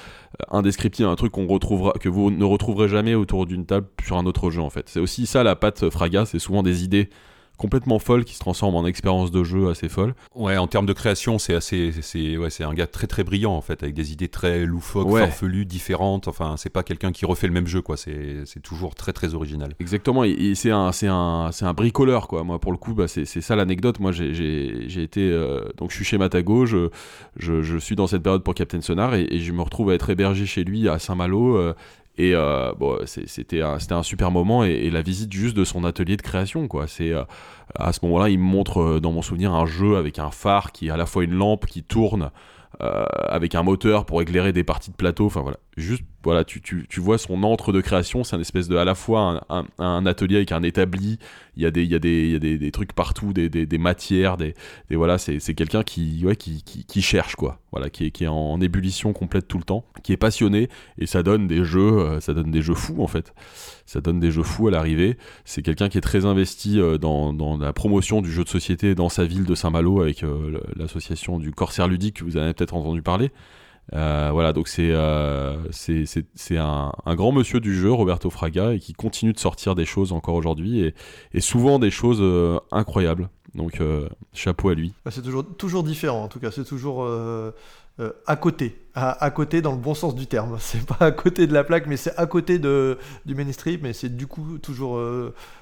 indescriptible, 0.51 1.09
un 1.09 1.17
truc 1.17 1.33
qu'on 1.33 1.47
retrouvera, 1.47 1.93
que 2.01 2.09
vous 2.09 2.31
ne 2.31 2.45
retrouverez 2.45 2.89
jamais 2.89 3.15
autour 3.15 3.47
d'une 3.47 3.67
table 3.67 3.89
sur 4.05 4.17
un 4.17 4.27
autre 4.27 4.51
jeu 4.51 4.61
en 4.61 4.71
fait. 4.71 4.89
C'est 4.89 5.01
aussi 5.01 5.27
ça 5.27 5.43
la 5.43 5.57
patte 5.57 5.91
Fraga, 5.91 6.25
c'est 6.25 6.39
souvent 6.39 6.63
des 6.63 6.85
idées 6.85 7.11
complètement 7.59 7.99
folle 7.99 8.25
qui 8.25 8.35
se 8.35 8.39
transforme 8.39 8.77
en 8.77 8.87
expérience 8.87 9.31
de 9.31 9.45
jeu 9.45 9.69
assez 9.69 9.89
folle. 9.89 10.15
Ouais, 10.35 10.57
en 10.57 10.67
termes 10.69 10.87
de 10.87 10.93
création, 10.93 11.39
c'est 11.39 11.55
assez, 11.55 11.93
c'est 12.01 12.39
ouais, 12.39 12.51
c'est 12.51 12.65
un 12.65 12.73
gars 12.73 12.87
très 12.87 13.07
très 13.07 13.25
brillant 13.25 13.53
en 13.53 13.61
fait, 13.61 13.83
avec 13.83 13.95
des 13.95 14.13
idées 14.13 14.29
très 14.29 14.65
loufoques, 14.65 15.11
farfelues, 15.11 15.67
différentes. 15.67 16.29
Enfin, 16.29 16.55
c'est 16.57 16.71
pas 16.71 16.83
quelqu'un 16.83 17.13
qui 17.13 17.27
refait 17.27 17.49
le 17.49 17.53
même 17.53 17.67
jeu 17.67 17.83
quoi. 17.83 17.97
C'est, 17.97 18.47
c'est 18.47 18.61
toujours 18.61 18.95
très 18.95 19.13
très 19.13 19.35
original. 19.35 19.75
Exactement. 19.81 20.25
Et, 20.25 20.55
c'est 20.55 20.71
un, 20.71 20.93
c'est 20.93 21.09
un, 21.09 21.51
c'est 21.53 21.65
un 21.65 21.75
bricoleur 21.75 22.29
quoi. 22.29 22.45
Moi 22.45 22.59
pour 22.59 22.73
le 22.73 22.79
coup, 22.79 22.95
bah, 22.95 23.09
c'est, 23.09 23.25
c'est 23.25 23.41
ça 23.41 23.57
l'anecdote. 23.57 23.99
Moi 24.01 24.13
j'ai, 24.13 24.33
j'ai, 24.33 24.89
j'ai 24.89 25.03
été 25.03 25.21
euh, 25.21 25.69
donc 25.77 25.91
je 25.91 25.97
suis 25.97 26.05
chez 26.05 26.17
Matago, 26.17 26.65
je, 26.65 26.89
je, 27.37 27.63
je, 27.63 27.77
suis 27.77 27.97
dans 27.97 28.07
cette 28.07 28.23
période 28.23 28.43
pour 28.43 28.55
Captain 28.55 28.81
Sonar 28.81 29.15
et, 29.15 29.39
je 29.39 29.53
me 29.53 29.63
retrouve 29.63 29.91
à 29.91 29.95
être 29.95 30.11
hébergé 30.11 30.47
chez 30.47 30.65
lui 30.65 30.89
à 30.89 30.99
Saint-Malo. 30.99 31.57
Euh, 31.57 31.75
et 32.19 32.35
euh, 32.35 32.73
bon, 32.77 32.99
c'était 33.07 33.63
un, 33.63 34.03
super 34.03 34.33
moment 34.33 34.65
et, 34.65 34.91
la 34.91 35.03
visite 35.03 35.33
juste 35.33 35.57
de 35.57 35.65
son 35.65 35.85
atelier 35.85 36.17
de 36.17 36.23
création, 36.23 36.67
quoi. 36.67 36.87
Euh, 37.01 37.25
à 37.77 37.93
ce 37.93 38.01
moment-là, 38.03 38.29
il 38.29 38.41
me 38.41 38.45
montre 38.45 38.81
euh, 38.81 39.01
dans 39.01 39.13
mon 39.13 39.23
souvenir 39.23 39.55
un 39.55 39.67
jeu 39.67 39.97
avec 39.97 40.19
un 40.19 40.33
phare 40.33 40.73
qui 40.73 40.89
est 40.89 40.91
à 40.91 40.97
la 40.97 41.07
fois 41.07 41.23
une 41.23 41.35
lampe 41.35 41.67
qui 41.67 41.85
tourne 41.85 42.33
avec 42.81 43.55
un 43.55 43.63
moteur 43.63 44.07
pour 44.07 44.23
éclairer 44.23 44.53
des 44.53 44.65
parties 44.65 44.91
de 44.91 44.97
plateau. 44.97 45.27
Enfin 45.27 45.41
voilà, 45.41 45.59
juste 45.77 46.05
voilà, 46.25 46.45
tu, 46.45 46.61
tu, 46.61 46.87
tu, 46.89 47.01
vois 47.01 47.17
son 47.17 47.43
entre 47.45 47.73
de 47.73 47.81
création, 47.81 48.25
c'est 48.25 48.35
un 48.37 48.41
espèce 48.41 48.69
de 48.69 48.77
à 48.77 48.85
la 48.85 48.95
fois 48.95 49.47
un, 49.79 50.07
atelier 50.07 50.37
avec 50.37 50.53
un 50.53 50.63
établi, 50.63 51.19
il 51.57 51.63
y 51.63 51.67
a 51.67 51.71
des, 51.71 51.85
il 51.85 51.91
y 51.91 51.95
a 51.95 51.99
des, 51.99 52.25
il 52.25 52.33
y 52.33 52.37
a 52.37 52.39
des, 52.39 52.59
des 52.59 52.71
trucs 52.73 52.93
partout, 52.93 53.33
des, 53.33 53.49
des, 53.49 53.79
matières, 53.79 54.37
des, 54.37 54.55
voilà, 54.91 55.17
c'est, 55.17 55.39
c'est 55.39 55.55
quelqu'un 55.55 55.83
qui, 55.85 56.23
ouais, 56.25 56.37
qui, 56.37 56.63
qui, 56.65 56.85
qui, 56.85 57.03
cherche 57.03 57.37
quoi, 57.37 57.61
voilà, 57.71 57.89
qui 57.89 58.07
est, 58.07 58.11
qui 58.11 58.25
est 58.25 58.29
en 58.29 58.61
ébullition 58.61 59.13
complète 59.13 59.47
tout 59.47 59.59
le 59.59 59.65
temps, 59.65 59.85
qui 60.03 60.13
est 60.13 60.17
passionné. 60.17 60.69
Et 60.99 61.07
ça 61.07 61.23
donne 61.23 61.47
des 61.47 61.65
jeux, 61.65 61.99
euh, 61.99 62.21
ça 62.21 62.35
donne 62.35 62.51
des 62.51 62.63
jeux 62.63 62.75
fous 62.75 63.03
en 63.03 63.07
fait, 63.07 63.33
ça 63.89 64.03
donne 64.03 64.21
des 64.21 64.31
jeux 64.31 64.43
fous 64.43 64.69
à 64.69 64.71
l'arrivée. 64.71 65.17
C'est 65.47 65.63
quelqu'un 65.63 65.89
qui 65.89 65.97
est 65.97 66.03
très 66.03 66.27
investi 66.27 66.79
euh, 66.79 66.99
dans, 66.99 67.57
la 67.57 67.73
promotion 67.73 68.21
du 68.21 68.31
jeu 68.31 68.45
de 68.45 68.49
société 68.49 68.95
dans 68.95 69.09
sa 69.09 69.25
ville 69.25 69.47
de 69.47 69.55
Saint-Malo 69.55 70.03
avec 70.03 70.23
euh, 70.23 70.61
l'association 70.77 71.39
du 71.39 71.53
Corsaire 71.53 71.89
ludique 71.89 72.19
que 72.19 72.25
vous 72.25 72.37
avez 72.37 72.53
peut-être 72.53 72.75
entendu 72.75 73.01
parler. 73.01 73.31
Euh, 73.95 74.29
voilà, 74.31 74.53
donc 74.53 74.69
c'est 74.69 74.93
un, 74.93 75.57
grand 77.07 77.33
monsieur 77.33 77.61
du 77.61 77.75
jeu, 77.75 77.91
Roberto 77.91 78.29
Fraga, 78.29 78.75
et 78.75 78.79
qui 78.79 78.93
continue 78.93 79.33
de 79.33 79.39
sortir 79.39 79.75
des 79.75 79.87
choses 79.87 80.13
encore 80.13 80.35
aujourd'hui, 80.35 80.93
et, 81.33 81.41
souvent 81.41 81.79
des 81.79 81.91
choses 81.91 82.23
incroyables. 82.71 83.31
Donc 83.55 83.81
chapeau 84.35 84.69
à 84.69 84.75
lui. 84.75 84.93
Bah, 85.07 85.11
c'est 85.11 85.23
toujours, 85.23 85.47
toujours 85.57 85.83
différent, 85.83 86.25
en 86.25 86.29
tout 86.29 86.41
cas, 86.41 86.51
c'est 86.51 86.67
toujours 86.67 87.09
à 88.27 88.37
côté, 88.37 88.77
à, 88.95 89.31
côté 89.31 89.63
dans 89.63 89.73
le 89.73 89.79
bon 89.79 89.95
sens 89.95 90.15
du 90.15 90.27
terme. 90.27 90.57
C'est 90.61 90.85
pas 90.87 91.07
à 91.07 91.11
côté 91.11 91.47
de 91.47 91.53
la 91.53 91.65
plaque, 91.65 91.87
mais 91.87 91.97
c'est 91.97 92.17
à 92.17 92.27
côté 92.27 92.59
de, 92.59 92.99
du 93.27 93.35
mainstream, 93.35 93.81
mais 93.83 93.93
c'est 93.93 94.15
du 94.15 94.27
coup 94.27 94.59
toujours 94.59 95.01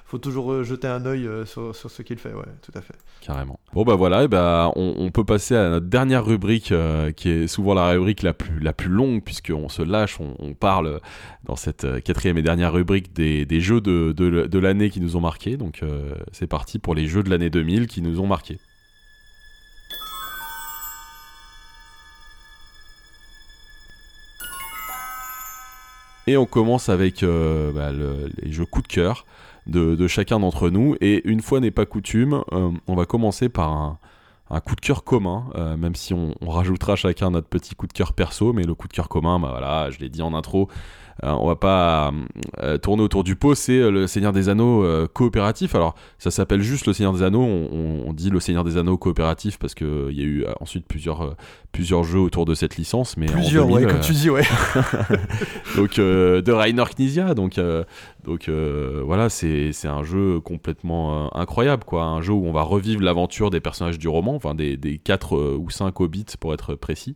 faut 0.05 0.17
toujours 0.17 0.63
jeter 0.63 0.87
un 0.87 1.05
œil 1.05 1.27
sur, 1.45 1.75
sur, 1.75 1.91
ce 1.91 2.01
qu'il 2.01 2.17
fait, 2.17 2.33
ouais, 2.33 2.45
tout 2.61 2.71
à 2.75 2.81
fait. 2.81 2.93
Carrément. 3.21 3.59
Bon 3.73 3.83
bah 3.83 3.95
voilà, 3.95 4.23
et 4.23 4.27
bah, 4.27 4.71
on, 4.75 5.11
peut 5.11 5.25
passer 5.25 5.55
à 5.55 5.69
notre 5.69 5.87
dernière 5.87 6.25
rubrique, 6.25 6.73
qui 7.15 7.29
est 7.29 7.47
souvent 7.47 7.73
la 7.73 7.89
rubrique 7.89 8.23
la 8.23 8.33
plus, 8.33 8.59
la 8.59 8.73
plus 8.73 8.89
longue, 8.89 9.21
puisqu'on 9.23 9.69
se 9.69 9.81
lâche, 9.81 10.19
on, 10.19 10.53
parle 10.53 11.01
dans 11.43 11.55
cette 11.55 12.01
quatrième 12.03 12.37
et 12.37 12.41
dernière 12.41 12.71
rubrique 12.73 13.13
des, 13.13 13.45
des 13.45 13.59
jeux 13.59 13.81
de, 13.81 14.13
de, 14.13 14.59
l'année 14.59 14.89
qui 14.89 15.01
nous 15.01 15.15
ont 15.17 15.21
marqué. 15.21 15.57
Donc 15.57 15.81
c'est 16.31 16.47
parti 16.47 16.79
pour 16.79 16.95
les 16.95 17.07
jeux 17.07 17.23
de 17.23 17.29
l'année 17.29 17.49
2000 17.49 17.87
qui 17.87 18.01
nous 18.01 18.21
ont 18.21 18.27
marqué. 18.27 18.59
Et 26.27 26.35
on 26.35 26.45
commence 26.45 26.89
avec 26.89 27.23
euh, 27.23 27.71
bah, 27.71 27.91
les 27.91 28.51
jeux 28.51 28.65
coup 28.65 28.81
de 28.81 28.87
cœur 28.87 29.25
de, 29.65 30.07
chacun 30.07 30.39
d'entre 30.39 30.69
nous. 30.69 30.95
Et 30.99 31.27
une 31.27 31.41
fois 31.41 31.59
n'est 31.61 31.71
pas 31.71 31.85
coutume, 31.85 32.43
euh, 32.51 32.71
on 32.87 32.95
va 32.95 33.05
commencer 33.05 33.49
par 33.49 33.71
un, 34.49 34.59
coup 34.59 34.75
de 34.75 34.81
cœur 34.81 35.03
commun, 35.03 35.45
euh, 35.55 35.77
même 35.77 35.95
si 35.95 36.13
on, 36.13 36.33
rajoutera 36.41 36.95
chacun 36.95 37.31
notre 37.31 37.47
petit 37.47 37.75
coup 37.75 37.87
de 37.87 37.93
cœur 37.93 38.13
perso. 38.13 38.51
Mais 38.51 38.63
le 38.63 38.75
coup 38.75 38.89
de 38.89 38.93
cœur 38.93 39.07
commun, 39.07 39.39
bah 39.39 39.49
voilà, 39.51 39.89
je 39.89 39.99
l'ai 39.99 40.09
dit 40.09 40.21
en 40.21 40.33
intro, 40.33 40.69
on 41.23 41.47
va 41.47 41.55
pas 41.55 42.11
euh, 42.61 42.77
tourner 42.77 43.03
autour 43.03 43.23
du 43.23 43.35
pot, 43.35 43.55
c'est 43.55 43.79
euh, 43.79 43.91
le 43.91 44.07
Seigneur 44.07 44.33
des 44.33 44.49
Anneaux 44.49 44.85
coopératif. 45.13 45.75
Alors, 45.75 45.95
ça 46.17 46.31
s'appelle 46.31 46.61
juste 46.61 46.85
le 46.85 46.93
Seigneur 46.93 47.13
des 47.13 47.23
Anneaux. 47.23 47.43
On, 47.43 48.13
dit 48.13 48.29
le 48.29 48.39
Seigneur 48.39 48.63
des 48.63 48.77
Arneaux 48.77 48.97
coopératif 48.97 49.59
parce 49.59 49.75
qu'il 49.75 50.11
y 50.11 50.21
a 50.21 50.23
eu 50.23 50.45
ensuite 50.59 50.87
plusieurs, 50.87 51.35
plusieurs 51.71 52.03
jeux 52.03 52.19
autour 52.19 52.45
de 52.45 52.55
cette 52.55 52.77
licence. 52.77 53.15
Mais 53.15 53.27
plusieurs, 53.27 53.69
ouais, 53.69 53.85
comme 53.85 53.99
tu 53.99 54.13
dis, 54.13 54.29
ouais. 54.29 54.43
donc, 55.75 55.97
de 55.97 56.51
Rainer 56.51 56.83
Knizia. 56.95 57.35
Donc, 57.35 57.59
donc 58.23 58.49
voilà, 58.49 59.29
c'est 59.29 59.71
un 59.85 60.03
jeu 60.03 60.39
complètement 60.39 61.35
incroyable, 61.35 61.83
quoi. 61.83 62.03
Un 62.05 62.21
jeu 62.21 62.33
où 62.33 62.45
on 62.45 62.53
va 62.53 62.63
revivre 62.63 63.01
l'aventure 63.01 63.51
des 63.51 63.59
personnages 63.59 63.99
du 63.99 64.07
roman, 64.07 64.35
enfin 64.35 64.55
des, 64.55 64.77
des 64.77 64.97
4 64.97 65.57
ou 65.57 65.69
5 65.69 65.99
hobbits 65.99 66.25
pour 66.39 66.53
être 66.53 66.73
précis. 66.73 67.15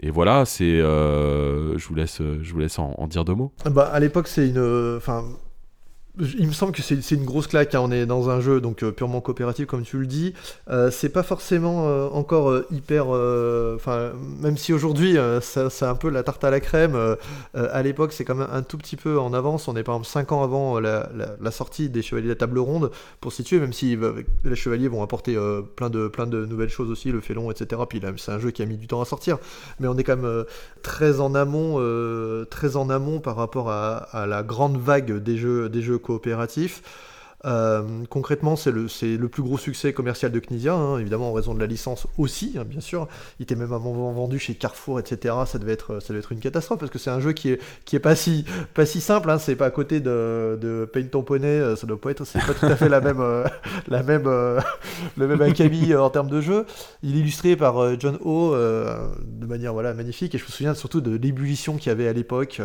Et 0.00 0.10
voilà, 0.10 0.44
c'est, 0.44 0.64
euh, 0.64 1.78
je 1.78 1.88
vous 1.88 1.94
laisse, 1.94 2.18
je 2.18 2.52
vous 2.52 2.58
laisse 2.58 2.78
en, 2.78 3.06
dire 3.06 3.24
deux 3.24 3.34
mots. 3.34 3.52
Bah, 3.70 3.90
à 3.92 4.00
l'époque, 4.00 4.28
c'est 4.28 4.48
une, 4.48 4.96
enfin, 4.96 5.24
il 6.20 6.46
me 6.46 6.52
semble 6.52 6.72
que 6.72 6.82
c'est 6.82 7.14
une 7.14 7.24
grosse 7.24 7.48
claque. 7.48 7.74
Hein. 7.74 7.80
On 7.82 7.90
est 7.90 8.06
dans 8.06 8.30
un 8.30 8.40
jeu 8.40 8.60
donc 8.60 8.82
euh, 8.82 8.92
purement 8.92 9.20
coopératif, 9.20 9.66
comme 9.66 9.82
tu 9.82 9.98
le 9.98 10.06
dis. 10.06 10.32
Euh, 10.70 10.90
c'est 10.90 11.08
pas 11.08 11.24
forcément 11.24 11.88
euh, 11.88 12.08
encore 12.08 12.54
hyper. 12.70 13.08
Enfin, 13.74 14.12
même 14.40 14.56
si 14.56 14.72
aujourd'hui 14.72 15.16
c'est 15.40 15.84
un 15.84 15.94
peu 15.94 16.08
la 16.08 16.22
tarte 16.22 16.44
à 16.44 16.50
la 16.50 16.60
crème. 16.60 16.96
à 17.54 17.82
l'époque, 17.82 18.12
c'est 18.12 18.24
quand 18.24 18.34
même 18.34 18.48
un 18.52 18.62
tout 18.62 18.78
petit 18.78 18.96
peu 18.96 19.18
en 19.18 19.32
avance. 19.32 19.66
On 19.68 19.76
est 19.76 19.82
par 19.82 19.96
exemple 19.96 20.08
5 20.08 20.32
ans 20.32 20.42
avant 20.42 20.78
la, 20.78 21.50
sortie 21.50 21.88
des 21.88 22.02
Chevaliers 22.02 22.26
de 22.26 22.32
la 22.32 22.36
Table 22.36 22.58
Ronde 22.58 22.90
pour 23.20 23.32
situer. 23.32 23.58
Même 23.58 23.72
si 23.72 23.98
les 24.44 24.56
Chevaliers 24.56 24.88
vont 24.88 25.02
apporter 25.02 25.36
plein 25.76 25.90
de 25.90 26.08
plein 26.08 26.26
de 26.26 26.44
nouvelles 26.44 26.68
choses 26.68 26.90
aussi, 26.90 27.10
le 27.10 27.20
félon, 27.20 27.50
etc. 27.50 27.82
Puis 27.88 28.00
c'est 28.16 28.32
un 28.32 28.38
jeu 28.38 28.50
qui 28.50 28.62
a 28.62 28.66
mis 28.66 28.76
du 28.76 28.86
temps 28.86 29.00
à 29.00 29.04
sortir. 29.04 29.38
Mais 29.80 29.88
on 29.88 29.96
est 29.96 30.04
quand 30.04 30.16
même 30.16 30.44
très 30.82 31.20
en 31.20 31.34
amont, 31.34 31.78
très 32.50 32.76
en 32.76 32.88
amont 32.90 33.20
par 33.20 33.36
rapport 33.36 33.70
à, 33.70 33.96
à, 33.96 34.26
la 34.26 34.42
grande 34.42 34.78
vague 34.78 35.18
des 35.22 35.36
jeux 35.36 35.68
des 35.68 35.82
jeux 35.82 35.98
coopératif. 36.04 36.82
Euh, 37.44 38.04
concrètement, 38.08 38.56
c'est 38.56 38.70
le, 38.70 38.86
le, 39.02 39.28
plus 39.28 39.42
gros 39.42 39.58
succès 39.58 39.92
commercial 39.92 40.32
de 40.32 40.40
Knizia, 40.40 40.74
hein, 40.74 40.98
évidemment 40.98 41.30
en 41.30 41.32
raison 41.32 41.54
de 41.54 41.60
la 41.60 41.66
licence 41.66 42.06
aussi, 42.16 42.54
hein, 42.58 42.64
bien 42.64 42.80
sûr. 42.80 43.06
Il 43.38 43.42
était 43.42 43.54
même 43.54 43.68
vendu 43.68 44.38
chez 44.38 44.54
Carrefour, 44.54 44.98
etc. 44.98 45.34
Ça 45.46 45.58
devait 45.58 45.72
être, 45.72 46.00
ça 46.00 46.08
devait 46.08 46.20
être 46.20 46.32
une 46.32 46.40
catastrophe 46.40 46.78
parce 46.78 46.90
que 46.90 46.98
c'est 46.98 47.10
un 47.10 47.20
jeu 47.20 47.32
qui 47.32 47.50
est, 47.50 47.60
qui 47.84 47.96
est 47.96 48.00
pas 48.00 48.16
si, 48.16 48.44
pas 48.72 48.86
si 48.86 49.00
simple. 49.00 49.30
Hein, 49.30 49.38
c'est 49.38 49.56
pas 49.56 49.66
à 49.66 49.70
côté 49.70 50.00
de, 50.00 50.58
de 50.60 50.88
Paint 50.90 51.06
Ton 51.06 51.22
Poney, 51.22 51.46
euh, 51.46 51.76
ça 51.76 51.86
doit 51.86 52.00
pas 52.00 52.10
être, 52.10 52.24
c'est 52.24 52.44
pas 52.44 52.54
tout 52.54 52.66
à 52.66 52.76
fait 52.76 52.88
la 52.88 53.00
même, 53.00 53.20
euh, 53.20 53.44
la 53.88 54.02
même, 54.02 54.24
le 54.24 55.26
même 55.26 55.42
acabit 55.42 55.94
en 55.94 56.10
termes 56.10 56.30
de 56.30 56.40
jeu. 56.40 56.64
Il 57.02 57.16
est 57.16 57.20
illustré 57.20 57.56
par 57.56 58.00
John 58.00 58.18
Ho 58.24 58.54
de 58.54 59.46
manière 59.46 59.72
voilà 59.72 59.92
magnifique 59.92 60.34
et 60.34 60.38
je 60.38 60.44
me 60.44 60.48
souviens 60.48 60.74
surtout 60.74 61.00
de 61.00 61.16
l'ébullition 61.16 61.76
qu'il 61.76 61.88
y 61.88 61.90
avait 61.90 62.08
à 62.08 62.12
l'époque 62.12 62.60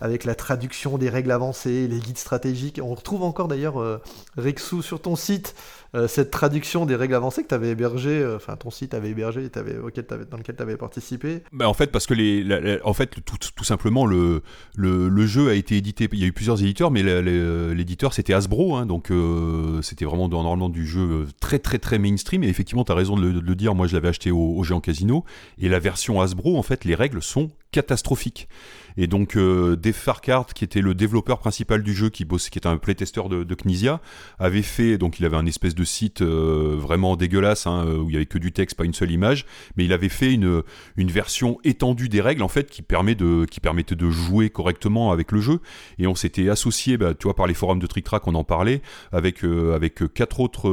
avec 0.00 0.24
la 0.24 0.34
traduction 0.34 0.98
des 0.98 1.08
règles 1.08 1.30
avancées, 1.30 1.88
les 1.88 1.98
guides 1.98 2.18
stratégiques. 2.18 2.80
On 2.82 2.94
retrouve 2.94 3.22
encore 3.22 3.48
d'ailleurs 3.48 4.00
Rexou, 4.36 4.82
sur 4.82 5.00
ton 5.00 5.16
site, 5.16 5.54
euh, 5.96 6.06
cette 6.06 6.30
traduction 6.30 6.86
des 6.86 6.94
règles 6.94 7.14
avancées 7.14 7.42
que 7.42 7.48
tu 7.48 7.54
avais 7.54 7.70
hébergé, 7.70 8.10
euh, 8.10 8.36
enfin 8.36 8.54
ton 8.56 8.70
site 8.70 8.94
avait 8.94 9.10
hébergé, 9.10 9.50
avais, 9.56 9.74
dans 9.74 10.36
lequel 10.36 10.56
tu 10.56 10.62
avais 10.62 10.76
participé. 10.76 11.42
Bah 11.52 11.68
En 11.68 11.74
fait, 11.74 11.88
parce 11.88 12.06
que 12.06 12.14
les, 12.14 12.78
en 12.84 12.92
fait, 12.92 13.08
tout, 13.24 13.36
tout 13.54 13.64
simplement, 13.64 14.06
le, 14.06 14.42
le, 14.76 15.26
jeu 15.26 15.48
a 15.48 15.54
été 15.54 15.76
édité, 15.76 16.08
il 16.12 16.20
y 16.20 16.24
a 16.24 16.26
eu 16.26 16.32
plusieurs 16.32 16.62
éditeurs, 16.62 16.90
mais 16.90 17.02
l'éditeur 17.02 18.12
c'était 18.12 18.34
Hasbro, 18.34 18.76
hein, 18.76 18.86
donc 18.86 19.10
euh, 19.10 19.82
c'était 19.82 20.04
vraiment 20.04 20.28
normalement 20.28 20.68
du 20.68 20.86
jeu 20.86 21.26
très 21.40 21.58
très 21.58 21.78
très 21.78 21.98
mainstream, 21.98 22.44
et 22.44 22.48
effectivement, 22.48 22.84
tu 22.84 22.92
as 22.92 22.94
raison 22.94 23.16
de 23.16 23.40
le, 23.40 23.54
dire, 23.56 23.74
moi 23.74 23.88
je 23.88 23.94
l'avais 23.94 24.08
acheté 24.08 24.30
au, 24.30 24.38
au 24.56 24.62
Géant 24.62 24.80
Casino, 24.80 25.24
et 25.58 25.68
la 25.68 25.80
version 25.80 26.20
Hasbro, 26.20 26.56
en 26.56 26.62
fait, 26.62 26.84
les 26.84 26.94
règles 26.94 27.22
sont 27.22 27.50
catastrophiques. 27.72 28.48
Et 28.96 29.06
donc 29.06 29.36
euh, 29.36 29.76
Dave 29.76 29.94
Farkart, 29.94 30.46
qui 30.46 30.64
était 30.64 30.80
le 30.80 30.94
développeur 30.94 31.38
principal 31.38 31.82
du 31.82 31.94
jeu, 31.94 32.10
qui 32.10 32.24
bossait, 32.24 32.50
qui 32.50 32.58
était 32.58 32.66
un 32.66 32.76
playtester 32.76 33.22
de, 33.28 33.44
de 33.44 33.54
Knizia, 33.54 34.00
avait 34.38 34.62
fait, 34.62 34.98
donc 34.98 35.20
il 35.20 35.24
avait 35.24 35.36
un 35.36 35.46
espèce 35.46 35.74
de 35.74 35.84
site 35.84 36.22
euh, 36.22 36.76
vraiment 36.76 37.16
dégueulasse, 37.16 37.66
hein, 37.66 37.86
où 37.86 38.10
il 38.10 38.14
y 38.14 38.16
avait 38.16 38.26
que 38.26 38.38
du 38.38 38.52
texte, 38.52 38.76
pas 38.76 38.84
une 38.84 38.94
seule 38.94 39.10
image, 39.10 39.46
mais 39.76 39.84
il 39.84 39.92
avait 39.92 40.08
fait 40.08 40.32
une, 40.32 40.62
une 40.96 41.10
version 41.10 41.58
étendue 41.64 42.08
des 42.08 42.20
règles 42.20 42.42
en 42.42 42.48
fait 42.48 42.68
qui 42.68 42.82
permet 42.82 43.14
de 43.14 43.46
qui 43.50 43.60
permettait 43.60 43.94
de 43.94 44.10
jouer 44.10 44.50
correctement 44.50 45.12
avec 45.12 45.32
le 45.32 45.40
jeu. 45.40 45.60
Et 45.98 46.06
on 46.06 46.14
s'était 46.14 46.48
associé, 46.48 46.96
bah, 46.96 47.14
tu 47.14 47.24
vois, 47.24 47.36
par 47.36 47.46
les 47.46 47.54
forums 47.54 47.78
de 47.78 47.86
Trick 47.86 48.04
Track, 48.04 48.26
on 48.26 48.34
en 48.34 48.44
parlait 48.44 48.82
avec 49.12 49.44
euh, 49.44 49.74
avec 49.74 50.02
quatre 50.12 50.40
autres, 50.40 50.68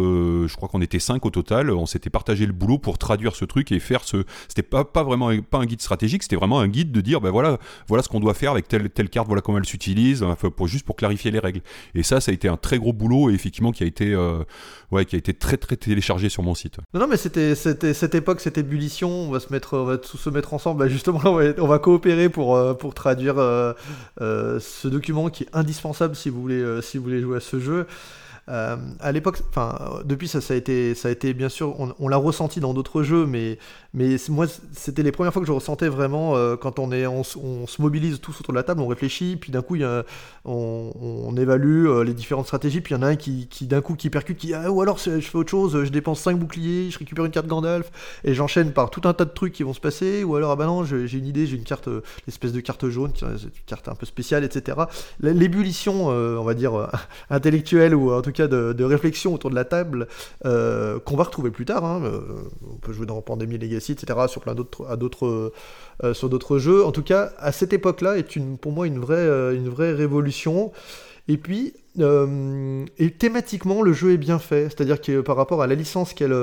je 0.47 0.55
crois 0.55 0.69
qu'on 0.69 0.81
était 0.81 0.99
cinq 0.99 1.25
au 1.25 1.29
total. 1.29 1.69
On 1.69 1.85
s'était 1.85 2.09
partagé 2.09 2.45
le 2.45 2.53
boulot 2.53 2.79
pour 2.79 2.97
traduire 2.97 3.35
ce 3.35 3.45
truc 3.45 3.71
et 3.71 3.79
faire 3.79 4.03
ce. 4.03 4.25
C'était 4.47 4.63
pas 4.63 4.83
pas 4.83 5.03
vraiment 5.03 5.29
pas 5.41 5.59
un 5.59 5.65
guide 5.65 5.81
stratégique, 5.81 6.23
c'était 6.23 6.35
vraiment 6.35 6.59
un 6.59 6.67
guide 6.67 6.86
de 6.91 7.01
dire, 7.01 7.21
ben 7.21 7.31
voilà, 7.31 7.57
voilà 7.87 8.03
ce 8.03 8.09
qu'on 8.09 8.19
doit 8.19 8.33
faire 8.33 8.51
avec 8.51 8.67
telle, 8.67 9.09
carte, 9.09 9.27
voilà 9.27 9.41
comment 9.41 9.57
elle 9.57 9.65
s'utilise, 9.65 10.23
juste 10.65 10.85
pour 10.85 10.95
clarifier 10.95 11.31
les 11.31 11.39
règles. 11.39 11.61
Et 11.95 12.03
ça, 12.03 12.19
ça 12.21 12.31
a 12.31 12.33
été 12.33 12.47
un 12.47 12.57
très 12.57 12.77
gros 12.77 12.93
boulot 12.93 13.29
et 13.29 13.33
effectivement 13.33 13.71
qui 13.71 13.83
a 13.83 13.87
été, 13.87 14.13
euh, 14.13 14.43
très 15.39 15.57
très 15.57 15.75
téléchargé 15.75 16.29
sur 16.29 16.43
mon 16.43 16.55
site. 16.55 16.77
Non, 16.93 17.07
mais 17.07 17.17
c'était 17.17 17.55
cette 17.55 18.15
époque, 18.15 18.41
cette 18.41 18.57
ébullition, 18.57 19.09
on 19.09 19.31
va 19.31 19.39
se 19.39 19.51
mettre, 19.51 19.77
va 19.77 19.97
ensemble, 20.51 20.79
bah, 20.79 20.87
justement, 20.87 21.21
on 21.25 21.67
va, 21.67 21.79
coopérer 21.79 22.29
pour, 22.29 22.55
euh, 22.55 22.73
traduire 22.95 23.35
euh, 23.37 23.73
ce 24.19 24.87
document 24.87 25.29
qui 25.29 25.43
est 25.43 25.49
indispensable 25.53 26.15
si 26.15 26.29
vous 26.29 26.41
voulez, 26.41 26.81
si 26.81 26.97
vous 26.97 27.03
voulez 27.03 27.21
jouer 27.21 27.37
à 27.37 27.41
ce 27.41 27.59
jeu. 27.59 27.85
Euh, 28.49 28.77
à 29.01 29.11
l'époque, 29.11 29.39
enfin, 29.49 29.77
depuis 30.05 30.27
ça, 30.29 30.39
a 30.49 30.55
été, 30.55 30.95
ça 30.95 31.09
a 31.09 31.11
été 31.11 31.33
bien 31.33 31.49
sûr, 31.49 31.75
on, 31.99 32.07
l'a 32.07 32.15
ressenti 32.15 32.61
dans 32.61 32.73
d'autres 32.73 33.03
jeux, 33.03 33.25
mais, 33.25 33.57
mais 33.93 34.15
moi, 34.29 34.45
c'était 34.71 35.03
les 35.03 35.11
premières 35.11 35.33
fois 35.33 35.41
que 35.41 35.47
je 35.47 35.51
ressentais 35.51 35.89
vraiment 35.89 36.37
euh, 36.37 36.55
quand 36.55 36.79
on 36.79 36.91
est, 36.93 37.05
on, 37.07 37.23
se 37.23 37.81
mobilise 37.81 38.21
tous 38.21 38.39
autour 38.39 38.53
de 38.53 38.57
la 38.57 38.63
table, 38.63 38.79
on 38.81 38.87
réfléchit, 38.87 39.35
puis 39.35 39.51
d'un 39.51 39.61
coup, 39.61 39.75
y 39.75 39.83
a, 39.83 40.05
on, 40.45 41.35
évalue 41.37 41.87
euh, 41.87 42.03
les 42.03 42.13
différentes 42.13 42.45
stratégies, 42.45 42.79
puis 42.79 42.95
il 42.95 42.97
y 42.97 42.99
en 42.99 43.03
a 43.03 43.07
un 43.07 43.15
qui, 43.15 43.47
qui 43.47 43.65
d'un 43.67 43.81
coup, 43.81 43.95
qui 43.95 44.09
percute, 44.09 44.37
qui 44.37 44.53
ah, 44.53 44.71
ou 44.71 44.81
alors 44.81 44.97
je 44.97 45.19
fais 45.19 45.37
autre 45.37 45.51
chose, 45.51 45.83
je 45.83 45.89
dépense 45.89 46.21
5 46.21 46.39
boucliers, 46.39 46.89
je 46.89 46.97
récupère 46.97 47.25
une 47.25 47.31
carte 47.31 47.47
Gandalf, 47.47 47.91
et 48.23 48.33
j'enchaîne 48.33 48.71
par 48.71 48.89
tout 48.89 49.01
un 49.03 49.13
tas 49.13 49.25
de 49.25 49.31
trucs 49.31 49.53
qui 49.53 49.63
vont 49.63 49.73
se 49.73 49.81
passer, 49.81 50.23
ou 50.23 50.35
alors 50.35 50.51
ah 50.51 50.55
bah 50.55 50.65
non, 50.65 50.85
j'ai 50.85 51.17
une 51.17 51.27
idée, 51.27 51.47
j'ai 51.47 51.57
une 51.57 51.63
carte, 51.63 51.89
l'espèce 52.25 52.53
de 52.53 52.61
carte 52.61 52.87
jaune, 52.87 53.11
une 53.21 53.37
carte 53.65 53.89
un 53.89 53.95
peu 53.95 54.05
spéciale, 54.05 54.45
etc. 54.45 54.77
L'ébullition, 55.19 56.07
on 56.07 56.43
va 56.43 56.53
dire 56.53 56.89
intellectuelle 57.29 57.93
ou 57.93 58.13
en 58.13 58.21
tout 58.21 58.31
cas 58.31 58.36
de, 58.45 58.83
réflexion 58.83 59.33
autour 59.33 59.49
de 59.49 59.55
la 59.55 59.65
table 59.65 60.07
euh, 60.45 60.99
qu'on 60.99 61.15
va 61.15 61.23
retrouver 61.23 61.51
plus 61.51 61.65
tard. 61.65 61.83
Hein. 61.83 62.01
Euh, 62.03 62.19
on 62.69 62.75
peut 62.75 62.93
jouer 62.93 63.05
dans 63.05 63.21
Pandémie 63.21 63.57
Legacy, 63.57 63.93
etc. 63.93 64.19
sur 64.27 64.41
plein 64.41 64.55
d'autres, 64.55 64.85
à 64.87 64.95
d'autres, 64.95 65.51
euh, 66.03 66.13
sur 66.13 66.29
d'autres 66.29 66.57
jeux. 66.57 66.85
En 66.85 66.91
tout 66.91 67.03
cas, 67.03 67.31
à 67.37 67.51
cette 67.51 67.73
époque-là, 67.73 68.17
est 68.17 68.35
une, 68.35 68.57
pour 68.57 68.71
moi 68.71 68.87
une 68.87 68.99
vraie, 68.99 69.55
une 69.55 69.69
vraie 69.69 69.93
révolution. 69.93 70.71
Et 71.27 71.37
puis, 71.37 71.73
et 71.99 73.11
thématiquement, 73.11 73.81
le 73.81 73.91
jeu 73.91 74.13
est 74.13 74.17
bien 74.17 74.39
fait. 74.39 74.65
C'est-à-dire 74.65 75.01
que 75.01 75.21
par 75.21 75.35
rapport 75.35 75.61
à 75.61 75.67
la 75.67 75.75
licence 75.75 76.13
qu'elle 76.13 76.35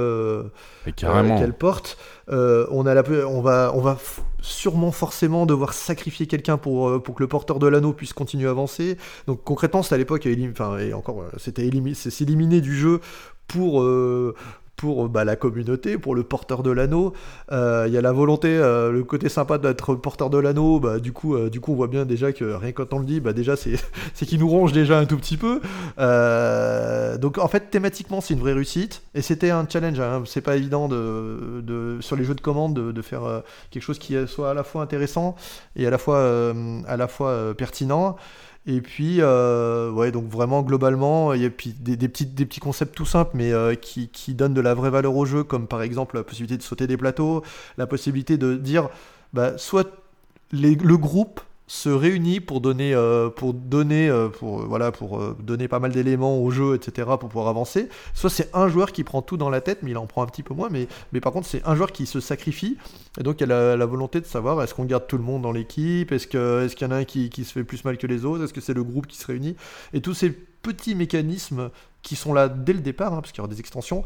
qu'elle 0.97 1.55
porte, 1.55 1.97
on, 2.29 2.87
a 2.87 2.95
la, 2.95 3.03
on 3.27 3.41
va, 3.41 3.73
on 3.75 3.81
va 3.81 3.97
sûrement 4.45 4.93
forcément 4.93 5.47
devoir 5.47 5.73
sacrifier 5.73 6.27
quelqu'un 6.27 6.59
pour, 6.59 6.89
euh, 6.89 7.03
pour 7.03 7.15
que 7.15 7.23
le 7.23 7.29
porteur 7.29 7.59
de 7.59 7.67
l'anneau 7.67 7.93
puisse 7.93 8.13
continuer 8.13 8.47
à 8.47 8.51
avancer. 8.51 8.99
Donc 9.27 9.43
concrètement, 9.43 9.83
c'était 9.83 9.95
à 9.95 9.99
l'époque, 9.99 10.29
enfin, 10.51 10.79
et 10.79 10.93
encore, 10.93 11.23
euh, 11.23 11.31
c'était 11.39 11.67
éliminé, 11.67 11.95
c'est 11.95 12.23
éliminé 12.23 12.61
du 12.61 12.77
jeu 12.77 13.01
pour, 13.49 13.83
euh, 13.83 14.35
pour 14.77 15.09
bah, 15.09 15.25
la 15.25 15.37
communauté, 15.37 15.99
pour 15.99 16.15
le 16.15 16.23
porteur 16.23 16.63
de 16.63 16.71
l'anneau. 16.71 17.13
Il 17.51 17.93
y 17.93 17.97
a 17.97 18.01
la 18.01 18.13
volonté, 18.13 18.49
le 18.57 19.03
côté 19.03 19.29
sympa 19.29 19.59
d'être 19.59 19.95
porteur 19.95 20.31
de 20.31 20.39
l'anneau. 20.39 20.81
Bah, 20.81 20.99
du 20.99 21.13
coup, 21.13 21.39
du 21.49 21.61
coup, 21.61 21.73
on 21.73 21.77
voit 21.77 21.89
bien 21.89 22.05
déjà 22.05 22.33
que 22.33 22.45
rien 22.45 22.73
quand 22.73 22.93
on 22.93 22.99
le 22.99 23.05
dit, 23.05 23.21
bah, 23.21 23.33
déjà 23.33 23.57
c'est 23.57 23.77
c'est 24.15 24.27
qu'il 24.27 24.41
nous 24.41 24.49
ronge 24.49 24.73
déjà 24.73 24.99
un 24.99 25.07
tout 25.07 25.17
petit 25.17 25.37
peu. 25.37 25.61
donc 27.19 27.39
en 27.39 27.49
fait, 27.49 27.71
thématiquement, 27.71 28.21
c'est 28.21 28.35
une 28.35 28.41
vraie 28.41 28.53
réussite 28.53 29.03
et 29.15 29.23
c'était 29.23 29.51
un 29.51 29.67
challenge. 29.69 30.01
Hein. 30.01 30.23
C'est 30.27 30.41
pas 30.41 30.57
évident 30.57 30.89
de, 30.89 31.63
de, 31.63 31.99
sur 32.01 32.17
les 32.17 32.25
jeux 32.25 32.35
de 32.35 32.41
commande 32.41 32.75
de, 32.75 32.93
de 32.93 33.03
faire 33.03 33.43
quelque 33.71 33.83
chose 33.83 33.99
qui 33.99 34.17
soit 34.27 34.51
à 34.51 34.55
la 34.55 34.65
fois 34.65 34.83
intéressant 34.83 35.37
et 35.77 35.87
à 35.87 35.91
la 35.91 35.99
fois 35.99 36.53
à 36.87 36.97
la 36.97 37.09
fois 37.09 37.55
pertinent. 37.57 38.17
Et 38.67 38.81
puis, 38.81 39.19
euh, 39.21 39.91
ouais, 39.91 40.11
donc 40.11 40.27
vraiment, 40.29 40.63
globalement, 40.63 41.35
il 41.35 41.43
y 41.43 41.45
a 41.45 41.51
des, 41.81 41.97
des, 41.97 42.09
petits, 42.09 42.25
des 42.25 42.47
petits 42.47 42.61
concepts 42.61 42.95
tout 42.95 43.05
simples, 43.05 43.33
mais 43.35 43.53
euh, 43.53 43.75
qui, 43.75 44.09
qui, 44.09 44.35
donnent 44.35 44.55
de 44.55 44.61
la 44.63 44.73
vraie 44.73 44.89
valeur 44.89 45.15
au 45.15 45.27
jeu, 45.27 45.45
comme 45.45 45.67
par 45.67 45.83
exemple 45.83 46.17
la 46.17 46.23
possibilité 46.23 46.57
de 46.57 46.63
sauter 46.63 46.87
des 46.87 46.97
plateaux, 46.97 47.43
la 47.77 47.87
possibilité 47.87 48.39
de 48.39 48.55
dire, 48.57 48.89
bah, 49.35 49.59
soit 49.59 49.91
les, 50.53 50.77
le 50.77 50.97
groupe 50.97 51.43
se 51.67 51.89
réunit 51.89 52.41
pour 52.41 52.61
donner, 52.61 52.95
euh, 52.95 53.31
pour 53.31 53.55
donner, 53.55 54.09
euh, 54.09 54.29
pour, 54.29 54.61
euh, 54.61 54.67
voilà, 54.67 54.93
pour 54.93 55.35
donner 55.35 55.67
pas 55.67 55.79
mal 55.79 55.93
d'éléments 55.93 56.39
au 56.39 56.51
jeu, 56.51 56.75
etc., 56.75 57.09
pour 57.19 57.29
pouvoir 57.31 57.49
avancer. 57.49 57.89
Soit 58.13 58.31
c'est 58.31 58.55
un 58.55 58.69
joueur 58.69 58.93
qui 58.93 59.03
prend 59.03 59.23
tout 59.23 59.37
dans 59.37 59.49
la 59.49 59.61
tête, 59.61 59.79
mais 59.83 59.93
il 59.93 59.97
en 59.97 60.07
prend 60.07 60.23
un 60.23 60.27
petit 60.27 60.43
peu 60.43 60.53
moins. 60.53 60.69
Mais, 60.71 60.89
mais 61.13 61.21
par 61.21 61.33
contre, 61.33 61.47
c'est 61.47 61.63
un 61.65 61.75
joueur 61.75 61.93
qui 61.93 62.07
se 62.07 62.21
sacrifie. 62.21 62.77
Et 63.19 63.23
donc, 63.23 63.41
il 63.41 63.51
a 63.51 63.77
la, 63.77 63.87
volonté 63.87 64.21
de 64.21 64.27
savoir 64.27 64.63
est-ce 64.63 64.75
qu'on 64.75 64.85
garde 64.85 65.07
tout 65.07 65.17
le 65.17 65.23
monde 65.23 65.43
dans 65.43 65.53
l'équipe? 65.53 66.13
Est-ce 66.13 66.27
qu'il 66.27 66.41
est 66.41 66.81
y 66.81 66.85
en 66.85 66.91
a 66.91 66.97
un 66.97 67.05
qui, 67.05 67.31
qui, 67.31 67.45
se 67.45 67.53
fait 67.53 67.65
plus 67.65 67.85
mal 67.85 67.97
que 67.97 68.07
les 68.07 68.25
autres? 68.25 68.45
Est-ce 68.45 68.53
que 68.53 68.61
c'est 68.61 68.75
le 68.75 68.85
groupe 68.85 69.07
qui 69.07 69.17
se 69.17 69.27
réunit? 69.27 69.57
Et 69.95 70.01
tous 70.03 70.15
ces 70.15 70.31
petits 70.31 70.95
mécanismes 70.95 71.71
qui 72.03 72.17
sont 72.17 72.35
là 72.35 72.49
dès 72.49 72.75
le 72.75 72.81
départ, 72.81 73.15
hein, 73.15 73.21
parce 73.21 73.33
qu'il 73.33 73.39
y 73.39 73.41
aura 73.41 73.53
des 73.53 73.61
extensions, 73.61 74.05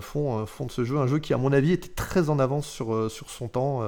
font, 0.00 0.46
font 0.46 0.66
de 0.66 0.70
ce 0.70 0.84
jeu 0.84 0.98
un 0.98 1.08
jeu 1.08 1.18
qui, 1.18 1.34
à 1.34 1.38
mon 1.38 1.52
avis, 1.52 1.72
était 1.72 1.88
très 1.88 2.30
en 2.30 2.38
avance 2.38 2.68
sur, 2.68 3.10
sur 3.10 3.30
son 3.30 3.48
temps. 3.48 3.82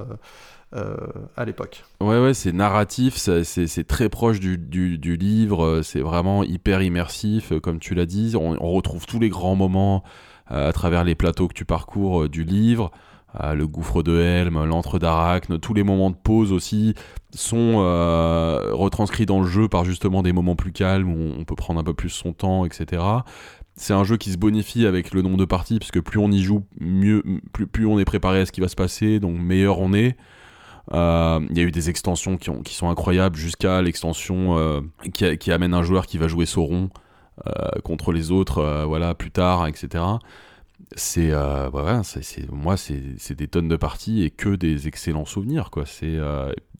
Euh, 0.74 0.96
à 1.36 1.44
l'époque. 1.44 1.84
Ouais, 2.00 2.20
ouais, 2.20 2.34
c'est 2.34 2.52
narratif, 2.52 3.16
c'est 3.16 3.86
très 3.86 4.08
proche 4.08 4.40
du, 4.40 5.16
livre, 5.16 5.64
euh, 5.64 5.82
c'est 5.82 6.00
vraiment 6.00 6.42
hyper 6.42 6.82
immersif, 6.82 7.52
euh, 7.52 7.60
comme 7.60 7.78
tu 7.78 7.94
l'as 7.94 8.04
dit. 8.04 8.34
On, 8.36 8.72
retrouve 8.72 9.06
tous 9.06 9.20
les 9.20 9.28
grands 9.28 9.54
moments 9.54 10.02
à 10.48 10.72
travers 10.72 11.04
les 11.04 11.14
plateaux 11.14 11.48
que 11.48 11.54
tu 11.54 11.64
parcours 11.64 12.28
du 12.28 12.44
livre. 12.44 12.90
le 13.40 13.66
gouffre 13.66 14.02
de 14.02 14.20
Helm, 14.20 14.64
l'antre 14.64 14.98
d'Arachne, 14.98 15.58
tous 15.58 15.72
les 15.72 15.82
moments 15.82 16.10
de 16.10 16.16
pause 16.16 16.52
aussi 16.52 16.94
sont 17.32 17.76
retranscrits 18.72 19.26
dans 19.26 19.40
le 19.40 19.46
jeu 19.46 19.68
par 19.68 19.84
justement 19.84 20.22
des 20.22 20.32
moments 20.32 20.56
plus 20.56 20.72
calmes 20.72 21.10
où 21.10 21.34
on 21.38 21.44
peut 21.44 21.54
prendre 21.54 21.80
un 21.80 21.84
peu 21.84 21.94
plus 21.94 22.10
son 22.10 22.32
temps, 22.32 22.64
etc. 22.64 23.02
C'est 23.76 23.94
un 23.94 24.04
jeu 24.04 24.16
qui 24.16 24.30
se 24.30 24.36
bonifie 24.36 24.86
avec 24.86 25.14
le 25.14 25.22
nombre 25.22 25.36
de 25.36 25.44
parties, 25.44 25.78
puisque 25.78 26.00
plus 26.00 26.18
on 26.18 26.30
y 26.30 26.42
joue, 26.42 26.64
mieux, 26.80 27.22
plus 27.72 27.86
on 27.86 27.98
est 27.98 28.04
préparé 28.04 28.40
à 28.40 28.46
ce 28.46 28.52
qui 28.52 28.60
va 28.60 28.68
se 28.68 28.76
passer, 28.76 29.20
donc 29.20 29.38
meilleur 29.38 29.78
on 29.78 29.94
est. 29.94 30.16
Euh, 30.92 31.40
il 31.50 31.56
y 31.58 31.60
a 31.60 31.64
eu 31.64 31.72
des 31.72 31.90
extensions 31.90 32.36
qui, 32.36 32.50
ont, 32.50 32.62
qui 32.62 32.74
sont 32.74 32.88
incroyables 32.88 33.36
jusqu'à 33.36 33.82
l'extension 33.82 34.56
euh, 34.58 34.80
qui, 35.12 35.52
amène 35.52 35.74
un 35.74 35.82
joueur 35.82 36.06
qui 36.06 36.18
va 36.18 36.28
jouer 36.28 36.46
Sauron 36.46 36.90
euh, 37.46 37.80
contre 37.82 38.12
les 38.12 38.30
autres, 38.30 38.84
voilà, 38.86 39.14
plus 39.14 39.30
tard, 39.30 39.66
etc. 39.66 40.04
C'est, 40.94 41.32
moi, 42.50 42.76
c'est 42.76 43.34
des 43.34 43.48
tonnes 43.48 43.68
de 43.68 43.76
parties 43.76 44.22
et 44.22 44.30
que 44.30 44.54
des 44.54 44.88
excellents 44.88 45.24
souvenirs, 45.24 45.70
quoi. 45.70 45.86
C'est 45.86 46.18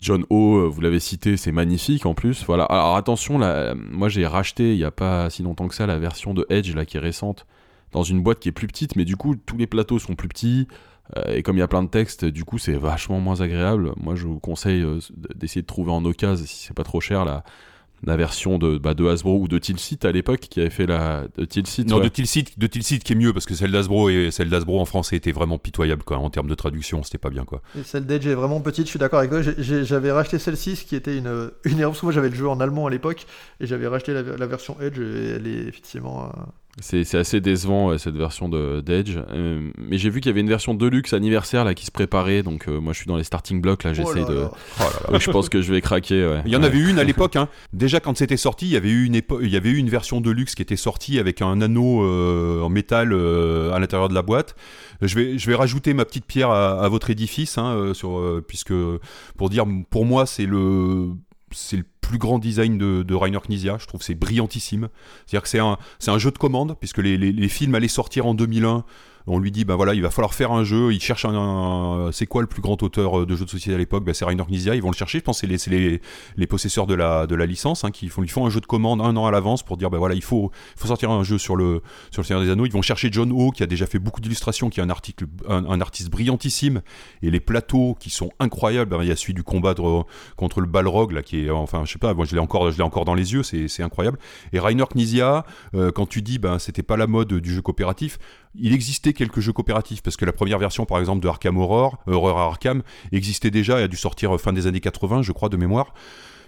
John 0.01 0.25
O, 0.31 0.71
vous 0.71 0.81
l'avez 0.81 1.01
cité, 1.01 1.37
c'est 1.37 1.53
magnifique 1.53 2.07
en 2.07 2.15
plus. 2.15 2.45
Voilà. 2.47 2.65
Alors 2.65 2.97
attention, 2.97 3.41
moi 3.75 4.09
j'ai 4.09 4.27
racheté 4.27 4.73
il 4.73 4.79
y 4.79 4.85
a 4.85 4.91
pas 4.91 5.31
si 5.31 5.43
longtemps 5.43 5.69
que 5.69 5.75
ça 5.75 5.87
la 5.87 5.99
version 5.99 6.35
de 6.35 6.47
Edge 6.51 6.75
là 6.75 6.85
qui 6.85 6.99
est 6.99 7.01
récente 7.01 7.47
dans 7.93 8.03
une 8.03 8.23
boîte 8.23 8.41
qui 8.41 8.49
est 8.49 8.53
plus 8.53 8.67
petite, 8.67 8.97
mais 8.97 9.05
du 9.05 9.17
coup 9.17 9.35
tous 9.35 9.57
les 9.57 9.67
plateaux 9.67 9.99
sont 9.99 10.15
plus 10.15 10.29
petits. 10.29 10.69
Euh, 11.17 11.35
et 11.35 11.43
comme 11.43 11.57
il 11.57 11.61
y 11.61 11.63
a 11.63 11.69
plein 11.69 11.83
de 11.83 11.89
textes, 11.89 12.25
du 12.25 12.45
coup, 12.45 12.59
c'est 12.59 12.75
vachement 12.75 13.21
moins 13.21 13.41
agréable. 13.41 13.93
Moi, 13.97 14.15
je 14.15 14.27
vous 14.27 14.41
conseille 14.41 14.83
euh, 14.83 14.99
d'essayer 15.35 15.63
de 15.63 15.67
trouver 15.67 15.93
en 15.93 16.05
occasion, 16.05 16.45
si 16.47 16.67
c'est 16.67 16.75
pas 16.75 16.85
trop 16.85 17.01
cher, 17.01 17.25
la, 17.25 17.45
la 18.05 18.17
version 18.17 18.59
de, 18.59 18.79
bah, 18.79 18.95
de 18.95 19.07
Hasbro 19.07 19.41
ou 19.41 19.49
de 19.49 19.59
Tilsit 19.59 19.99
à 20.05 20.13
l'époque 20.13 20.41
qui 20.41 20.61
avait 20.61 20.71
fait 20.71 20.87
la 20.87 21.27
de 21.37 21.45
Tilsit. 21.45 21.85
Non, 21.87 21.99
de 21.99 22.09
Tilsit, 22.09 22.45
de 22.57 22.67
Tilsit 22.67 22.99
qui 22.99 23.13
est 23.13 23.17
mieux 23.17 23.33
parce 23.33 23.47
que 23.47 23.55
celle 23.55 23.73
d'Hasbro 23.73 24.11
et 24.11 24.31
celle 24.31 24.51
d'Hasbro 24.51 24.81
en 24.81 24.85
français 24.85 25.17
était 25.17 25.33
vraiment 25.33 25.59
pitoyable 25.59 26.03
quoi. 26.03 26.19
En 26.19 26.31
termes 26.31 26.49
de 26.49 26.55
traduction, 26.55 27.03
c'était 27.03 27.19
pas 27.19 27.31
bien 27.31 27.45
quoi. 27.45 27.63
Et 27.79 27.83
celle 27.83 28.07
d'Edge 28.07 28.27
est 28.27 28.35
vraiment 28.35 28.61
petite. 28.61 28.85
Je 28.87 28.91
suis 28.91 28.99
d'accord 28.99 29.21
avec 29.21 29.31
toi. 29.31 29.41
J'avais 29.59 30.13
racheté 30.13 30.39
celle-ci, 30.39 30.77
qui 30.87 30.95
était 30.95 31.17
une 31.17 31.51
une 31.65 31.79
erreur 31.81 31.93
parce 31.93 32.01
que 32.01 32.07
moi 32.07 32.13
j'avais 32.13 32.29
le 32.29 32.35
jeu 32.35 32.49
en 32.49 32.61
allemand 32.61 32.87
à 32.87 32.91
l'époque 32.91 33.27
et 33.61 33.67
j'avais 33.67 33.87
racheté 33.87 34.13
la, 34.13 34.47
version 34.47 34.77
Edge 34.81 34.99
et 34.99 35.37
elle 35.37 35.47
est 35.47 35.69
effectivement. 35.69 36.27
Euh, 36.27 36.43
c'est 36.79 37.15
assez 37.15 37.41
décevant 37.41 37.97
cette 37.97 38.17
version 38.17 38.51
d'Edge. 38.51 39.17
Euh, 39.17 39.71
mais 39.79 39.97
j'ai 39.97 40.11
vu 40.11 40.21
qu'il 40.21 40.29
y 40.29 40.33
avait 40.33 40.43
une 40.43 40.49
version 40.49 40.75
Deluxe 40.75 41.15
anniversaire 41.15 41.65
là 41.65 41.73
qui 41.73 41.87
se 41.87 41.91
préparait. 41.91 42.43
Donc 42.43 42.69
euh, 42.69 42.81
moi 42.81 42.93
je 42.93 42.99
suis 42.99 43.07
dans 43.07 43.17
les 43.17 43.25
starting 43.25 43.63
blocks 43.63 43.83
là, 43.83 43.95
j'essaie 43.95 44.25
oh 44.27 44.31
de. 44.31 44.47
Oh 45.11 45.15
je 45.19 45.31
pense 45.31 45.49
que 45.49 45.63
je 45.63 45.73
vais 45.73 45.81
craquer. 45.81 46.41
Il 46.45 46.53
y 46.53 46.57
en 46.57 46.63
avait 46.63 46.79
une 46.79 46.99
à 46.99 47.05
l'époque. 47.05 47.37
Hein. 47.37 47.49
Déjà 47.73 47.99
quand 47.99 48.17
c'était 48.19 48.37
sorti, 48.37 48.67
il 48.67 48.73
y 48.73 48.77
avait 48.77 48.91
eu 48.91 49.07
une 49.07 49.21
il 49.41 49.49
y 49.49 49.57
avait 49.57 49.71
eu 49.71 49.79
une 49.79 49.89
version 49.89 50.21
Deluxe 50.21 50.55
qui 50.55 50.61
était 50.61 50.77
sortie 50.77 51.19
avec 51.19 51.41
un 51.41 51.63
anneau 51.63 52.03
euh, 52.03 52.61
en 52.61 52.69
métal 52.69 53.15
à 53.15 53.79
l'intérieur 53.79 54.11
de 54.11 54.15
la 54.15 54.23
boîte. 54.23 54.55
Je 55.01 55.15
vais 55.15 55.39
je 55.39 55.47
vais 55.47 55.57
rajouter 55.57 55.95
ma 55.95 56.05
petite 56.05 56.27
pierre 56.27 56.51
à, 56.51 56.89
votre 56.91 57.09
édifice 57.09 57.57
hein, 57.57 57.93
sur 57.95 58.43
puisque 58.47 58.75
pour 59.39 59.49
dire 59.49 59.65
pour 59.89 60.05
moi 60.05 60.27
c'est 60.27 60.47
le 60.47 61.09
c'est 61.53 61.77
le 61.77 61.85
plus 62.01 62.19
grand 62.19 62.39
design 62.39 62.79
de, 62.79 63.03
de 63.03 63.15
Rainer 63.15 63.41
Knizia. 63.41 63.79
Je 63.79 63.87
trouve 63.87 64.03
c'est 64.03 64.15
brillantissime. 64.15 64.89
C'est-à-dire 65.27 65.43
que 65.43 65.49
c'est 65.49 65.59
un, 65.59 65.79
un 66.07 66.19
jeu 66.19 66.31
de 66.31 66.39
commande, 66.39 66.77
puisque 66.79 66.99
les, 66.99 67.17
les, 67.17 67.33
les 67.33 67.49
films 67.49 67.75
allaient 67.75 67.89
sortir 67.89 68.27
en 68.27 68.35
2001 68.35 68.85
on 69.27 69.39
lui 69.39 69.51
dit, 69.51 69.65
ben 69.65 69.75
voilà, 69.75 69.95
il 69.95 70.03
va 70.03 70.11
falloir 70.11 70.35
faire 70.35 70.53
un 70.53 70.65
jeu. 70.65 70.93
Il 70.93 71.01
cherche 71.01 71.25
un, 71.25 72.11
c'est 72.13 72.27
quoi 72.27 72.43
le 72.43 72.47
plus 72.47 72.63
grand 72.63 72.81
auteur 72.83 73.21
euh, 73.21 73.27
de 73.27 73.35
jeux 73.35 73.45
de 73.45 73.51
société 73.51 73.75
à 73.75 73.79
l'époque? 73.79 74.05
Ben, 74.05 74.15
C'est 74.15 74.25
Rainer 74.25 74.45
Knizia. 74.45 74.75
Ils 74.75 74.83
vont 74.83 74.91
le 74.91 74.97
chercher. 74.97 75.19
Je 75.19 75.25
pense 75.25 75.41
c'est 75.41 75.47
les, 75.47 76.01
les, 76.37 76.47
possesseurs 76.47 76.87
de 76.87 76.95
la, 76.95 77.27
de 77.27 77.35
la 77.35 77.47
licence 77.47 77.85
hein, 77.85 77.91
qui 77.91 78.09
font, 78.09 78.23
ils 78.23 78.31
font 78.31 78.47
un 78.47 78.51
jeu 78.51 78.61
de 78.61 78.67
commande 78.67 79.01
un 79.01 79.17
an 79.17 79.27
à 79.27 79.31
l'avance 79.31 79.63
pour 79.63 79.77
dire, 79.77 79.91
ben 79.91 79.99
voilà, 79.99 80.15
il 80.15 80.23
faut, 80.23 80.51
il 80.77 80.81
faut 80.81 80.89
sortir 80.89 81.11
un 81.11 81.25
jeu 81.25 81.39
sur 81.39 81.57
le, 81.57 81.83
sur 82.11 82.23
le 82.23 82.27
Seigneur 82.27 82.43
des 82.43 82.51
Anneaux. 82.51 82.67
Ils 82.67 82.73
vont 82.73 82.83
chercher 82.83 83.09
John 83.11 83.33
O, 83.33 83.51
qui 83.51 83.63
a 83.63 83.67
déjà 83.67 83.87
fait 83.87 83.99
beaucoup 83.99 84.21
d'illustrations, 84.21 84.71
qui 84.71 84.81
est 84.81 84.83
un, 84.83 84.91
article, 84.91 85.27
un, 85.49 85.81
artiste 85.81 86.11
brillantissime. 86.11 86.83
Et 87.23 87.31
les 87.31 87.41
plateaux 87.41 87.97
qui 87.99 88.11
sont 88.11 88.31
incroyables. 88.39 88.91
Ben, 88.91 89.03
il 89.03 89.09
y 89.09 89.13
a 89.13 89.17
celui 89.17 89.35
du 89.35 89.43
combat 89.43 89.75
contre 90.37 90.61
le 90.61 90.67
Balrog, 90.67 91.13
là, 91.13 91.23
qui 91.23 91.47
est, 91.47 91.51
enfin, 91.51 91.85
je 91.85 91.93
sais 91.93 91.99
pas, 91.99 92.15
moi 92.15 92.25
je 92.25 92.35
l'ai 92.35 92.41
encore, 92.41 92.71
je 92.71 92.83
encore 92.83 93.05
dans 93.05 93.15
les 93.15 93.33
yeux, 93.33 93.43
c'est 93.43 93.83
incroyable. 93.83 94.19
Et 94.53 94.61
Rainer 94.61 94.85
Knizia, 94.95 95.45
euh, 95.75 95.91
quand 95.91 96.07
tu 96.07 96.23
dis, 96.23 96.39
ben 96.39 96.59
c'était 96.59 96.83
pas 96.83 96.97
la 96.97 97.07
mode 97.07 97.35
du 97.35 97.53
jeu 97.53 97.63
coopératif, 97.63 98.19
il 98.59 98.73
existait 98.73 99.13
quelques 99.13 99.41
jeux 99.41 99.53
coopératifs 99.53 100.03
parce 100.03 100.17
que 100.17 100.25
la 100.25 100.33
première 100.33 100.59
version 100.59 100.85
par 100.85 100.99
exemple 100.99 101.23
de 101.23 101.29
Arkham 101.29 101.57
Horror, 101.57 101.99
Horror 102.07 102.39
Arkham 102.39 102.83
existait 103.13 103.51
déjà 103.51 103.81
et 103.81 103.85
a 103.85 103.89
dû 103.89 103.97
sortir 103.97 104.35
euh, 104.35 104.39
fin 104.39 104.53
des 104.53 104.67
années 104.67 104.81
80 104.81 105.23
je 105.23 105.33
crois 105.33 105.49
de 105.49 105.57
mémoire. 105.57 105.95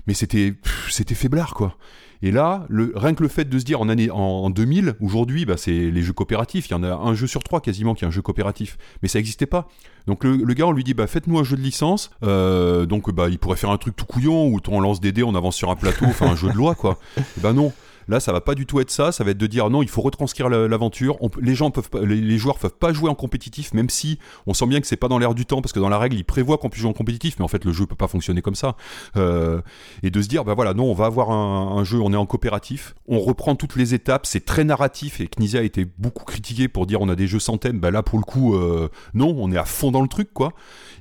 Mais 0.07 0.15
c'était 0.15 0.55
c'était 0.91 1.15
faiblard 1.15 1.55
quoi. 1.55 1.77
Et 2.23 2.31
là 2.31 2.67
le, 2.69 2.93
rien 2.97 3.15
que 3.15 3.23
le 3.23 3.29
fait 3.29 3.45
de 3.45 3.59
se 3.59 3.65
dire 3.65 3.81
en 3.81 3.89
année 3.89 4.11
en, 4.11 4.49
2000 4.51 4.95
aujourd'hui 5.01 5.45
bah, 5.45 5.57
c'est 5.57 5.91
les 5.91 6.03
jeux 6.03 6.13
coopératifs. 6.13 6.69
Il 6.69 6.73
y 6.73 6.75
en 6.75 6.83
a 6.83 6.95
un 6.95 7.15
jeu 7.15 7.27
sur 7.27 7.43
trois 7.43 7.61
quasiment 7.61 7.95
qui 7.95 8.05
est 8.05 8.09
un 8.09 8.13
jeu 8.13 8.23
coopératif. 8.23 8.79
Mais 9.03 9.09
ça 9.09 9.19
n'existait 9.19 9.47
pas. 9.47 9.69
Donc 10.07 10.25
le, 10.25 10.37
gars 10.55 10.67
on 10.67 10.73
lui 10.73 10.85
dit 10.85 10.95
bah 10.95 11.07
faites-nous 11.07 11.39
un 11.39 11.45
jeu 11.45 11.57
de 11.57 11.63
licence. 11.63 12.11
Euh, 12.23 12.87
donc 12.87 13.13
bah 13.13 13.29
il 13.29 13.39
pourrait 13.39 13.57
faire 13.57 13.71
un 13.71 13.79
truc 13.79 13.97
tout 13.97 14.07
couillon 14.07 14.47
où 14.47 14.61
on 14.69 14.81
lance 14.81 15.01
des 15.01 15.13
dés 15.13 15.23
on 15.23 15.35
avance 15.35 15.57
sur 15.57 15.71
un 15.71 15.77
plateau 15.77 16.07
enfin 16.07 16.29
un 16.29 16.37
jeu 16.37 16.49
de 16.49 16.57
loi 16.57 16.75
quoi. 16.75 16.99
Et 17.19 17.41
bah 17.41 17.53
non 17.53 17.73
Là, 18.09 18.21
ça 18.21 18.33
va 18.33 18.41
pas 18.41 18.55
du 18.55 18.67
tout 18.67 18.81
être 18.81 18.91
ça. 18.91 19.13
Ça 19.13 19.25
va 19.25 19.31
être 19.31 19.39
de 19.39 19.47
dire 19.47 19.71
non, 19.71 19.83
il 19.83 19.89
faut 19.89 20.03
retranscrire 20.03 20.49
l'aventure. 20.49 21.19
Les 21.41 21.55
gens 21.55 21.71
peuvent, 21.71 21.91
les, 22.05 22.39
joueurs 22.39 22.59
peuvent 22.59 22.75
pas 22.79 22.93
jouer 22.93 23.11
en 23.11 23.15
compétitif, 23.15 23.75
même 23.75 23.91
si 23.91 24.19
on 24.47 24.55
sent 24.55 24.67
bien 24.67 24.81
que 24.81 24.87
c'est 24.87 24.97
pas 24.97 25.09
dans 25.09 25.19
l'air 25.19 25.35
du 25.35 25.47
temps, 25.47 25.61
parce 25.61 25.73
que 25.73 25.81
dans 25.81 25.89
la 25.89 25.99
règle, 25.99 26.17
il 26.17 26.25
prévoit 26.25 26.59
qu'on 26.59 26.71
puisse 26.71 26.83
jouer 26.83 26.91
en 26.91 26.95
compétitif, 26.95 27.37
mais 27.39 27.45
en 27.45 27.49
fait, 27.49 27.65
le 27.65 27.73
jeu 27.73 27.87
peut 27.87 27.95
pas 27.95 28.09
fonctionner 28.09 28.43
comme 28.43 28.55
ça. 28.55 28.77
Euh, 29.17 29.61
et 30.03 30.11
de 30.11 30.23
se 30.23 30.29
dire, 30.29 30.45
bah 30.45 30.55
voilà, 30.55 30.75
non, 30.75 30.85
on 30.85 30.95
va 30.95 31.07
avoir 31.07 31.31
un, 31.31 31.85
jeu, 31.85 32.01
on 32.01 32.13
est 32.13 32.17
en 32.17 32.27
coopératif, 32.27 32.95
on 33.07 33.21
reprend 33.21 33.55
toutes 33.55 33.77
les 33.77 33.95
étapes, 33.95 34.27
c'est 34.27 34.45
très 34.45 34.65
narratif. 34.65 35.21
Et 35.21 35.29
Knizia 35.29 35.61
a 35.61 35.63
été 35.63 35.87
beaucoup 35.99 36.25
critiqué 36.25 36.69
pour 36.69 36.87
dire 36.87 37.01
on 37.01 37.09
a 37.09 37.17
des 37.17 37.27
jeux 37.27 37.39
sans 37.39 37.59
thème. 37.59 37.79
Bah 37.79 37.91
là, 37.91 38.03
pour 38.03 38.19
le 38.19 38.25
coup, 38.25 38.55
euh, 38.55 38.89
non, 39.15 39.35
on 39.39 39.53
est 39.53 39.59
à 39.59 39.65
fond 39.65 39.91
dans 39.91 40.03
le 40.03 40.09
truc, 40.09 40.33
quoi. 40.33 40.53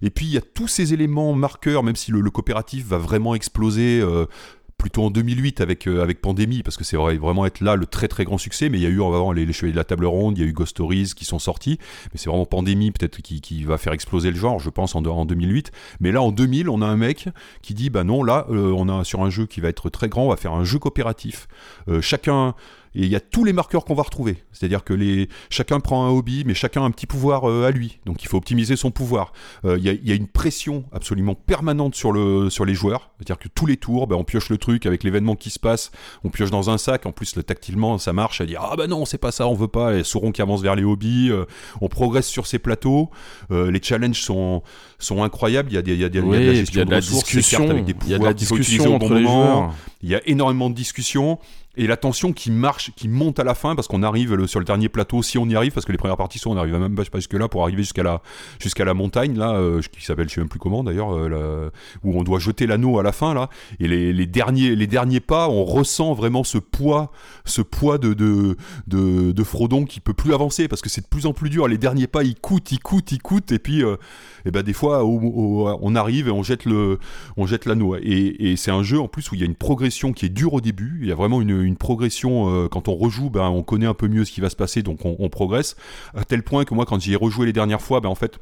Et 0.01 0.09
puis 0.09 0.25
il 0.25 0.33
y 0.33 0.37
a 0.37 0.41
tous 0.41 0.67
ces 0.67 0.93
éléments 0.93 1.33
marqueurs, 1.33 1.83
même 1.83 1.95
si 1.95 2.11
le, 2.11 2.27
coopératif 2.29 2.85
va 2.85 2.97
vraiment 2.97 3.35
exploser. 3.35 4.01
Euh, 4.01 4.25
plutôt 4.77 5.03
en 5.03 5.09
2008 5.09 5.61
avec, 5.61 5.87
euh, 5.87 6.03
avec 6.03 6.21
Pandémie, 6.21 6.61
parce 6.61 6.77
que 6.77 6.83
c'est 6.83 6.97
vrai, 6.97 7.17
vraiment 7.17 7.45
être 7.45 7.61
là 7.61 7.75
le 7.75 7.85
très 7.85 8.07
très 8.07 8.25
grand 8.25 8.37
succès, 8.37 8.69
mais 8.69 8.77
il 8.77 8.83
y 8.83 8.85
a 8.85 8.89
eu 8.89 9.01
avant 9.01 9.31
les, 9.31 9.45
les 9.45 9.53
Chevaliers 9.53 9.73
de 9.73 9.77
la 9.77 9.83
Table 9.83 10.05
Ronde, 10.05 10.37
il 10.37 10.41
y 10.41 10.43
a 10.43 10.47
eu 10.47 10.53
Ghost 10.53 10.71
Stories 10.71 11.13
qui 11.15 11.25
sont 11.25 11.39
sortis, 11.39 11.79
mais 12.13 12.19
c'est 12.19 12.29
vraiment 12.29 12.45
Pandémie 12.45 12.91
peut-être 12.91 13.21
qui, 13.21 13.41
qui, 13.41 13.63
va 13.63 13.77
faire 13.77 13.93
exploser 13.93 14.29
le 14.29 14.37
genre, 14.37 14.59
je 14.59 14.69
pense, 14.69 14.95
en, 14.95 15.03
en 15.03 15.25
2008. 15.25 15.71
Mais 15.99 16.11
là, 16.11 16.21
en 16.21 16.31
2000, 16.31 16.69
on 16.69 16.81
a 16.81 16.85
un 16.85 16.95
mec 16.95 17.27
qui 17.61 17.73
dit, 17.73 17.89
bah 17.89 18.03
non, 18.03 18.23
là, 18.23 18.45
euh, 18.49 18.71
on 18.77 18.87
a 18.87 19.03
sur 19.03 19.23
un 19.23 19.29
jeu 19.29 19.45
qui 19.45 19.61
va 19.61 19.69
être 19.69 19.89
très 19.89 20.09
grand, 20.09 20.25
on 20.25 20.29
va 20.29 20.37
faire 20.37 20.53
un 20.53 20.63
jeu 20.63 20.79
coopératif. 20.79 21.47
Euh, 21.87 22.01
chacun 22.01 22.53
et 22.95 23.01
il 23.03 23.07
y 23.09 23.15
a 23.15 23.19
tous 23.19 23.43
les 23.43 23.53
marqueurs 23.53 23.85
qu'on 23.85 23.93
va 23.95 24.03
retrouver. 24.03 24.43
C'est-à-dire 24.51 24.83
que 24.83 24.93
les, 24.93 25.29
chacun 25.49 25.79
prend 25.79 26.05
un 26.05 26.09
hobby, 26.09 26.43
mais 26.45 26.53
chacun 26.53 26.81
a 26.81 26.85
un 26.85 26.91
petit 26.91 27.05
pouvoir 27.07 27.49
euh, 27.49 27.65
à 27.67 27.71
lui. 27.71 27.99
Donc 28.05 28.23
il 28.23 28.27
faut 28.27 28.37
optimiser 28.37 28.75
son 28.75 28.91
pouvoir. 28.91 29.33
Euh, 29.65 29.77
Il 29.77 29.83
y, 29.85 29.89
a, 29.89 29.93
il 29.93 30.07
y 30.07 30.11
a 30.11 30.15
une 30.15 30.27
pression 30.27 30.85
absolument 30.91 31.35
permanente 31.35 31.95
sur, 31.95 32.11
le, 32.11 32.49
sur 32.49 32.65
les 32.65 32.73
joueurs. 32.73 33.11
C'est-à-dire 33.17 33.37
que 33.37 33.47
tous 33.49 33.65
les 33.65 33.77
tours, 33.77 34.07
ben, 34.07 34.15
on 34.15 34.23
pioche 34.23 34.49
le 34.49 34.57
truc 34.57 34.85
avec 34.85 35.03
l'événement 35.03 35.35
qui 35.35 35.49
se 35.49 35.59
passe, 35.59 35.91
on 36.23 36.29
pioche 36.29 36.49
dans 36.51 36.69
un 36.69 36.77
sac. 36.77 37.05
En 37.05 37.11
plus, 37.11 37.35
le 37.35 37.43
tactilement, 37.43 37.97
ça 37.97 38.13
marche. 38.13 38.41
À 38.41 38.45
dire 38.45 38.61
ah 38.63 38.75
bah 38.75 38.87
non, 38.87 39.05
c'est 39.05 39.17
pas 39.17 39.31
ça, 39.31 39.47
on 39.47 39.53
veut 39.53 39.67
pas. 39.67 39.95
Et 39.95 40.03
Sauron 40.03 40.31
qui 40.31 40.41
avance 40.41 40.61
vers 40.61 40.75
les 40.75 40.83
hobbies. 40.83 41.29
euh, 41.29 41.45
on 41.81 41.87
progresse 41.89 42.27
sur 42.27 42.47
ces 42.47 42.59
plateaux. 42.59 43.09
Les 43.49 43.81
challenges 43.81 44.21
sont, 44.21 44.63
sont 44.99 45.23
incroyables. 45.23 45.69
Il 45.71 45.75
y 45.75 45.77
a, 45.77 45.81
des, 45.81 45.93
il 45.93 45.99
y 45.99 46.03
a, 46.05 46.09
des- 46.09 46.19
il 46.19 46.23
y 46.23 46.25
a 46.25 46.25
de 46.25 46.31
la 46.31 46.37
et 46.37 46.51
puis 46.51 46.57
gestion 46.57 46.73
il 46.73 46.77
y 46.77 46.81
a 46.81 46.85
de 46.85 46.91
la 46.91 46.97
ressources, 46.97 47.23
des 47.31 47.37
discussion. 47.37 47.69
avec 47.69 47.85
des 47.85 47.93
Il 48.05 48.09
y 48.09 48.13
a 48.13 48.17
de 48.17 48.23
pouvoirs 48.23 48.29
la 48.29 48.33
discussion 48.33 48.83
au 48.95 48.99
bon 48.99 49.05
entre 49.05 49.13
les 49.15 49.21
moment. 49.23 49.43
joueurs. 49.55 49.73
Il 50.03 50.09
y 50.09 50.15
a 50.15 50.21
énormément 50.27 50.69
de 50.69 50.75
discussions 50.75 51.39
et 51.77 51.87
la 51.87 51.95
tension 51.95 52.33
qui 52.33 52.51
marche, 52.51 52.91
qui 52.95 53.07
monte 53.07 53.39
à 53.39 53.43
la 53.43 53.55
fin 53.55 53.75
parce 53.75 53.87
qu'on 53.87 54.03
arrive 54.03 54.45
sur 54.47 54.59
le 54.59 54.65
dernier 54.65 54.89
plateau, 54.89 55.21
si 55.21 55.37
on 55.37 55.47
y 55.47 55.55
arrive, 55.55 55.71
parce 55.71 55.85
que 55.85 55.91
les 55.91 55.97
premières 55.97 56.17
parties 56.17 56.39
sont, 56.39 56.51
on 56.51 56.55
n'arrive 56.55 56.75
même 56.75 56.95
pas 56.95 57.03
jusque 57.13 57.33
là 57.33 57.47
pour 57.47 57.63
arriver 57.63 57.83
jusqu'à 57.83 58.03
la 58.03 58.21
jusqu'à 58.59 58.83
la 58.83 58.93
montagne 58.93 59.37
là, 59.37 59.53
euh, 59.53 59.81
qui 59.91 60.03
s'appelle 60.03 60.27
je 60.27 60.35
sais 60.35 60.41
même 60.41 60.49
plus 60.49 60.59
comment 60.59 60.83
d'ailleurs, 60.83 61.13
euh, 61.13 61.69
où 62.03 62.19
on 62.19 62.23
doit 62.23 62.39
jeter 62.39 62.65
l'anneau 62.65 62.99
à 62.99 63.03
la 63.03 63.11
fin 63.11 63.33
là. 63.33 63.49
Et 63.79 63.87
les, 63.87 64.25
derniers 64.25 64.75
les 64.75 64.87
derniers 64.87 65.19
pas, 65.19 65.49
on 65.49 65.63
ressent 65.63 66.13
vraiment 66.13 66.43
ce 66.43 66.57
poids, 66.57 67.11
ce 67.45 67.61
poids 67.61 67.97
de 67.97 68.13
de 68.13 68.57
de, 68.87 69.31
de 69.31 69.43
Frodon 69.43 69.85
qui 69.85 69.99
peut 69.99 70.13
plus 70.13 70.33
avancer 70.33 70.67
parce 70.67 70.81
que 70.81 70.89
c'est 70.89 71.01
de 71.01 71.07
plus 71.07 71.25
en 71.25 71.33
plus 71.33 71.49
dur. 71.49 71.67
Les 71.67 71.77
derniers 71.77 72.07
pas, 72.07 72.23
ils 72.23 72.35
coûtent, 72.35 72.71
ils 72.71 72.79
coûtent, 72.79 73.11
ils 73.11 73.21
coûtent 73.21 73.51
et 73.51 73.59
puis 73.59 73.83
euh, 73.83 73.97
et 74.45 74.51
ben 74.51 74.63
des 74.63 74.73
fois 74.73 75.05
on 75.05 75.95
arrive 75.95 76.27
et 76.27 76.31
on 76.31 76.43
jette 76.43 76.63
on 77.37 77.45
jette 77.45 77.65
l'anneau. 77.65 77.95
Et, 78.01 78.55
c'est 78.57 78.71
un 78.71 78.81
jeu 78.81 78.99
en 78.99 79.07
plus 79.07 79.31
où 79.31 79.35
il 79.35 79.41
y 79.41 79.43
a 79.43 79.45
une 79.45 79.55
progression 79.55 80.13
qui 80.13 80.25
est 80.25 80.29
dure 80.29 80.53
au 80.53 80.61
début. 80.61 80.99
Il 81.01 81.07
y 81.07 81.11
a 81.11 81.15
vraiment 81.15 81.41
une 81.41 81.66
progression. 81.75 82.49
euh, 82.49 82.67
quand 82.69 82.87
on 82.87 82.95
rejoue, 82.95 83.29
ben, 83.29 83.49
on 83.49 83.63
connaît 83.63 83.85
un 83.87 83.93
peu 83.93 84.07
mieux 84.07 84.23
ce 84.23 84.31
qui 84.31 84.39
va 84.41 84.49
se 84.49 84.55
passer, 84.55 84.83
donc 84.83 85.03
on, 85.05 85.15
on 85.19 85.27
progresse. 85.29 85.75
À 86.15 86.23
tel 86.23 86.43
point 86.43 86.63
que 86.63 86.73
moi, 86.73 86.85
quand 86.85 86.99
j'y 87.01 87.13
ai 87.13 87.15
rejoué 87.17 87.45
les 87.45 87.53
dernières 87.53 87.81
fois, 87.81 87.99
ben, 87.99 88.09
en 88.09 88.15
fait. 88.15 88.39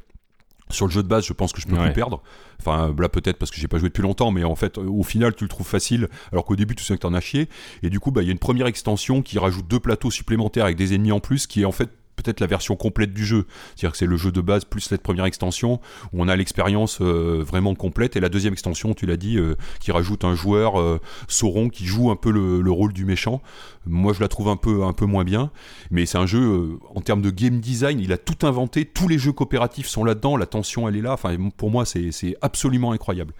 Sur 0.68 0.86
le 0.86 0.90
jeu 0.90 1.04
de 1.04 1.06
base, 1.08 1.24
je 1.24 1.32
pense 1.32 1.52
que 1.52 1.60
je 1.60 1.66
peux 1.68 1.76
Ouais. 1.76 1.84
plus 1.84 1.92
perdre. 1.92 2.20
Enfin, 2.58 2.92
là 2.98 3.08
peut-être 3.08 3.38
parce 3.38 3.52
que 3.52 3.60
j'ai 3.60 3.68
pas 3.68 3.78
joué 3.78 3.88
depuis 3.88 4.02
longtemps, 4.02 4.32
mais 4.32 4.42
en 4.42 4.56
fait, 4.56 4.78
au 4.78 5.04
final, 5.04 5.32
tu 5.36 5.44
le 5.44 5.48
trouves 5.48 5.66
facile, 5.68 6.08
alors 6.32 6.44
qu'au 6.44 6.56
début, 6.56 6.74
tu 6.74 6.82
sais 6.82 6.94
que 6.94 7.00
t'en 7.02 7.14
as 7.14 7.20
chié. 7.20 7.48
Et 7.84 7.88
du 7.90 8.00
coup, 8.00 8.10
bah, 8.10 8.22
il 8.22 8.26
y 8.26 8.30
a 8.30 8.32
une 8.32 8.40
première 8.40 8.66
extension 8.66 9.22
qui 9.22 9.38
rajoute 9.38 9.68
deux 9.68 9.78
plateaux 9.78 10.10
supplémentaires 10.10 10.64
avec 10.64 10.76
des 10.76 10.92
ennemis 10.92 11.12
en 11.12 11.20
plus, 11.20 11.46
qui 11.46 11.62
est 11.62 11.64
en 11.64 11.70
fait 11.70 11.90
peut-être 12.16 12.40
la 12.40 12.46
version 12.46 12.76
complète 12.76 13.12
du 13.12 13.24
jeu. 13.24 13.46
C'est-à-dire 13.74 13.92
que 13.92 13.98
c'est 13.98 14.06
le 14.06 14.16
jeu 14.16 14.32
de 14.32 14.40
base 14.40 14.64
plus 14.64 14.80
cette 14.80 15.02
première 15.02 15.26
extension 15.26 15.80
où 16.12 16.22
on 16.22 16.28
a 16.28 16.36
l'expérience 16.36 16.98
euh, 17.00 17.42
vraiment 17.46 17.74
complète 17.74 18.16
et 18.16 18.20
la 18.20 18.28
deuxième 18.28 18.52
extension, 18.52 18.94
tu 18.94 19.06
l'as 19.06 19.16
dit, 19.16 19.36
euh, 19.38 19.54
qui 19.80 19.92
rajoute 19.92 20.24
un 20.24 20.34
joueur 20.34 20.80
euh, 20.80 21.00
Sauron 21.28 21.68
qui 21.68 21.86
joue 21.86 22.10
un 22.10 22.16
peu 22.16 22.30
le, 22.30 22.60
le 22.60 22.70
rôle 22.70 22.92
du 22.92 23.04
méchant. 23.04 23.42
Moi, 23.86 24.12
je 24.12 24.20
la 24.20 24.28
trouve 24.28 24.48
un 24.48 24.56
peu 24.56 24.84
un 24.84 24.92
peu 24.92 25.06
moins 25.06 25.24
bien, 25.24 25.50
mais 25.90 26.06
c'est 26.06 26.18
un 26.18 26.26
jeu 26.26 26.40
euh, 26.40 26.78
en 26.94 27.00
termes 27.00 27.22
de 27.22 27.30
game 27.30 27.60
design, 27.60 28.00
il 28.00 28.12
a 28.12 28.18
tout 28.18 28.46
inventé. 28.46 28.84
Tous 28.84 29.08
les 29.08 29.18
jeux 29.18 29.32
coopératifs 29.32 29.86
sont 29.86 30.04
là-dedans, 30.04 30.36
la 30.36 30.46
tension 30.46 30.88
elle 30.88 30.96
est 30.96 31.02
là. 31.02 31.12
Enfin, 31.12 31.36
pour 31.56 31.70
moi, 31.70 31.84
c'est 31.84 32.36
absolument 32.40 32.92
incroyable. 32.92 33.32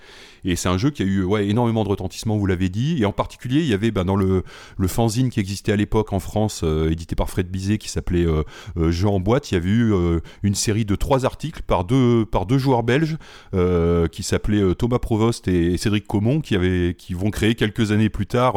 Et 0.47 0.55
c'est 0.55 0.69
un 0.69 0.79
jeu 0.79 0.91
qui 0.91 1.03
a 1.03 1.07
eu 1.07 1.25
ouais, 1.25 1.49
énormément 1.49 1.83
de 1.83 1.89
retentissement, 1.89 2.37
vous 2.37 2.47
l'avez 2.47 2.69
dit. 2.69 3.03
Et 3.03 3.05
en 3.05 3.13
particulier, 3.13 3.61
il 3.61 3.67
y 3.67 3.75
avait 3.75 3.91
bah, 3.91 4.05
dans 4.05 4.15
le, 4.15 4.45
le 4.79 4.89
fanzine 4.89 5.29
qui 5.29 5.41
existait 5.41 5.73
à 5.73 5.77
l'époque 5.77 6.13
en 6.13 6.21
France, 6.21 6.61
euh, 6.63 6.91
édité 6.91 7.17
par 7.17 7.29
Fred 7.29 7.49
Bizet, 7.49 7.79
qui 7.79 7.89
s'appelait 7.89 8.25
euh, 8.25 8.43
euh, 8.77 8.93
Jeux 8.93 9.09
en 9.09 9.19
boîte. 9.19 9.51
Il 9.51 9.55
y 9.55 9.57
avait 9.57 9.69
eu 9.69 9.93
une 10.43 10.55
série 10.55 10.85
de 10.85 10.95
trois 10.95 11.25
articles 11.25 11.63
par 11.67 11.85
deux, 11.85 12.25
par 12.25 12.47
deux 12.47 12.59
joueurs 12.59 12.85
belges 12.85 13.17
qui 14.13 14.23
s'appelaient 14.23 14.75
Thomas 14.77 14.99
Provost 14.99 15.49
et, 15.49 15.77
Cédric 15.77 16.07
Comon, 16.07 16.41
qui, 16.41 16.55
avaient, 16.55 16.95
qui 16.97 17.15
vont 17.15 17.31
créer 17.31 17.55
quelques 17.55 17.91
années 17.91 18.09
plus 18.09 18.27
tard, 18.27 18.55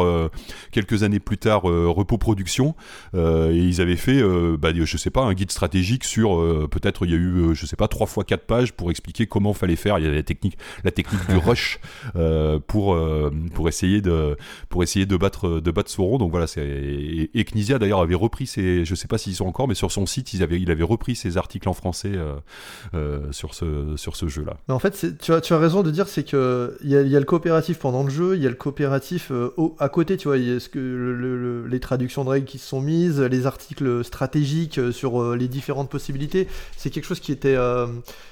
quelques 0.71 1.03
années 1.03 1.19
plus 1.19 1.37
tard 1.37 1.63
euh, 1.85 1.89
Repos 1.89 2.17
Production. 2.17 2.75
Euh, 3.15 3.51
et 3.51 3.57
ils 3.57 3.81
avaient 3.81 3.95
fait, 3.95 4.21
euh, 4.21 4.57
bah, 4.57 4.69
je 4.73 4.97
sais 4.97 5.09
pas, 5.09 5.21
un 5.23 5.33
guide 5.33 5.51
stratégique 5.51 6.03
sur 6.03 6.29
peut-être 6.71 7.05
il 7.05 7.11
y 7.11 7.13
a 7.13 7.17
eu, 7.17 7.53
je 7.53 7.65
sais 7.65 7.75
pas, 7.75 7.87
trois 7.87 8.07
fois 8.07 8.23
quatre 8.23 8.45
pages 8.45 8.73
pour 8.73 8.91
expliquer 8.91 9.25
comment 9.27 9.53
fallait 9.53 9.75
faire. 9.75 9.97
Il 9.99 10.05
y 10.05 10.07
avait 10.07 10.17
la 10.17 10.23
technique, 10.23 10.57
la 10.83 10.91
technique 10.91 11.27
du 11.29 11.35
rush 11.45 11.79
pour 12.67 12.97
pour 13.53 13.67
essayer 13.69 14.01
de 14.01 14.35
pour 14.69 14.83
essayer 14.83 15.05
de 15.05 15.17
battre 15.17 15.59
de 15.59 15.71
battre 15.71 15.89
Sauron. 15.89 16.17
Donc 16.17 16.31
voilà, 16.31 16.47
c'est 16.47 16.65
et, 16.65 17.29
et 17.39 17.43
Knizia 17.45 17.79
d'ailleurs 17.79 18.01
avait 18.01 18.15
repris 18.15 18.47
ses, 18.47 18.85
je 18.85 18.95
sais 18.95 19.07
pas 19.07 19.17
s'ils 19.17 19.35
sont 19.35 19.45
encore, 19.45 19.67
mais 19.67 19.75
sur 19.75 19.91
son 19.91 20.05
site 20.05 20.33
ils 20.33 20.43
avaient 20.43 20.59
il 20.59 20.71
avait 20.71 20.83
repris 20.83 21.15
ses 21.15 21.37
articles 21.37 21.67
en 21.69 21.73
français 21.73 22.11
sur 23.31 23.53
ce 23.53 23.95
sur 23.95 24.15
ce 24.15 24.27
jeu 24.27 24.43
là. 24.45 24.57
En 24.69 24.79
fait, 24.79 25.17
tu 25.21 25.33
as, 25.33 25.41
tu 25.41 25.53
as 25.53 25.57
raison 25.59 25.83
de 25.83 25.91
dire, 25.91 26.07
c'est 26.07 26.23
que 26.23 26.77
il 26.83 26.89
y, 26.89 26.95
a- 26.95 27.01
y 27.01 27.15
a 27.15 27.19
le 27.19 27.25
coopératif 27.25 27.79
pendant 27.79 28.03
le 28.03 28.09
jeu, 28.09 28.35
il 28.35 28.41
y 28.43 28.47
a 28.47 28.49
le 28.49 28.55
coopératif 28.55 29.31
euh, 29.31 29.53
au- 29.57 29.75
à 29.79 29.89
côté, 29.89 30.17
tu 30.17 30.27
vois, 30.27 30.37
y 30.37 30.51
a 30.51 30.59
ce 30.59 30.69
que 30.69 30.79
le- 30.79 31.13
le- 31.15 31.67
les 31.69 31.79
traductions 31.79 32.23
de 32.23 32.29
règles 32.29 32.45
qui 32.45 32.57
se 32.57 32.67
sont 32.67 32.81
mises, 32.81 33.19
les 33.19 33.45
articles 33.45 34.03
stratégiques 34.03 34.77
euh, 34.77 34.91
sur 34.91 35.21
euh, 35.21 35.35
les 35.35 35.47
différentes 35.47 35.89
possibilités. 35.89 36.47
C'est 36.77 36.89
quelque 36.89 37.05
chose 37.05 37.19
qui 37.19 37.31
était, 37.31 37.55
euh, 37.55 37.87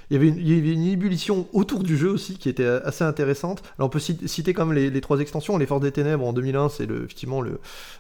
il 0.10 0.14
y 0.14 0.18
avait 0.18 0.28
une, 0.30 0.38
il 0.38 0.48
y 0.56 0.58
avait 0.60 0.74
une 0.74 0.86
ébullition 0.88 1.48
autour 1.54 1.84
du 1.84 1.98
jeu 1.98 2.10
aussi 2.10 2.38
qui 2.38 2.50
était 2.50 2.66
assez 2.66 3.04
intéressante. 3.04 3.62
Alors 3.78 3.88
on 3.88 3.90
peut 3.90 4.00
cit- 4.00 4.28
citer 4.28 4.54
comme 4.54 4.74
les, 4.74 4.90
les 4.90 5.02
trois 5.02 5.20
extensions, 5.20 5.58
les 5.58 5.66
Forces 5.66 5.82
des 5.82 5.92
Ténèbres 5.92 6.26
en 6.26 6.34
2001, 6.34 6.70
c'est 6.70 6.86
le, 6.86 7.04
effectivement 7.04 7.42
le, 7.42 7.60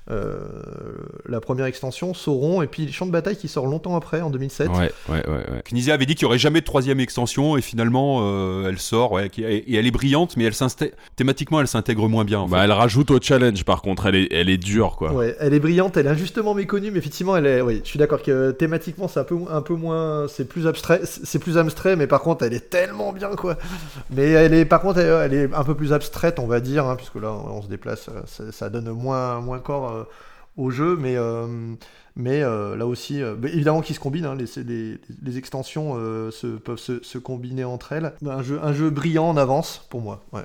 euh, 0.09 0.37
la 1.27 1.39
première 1.41 1.65
extension, 1.65 2.13
Sauron, 2.13 2.61
et 2.61 2.67
puis 2.67 2.85
les 2.85 2.91
Champs 2.91 3.05
de 3.05 3.11
bataille 3.11 3.37
qui 3.37 3.47
sort 3.47 3.65
longtemps 3.67 3.95
après 3.95 4.21
en 4.21 4.29
2007. 4.29 4.69
Ouais, 4.69 4.75
ouais, 5.09 5.27
ouais, 5.27 5.27
ouais. 5.27 5.61
Knizia 5.69 5.93
avait 5.93 6.05
dit 6.05 6.15
qu'il 6.15 6.23
y 6.23 6.25
aurait 6.25 6.37
jamais 6.37 6.61
de 6.61 6.65
troisième 6.65 6.99
extension 6.99 7.57
et 7.57 7.61
finalement 7.61 8.19
euh, 8.21 8.69
elle 8.69 8.79
sort 8.79 9.19
et 9.19 9.29
elle 9.75 9.85
est 9.87 9.91
brillante 9.91 10.37
mais 10.37 10.45
elle 10.45 10.53
thématiquement 11.15 11.59
elle 11.61 11.67
s'intègre 11.67 12.07
moins 12.07 12.23
bien. 12.25 12.39
En 12.39 12.47
Bah, 12.47 12.63
elle 12.63 12.71
rajoute 12.71 13.11
au 13.11 13.19
challenge 13.21 13.63
par 13.63 13.81
contre, 13.81 14.05
elle 14.07 14.15
est, 14.15 14.27
elle 14.31 14.49
est 14.49 14.57
dure 14.57 14.95
quoi. 14.97 15.13
Ouais, 15.13 15.35
elle 15.39 15.53
est 15.53 15.59
brillante, 15.59 15.97
elle 15.97 16.05
est 16.07 16.09
injustement 16.09 16.53
méconnue, 16.53 16.91
mais 16.91 16.99
effectivement, 16.99 17.35
elle 17.35 17.45
est. 17.45 17.59
Je 17.83 17.87
suis 17.89 17.99
d'accord 17.99 18.21
que 18.21 18.31
euh, 18.31 18.51
thématiquement, 18.51 19.07
c'est 19.07 19.19
un 19.19 19.23
peu, 19.23 19.35
un 19.49 19.61
peu 19.61 19.75
moins, 19.75 20.27
c'est 20.27 20.47
plus 20.47 20.67
abstrait, 20.67 21.01
c'est 21.03 21.39
plus 21.39 21.57
abstrait, 21.57 21.95
mais 21.97 22.07
par 22.07 22.21
contre, 22.21 22.45
elle 22.45 22.53
est 22.53 22.69
tellement 22.69 23.11
bien, 23.11 23.35
quoi. 23.35 23.57
Mais 24.09 24.31
elle 24.31 24.53
est, 24.53 24.65
par 24.65 24.81
contre, 24.81 24.99
elle, 24.99 25.33
est 25.33 25.53
un 25.53 25.63
peu 25.63 25.75
plus 25.75 25.93
abstraite, 25.93 26.39
on 26.39 26.47
va 26.47 26.59
dire, 26.59 26.85
hein, 26.85 26.95
puisque 26.95 27.15
là, 27.15 27.31
on 27.31 27.61
se 27.61 27.67
déplace, 27.67 28.09
euh, 28.09 28.51
ça, 28.51 28.69
donne 28.69 28.89
moins, 28.91 29.41
moins 29.41 29.59
corps 29.59 29.91
euh, 29.91 30.03
au 30.55 30.69
jeu, 30.69 30.95
mais. 30.99 31.15
euh, 31.17 31.47
mais 32.19 32.41
là 32.41 32.87
aussi, 32.87 33.21
évidemment 33.43 33.81
qu'ils 33.81 33.95
se 33.95 33.99
combinent, 33.99 34.25
hein, 34.25 34.35
les, 34.35 34.97
les, 35.21 35.37
extensions 35.37 35.93
se, 36.31 36.47
peuvent 36.57 36.79
se, 36.79 37.03
se 37.03 37.19
combiner 37.19 37.63
entre 37.63 37.93
elles. 37.93 38.13
Un 38.25 38.41
jeu, 38.41 38.59
un 38.63 38.73
jeu 38.73 38.89
brillant 38.89 39.29
en 39.29 39.37
avance, 39.37 39.85
pour 39.91 40.01
moi. 40.01 40.23
Ouais. 40.33 40.41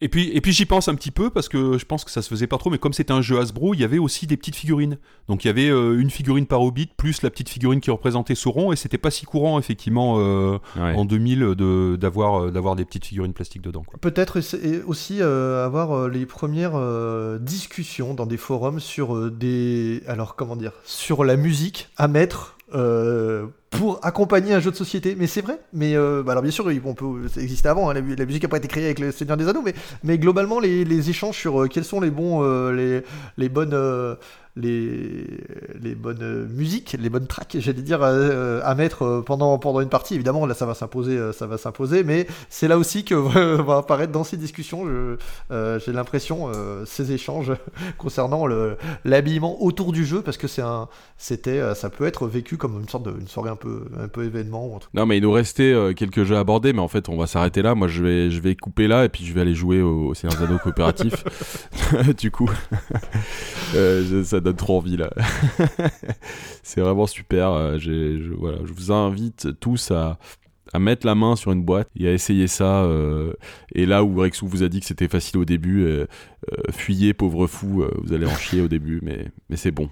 Et 0.00 0.08
puis, 0.08 0.30
et 0.32 0.40
puis 0.40 0.52
j'y 0.52 0.64
pense 0.64 0.86
un 0.86 0.94
petit 0.94 1.10
peu 1.10 1.28
parce 1.28 1.48
que 1.48 1.76
je 1.76 1.84
pense 1.84 2.04
que 2.04 2.10
ça 2.12 2.22
se 2.22 2.28
faisait 2.28 2.46
pas 2.46 2.56
trop, 2.56 2.70
mais 2.70 2.78
comme 2.78 2.92
c'était 2.92 3.12
un 3.12 3.20
jeu 3.20 3.40
Hasbro, 3.40 3.74
il 3.74 3.80
y 3.80 3.84
avait 3.84 3.98
aussi 3.98 4.28
des 4.28 4.36
petites 4.36 4.54
figurines. 4.54 4.96
Donc 5.26 5.44
il 5.44 5.48
y 5.48 5.50
avait 5.50 5.68
euh, 5.68 5.98
une 5.98 6.10
figurine 6.10 6.46
par 6.46 6.62
Hobbit 6.62 6.88
plus 6.96 7.22
la 7.22 7.30
petite 7.30 7.48
figurine 7.48 7.80
qui 7.80 7.90
représentait 7.90 8.36
Sauron, 8.36 8.72
et 8.72 8.76
c'était 8.76 8.96
pas 8.98 9.10
si 9.10 9.26
courant 9.26 9.58
effectivement 9.58 10.16
euh, 10.18 10.58
Ouais. 10.76 10.94
en 10.94 11.04
2000 11.04 11.40
de 11.56 11.96
d'avoir 12.00 12.44
euh, 12.44 12.50
d'avoir 12.52 12.76
des 12.76 12.84
petites 12.84 13.06
figurines 13.06 13.32
plastiques 13.32 13.62
dedans. 13.62 13.84
Peut-être 14.00 14.40
aussi 14.86 15.20
euh, 15.20 15.66
avoir 15.66 15.90
euh, 15.92 16.08
les 16.08 16.26
premières 16.26 16.76
euh, 16.76 17.38
discussions 17.40 18.14
dans 18.14 18.26
des 18.26 18.36
forums 18.36 18.78
sur 18.80 19.16
euh, 19.16 19.30
des 19.32 20.02
alors 20.06 20.36
comment 20.36 20.54
dire 20.56 20.72
sur 20.84 21.24
la 21.24 21.36
musique 21.36 21.88
à 21.96 22.06
mettre 22.06 22.56
euh, 22.74 23.46
pour 23.70 24.00
accompagner 24.04 24.54
un 24.54 24.60
jeu 24.60 24.70
de 24.70 24.76
société. 24.76 25.14
Mais 25.18 25.26
c'est 25.26 25.40
vrai. 25.42 25.58
Mais 25.72 25.94
euh, 25.96 26.22
bah 26.22 26.32
alors 26.32 26.42
bien 26.42 26.50
sûr, 26.52 26.66
on 26.84 26.94
peut 26.94 27.28
ça 27.28 27.40
existait 27.40 27.68
avant. 27.68 27.88
hein, 27.90 27.94
la, 27.94 28.00
mu- 28.00 28.14
la 28.16 28.24
musique 28.26 28.42
n'a 28.42 28.48
pas 28.48 28.58
été 28.58 28.68
créée 28.68 28.84
avec 28.86 28.98
le 28.98 29.12
Seigneur 29.12 29.36
des 29.36 29.48
Anneaux, 29.48 29.62
mais 29.64 29.74
mais 30.04 30.18
globalement 30.18 30.60
les, 30.60 30.84
les 30.84 31.10
échanges 31.10 31.36
sur 31.36 31.62
euh, 31.62 31.66
quels 31.68 31.84
sont 31.84 32.00
les 32.00 32.10
bons 32.10 32.42
euh, 32.42 32.72
les 32.72 33.02
les 33.36 33.48
bonnes 33.48 33.74
les, 34.60 35.24
les 35.80 35.94
bonnes 35.94 36.46
musiques, 36.48 36.96
les 36.98 37.08
bonnes 37.10 37.26
tracks, 37.26 37.56
j'allais 37.58 37.82
dire, 37.82 38.00
euh, 38.02 38.60
à 38.64 38.74
mettre 38.74 39.02
euh, 39.02 39.22
pendant, 39.22 39.58
pendant 39.58 39.80
une 39.80 39.88
partie. 39.88 40.14
Évidemment, 40.14 40.44
là, 40.46 40.54
ça 40.54 40.66
va 40.66 40.74
s'imposer, 40.74 41.16
euh, 41.16 41.32
ça 41.32 41.46
va 41.46 41.58
s'imposer, 41.58 42.04
mais 42.04 42.26
c'est 42.50 42.68
là 42.68 42.76
aussi 42.78 43.04
que 43.04 43.14
va 43.62 43.78
apparaître 43.78 44.12
dans 44.12 44.24
ces 44.24 44.36
discussions, 44.36 44.86
je- 44.86 45.16
j'ai 45.84 45.92
l'impression, 45.92 46.50
ces 46.84 47.12
échanges 47.12 47.52
concernant 47.98 48.46
le- 48.46 48.76
l'habillement 49.04 49.62
autour 49.62 49.92
du 49.92 50.04
jeu, 50.04 50.22
parce 50.22 50.36
que 50.36 50.48
c'est 50.48 50.62
un, 50.62 50.88
c'était, 51.16 51.74
ça 51.74 51.90
peut 51.90 52.06
être 52.06 52.26
vécu 52.26 52.56
comme 52.56 52.80
une 52.80 52.88
sorte 52.88 53.04
de, 53.04 53.12
une 53.18 53.28
soirée 53.28 53.50
un 53.50 53.56
peu, 53.56 53.84
un 53.98 54.08
peu 54.08 54.24
événement. 54.24 54.78
Non 54.94 55.06
mais 55.06 55.18
il 55.18 55.22
nous 55.22 55.32
restait 55.32 55.74
quelques 55.96 56.24
jeux 56.24 56.36
à 56.36 56.40
aborder, 56.40 56.72
mais 56.72 56.80
en 56.80 56.88
fait 56.88 57.08
on 57.08 57.16
va 57.16 57.26
s'arrêter 57.26 57.62
là. 57.62 57.74
Moi 57.74 57.88
je 57.88 58.02
vais, 58.02 58.30
je 58.30 58.40
vais 58.40 58.54
couper 58.56 58.88
là 58.88 59.04
et 59.04 59.08
puis 59.08 59.24
je 59.24 59.32
vais 59.32 59.40
aller 59.40 59.54
jouer 59.54 59.80
au, 59.82 60.08
au 60.08 60.14
Seigneur 60.14 60.38
des 60.38 60.44
Anneaux 60.46 60.58
coopératif. 60.58 61.24
du 62.18 62.30
coup, 62.30 62.50
euh, 63.74 64.24
ça 64.24 64.40
trop 64.56 64.78
envie 64.78 64.96
là. 64.96 65.10
C'est 66.62 66.80
vraiment 66.80 67.06
super. 67.06 67.52
euh, 67.52 67.78
je, 67.78 68.18
je 68.18 68.72
vous 68.72 68.92
invite 68.92 69.58
tous 69.60 69.90
à, 69.90 70.18
mettre 70.78 71.06
la 71.06 71.14
main 71.14 71.34
sur 71.34 71.52
une 71.52 71.62
boîte 71.62 71.88
et 71.98 72.08
à 72.08 72.12
essayer 72.12 72.46
ça. 72.46 72.82
euh, 72.84 73.32
et 73.74 73.86
là 73.86 74.04
où 74.04 74.14
Rexou 74.16 74.46
vous 74.46 74.62
a 74.62 74.68
dit 74.68 74.80
que 74.80 74.86
c'était 74.86 75.08
facile 75.08 75.38
au 75.38 75.44
début, 75.44 75.84
euh, 75.84 76.06
fuyez 76.70 77.14
pauvre 77.14 77.46
fou, 77.46 77.84
vous 78.02 78.12
allez 78.12 78.26
en 78.26 78.36
chier 78.36 78.60
au 78.60 78.68
début, 78.68 79.00
mais, 79.02 79.26
mais 79.48 79.56
c'est 79.56 79.70
bon. 79.70 79.88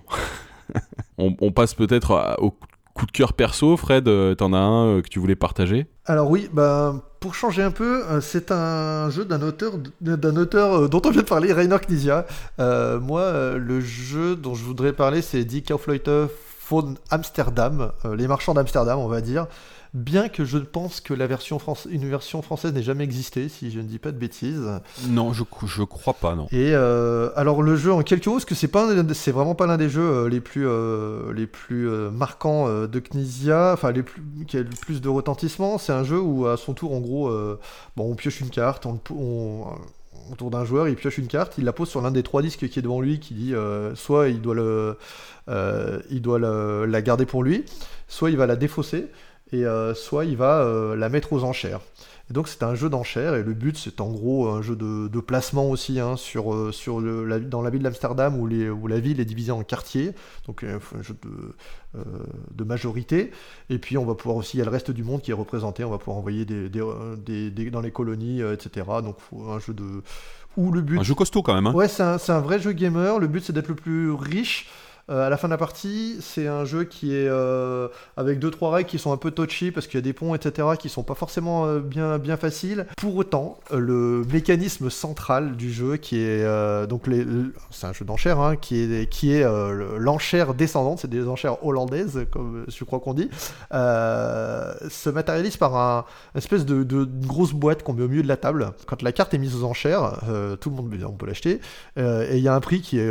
on, 1.19 1.35
on 1.41 1.53
passe 1.53 1.75
peut-être 1.75 2.37
au 2.41 2.55
coup 2.97 3.07
de 3.07 3.13
cœur 3.13 3.35
perso. 3.35 3.77
Fred, 3.77 4.09
euh, 4.09 4.35
t'en 4.35 4.53
as 4.53 4.59
un 4.59 4.87
euh, 4.87 5.03
que 5.03 5.09
tu 5.09 5.21
voulais 5.21 5.37
partager? 5.37 5.87
Alors 6.07 6.31
oui, 6.31 6.49
bah, 6.53 6.95
pour 7.21 7.35
changer 7.35 7.63
un 7.63 7.71
peu, 7.71 8.05
euh, 8.07 8.21
c'est 8.21 8.51
un 8.51 9.11
jeu 9.11 9.25
d'un 9.25 9.43
auteur, 9.43 9.75
d'un 10.01 10.37
auteur 10.37 10.89
dont 10.89 11.03
on 11.05 11.11
vient 11.11 11.23
de 11.23 11.27
parler, 11.27 11.53
Rainer 11.53 11.79
Knizia. 11.79 12.27
Moi, 12.59 13.57
le 13.57 13.81
jeu 13.81 14.35
dont 14.35 14.55
je 14.55 14.65
voudrais 14.65 14.93
parler, 14.93 15.23
c'est 15.23 15.45
Die 15.45 15.63
Kaufleute 15.63 16.11
von 16.69 16.95
Amsterdam, 17.11 17.93
les 18.17 18.27
marchands 18.27 18.55
d'Amsterdam, 18.55 18.99
on 18.99 19.09
va 19.09 19.21
dire. 19.21 19.47
Bien 19.95 20.29
que 20.29 20.45
je 20.45 20.59
pense 20.59 21.01
que 21.01 21.15
la 21.15 21.27
version 21.27 21.59
France, 21.59 21.87
une 21.91 22.09
version 22.09 22.43
française 22.43 22.73
n'ait 22.73 22.83
jamais 22.83 23.05
existé, 23.05 23.49
si 23.49 23.71
je 23.71 23.79
ne 23.79 23.85
dis 23.85 23.99
pas 23.99 24.13
de 24.13 24.19
bêtises. 24.19 24.63
Non, 25.09 25.33
je, 25.33 25.43
je 25.67 25.83
crois 25.83 26.15
pas, 26.15 26.35
non. 26.35 26.47
Et 26.53 26.73
euh, 26.75 27.31
alors 27.37 27.63
le 27.63 27.77
jeu 27.77 27.93
en 27.93 28.03
quelques 28.03 28.27
mots, 28.27 28.35
parce 28.35 28.45
que 28.45 28.55
c'est 28.55 28.69
pas, 28.69 28.89
c'est 29.15 29.33
vraiment 29.33 29.55
pas 29.55 29.67
l'un 29.67 29.77
des 29.79 29.89
jeux 29.89 30.03
euh, 30.03 30.29
les 30.29 30.41
plus 30.41 30.67
euh, 30.67 31.33
les 31.33 31.47
plus 31.47 31.89
marquants 32.13 32.69
de 32.87 33.01
Knizia, 33.01 33.73
enfin 33.73 33.93
les 33.93 34.03
plus 34.03 34.23
qui 34.47 34.57
a 34.59 34.61
le 34.63 34.69
plus 34.69 35.01
de 35.01 35.09
retentissement. 35.09 35.79
C'est 35.79 35.93
un 35.93 36.05
jeu 36.05 36.21
où 36.21 36.47
à 36.47 36.57
son 36.57 36.75
tour, 36.75 36.93
en 36.95 37.01
gros, 37.01 37.29
euh, 37.29 37.59
bon, 37.97 38.11
on 38.11 38.15
pioche 38.15 38.41
une 38.41 38.51
carte, 38.51 38.87
on, 38.87 38.99
on- 39.11 39.65
autour 40.33 40.51
d'un 40.51 40.65
joueur, 40.65 40.89
il 40.89 40.97
pioche 40.97 41.19
une 41.19 41.29
carte, 41.29 41.55
il 41.57 41.65
la 41.65 41.73
pose 41.73 41.89
sur 41.89 42.01
l'un 42.01 42.11
des 42.11 42.25
trois 42.25 42.43
disques 42.43 42.69
qui 42.69 42.79
est 42.79 42.83
devant 42.83 43.01
lui, 43.01 43.21
qui 43.21 43.33
dit 43.35 43.55
euh, 43.55 43.95
soit 43.95 44.29
il 44.29 44.41
doit 44.41 44.55
le 44.57 44.97
euh, 45.49 46.01
il 46.11 46.21
doit 46.21 46.39
le- 46.41 46.85
la 46.87 47.01
garder 47.03 47.27
pour 47.27 47.45
lui, 47.45 47.65
soit 48.09 48.31
il 48.31 48.37
va 48.37 48.47
la 48.47 48.57
défausser, 48.57 49.07
et 49.53 49.65
euh, 49.65 49.95
soit 49.95 50.25
il 50.25 50.37
va 50.37 50.61
euh, 50.61 50.97
la 50.97 51.09
mettre 51.09 51.33
aux 51.33 51.45
enchères. 51.45 51.81
Et 52.29 52.33
donc 52.33 52.49
c'est 52.49 52.65
un 52.65 52.75
jeu 52.75 52.89
d'enchères 52.91 53.37
et 53.37 53.45
le 53.45 53.55
but 53.55 53.79
c'est 53.79 54.01
en 54.01 54.11
gros 54.11 54.49
un 54.49 54.61
jeu 54.61 54.75
de, 54.75 55.07
de 55.07 55.21
placement 55.21 55.71
aussi 55.71 56.01
hein, 56.01 56.17
sur, 56.17 56.53
euh, 56.53 56.73
sur 56.73 56.99
le, 57.01 57.25
la- 57.25 57.39
dans 57.39 57.63
la 57.63 57.71
ville 57.71 57.83
d'Amsterdam 57.85 58.37
où, 58.41 58.49
les- 58.49 58.69
où 58.69 58.89
la 58.89 58.99
ville 58.99 59.21
est 59.21 59.25
divisée 59.25 59.53
en 59.53 59.63
quartiers, 59.63 60.11
donc 60.49 60.65
un 60.65 61.03
jeu 61.03 61.15
de, 61.23 61.31
euh, 61.97 62.03
de 62.53 62.65
majorité. 62.65 63.31
Et 63.71 63.79
puis 63.79 63.97
on 63.97 64.05
va 64.05 64.17
pouvoir 64.17 64.37
aussi, 64.39 64.57
il 64.57 64.59
y 64.59 64.63
a 64.63 64.65
le 64.65 64.73
reste 64.73 64.91
du 64.91 65.05
monde 65.05 65.23
qui 65.23 65.31
est 65.31 65.35
représenté, 65.35 65.85
on 65.85 65.91
va 65.91 65.99
pouvoir 65.99 66.17
envoyer 66.17 66.45
des, 66.45 66.69
des- 66.69 66.83
des- 67.25 67.51
des- 67.53 67.71
dans 67.71 67.81
les 67.81 67.93
colonies, 67.93 68.41
etc. 68.41 68.87
Donc 69.05 69.17
un 69.49 69.61
jeu 69.61 69.73
de... 69.73 69.85
Où 70.57 70.73
le 70.73 70.81
but... 70.81 70.99
Un 70.99 71.03
jeu 71.05 71.15
costaud 71.15 71.43
quand 71.43 71.55
même. 71.55 71.67
Hein. 71.69 71.75
Ouais, 71.75 71.87
c'est 71.87 72.03
un, 72.03 72.19
c'est 72.19 72.33
un 72.33 72.41
vrai 72.41 72.59
jeu 72.59 72.73
gamer. 72.73 73.21
Le 73.21 73.29
but, 73.29 73.45
c'est 73.45 73.53
d'être 73.53 73.69
le 73.69 73.75
plus 73.77 74.11
riche. 74.11 74.69
Euh, 75.09 75.25
à 75.27 75.31
la 75.31 75.37
fin 75.37 75.47
de 75.47 75.53
la 75.53 75.59
partie, 75.59 76.17
c'est 76.21 76.49
un 76.49 76.65
jeu 76.65 76.83
qui 76.83 77.15
est 77.15 77.29
euh, 77.29 77.87
avec 78.17 78.41
deux 78.41 78.51
trois 78.51 78.73
règles 78.73 78.89
qui 78.89 78.99
sont 78.99 79.13
un 79.13 79.17
peu 79.17 79.31
touchy 79.31 79.71
parce 79.71 79.87
qu'il 79.87 79.99
y 79.99 80.03
a 80.03 80.03
des 80.03 80.13
ponts, 80.13 80.35
etc., 80.35 80.69
qui 80.79 80.89
sont 80.89 81.05
pas 81.05 81.15
forcément 81.15 81.65
euh, 81.67 81.79
bien 81.79 82.19
bien 82.19 82.37
faciles. 82.37 82.87
Pour 82.97 83.15
autant, 83.15 83.59
le 83.73 84.25
mécanisme 84.33 84.91
central 84.91 85.57
du 85.57 85.73
jeu, 85.73 85.97
qui 85.97 86.19
est 86.21 86.45
donc 86.89 87.05
c'est 87.71 87.87
un 87.87 87.93
jeu 87.93 88.05
d'enchères, 88.05 88.41
hein, 88.41 88.57
qui 88.57 88.81
est 88.81 89.09
qui 89.09 89.33
est 89.33 89.45
le- 89.45 89.97
l'enchère 89.99 90.55
descendante, 90.55 90.99
c'est 91.01 91.11
des 91.11 91.29
enchères 91.29 91.65
hollandaises, 91.65 92.27
comme 92.33 92.65
je 92.67 92.85
crois 92.85 92.99
qu'on 92.99 93.15
dit, 93.15 93.31
se 93.71 95.09
matérialise 95.11 95.57
par 95.57 95.77
un 95.77 96.05
une 96.35 96.39
espèce 96.39 96.67
de, 96.67 97.05
grosse 97.27 97.53
boîte 97.53 97.83
qu'on 97.83 97.93
met 97.93 98.03
au 98.03 98.09
milieu 98.09 98.23
de 98.23 98.29
la 98.29 98.37
table. 98.37 98.73
Quand 98.87 99.03
la 99.03 99.13
carte 99.13 99.35
est 99.35 99.39
mise 99.39 99.55
aux 99.55 99.65
enchères, 99.65 100.19
tout 100.61 100.71
le 100.71 100.77
monde 100.77 100.93
on 101.07 101.13
peut 101.13 101.27
l'acheter. 101.27 101.61
Et 101.97 102.37
il 102.37 102.43
y 102.43 102.49
a 102.49 102.55
un 102.55 102.61
prix 102.61 102.81
qui 102.81 102.99
est 102.99 103.11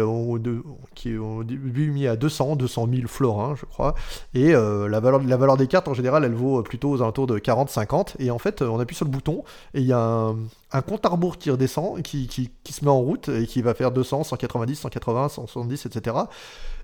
qui 0.93 1.13
est 1.13 1.17
au 1.17 1.43
début 1.43 1.84
mis 1.91 2.07
à 2.07 2.15
200, 2.15 2.55
200 2.55 2.87
000 2.93 3.07
florins, 3.07 3.55
je 3.55 3.65
crois. 3.65 3.95
Et 4.33 4.53
euh, 4.55 4.87
la, 4.87 4.99
valeur, 4.99 5.21
la 5.21 5.37
valeur 5.37 5.57
des 5.57 5.67
cartes, 5.67 5.87
en 5.87 5.93
général, 5.93 6.23
elle 6.23 6.33
vaut 6.33 6.61
plutôt 6.63 6.89
aux 6.91 7.01
alentours 7.01 7.27
de 7.27 7.39
40, 7.39 7.69
50. 7.69 8.15
Et 8.19 8.31
en 8.31 8.39
fait, 8.39 8.61
on 8.61 8.79
appuie 8.79 8.95
sur 8.95 9.05
le 9.05 9.11
bouton 9.11 9.43
et 9.73 9.81
il 9.81 9.87
y 9.87 9.93
a 9.93 9.99
un, 9.99 10.35
un 10.71 10.81
compte 10.81 11.05
à 11.05 11.09
rebours 11.09 11.37
qui 11.37 11.51
redescend, 11.51 12.01
qui, 12.01 12.27
qui, 12.27 12.51
qui 12.63 12.73
se 12.73 12.83
met 12.83 12.91
en 12.91 12.99
route 12.99 13.29
et 13.29 13.45
qui 13.47 13.61
va 13.61 13.73
faire 13.73 13.91
200, 13.91 14.23
190, 14.23 14.75
180, 14.75 15.29
170, 15.29 15.85
etc. 15.85 16.15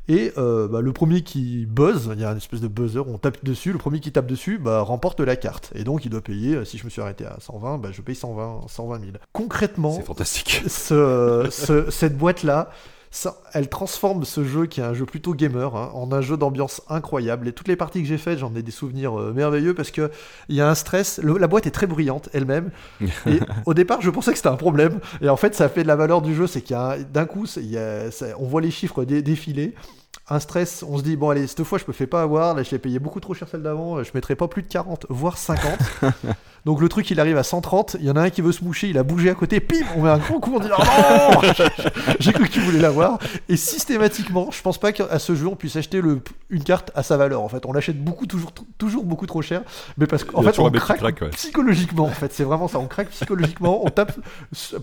Et 0.08 0.34
euh, 0.38 0.68
bah, 0.68 0.82
le 0.82 0.92
premier 0.94 1.22
qui 1.22 1.68
buzz, 1.68 2.10
il 2.14 2.20
y 2.20 2.26
a 2.26 2.32
une 2.32 2.38
espèce 2.38 2.60
de 2.60 2.68
buzzer, 2.68 3.08
on 3.08 3.20
tape 3.20 3.44
dessus, 3.46 3.72
le 3.72 3.78
premier 3.78 4.00
qui 4.00 4.12
tape 4.12 4.26
dessus 4.26 4.58
bah, 4.58 4.82
remporte 4.82 5.20
la 5.20 5.36
carte. 5.36 5.72
Et 5.76 5.84
donc 5.84 6.06
il 6.06 6.10
doit 6.10 6.22
payer, 6.22 6.56
euh, 6.56 6.66
si 6.66 6.80
je 6.80 6.86
me 6.86 6.90
suis 6.90 7.02
arrêté 7.02 7.24
à 7.26 7.38
120, 7.40 7.78
bah, 7.78 7.90
je 7.92 8.02
paye 8.02 8.16
120, 8.16 8.62
120 8.68 9.00
000. 9.00 9.12
Concrètement, 9.32 9.92
C'est 9.96 10.02
fantastique. 10.06 10.64
ce- 10.68 11.48
ce- 11.52 11.92
cette 11.92 12.18
boîte-là, 12.18 12.72
ça- 13.12 13.38
elle 13.54 13.68
transforme 13.70 14.24
ce 14.24 14.44
jeu 14.46 14.66
qui 14.68 14.80
est 14.80 14.84
un 14.84 14.94
jeu 14.94 15.06
plutôt 15.06 15.34
gamer 15.34 15.76
hein, 15.76 15.92
en 15.94 16.12
un 16.14 16.22
jeu 16.22 16.38
d'ambiance 16.38 16.82
incroyable. 16.90 17.48
Et 17.50 17.52
toutes 17.52 17.68
les 17.68 17.76
parties 17.76 18.02
que 18.02 18.08
j'ai 18.08 18.18
faites, 18.18 18.40
j'en 18.40 18.56
ai 18.56 18.62
des 18.64 18.72
souvenirs 18.72 19.20
euh, 19.20 19.34
merveilleux 19.34 19.74
parce 19.74 19.92
que 19.92 20.10
il 20.50 20.56
y 20.56 20.62
a 20.62 20.70
un 20.70 20.76
stress. 20.76 21.20
le- 21.22 21.38
la 21.38 21.48
boîte 21.48 21.68
est 21.68 21.72
très 21.72 21.88
bruyante 21.88 22.30
elle-même. 22.34 22.72
Et 23.28 23.40
au 23.66 23.74
départ, 23.74 24.02
je 24.02 24.10
pensais 24.10 24.32
que 24.32 24.38
c'était 24.38 24.48
un 24.50 24.56
problème. 24.56 25.00
Et 25.22 25.28
en 25.30 25.38
fait, 25.38 25.54
ça 25.56 25.68
fait 25.70 25.84
de 25.84 25.88
la 25.88 25.96
valeur 25.98 26.22
du 26.22 26.34
jeu. 26.34 26.48
C'est 26.48 26.62
qu'il 26.62 26.76
y 26.76 26.80
a 26.80 26.92
un- 26.94 27.00
d'un 27.02 27.26
coup, 27.26 27.46
c'est- 27.46 27.62
il 27.62 27.72
y 27.72 27.78
a- 27.78 28.12
ça- 28.12 28.28
on 28.40 28.46
voit 28.48 28.62
les 28.62 28.72
chiffres 28.72 29.04
dé- 29.04 29.22
défiler. 29.22 29.76
Un 30.30 30.40
stress, 30.40 30.84
on 30.88 30.98
se 30.98 31.04
dit, 31.04 31.18
bon, 31.18 31.30
allez, 31.32 31.46
cette 31.48 31.64
fois, 31.64 31.78
je 31.78 31.84
me 31.88 31.92
fais 31.92 32.08
pas 32.08 32.22
avoir. 32.22 32.54
Là, 32.56 32.64
je 32.64 32.72
l'ai 32.72 32.80
payé 32.80 33.00
beaucoup 33.00 33.20
trop 33.20 33.34
cher 33.34 33.50
celle 33.50 33.64
d'avant. 33.64 34.02
Je 34.02 34.12
mettrai 34.14 34.36
pas 34.38 34.48
plus 34.48 34.62
de 34.62 34.68
40, 34.70 35.06
voire 35.10 35.38
50. 35.38 35.78
Donc 36.66 36.80
le 36.80 36.90
truc, 36.90 37.10
il 37.10 37.20
arrive 37.20 37.38
à 37.38 37.44
130. 37.44 37.98
Il 38.00 38.06
y 38.06 38.12
en 38.12 38.16
a 38.16 38.22
un 38.22 38.30
qui 38.30 38.42
veut 38.42 38.52
se 38.52 38.64
moucher, 38.64 38.90
il 38.90 38.98
a 38.98 39.04
bougé 39.04 39.30
à 39.30 39.34
côté. 39.34 39.60
Pim, 39.60 39.86
on 39.96 40.04
met 40.04 40.10
un 40.10 40.18
grand 40.18 40.40
coup. 40.40 40.54
On 40.56 40.60
dit, 40.60 40.68
oh 40.72 40.82
non 40.82 41.42
J'ai 42.20 42.34
cru 42.34 42.46
que 42.48 42.52
tu 42.52 42.60
voulais 42.60 42.80
l'avoir. 42.80 43.18
Et 43.50 43.58
systématiquement, 43.58 44.52
je 44.52 44.62
pense 44.62 44.78
pas 44.78 44.92
qu'à 44.92 45.18
ce 45.18 45.34
jeu, 45.36 45.48
on 45.48 45.56
puisse 45.56 45.76
acheter 45.76 46.02
le, 46.02 46.22
une 46.50 46.64
carte 46.64 46.92
à 46.94 47.04
sa 47.04 47.18
valeur. 47.18 47.42
En 47.42 47.50
fait, 47.50 47.66
on 47.66 47.74
l'achète 47.74 48.04
beaucoup, 48.04 48.28
toujours, 48.28 48.54
toujours 48.78 49.04
beaucoup 49.04 49.26
trop 49.26 49.42
cher. 49.42 49.64
Mais 49.98 50.06
parce 50.06 50.24
qu'en 50.24 50.42
fait, 50.44 50.60
on 50.60 50.70
craque, 50.70 51.02
ouais. 51.02 51.30
psychologiquement. 51.30 52.06
En 52.06 52.10
fait, 52.10 52.32
c'est 52.32 52.44
vraiment 52.44 52.68
ça. 52.68 52.80
On 52.80 52.88
craque 52.88 53.10
psychologiquement. 53.10 53.86
On 53.86 53.90
tape 53.90 54.14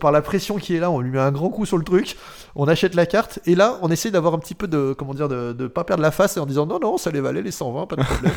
par 0.01 0.11
la 0.11 0.23
pression 0.23 0.57
qui 0.57 0.75
est 0.75 0.81
là. 0.81 0.91
On 0.91 1.01
lui 1.01 1.11
met 1.11 1.21
un 1.21 1.33
grand 1.33 1.49
coup 1.49 1.65
sur 1.65 1.79
le 1.79 1.85
truc. 1.85 2.17
On 2.57 2.67
achète 2.67 2.95
la 2.95 3.07
carte. 3.07 3.39
Et 3.47 3.55
là, 3.55 3.79
on 3.83 3.91
essaie 3.91 4.11
d'avoir 4.11 4.35
un 4.35 4.39
petit 4.39 4.55
peu 4.55 4.67
de, 4.67 4.95
comment 4.99 5.15
dire, 5.15 5.29
de, 5.29 5.53
de 5.53 5.67
pas 5.69 5.85
perdre 5.85 6.03
la 6.03 6.11
face 6.11 6.37
et 6.37 6.41
en 6.41 6.47
disant 6.47 6.67
non, 6.67 6.81
non, 6.81 6.99
ça 6.99 7.11
les 7.11 7.21
valait 7.21 7.43
les 7.43 7.53
120, 7.53 7.87
pas 7.87 7.97
de 7.97 8.03
problème. 8.03 8.33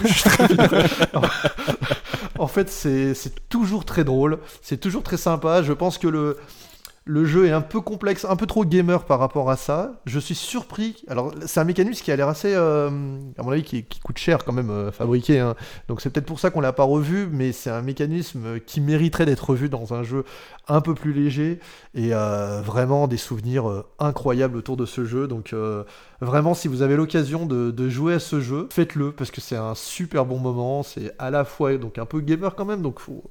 En 2.41 2.47
fait, 2.47 2.69
c'est 2.71 3.13
toujours 3.49 3.85
très 3.85 4.03
drôle. 4.03 4.39
C'est 4.63 4.79
toujours 4.79 5.03
très 5.03 5.17
sympa. 5.17 5.61
Je 5.61 5.73
pense 5.73 5.99
que 5.99 6.07
le. 6.07 6.39
Le 7.05 7.25
jeu 7.25 7.47
est 7.47 7.51
un 7.51 7.61
peu 7.61 7.81
complexe, 7.81 8.25
un 8.25 8.35
peu 8.35 8.45
trop 8.45 8.63
gamer 8.63 9.05
par 9.05 9.17
rapport 9.17 9.49
à 9.49 9.57
ça. 9.57 9.99
Je 10.05 10.19
suis 10.19 10.35
surpris. 10.35 11.03
Alors, 11.07 11.33
c'est 11.47 11.59
un 11.59 11.63
mécanisme 11.63 12.03
qui 12.03 12.11
a 12.11 12.15
l'air 12.15 12.27
assez, 12.27 12.53
euh, 12.53 12.89
à 13.39 13.43
mon 13.43 13.49
avis, 13.49 13.63
qui, 13.63 13.83
coûte 14.03 14.19
cher 14.19 14.45
quand 14.45 14.53
même 14.53 14.69
euh, 14.69 14.91
fabriqué. 14.91 15.39
hein. 15.39 15.55
Donc, 15.87 15.99
c'est 15.99 16.11
peut-être 16.11 16.27
pour 16.27 16.39
ça 16.39 16.51
qu'on 16.51 16.61
l'a 16.61 16.73
pas 16.73 16.83
revu, 16.83 17.27
mais 17.31 17.53
c'est 17.53 17.71
un 17.71 17.81
mécanisme 17.81 18.59
qui 18.59 18.81
mériterait 18.81 19.25
d'être 19.25 19.49
revu 19.49 19.67
dans 19.67 19.95
un 19.95 20.03
jeu 20.03 20.25
un 20.67 20.79
peu 20.79 20.93
plus 20.93 21.11
léger 21.11 21.59
et 21.95 22.13
euh, 22.13 22.61
vraiment 22.61 23.07
des 23.07 23.17
souvenirs 23.17 23.67
euh, 23.67 23.83
incroyables 23.97 24.55
autour 24.55 24.77
de 24.77 24.85
ce 24.85 25.03
jeu. 25.03 25.27
Donc, 25.27 25.55
vraiment, 26.21 26.53
si 26.53 26.67
vous 26.67 26.83
avez 26.83 26.95
l'occasion 26.95 27.47
de, 27.47 27.71
de 27.71 27.89
jouer 27.89 28.13
à 28.13 28.19
ce 28.19 28.39
jeu, 28.39 28.67
faites-le 28.69 29.11
parce 29.11 29.31
que 29.31 29.41
c'est 29.41 29.55
un 29.55 29.73
super 29.73 30.23
bon 30.27 30.37
moment. 30.37 30.83
C'est 30.83 31.11
à 31.17 31.31
la 31.31 31.45
fois 31.45 31.75
donc 31.77 31.97
un 31.97 32.05
peu 32.05 32.19
gamer 32.21 32.53
quand 32.53 32.65
même, 32.65 32.83
donc 32.83 32.99
faut 32.99 33.23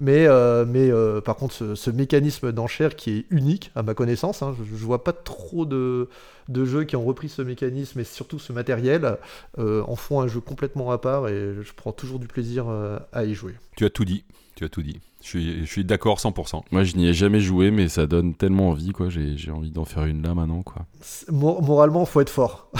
mais, 0.00 0.26
euh, 0.26 0.64
mais 0.66 0.90
euh, 0.90 1.20
par 1.20 1.36
contre, 1.36 1.54
ce, 1.54 1.74
ce 1.74 1.90
mécanisme 1.90 2.52
d'enchère 2.52 2.96
qui 2.96 3.10
est 3.10 3.26
unique 3.30 3.70
à 3.76 3.82
ma 3.82 3.94
connaissance, 3.94 4.42
hein, 4.42 4.56
je, 4.58 4.76
je 4.76 4.84
vois 4.84 5.04
pas 5.04 5.12
trop 5.12 5.66
de, 5.66 6.08
de 6.48 6.64
jeux 6.64 6.84
qui 6.84 6.96
ont 6.96 7.04
repris 7.04 7.28
ce 7.28 7.42
mécanisme 7.42 8.00
et 8.00 8.04
surtout 8.04 8.38
ce 8.38 8.52
matériel, 8.52 9.18
euh, 9.58 9.82
en 9.86 9.96
font 9.96 10.20
un 10.20 10.26
jeu 10.26 10.40
complètement 10.40 10.90
à 10.90 10.98
part 10.98 11.28
et 11.28 11.54
je 11.62 11.72
prends 11.74 11.92
toujours 11.92 12.18
du 12.18 12.26
plaisir 12.26 12.66
euh, 12.68 12.98
à 13.12 13.24
y 13.24 13.34
jouer. 13.34 13.54
Tu 13.76 13.84
as 13.84 13.90
tout 13.90 14.04
dit. 14.04 14.24
Tu 14.56 14.64
as 14.64 14.68
tout 14.68 14.82
dit. 14.82 15.00
Je 15.22 15.28
suis, 15.28 15.60
je 15.60 15.70
suis 15.70 15.84
d'accord 15.84 16.18
100%. 16.18 16.62
Moi, 16.70 16.84
je 16.84 16.96
n'y 16.96 17.06
ai 17.06 17.12
jamais 17.12 17.40
joué, 17.40 17.70
mais 17.70 17.88
ça 17.88 18.06
donne 18.06 18.34
tellement 18.34 18.70
envie, 18.70 18.92
quoi. 18.92 19.10
J'ai 19.10 19.36
j'ai 19.36 19.50
envie 19.50 19.70
d'en 19.70 19.84
faire 19.84 20.04
une 20.04 20.22
là 20.22 20.34
maintenant, 20.34 20.62
quoi. 20.62 20.86
Moralement, 21.30 22.06
faut 22.06 22.22
être 22.22 22.30
fort. 22.30 22.70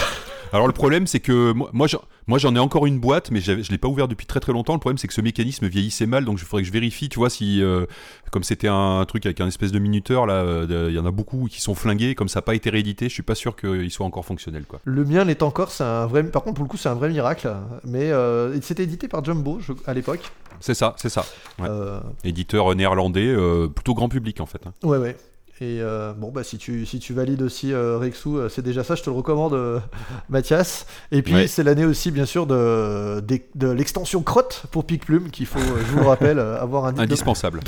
Alors 0.53 0.67
le 0.67 0.73
problème 0.73 1.07
c'est 1.07 1.21
que 1.21 1.53
moi, 1.53 1.71
moi, 1.73 1.87
moi 2.31 2.39
j'en 2.39 2.55
ai 2.57 2.59
encore 2.59 2.87
une 2.87 2.99
boîte 2.99 3.31
mais 3.31 3.41
je 3.41 3.53
l'ai 3.71 3.77
pas 3.79 3.89
ouvert 3.89 4.09
depuis 4.09 4.25
très 4.27 4.41
très 4.41 4.53
longtemps. 4.53 4.73
Le 4.73 4.79
problème 4.79 4.97
c'est 4.97 5.09
que 5.09 5.13
ce 5.15 5.21
mécanisme 5.21 5.67
vieillissait 5.67 6.07
mal 6.07 6.25
donc 6.25 6.39
il 6.41 6.45
faudrait 6.47 6.63
que 6.63 6.69
je 6.69 6.73
vérifie 6.73 7.09
tu 7.11 7.19
vois 7.19 7.29
si 7.29 7.63
euh, 7.63 7.85
comme 8.31 8.45
c'était 8.45 8.69
un 8.69 9.05
truc 9.07 9.27
avec 9.27 9.41
un 9.43 9.49
espèce 9.49 9.73
de 9.73 9.79
minuteur 9.79 10.25
là 10.27 10.35
euh, 10.35 10.87
il 10.89 10.95
y 10.95 10.99
en 10.99 11.05
a 11.05 11.11
beaucoup 11.11 11.47
qui 11.51 11.61
sont 11.61 11.75
flingués 11.75 12.15
comme 12.15 12.29
ça 12.29 12.39
n'a 12.39 12.43
pas 12.43 12.55
été 12.55 12.71
réédité 12.71 13.09
je 13.09 13.15
suis 13.15 13.23
pas 13.23 13.35
sûr 13.35 13.55
qu'il 13.57 13.91
soit 13.91 14.07
encore 14.07 14.25
fonctionnel 14.25 14.65
quoi. 14.67 14.81
Le 14.85 15.05
mien 15.05 15.25
l'est 15.25 15.43
encore, 15.43 15.71
c'est 15.73 15.85
un 15.85 16.07
vrai. 16.07 16.23
Par 16.25 16.43
contre, 16.43 16.55
pour 16.57 16.65
le 16.65 16.69
coup, 16.71 16.77
c'est 16.77 16.89
un 16.89 16.95
vrai 16.95 17.09
miracle. 17.11 17.53
Mais 17.85 18.11
euh, 18.13 18.59
c'était 18.61 18.85
édité 18.85 19.09
par 19.09 19.25
Jumbo 19.25 19.59
je- 19.61 19.73
à 19.87 19.93
l'époque. 19.95 20.21
C'est 20.61 20.75
ça 20.75 20.95
c'est 20.99 21.09
ça. 21.09 21.25
Ouais. 21.59 21.67
Euh, 21.69 21.99
Éditeur 22.25 22.75
néerlandais 22.77 23.35
plutôt 23.75 23.95
grand 23.95 24.09
public 24.09 24.41
en 24.41 24.47
fait. 24.47 24.61
hein. 24.67 24.73
Ouais, 24.83 24.99
ouais. 24.99 25.17
Et 25.63 25.83
euh, 25.83 26.15
bon, 26.15 26.31
bah, 26.31 26.43
si 26.43 26.57
tu, 26.57 26.87
si 26.87 26.99
tu 27.01 27.13
valides 27.13 27.43
aussi 27.43 27.71
euh, 27.75 27.99
Rexou, 27.99 28.39
euh, 28.39 28.49
c'est 28.49 28.63
déjà 28.63 28.83
ça, 28.83 28.95
je 28.95 29.03
te 29.03 29.11
le 29.11 29.17
recommande, 29.17 29.53
euh, 29.53 29.79
Mathias. 30.31 30.87
Et 31.13 31.21
puis, 31.21 31.35
Ouais. 31.35 31.47
c'est 31.49 31.63
l'année 31.63 31.85
aussi, 31.85 32.11
bien 32.11 32.25
sûr, 32.25 32.47
de, 32.47 33.21
de 33.55 33.69
l'extension 33.71 34.23
crotte 34.23 34.63
pour 34.71 34.87
Pic 34.87 35.05
Plume, 35.05 35.31
qu'il 35.31 35.45
faut, 35.45 35.59
je 35.59 35.93
vous 35.93 35.99
le 35.99 36.07
rappelle, 36.07 36.39
avoir 36.39 36.87
un 36.87 36.99
Indispensable. 36.99 37.61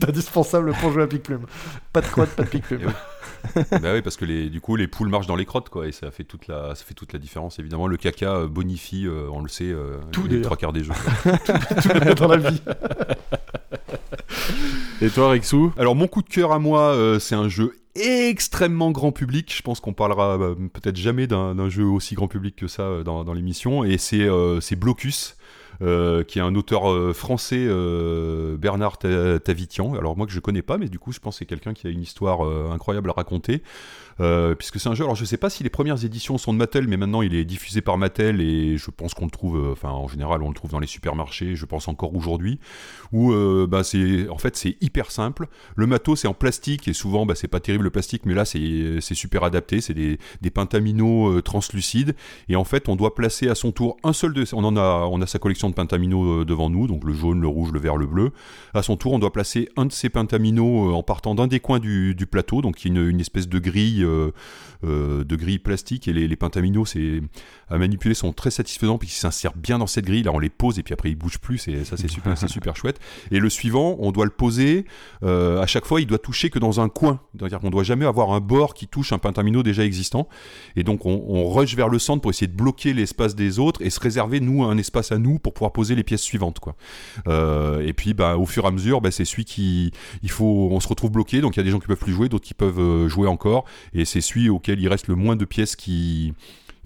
est 0.00 0.04
indispensable 0.08 0.72
pour 0.80 0.90
jouer 0.90 1.04
à 1.04 1.06
Pic 1.06 1.22
Plume. 1.22 1.46
Pas 1.92 2.00
de 2.00 2.06
crotte, 2.06 2.30
pas 2.30 2.42
de 2.42 2.48
Pic 2.48 2.64
Plume. 2.64 2.80
Eh 2.82 2.86
oui. 2.86 2.92
bah 3.80 3.92
oui 3.92 4.02
parce 4.02 4.16
que 4.16 4.24
les, 4.24 4.50
du 4.50 4.60
coup 4.60 4.74
les 4.74 4.88
poules 4.88 5.08
marchent 5.08 5.28
dans 5.28 5.36
les 5.36 5.44
crottes 5.44 5.68
quoi 5.68 5.86
et 5.86 5.92
ça 5.92 6.10
fait 6.10 6.24
toute 6.24 6.48
la 6.48 6.74
ça 6.74 6.82
fait 6.84 6.94
toute 6.94 7.12
la 7.12 7.20
différence 7.20 7.60
évidemment 7.60 7.86
le 7.86 7.96
caca 7.96 8.44
bonifie 8.46 9.06
on 9.08 9.40
le 9.40 9.48
sait 9.48 9.72
Tout, 10.10 10.26
les 10.26 10.40
trois 10.40 10.56
quarts 10.56 10.72
des 10.72 10.82
jeux. 10.82 10.92
Tout 11.22 11.88
monde 12.04 12.14
dans 12.14 12.28
la 12.28 12.36
vie. 12.38 12.60
Et 15.02 15.10
toi, 15.10 15.30
Rexou 15.30 15.72
Alors 15.76 15.94
mon 15.94 16.06
coup 16.06 16.22
de 16.22 16.28
cœur 16.28 16.52
à 16.52 16.58
moi, 16.58 16.94
euh, 16.94 17.18
c'est 17.18 17.34
un 17.34 17.48
jeu 17.48 17.72
extrêmement 17.94 18.90
grand 18.90 19.12
public. 19.12 19.52
Je 19.54 19.62
pense 19.62 19.80
qu'on 19.80 19.92
parlera 19.92 20.38
euh, 20.38 20.54
peut-être 20.54 20.96
jamais 20.96 21.26
d'un 21.26 21.68
jeu 21.68 21.84
aussi 21.84 22.14
grand 22.14 22.28
public 22.28 22.56
que 22.56 22.66
ça 22.66 22.82
euh, 22.82 23.02
dans, 23.02 23.32
l'émission. 23.32 23.84
Et 23.84 23.98
c'est 23.98 24.76
Blocus. 24.76 25.36
qui 25.80 26.38
est 26.38 26.42
un 26.42 26.54
auteur 26.54 27.14
français, 27.14 27.68
Bernard 28.58 28.98
Ta- 28.98 29.38
Tavitian. 29.38 29.94
Alors 29.94 30.16
moi 30.16 30.26
que 30.26 30.32
je 30.32 30.40
connais 30.40 30.62
pas, 30.62 30.78
mais 30.78 30.88
du 30.88 30.98
coup 30.98 31.12
je 31.12 31.20
pense 31.20 31.36
que 31.36 31.38
c'est 31.40 31.46
quelqu'un 31.46 31.74
qui 31.74 31.86
a 31.86 31.90
une 31.90 32.02
histoire 32.02 32.40
incroyable 32.72 33.10
à 33.10 33.12
raconter. 33.12 33.62
Euh, 34.20 34.54
puisque 34.54 34.80
c'est 34.80 34.88
un 34.88 34.94
jeu, 34.94 35.04
alors 35.04 35.14
je 35.14 35.24
sais 35.24 35.36
pas 35.36 35.50
si 35.50 35.62
les 35.62 35.68
premières 35.68 36.04
éditions 36.04 36.38
sont 36.38 36.52
de 36.54 36.58
Mattel, 36.58 36.88
mais 36.88 36.96
maintenant 36.96 37.20
il 37.20 37.34
est 37.34 37.44
diffusé 37.44 37.82
par 37.82 37.98
Mattel 37.98 38.40
et 38.40 38.78
je 38.78 38.90
pense 38.90 39.12
qu'on 39.12 39.26
le 39.26 39.30
trouve, 39.30 39.58
euh, 39.58 39.72
enfin 39.72 39.90
en 39.90 40.08
général 40.08 40.42
on 40.42 40.48
le 40.48 40.54
trouve 40.54 40.70
dans 40.70 40.78
les 40.78 40.86
supermarchés, 40.86 41.54
je 41.54 41.66
pense 41.66 41.86
encore 41.86 42.14
aujourd'hui, 42.14 42.58
où 43.12 43.32
euh, 43.32 43.66
bah, 43.68 43.82
en 44.30 44.38
fait 44.38 44.56
c'est 44.56 44.76
hyper 44.80 45.10
simple. 45.10 45.48
Le 45.74 45.86
matos 45.86 46.20
c'est 46.20 46.28
en 46.28 46.34
plastique 46.34 46.88
et 46.88 46.94
souvent 46.94 47.26
bah, 47.26 47.34
c'est 47.34 47.48
pas 47.48 47.60
terrible 47.60 47.84
le 47.84 47.90
plastique, 47.90 48.22
mais 48.24 48.34
là 48.34 48.44
c'est, 48.44 49.00
super 49.00 49.44
adapté, 49.44 49.80
c'est 49.80 49.94
des, 49.94 50.18
des 50.40 50.50
pentaminos 50.50 51.42
translucides 51.42 52.14
et 52.48 52.56
en 52.56 52.64
fait 52.64 52.88
on 52.88 52.96
doit 52.96 53.14
placer 53.14 53.48
à 53.48 53.54
son 53.54 53.72
tour 53.72 53.96
un 54.02 54.12
seul 54.12 54.32
de, 54.32 54.44
on 54.52 54.64
en 54.64 54.76
a, 54.76 55.06
on 55.10 55.20
a 55.20 55.26
sa 55.26 55.38
collection 55.38 55.68
de 55.68 55.74
pentaminos 55.74 56.46
devant 56.46 56.70
nous, 56.70 56.86
donc 56.86 57.04
le 57.04 57.12
jaune, 57.12 57.40
le 57.40 57.48
rouge, 57.48 57.70
le 57.72 57.80
vert, 57.80 57.96
le 57.96 58.06
bleu. 58.06 58.32
À 58.72 58.82
son 58.82 58.96
tour 58.96 59.12
on 59.12 59.18
doit 59.18 59.32
placer 59.32 59.68
un 59.76 59.84
de 59.84 59.92
ces 59.92 60.08
pentaminos 60.08 60.94
en 60.94 61.02
partant 61.02 61.34
d'un 61.34 61.46
des 61.46 61.60
coins 61.60 61.78
du, 61.78 62.14
plateau, 62.30 62.62
donc 62.62 62.84
il 62.84 62.94
y 62.94 62.98
a 62.98 63.02
une 63.02 63.20
espèce 63.20 63.48
de 63.48 63.58
grille 63.58 64.05
euh, 64.06 64.32
euh, 64.84 65.24
de 65.24 65.36
grille 65.36 65.58
plastique 65.58 66.06
et 66.06 66.12
les, 66.12 66.28
les 66.28 66.36
pentaminos 66.36 66.96
à 67.68 67.78
manipuler 67.78 68.14
sont 68.14 68.32
très 68.32 68.50
satisfaisants 68.50 68.98
puisqu'ils 68.98 69.20
s'insèrent 69.20 69.56
bien 69.56 69.78
dans 69.78 69.86
cette 69.86 70.04
grille. 70.04 70.22
Là 70.22 70.32
on 70.32 70.38
les 70.38 70.50
pose 70.50 70.78
et 70.78 70.82
puis 70.82 70.92
après 70.92 71.10
ils 71.10 71.16
bougent 71.16 71.38
plus. 71.38 71.66
Et 71.68 71.84
ça 71.84 71.96
c'est 71.96 72.08
super 72.08 72.36
super 72.36 72.76
chouette. 72.76 73.00
Et 73.30 73.38
le 73.38 73.48
suivant 73.48 73.96
on 74.00 74.12
doit 74.12 74.26
le 74.26 74.30
poser 74.30 74.84
euh, 75.22 75.62
à 75.62 75.66
chaque 75.66 75.86
fois 75.86 76.00
il 76.00 76.06
doit 76.06 76.18
toucher 76.18 76.50
que 76.50 76.58
dans 76.58 76.80
un 76.80 76.88
coin. 76.88 77.20
C'est-à-dire 77.36 77.60
qu'on 77.60 77.70
doit 77.70 77.84
jamais 77.84 78.04
avoir 78.04 78.32
un 78.32 78.40
bord 78.40 78.74
qui 78.74 78.86
touche 78.86 79.12
un 79.12 79.18
pentamino 79.18 79.62
déjà 79.62 79.84
existant. 79.84 80.28
Et 80.76 80.82
donc 80.82 81.06
on, 81.06 81.48
rush 81.48 81.74
vers 81.74 81.88
le 81.88 81.98
centre 81.98 82.20
pour 82.20 82.30
essayer 82.30 82.48
de 82.48 82.56
bloquer 82.56 82.92
l'espace 82.92 83.34
des 83.34 83.58
autres 83.58 83.80
et 83.82 83.90
se 83.90 84.00
réserver 84.00 84.40
nous 84.40 84.64
un 84.64 84.76
espace 84.76 85.10
à 85.10 85.18
nous 85.18 85.38
pour 85.38 85.54
pouvoir 85.54 85.72
poser 85.72 85.94
les 85.94 86.04
pièces 86.04 86.22
suivantes 86.22 86.60
quoi. 86.60 86.76
Et 87.82 87.92
puis 87.92 88.14
bah, 88.14 88.36
au 88.36 88.46
fur 88.46 88.64
et 88.64 88.68
à 88.68 88.70
mesure 88.70 89.00
bah, 89.00 89.10
c'est 89.10 89.24
celui 89.24 89.44
qui 89.44 89.90
il 90.22 90.30
faut 90.30 90.68
on 90.70 90.80
se 90.80 90.88
retrouve 90.88 91.10
bloqué. 91.10 91.40
Donc 91.40 91.56
il 91.56 91.60
y 91.60 91.60
a 91.60 91.64
des 91.64 91.70
gens 91.70 91.80
qui 91.80 91.86
peuvent 91.86 91.96
plus 91.96 92.12
jouer 92.12 92.28
d'autres 92.28 92.44
qui 92.44 92.54
peuvent 92.54 93.08
jouer 93.08 93.26
encore 93.26 93.64
et 93.96 94.04
c'est 94.04 94.20
celui 94.20 94.48
auquel 94.48 94.78
il 94.80 94.88
reste 94.88 95.08
le 95.08 95.14
moins 95.14 95.36
de 95.36 95.44
pièces 95.44 95.74
qui 95.74 96.34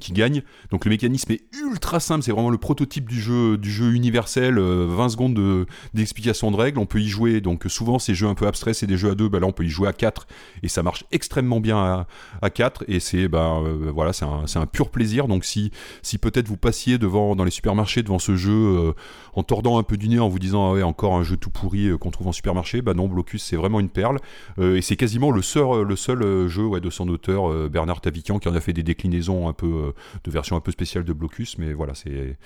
qui 0.01 0.13
gagne. 0.13 0.43
Donc 0.71 0.85
le 0.85 0.91
mécanisme 0.91 1.31
est 1.33 1.43
ultra 1.63 2.01
simple, 2.01 2.25
c'est 2.25 2.33
vraiment 2.33 2.51
le 2.51 2.59
prototype 2.59 3.09
du 3.09 3.21
jeu, 3.21 3.57
du 3.57 3.71
jeu 3.71 3.93
universel, 3.93 4.59
euh, 4.59 4.87
20 4.89 5.11
secondes 5.11 5.35
de- 5.35 5.67
d'explication 5.95 6.51
de, 6.51 6.57
règles, 6.57 6.79
on 6.79 6.87
peut 6.87 7.01
y 7.01 7.09
jouer, 7.09 7.41
donc 7.41 7.65
souvent 7.69 7.99
ces 7.99 8.15
jeux 8.15 8.27
un 8.27 8.35
peu 8.35 8.47
abstraits, 8.47 8.75
c'est 8.75 8.87
des 8.87 8.97
jeux 8.97 9.11
à 9.11 9.15
deux, 9.15 9.29
bah 9.29 9.39
là 9.41 9.47
on 9.47 9.53
peut 9.53 9.65
y 9.65 9.69
jouer 9.69 9.89
à 9.89 9.93
4, 9.93 10.27
et 10.63 10.69
ça 10.69 10.83
marche 10.83 11.05
extrêmement 11.13 11.61
bien 11.61 11.79
à, 11.79 12.07
à 12.43 12.51
4, 12.51 12.85
et 12.89 12.99
c'est 13.01 13.29
bah, 13.29 13.59
euh, 13.63 13.91
voilà, 13.95 14.13
c'est 14.13 14.25
un, 14.25 14.45
un 14.55 14.67
pur 14.67 14.91
plaisir, 14.91 15.29
donc 15.29 15.45
si, 15.45 15.71
si 16.03 16.19
peut-être 16.19 16.49
vous 16.49 16.57
passiez 16.57 16.99
devant, 16.99 17.37
dans 17.37 17.45
les 17.45 17.51
supermarchés 17.51 18.03
devant 18.03 18.19
ce 18.19 18.35
jeu 18.37 18.53
euh, 18.53 18.93
en 19.35 19.43
tordant 19.43 19.79
un 19.79 19.83
peu 19.83 19.97
du 19.97 20.09
nez, 20.09 20.19
en 20.19 20.29
vous 20.29 20.39
disant 20.39 20.71
ah 20.71 20.73
ouais 20.75 20.83
encore 20.83 21.15
un 21.15 21.23
jeu 21.23 21.37
tout 21.37 21.51
pourri 21.51 21.87
euh, 21.87 21.99
qu'on 21.99 22.11
trouve 22.11 22.29
en 22.29 22.33
supermarché, 22.33 22.83
bah 22.83 22.95
non, 22.95 23.07
Blocus 23.09 23.43
c'est 23.43 23.57
vraiment 23.57 23.81
une 23.81 23.91
perle, 23.91 24.19
euh, 24.59 24.77
et 24.77 24.83
c'est 24.83 24.97
quasiment 24.97 25.31
le 25.31 25.43
seul, 25.43 25.83
le 25.83 25.97
seul 25.97 26.23
euh, 26.23 26.49
jeu 26.49 26.65
ouais, 26.65 26.81
de 26.81 26.91
son 26.91 27.09
auteur, 27.09 27.51
euh, 27.51 27.69
Bernard 27.69 28.01
Tavikian, 28.01 28.39
qui 28.39 28.49
en 28.49 28.55
a 28.55 28.61
fait 28.61 28.73
des 28.73 28.83
déclinaisons 28.83 29.49
un 29.49 29.53
peu 29.53 29.67
euh, 29.67 29.90
de 30.25 30.31
version 30.31 30.57
un 30.57 30.61
peu 30.61 30.73
spéciale 30.73 31.05
de 31.05 31.13
Blocus, 31.13 31.59
mais 31.59 31.73
voilà, 31.73 31.95
c'est 31.95 32.37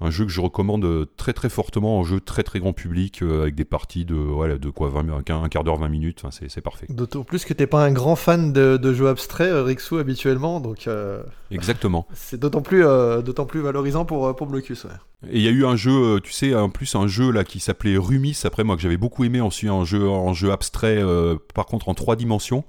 un 0.00 0.10
jeu 0.10 0.24
que 0.24 0.30
je 0.30 0.40
recommande 0.40 0.84
euh, 0.84 1.06
très 1.16 1.32
très 1.32 1.48
fortement, 1.48 2.00
un 2.00 2.04
jeu 2.04 2.20
très 2.20 2.42
très 2.42 2.60
grand 2.60 2.72
public, 2.72 3.22
euh, 3.22 3.42
avec 3.42 3.54
des 3.54 3.64
parties 3.64 4.04
de, 4.04 4.14
ouais, 4.14 4.58
de 4.58 4.70
quoi, 4.70 4.90
20, 4.90 5.08
un, 5.08 5.42
un 5.42 5.48
quart 5.48 5.64
d'heure, 5.64 5.76
20 5.78 5.88
minutes, 5.88 6.22
enfin, 6.22 6.46
c'est 6.48 6.60
parfait. 6.60 6.86
D'autant 6.90 7.24
plus 7.24 7.44
que 7.44 7.54
t'es 7.54 7.66
pas 7.66 7.82
un 7.82 7.92
grand 7.92 8.16
fan 8.16 8.52
de, 8.52 8.76
de 8.76 8.92
jeux 8.92 9.08
abstraits, 9.08 9.50
euh, 9.50 9.62
Rixou, 9.62 9.96
habituellement, 9.96 10.60
donc 10.60 10.86
euh, 10.86 11.22
Exactement. 11.50 12.06
c'est 12.14 12.38
d'autant 12.38 12.62
plus, 12.62 12.84
euh, 12.84 13.22
d'autant 13.22 13.46
plus 13.46 13.60
valorisant 13.60 14.04
pour, 14.04 14.34
pour 14.36 14.46
Blocus. 14.46 14.84
Ouais. 14.84 14.90
Et 15.30 15.38
il 15.38 15.42
y 15.42 15.48
a 15.48 15.50
eu 15.50 15.64
un 15.64 15.76
jeu, 15.76 16.16
euh, 16.16 16.20
tu 16.20 16.32
sais, 16.32 16.54
en 16.54 16.68
plus 16.68 16.94
un 16.94 17.06
jeu 17.06 17.30
là 17.30 17.44
qui 17.44 17.60
s'appelait 17.60 17.96
Rumis, 17.96 18.38
après 18.44 18.64
moi 18.64 18.76
que 18.76 18.82
j'avais 18.82 18.96
beaucoup 18.96 19.24
aimé, 19.24 19.40
ensuite 19.40 19.70
un 19.70 19.84
jeu 19.84 20.08
en 20.08 20.32
jeu 20.34 20.52
abstrait, 20.52 20.98
euh, 20.98 21.36
par 21.54 21.66
contre 21.66 21.88
en 21.88 21.94
trois 21.94 22.16
dimensions. 22.16 22.64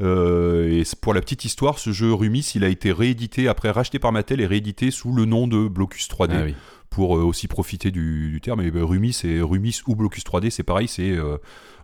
Euh, 0.00 0.80
et 0.80 0.84
pour 1.00 1.14
la 1.14 1.20
petite 1.20 1.44
histoire, 1.44 1.78
ce 1.78 1.92
jeu 1.92 2.12
Rumis, 2.12 2.52
il 2.54 2.64
a 2.64 2.68
été 2.68 2.92
réédité 2.92 3.48
après 3.48 3.70
racheté 3.70 3.98
par 3.98 4.12
Mattel 4.12 4.40
et 4.40 4.46
réédité 4.46 4.90
sous 4.90 5.12
le 5.12 5.24
nom 5.24 5.46
de 5.46 5.68
Blocus 5.68 6.08
3D. 6.08 6.32
Ah 6.32 6.42
oui. 6.44 6.54
Pour 6.94 7.16
euh, 7.16 7.22
aussi 7.22 7.48
profiter 7.48 7.90
du, 7.90 8.30
du 8.30 8.40
terme. 8.40 8.60
Et 8.60 8.70
ben, 8.70 8.84
Rumis, 8.84 9.12
c'est 9.12 9.40
Rumis 9.40 9.80
ou 9.86 9.94
Blocus 9.96 10.24
3D, 10.24 10.50
c'est 10.50 10.62
pareil, 10.62 10.88
c'est 10.88 11.10
euh, 11.10 11.36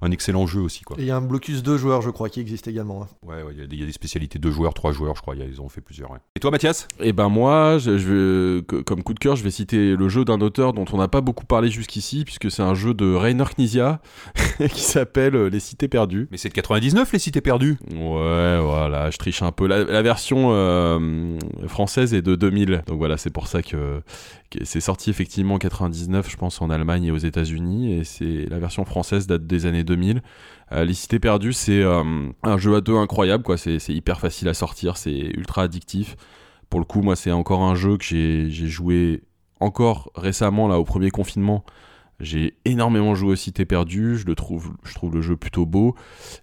un 0.03 0.11
excellent 0.11 0.47
jeu 0.47 0.61
aussi. 0.61 0.83
Quoi. 0.85 0.97
Et 0.99 1.03
il 1.03 1.07
y 1.07 1.11
a 1.11 1.17
un 1.17 1.21
Blocus 1.21 1.63
2 1.63 1.77
joueurs, 1.77 2.03
je 2.03 2.11
crois, 2.11 2.29
qui 2.29 2.41
existe 2.41 2.69
également. 2.69 3.03
hein. 3.03 3.09
Ouais, 3.27 3.43
ouais, 3.43 3.53
il 3.55 3.61
y 3.61 3.63
a 3.63 3.67
des- 3.67 3.77
il 3.77 3.81
y, 3.81 3.83
a 3.83 3.87
des 3.87 3.93
spécialités 3.93 4.39
deux 4.39 4.51
joueurs, 4.51 4.75
trois 4.75 4.93
joueurs, 4.93 5.17
je 5.17 5.23
crois, 5.23 5.35
il 5.35 5.41
y 5.41 5.43
a- 5.43 5.47
ils 5.47 5.61
en 5.61 5.65
ont 5.65 5.69
fait 5.69 5.81
plusieurs. 5.81 6.11
ouais. 6.11 6.19
Et 6.37 6.41
toi, 6.41 6.51
Mathias? 6.51 6.87
Et 7.01 7.13
ben 7.13 7.29
moi, 7.29 7.79
je, 7.79 7.99
je 7.99 8.13
vais- 8.59 8.63
que- 8.65 8.83
comme 8.83 9.03
coup 9.03 9.15
de 9.15 9.19
cœur, 9.19 9.35
je 9.37 9.43
vais 9.43 9.51
citer 9.51 9.97
le 9.97 10.09
jeu 10.09 10.25
d'un 10.25 10.41
auteur 10.41 10.73
dont 10.73 10.85
on 10.93 10.99
n'a 10.99 11.09
pas 11.09 11.21
beaucoup 11.21 11.47
parlé 11.47 11.71
jusqu'ici, 11.71 12.25
puisque 12.25 12.51
c'est 12.51 12.63
un 12.63 12.75
jeu 12.75 12.95
de 12.95 13.13
Rainer 13.15 13.45
Knizia 13.57 14.01
qui 14.73 14.83
s'appelle 14.83 15.35
Les 15.47 15.61
Cités 15.61 15.89
Perdues. 15.89 16.29
Mais 16.31 16.37
c'est 16.37 16.49
de 16.51 16.55
99, 16.55 17.13
les 17.13 17.19
cités 17.19 17.41
perdues? 17.41 17.79
Ouais, 17.93 18.61
voilà, 18.61 19.11
je 19.11 19.17
triche 19.19 19.43
un 19.43 19.53
peu. 19.53 19.67
La, 19.67 19.85
la 19.85 20.03
version 20.03 20.49
euh, 20.53 21.39
française 21.67 22.15
est 22.15 22.23
de 22.23 22.35
2000, 22.35 22.83
donc 22.87 22.99
voilà, 22.99 23.17
c'est 23.17 23.31
pour 23.31 23.47
ça 23.47 23.63
que, 23.63 24.01
que 24.51 24.65
c'est 24.65 24.81
sorti 24.81 24.98
effectivement 25.07 25.55
en 25.55 25.59
99, 25.59 26.31
je 26.31 26.37
pense, 26.37 26.61
en 26.61 26.71
Allemagne 26.71 27.05
et 27.05 27.11
aux 27.11 27.19
États-Unis, 27.19 27.93
et 27.93 28.05
c'est 28.05 28.47
la 28.51 28.59
version 28.59 28.85
française 28.85 29.27
date 29.27 29.47
des 29.47 29.67
années 29.67 29.85
2000. 29.85 30.23
Euh, 30.73 30.85
Les 30.85 30.95
Cités 30.95 31.19
Perdues, 31.19 31.53
c'est 31.53 31.83
euh, 31.83 32.03
un 32.43 32.59
jeu 32.59 32.75
à 32.77 32.81
deux 32.81 32.97
incroyable, 32.97 33.45
quoi. 33.45 33.57
C'est 33.57 33.79
hyper 33.89 34.21
facile 34.21 34.49
à 34.49 34.55
sortir, 34.55 34.97
c'est 34.97 35.13
ultra 35.37 35.63
addictif. 35.63 36.17
Pour 36.69 36.81
le 36.81 36.85
coup, 36.85 37.03
moi, 37.03 37.17
c'est 37.17 37.33
encore 37.33 37.63
un 37.63 37.75
jeu 37.75 37.97
que 37.97 38.05
j'ai 38.05 38.51
joué 38.51 39.23
encore 39.61 40.11
récemment 40.15 40.69
là 40.69 40.79
au 40.79 40.85
premier 40.85 41.11
confinement. 41.11 41.65
J'ai 42.21 42.55
énormément 42.65 43.15
joué 43.15 43.33
aux 43.33 43.37
Cités 43.37 43.65
Perdues. 43.65 44.17
Je 44.19 44.27
le 44.27 44.35
trouve, 44.35 44.73
je 44.83 44.93
trouve 44.95 45.15
le 45.15 45.23
jeu 45.23 45.37
plutôt 45.37 45.67
beau. 45.67 45.95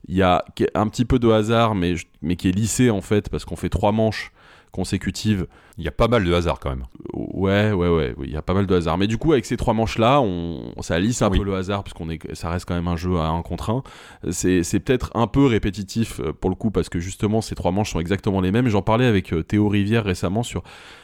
Il 0.07 0.15
y 0.15 0.21
a 0.21 0.45
un 0.73 0.87
petit 0.87 1.05
peu 1.05 1.19
de 1.19 1.29
hasard, 1.29 1.75
mais, 1.75 1.95
mais 2.21 2.37
qui 2.37 2.47
est 2.47 2.53
lissé 2.53 2.89
en 2.89 3.01
fait, 3.01 3.29
parce 3.29 3.43
qu'on 3.43 3.57
fait 3.57 3.69
trois 3.69 3.91
manches 3.91 4.31
consécutives. 4.75 5.47
Il 5.77 5.83
y 5.83 5.87
a 5.87 5.91
pas 5.91 6.07
mal 6.07 6.23
de 6.23 6.33
hasard 6.33 6.59
quand 6.59 6.69
même. 6.69 6.83
Ouais, 7.13 7.71
ouais, 7.71 7.89
ouais, 7.89 8.15
il 8.23 8.31
y 8.31 8.37
a 8.37 8.41
pas 8.41 8.53
mal 8.53 8.65
de 8.67 8.75
hasard. 8.75 8.97
Mais 8.97 9.07
du 9.07 9.17
coup, 9.17 9.31
avec 9.33 9.45
ces 9.45 9.57
trois 9.57 9.73
manches-là, 9.73 10.21
on, 10.21 10.73
ça 10.81 10.99
lisse 10.99 11.21
un 11.21 11.29
Oui. 11.29 11.39
peu 11.39 11.43
le 11.45 11.55
hasard, 11.55 11.83
parce 11.83 11.93
qu'on 11.93 12.09
est, 12.09 12.33
ça 12.33 12.49
reste 12.49 12.65
quand 12.65 12.75
même 12.75 12.87
un 12.87 12.95
jeu 12.95 13.17
à 13.17 13.27
un 13.27 13.41
contre 13.41 13.69
un. 13.71 13.83
C'est, 14.31 14.63
c'est 14.63 14.79
peut-être 14.79 15.11
un 15.15 15.27
peu 15.27 15.45
répétitif 15.45 16.19
euh, 16.19 16.31
pour 16.33 16.49
le 16.49 16.55
coup, 16.55 16.71
parce 16.71 16.89
que 16.89 16.99
justement, 16.99 17.41
ces 17.41 17.55
trois 17.55 17.71
manches 17.71 17.91
sont 17.91 17.99
exactement 17.99 18.39
les 18.41 18.51
mêmes. 18.51 18.67
J'en 18.69 18.81
parlais 18.81 19.05
avec 19.05 19.33
euh, 19.33 19.43
Théo 19.43 19.67
Rivière 19.67 20.03
récemment 20.05 20.43
sur, 20.43 20.63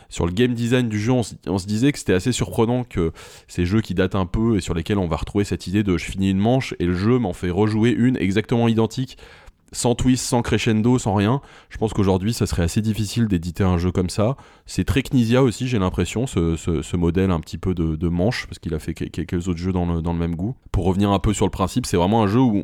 sur 0.09 0.25
le 0.25 0.31
game 0.31 0.53
design 0.53 0.87
du 0.87 0.99
jeu. 0.99 1.11
On, 1.11 1.21
on 1.47 1.57
se 1.57 1.67
disait 1.67 1.91
que 1.91 1.99
c'était 1.99 2.13
assez 2.13 2.31
surprenant 2.31 2.83
que 2.83 3.11
ces 3.47 3.65
jeux 3.65 3.81
qui 3.81 3.93
datent 3.93 4.15
un 4.15 4.25
peu 4.25 4.57
et 4.57 4.61
sur 4.61 4.73
lesquels 4.73 4.97
on 4.99 5.07
va 5.07 5.17
retrouver 5.17 5.43
cette 5.43 5.67
idée 5.67 5.83
de 5.83 5.97
je 5.97 6.05
finis 6.05 6.29
une 6.31 6.39
manche 6.39 6.73
et 6.79 6.85
le 6.85 6.93
jeu 6.95 7.17
m'en 7.19 7.33
fait 7.33 7.49
rejouer 7.49 7.91
une 7.91 8.15
exactement 8.17 8.67
identique 8.69 9.17
sans 9.71 9.95
twist, 9.95 10.25
sans 10.25 10.41
crescendo, 10.41 10.99
sans 10.99 11.13
rien. 11.13 11.41
Je 11.69 11.77
pense 11.77 11.93
qu'aujourd'hui, 11.93 12.33
ça 12.33 12.45
serait 12.45 12.63
assez 12.63 12.81
difficile 12.81 13.27
d'éditer 13.27 13.63
un 13.63 13.77
jeu 13.77 13.91
comme 13.91 14.09
ça. 14.09 14.35
C'est 14.65 14.83
très 14.83 15.01
Knizia 15.01 15.41
aussi, 15.43 15.67
j'ai 15.67 15.79
l'impression, 15.79 16.27
ce, 16.27 16.95
modèle 16.97 17.31
un 17.31 17.39
petit 17.39 17.57
peu 17.57 17.73
de, 17.73 18.07
manche, 18.09 18.47
parce 18.47 18.59
qu'il 18.59 18.73
a 18.73 18.79
fait 18.79 18.93
que- 18.93 19.05
quelques 19.05 19.47
autres 19.47 19.59
jeux 19.59 19.71
dans 19.71 19.85
le, 19.85 20.01
dans 20.01 20.13
le 20.13 20.19
même 20.19 20.35
goût. 20.35 20.55
Pour 20.71 20.85
revenir 20.85 21.11
un 21.11 21.19
peu 21.19 21.33
sur 21.33 21.45
le 21.45 21.51
principe, 21.51 21.85
c'est 21.85 21.97
vraiment 21.97 22.21
un 22.23 22.27
jeu 22.27 22.39
où 22.39 22.57
euh, 22.57 22.63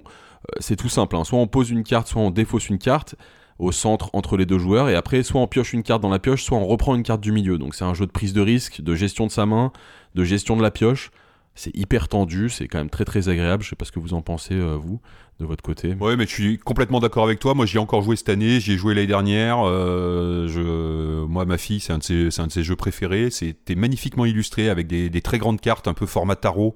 c'est 0.59 0.75
tout 0.75 0.89
simple. 0.89 1.15
hein. 1.15 1.23
Soit 1.23 1.39
on 1.39 1.47
pose 1.47 1.69
une 1.69 1.83
carte, 1.83 2.07
soit 2.07 2.21
on 2.21 2.29
défausse 2.31 2.69
une 2.69 2.77
carte 2.77 3.15
au 3.59 3.71
centre 3.71 4.09
entre 4.13 4.37
les 4.37 4.45
deux 4.45 4.59
joueurs, 4.59 4.89
et 4.89 4.95
après, 4.95 5.23
soit 5.23 5.41
on 5.41 5.47
pioche 5.47 5.73
une 5.73 5.83
carte 5.83 6.01
dans 6.01 6.09
la 6.09 6.19
pioche, 6.19 6.43
soit 6.43 6.57
on 6.57 6.67
reprend 6.67 6.93
une 6.93 7.03
carte 7.03 7.21
du 7.21 7.31
milieu. 7.31 7.57
Donc 7.57 7.73
c'est 7.73 7.85
un 7.85 7.93
jeu 7.93 8.05
de 8.05 8.11
prise 8.11 8.33
de 8.33 8.41
risque, 8.41 8.81
de 8.81 8.95
gestion 8.95 9.25
de 9.25 9.31
sa 9.31 9.45
main, 9.45 9.71
de 10.13 10.23
gestion 10.23 10.57
de 10.57 10.61
la 10.61 10.71
pioche. 10.71 11.09
C'est 11.55 11.75
hyper 11.75 12.07
tendu, 12.07 12.49
c'est 12.49 12.67
quand 12.67 12.77
même 12.77 12.91
très 12.91 13.03
très 13.03 13.29
agréable. 13.29 13.63
Je 13.63 13.69
sais 13.69 13.75
pas 13.75 13.85
ce 13.85 13.91
que 13.91 13.99
vous 13.99 14.13
en 14.13 14.21
pensez, 14.21 14.53
euh, 14.53 14.75
vous, 14.75 14.99
de 15.39 15.45
votre 15.45 15.61
côté. 15.63 15.93
Ouais, 15.99 16.15
mais 16.15 16.25
je 16.25 16.31
suis 16.31 16.57
complètement 16.57 16.99
d'accord 16.99 17.23
avec 17.23 17.39
toi. 17.39 17.53
Moi, 17.53 17.65
j'y 17.65 17.77
ai 17.77 17.79
encore 17.79 18.01
joué 18.01 18.15
cette 18.15 18.29
année, 18.29 18.59
j'y 18.59 18.73
ai 18.73 18.77
joué 18.77 18.95
l'année 18.95 19.07
dernière. 19.07 19.59
Euh. 19.65 21.25
Moi, 21.27 21.45
ma 21.45 21.57
fille, 21.57 21.79
c'est 21.79 21.93
un, 21.93 21.99
de 21.99 22.03
ses- 22.49 22.63
jeux 22.63 22.75
préférés. 22.75 23.29
C'était 23.29 23.75
magnifiquement 23.75 24.25
illustré 24.25 24.69
avec 24.69 24.87
des, 24.87 25.09
des 25.09 25.21
très 25.21 25.37
grandes 25.37 25.61
cartes, 25.61 25.87
un 25.87 25.93
peu 25.93 26.05
format 26.05 26.35
tarot, 26.35 26.75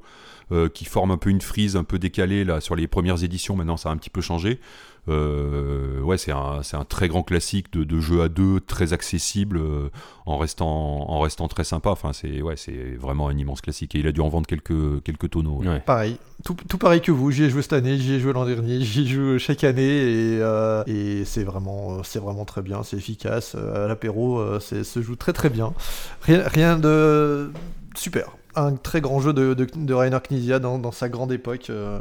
euh, 0.52 0.70
qui 0.70 0.86
forment 0.86 1.12
un 1.12 1.18
peu 1.18 1.30
une 1.30 1.42
frise 1.42 1.76
un 1.76 1.84
peu 1.84 1.98
décalée 1.98 2.44
là 2.44 2.62
sur 2.62 2.76
les 2.76 2.88
premières 2.88 3.24
éditions. 3.24 3.56
Maintenant, 3.56 3.78
ça 3.78 3.90
a 3.90 3.94
un 3.94 3.98
petit 3.98 4.10
peu 4.12 4.22
changé. 4.22 4.60
Euh, 5.08 6.00
ouais, 6.02 6.18
c'est 6.18 6.32
un, 6.32 6.62
c'est 6.64 6.78
un 6.78 6.86
très 6.86 7.08
grand 7.08 7.24
classique 7.24 7.74
de, 7.74 7.84
de 7.84 8.00
jeu 8.00 8.22
à 8.22 8.30
deux, 8.30 8.60
très 8.60 8.94
accessible, 8.94 9.58
euh, 9.58 9.90
en 10.26 10.38
restant, 10.38 10.68
en 10.68 11.20
restant 11.20 11.48
très 11.48 11.64
sympa. 11.64 11.90
Enfin, 11.90 12.14
c'est 12.14 12.42
ouais, 12.42 12.56
c'est 12.56 12.96
vraiment 13.00 13.28
un 13.28 13.38
immense 13.38 13.62
classique. 13.62 13.96
Et 13.96 14.00
il 14.00 14.08
a 14.08 14.12
dû 14.12 14.22
en 14.22 14.30
vendre 14.30 14.46
quelques, 14.48 15.02
quelques 15.04 15.30
tonneaux. 15.32 15.58
ouais. 15.62 15.68
Ouais. 15.68 15.80
Pareil, 15.80 16.18
tout, 16.46 16.56
tout 16.70 16.78
pareil 16.78 17.02
que 17.02 17.12
vous. 17.12 17.32
J'y 17.32 17.44
ai 17.46 17.50
joué 17.50 17.62
cette 17.64 17.74
année, 17.74 17.98
j'y 17.98 18.14
ai 18.14 18.20
joué 18.20 18.32
l'an 18.34 18.46
dernier, 18.46 18.80
j'y 18.82 19.08
joue 19.08 19.40
chaque 19.40 19.64
année 19.64 19.82
et, 19.82 20.40
euh, 20.42 20.84
et 20.86 21.26
c'est 21.26 21.44
vraiment, 21.44 22.04
c'est 22.04 22.20
vraiment 22.20 22.46
très 22.46 22.62
bien, 22.62 22.84
c'est 22.84 22.98
efficace. 22.98 23.56
À 23.56 23.88
l'apéro, 23.88 24.40
euh, 24.40 24.60
c'est 24.60 24.84
se 24.84 25.02
joue 25.02 25.16
très 25.16 25.34
très 25.34 25.50
bien. 25.50 25.74
Rien, 26.22 26.44
rien 26.46 26.78
de 26.78 27.52
super. 27.96 28.38
Un 28.56 28.76
très 28.76 29.02
grand 29.02 29.20
jeu 29.22 29.34
de, 29.34 29.54
de, 29.54 29.66
de 29.76 29.94
Rainer 29.94 30.20
Knizia 30.30 30.60
dans, 30.60 30.78
dans 30.78 30.92
sa 30.92 31.10
grande 31.10 31.32
époque. 31.32 31.70
euh, 31.70 32.00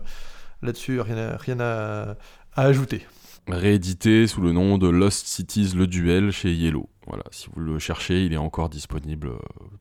Là-dessus, 0.62 1.00
rien, 1.00 1.16
à, 1.16 1.36
rien 1.38 1.58
à, 1.58 2.16
ajouter. 2.62 3.06
réédité 3.48 4.26
sous 4.26 4.40
le 4.40 4.52
nom 4.52 4.78
de 4.78 4.88
Lost 4.88 5.26
Cities 5.26 5.72
le 5.74 5.86
duel 5.86 6.30
chez 6.30 6.52
Yellow. 6.52 6.88
Voilà, 7.10 7.24
si 7.30 7.48
vous 7.52 7.60
le 7.60 7.78
cherchez, 7.78 8.24
il 8.24 8.32
est 8.32 8.38
encore 8.38 8.68
disponible 8.68 9.32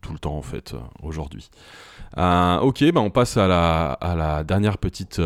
tout 0.02 0.14
le 0.14 0.20
temps 0.20 0.36
en 0.36 0.42
fait 0.42 0.76
aujourd'hui. 1.04 1.50
ok, 2.18 2.92
bah 2.92 3.02
on 3.02 3.12
passe 3.12 3.38
à 3.38 3.48
la, 3.48 3.92
à 3.92 4.16
la 4.16 4.44
dernière 4.44 4.78
petite 4.78 5.22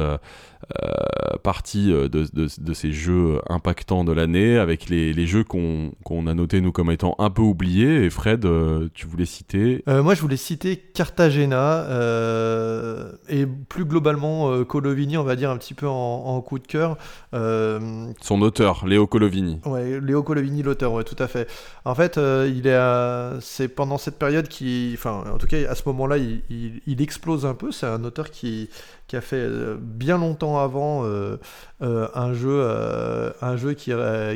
euh, 0.82 1.38
partie 1.44 1.92
euh, 1.92 2.08
de, 2.08 2.26
de, 2.34 2.74
ces 2.74 2.94
jeux 2.94 3.40
impactants 3.50 4.06
de 4.06 4.14
l'année, 4.14 4.58
avec 4.58 4.88
les, 4.88 5.12
les 5.12 5.26
jeux 5.26 5.44
qu'on 5.44 6.28
a 6.28 6.34
notés 6.34 6.62
nous 6.62 6.72
comme 6.72 6.90
étant 6.90 7.16
un 7.20 7.30
peu 7.30 7.42
oubliés. 7.42 8.06
Et 8.06 8.10
Fred, 8.10 8.46
euh, 8.46 8.88
tu 8.94 9.06
voulais 9.06 9.26
citer 9.26 9.84
Moi, 9.88 10.14
je 10.14 10.22
voulais 10.22 10.38
citer 10.38 10.78
Cartagena 10.78 11.86
et 13.28 13.46
plus 13.46 13.86
globalement 13.86 14.64
Colovini, 14.64 15.18
on 15.18 15.24
va 15.24 15.36
dire 15.36 15.50
un 15.50 15.58
petit 15.58 15.74
peu 15.74 15.88
en, 15.88 16.42
coup 16.42 16.60
de 16.60 16.68
cœur. 16.68 16.98
Son 17.34 18.42
auteur, 18.42 18.86
Léo 18.88 19.06
Colovini. 19.08 19.60
Ouais, 19.66 20.00
Léo 20.00 20.24
Colovini, 20.24 20.64
l'auteur, 20.64 20.94
ouais, 20.94 21.04
tout 21.04 21.22
à 21.22 21.28
fait. 21.28 21.48
En 21.94 21.96
fait, 21.96 22.18
est, 22.66 23.40
c'est 23.40 23.68
pendant 23.68 24.00
cette 24.00 24.18
période 24.18 24.48
qui, 24.48 24.96
enfin, 24.98 25.26
en 25.32 25.38
tout 25.38 25.46
cas, 25.46 25.58
à 25.70 25.76
ce 25.76 25.84
moment-là, 25.90 26.18
il 26.18 27.02
explose 27.04 27.46
un 27.46 27.54
peu. 27.54 27.72
C'est 27.72 27.86
un 27.86 28.04
auteur 28.04 28.32
qui 28.32 28.68
qui 29.14 29.18
a 29.18 29.22
fait 29.22 29.36
euh, 29.36 29.78
bien 29.80 30.18
longtemps 30.18 30.58
avant 30.58 31.06
euh, 31.06 31.38
euh, 31.84 32.08
un 32.16 32.34
jeu, 32.34 32.68
un 33.42 33.58
jeu 33.58 33.74
qui, 33.74 33.92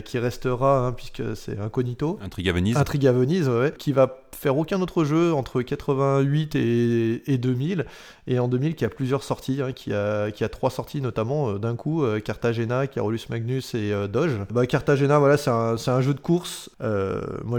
qui 0.05 0.19
restera, 0.19 0.85
hein, 0.85 0.91
puisque 0.91 1.35
c'est 1.35 1.59
Incognito. 1.59 2.19
Intrigue 2.21 2.47
à 2.49 2.53
Venise. 2.53 2.77
Intrigue 2.77 3.07
à 3.07 3.11
Venise, 3.11 3.49
ouais, 3.49 3.73
qui 3.75 3.91
va 3.91 4.19
faire 4.35 4.55
aucun 4.55 4.79
autre 4.81 5.03
jeu 5.03 5.33
entre 5.33 5.63
88 5.63 6.55
et, 6.55 7.33
et 7.33 7.39
2000. 7.39 7.87
Et 8.27 8.37
en 8.37 8.47
2000, 8.47 8.75
qui 8.75 8.85
a 8.85 8.89
plusieurs 8.89 9.23
sorties, 9.23 9.63
hein, 9.63 9.71
qui, 9.71 9.93
a, 9.93 10.29
qui 10.29 10.43
a 10.43 10.49
trois 10.49 10.69
sorties 10.69 11.01
notamment 11.01 11.53
d'un 11.53 11.75
coup 11.75 12.03
Cartagena, 12.23 12.85
Carolus 12.85 13.29
Magnus 13.31 13.73
et 13.73 13.93
Doge. 14.07 14.37
Bah, 14.51 14.67
Cartagena, 14.67 15.17
voilà, 15.17 15.37
c'est 15.37 15.49
un, 15.49 15.75
un, 15.87 16.01
jeu 16.01 16.13
de 16.13 16.19
course. 16.19 16.69
moi, 17.45 17.57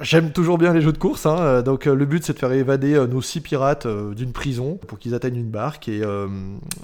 j'aime 0.00 0.30
toujours 0.30 0.58
bien 0.58 0.72
les 0.72 0.82
jeux 0.82 0.92
de 0.92 0.98
course. 0.98 1.26
Hein, 1.26 1.62
donc, 1.62 1.86
le 1.86 2.04
but, 2.04 2.22
c'est 2.22 2.34
de 2.34 2.38
faire 2.38 2.52
évader 2.52 3.04
nos 3.10 3.22
six 3.22 3.40
pirates 3.40 3.88
d'une 3.88 4.32
prison 4.32 4.78
pour 4.86 5.00
qu'ils 5.00 5.14
atteignent 5.14 5.40
une 5.40 5.50
barque. 5.50 5.88
Et 5.88 6.02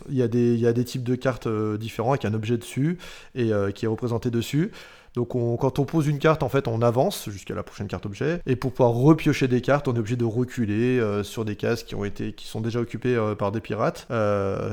il 0.08 0.16
y, 0.16 0.22
a 0.22 0.28
des, 0.28 0.54
il 0.54 0.60
y 0.60 0.66
a 0.66 0.72
des 0.72 0.84
types 0.84 1.04
de 1.04 1.14
cartes 1.14 1.46
euh, 1.46 1.76
différents 1.76 2.10
avec 2.10 2.24
un 2.24 2.34
objet 2.34 2.56
dessus 2.56 2.98
et 3.34 3.52
euh, 3.52 3.70
qui 3.70 3.84
est 3.84 3.88
représenté 3.88 4.30
dessus. 4.30 4.70
Donc 5.14 5.28
quand 5.28 5.78
on 5.78 5.84
pose 5.84 6.06
une 6.06 6.18
carte, 6.18 6.42
en 6.42 6.48
fait, 6.48 6.68
on 6.68 6.82
avance 6.82 7.28
jusqu'à 7.30 7.54
la 7.54 7.62
prochaine 7.62 7.88
carte 7.88 8.06
objet. 8.06 8.40
Et 8.46 8.56
pour 8.56 8.72
pouvoir 8.72 8.92
repiocher 8.92 9.48
des 9.48 9.60
cartes, 9.60 9.88
on 9.88 9.94
est 9.94 9.98
obligé 9.98 10.16
de 10.16 10.24
reculer 10.24 10.98
euh, 10.98 11.22
sur 11.22 11.44
des 11.44 11.56
cases 11.56 11.82
qui 11.82 11.94
ont 11.94 12.04
été, 12.04 12.32
qui 12.32 12.46
sont 12.46 12.60
déjà 12.60 12.80
occupées 12.80 13.18
par 13.38 13.52
des 13.52 13.60
pirates. 13.60 14.06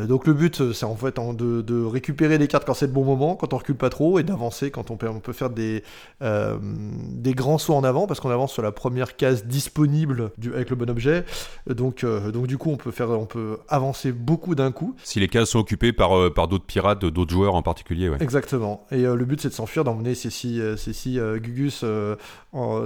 donc 0.07 0.27
le 0.27 0.33
but, 0.33 0.71
c'est 0.73 0.85
en 0.85 0.95
fait 0.95 1.15
de, 1.17 1.83
récupérer 1.85 2.37
des 2.37 2.47
cartes 2.47 2.65
quand 2.65 2.73
c'est 2.73 2.87
le 2.87 2.91
bon 2.91 3.03
moment, 3.03 3.35
quand 3.35 3.53
on 3.53 3.57
recule 3.57 3.75
pas 3.75 3.89
trop, 3.89 4.19
et 4.19 4.23
d'avancer 4.23 4.71
quand 4.71 4.91
on 4.91 4.97
peut, 4.97 5.09
on 5.09 5.19
peut 5.19 5.33
faire 5.33 5.49
des, 5.49 5.83
des 6.21 7.33
grands 7.33 7.57
sauts 7.57 7.75
en 7.75 7.83
avant, 7.83 8.07
parce 8.07 8.19
qu'on 8.19 8.29
avance 8.29 8.53
sur 8.53 8.61
la 8.61 8.71
première 8.71 9.15
case 9.15 9.45
disponible 9.45 10.31
du, 10.37 10.53
avec 10.53 10.69
le 10.69 10.75
bon 10.75 10.89
objet. 10.89 11.25
Donc, 11.67 12.05
donc 12.05 12.47
du 12.47 12.57
coup, 12.57 12.69
on 12.71 12.77
peut 12.77 12.91
faire, 12.91 13.09
on 13.09 13.25
peut 13.25 13.57
avancer 13.67 14.11
beaucoup 14.11 14.55
d'un 14.55 14.71
coup. 14.71 14.95
Si 15.03 15.19
les 15.19 15.27
cases 15.27 15.49
sont 15.49 15.59
occupées 15.59 15.93
par, 15.93 16.17
euh, 16.17 16.29
par 16.29 16.47
d'autres 16.47 16.65
pirates, 16.65 16.99
d'autres 16.99 17.31
joueurs 17.31 17.55
en 17.55 17.61
particulier, 17.61 18.09
ouais. 18.09 18.17
Exactement. 18.19 18.85
Et 18.91 19.05
euh, 19.05 19.15
le 19.15 19.25
but, 19.25 19.41
c'est 19.41 19.49
de 19.49 19.53
s'enfuir, 19.53 19.83
d'emmener 19.83 20.15
ces 20.15 20.26
six, 20.29 20.59
euh, 20.59 20.75
ces 20.77 20.93
six 20.93 21.19
Gugus 21.37 21.83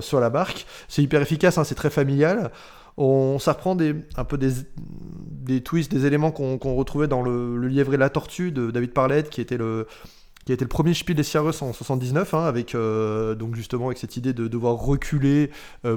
sur 0.02 0.20
la 0.20 0.30
barque. 0.30 0.66
C'est 0.88 1.04
hyper 1.04 1.22
efficace, 1.22 1.58
hein, 1.58 1.64
c'est 1.64 1.76
très 1.76 1.90
familial. 1.90 2.52
On, 2.98 3.40
ça 3.40 3.54
reprend 3.54 3.76
des, 3.76 3.96
un 4.18 4.24
peu 4.24 4.38
des, 4.38 5.62
twists, 5.62 5.92
des 5.92 6.06
éléments 6.06 6.32
qu'on 6.32 6.76
retrouvait 6.76 7.08
dans 7.08 7.22
le, 7.22 7.68
lièvre 7.68 7.94
et 7.94 7.98
la 7.98 8.10
tortue 8.10 8.52
de 8.52 8.70
David 8.70 8.92
Parlett, 8.92 9.30
qui 9.30 9.42
était 9.42 9.58
le, 9.58 9.88
le 10.48 10.68
premier 10.68 10.94
Spiel 10.94 11.16
des 11.16 11.24
Cyrus 11.24 11.62
en 11.62 11.72
79, 11.72 12.34
hein, 12.34 12.44
avec 12.44 12.74
donc 12.74 13.56
justement 13.56 13.88
avec 13.88 13.98
cette 13.98 14.18
idée 14.18 14.34
de 14.34 14.48
devoir 14.48 14.76
reculer 14.76 15.52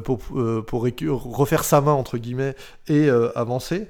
pour, 0.04 0.20
pour 0.66 0.82
refaire 0.82 1.64
sa 1.64 1.80
main 1.80 1.92
entre 1.92 2.16
guillemets 2.16 2.54
et 2.86 3.10
avancer. 3.34 3.88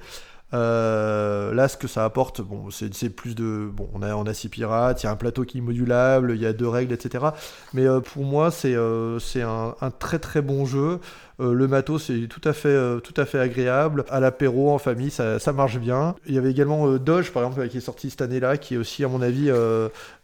Euh, 0.54 1.52
là, 1.52 1.68
ce 1.68 1.76
que 1.76 1.88
ça 1.88 2.04
apporte, 2.04 2.40
bon, 2.40 2.70
c'est 2.70 3.10
plus 3.10 3.34
de. 3.34 3.68
Bon, 3.72 3.88
on 3.92 4.02
a, 4.02 4.14
on 4.14 4.24
a 4.24 4.34
six 4.34 4.48
pirates, 4.48 5.02
il 5.02 5.06
y 5.06 5.08
a 5.08 5.12
un 5.12 5.16
plateau 5.16 5.44
qui 5.44 5.58
est 5.58 5.60
modulable, 5.60 6.32
il 6.34 6.40
y 6.40 6.46
a 6.46 6.52
deux 6.52 6.68
règles, 6.68 6.92
etc. 6.92 7.24
Mais 7.72 7.86
euh, 7.86 8.00
pour 8.00 8.24
moi, 8.24 8.50
c'est 8.50 8.74
euh, 8.74 9.18
un, 9.80 9.90
très 9.90 10.18
très 10.20 10.42
bon 10.42 10.64
jeu. 10.64 11.00
le 11.40 11.66
matos, 11.66 12.04
c'est 12.04 12.28
tout, 12.28 12.46
à 12.48 12.52
fait 12.52 13.00
tout 13.00 13.14
à 13.16 13.24
fait 13.24 13.40
agréable. 13.40 14.04
À 14.10 14.20
l'apéro, 14.20 14.72
en 14.72 14.78
famille, 14.78 15.10
ça, 15.10 15.52
marche 15.52 15.78
bien. 15.78 16.14
Il 16.26 16.34
y 16.34 16.38
avait 16.38 16.50
également 16.50 16.88
Doge, 16.98 17.32
par 17.32 17.44
exemple, 17.44 17.68
qui 17.68 17.78
est 17.78 17.80
sorti 17.80 18.10
cette 18.10 18.22
année-là, 18.22 18.56
qui 18.56 18.74
est 18.74 18.78
aussi, 18.78 19.02
à 19.04 19.08
mon 19.08 19.22
avis, 19.22 19.50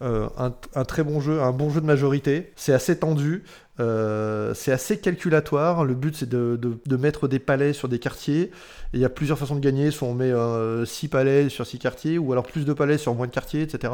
un, 0.00 0.84
très 0.84 1.02
bon 1.02 1.20
jeu, 1.20 1.40
un 1.42 1.52
bon 1.52 1.70
jeu 1.70 1.80
de 1.80 1.86
majorité. 1.86 2.52
C'est 2.54 2.72
assez 2.72 2.96
tendu. 2.98 3.42
Euh, 3.80 4.52
c'est 4.54 4.72
assez 4.72 4.98
calculatoire. 4.98 5.84
Le 5.84 5.94
but, 5.94 6.14
c'est 6.14 6.28
de, 6.28 6.58
mettre 6.96 7.28
des 7.28 7.38
palais 7.38 7.72
sur 7.72 7.88
des 7.88 7.98
quartiers. 7.98 8.50
il 8.92 9.00
y 9.00 9.04
a 9.04 9.08
plusieurs 9.08 9.38
façons 9.38 9.54
de 9.54 9.60
gagner. 9.60 9.90
Soit 9.90 10.08
on 10.08 10.14
met 10.14 10.30
6 10.30 10.32
euh, 10.34 11.08
palais 11.10 11.48
sur 11.48 11.66
6 11.66 11.78
quartiers, 11.78 12.18
ou 12.18 12.32
alors 12.32 12.44
plus 12.44 12.64
de 12.64 12.72
palais 12.72 12.98
sur 12.98 13.14
moins 13.14 13.26
de 13.26 13.32
quartiers, 13.32 13.62
etc. 13.62 13.92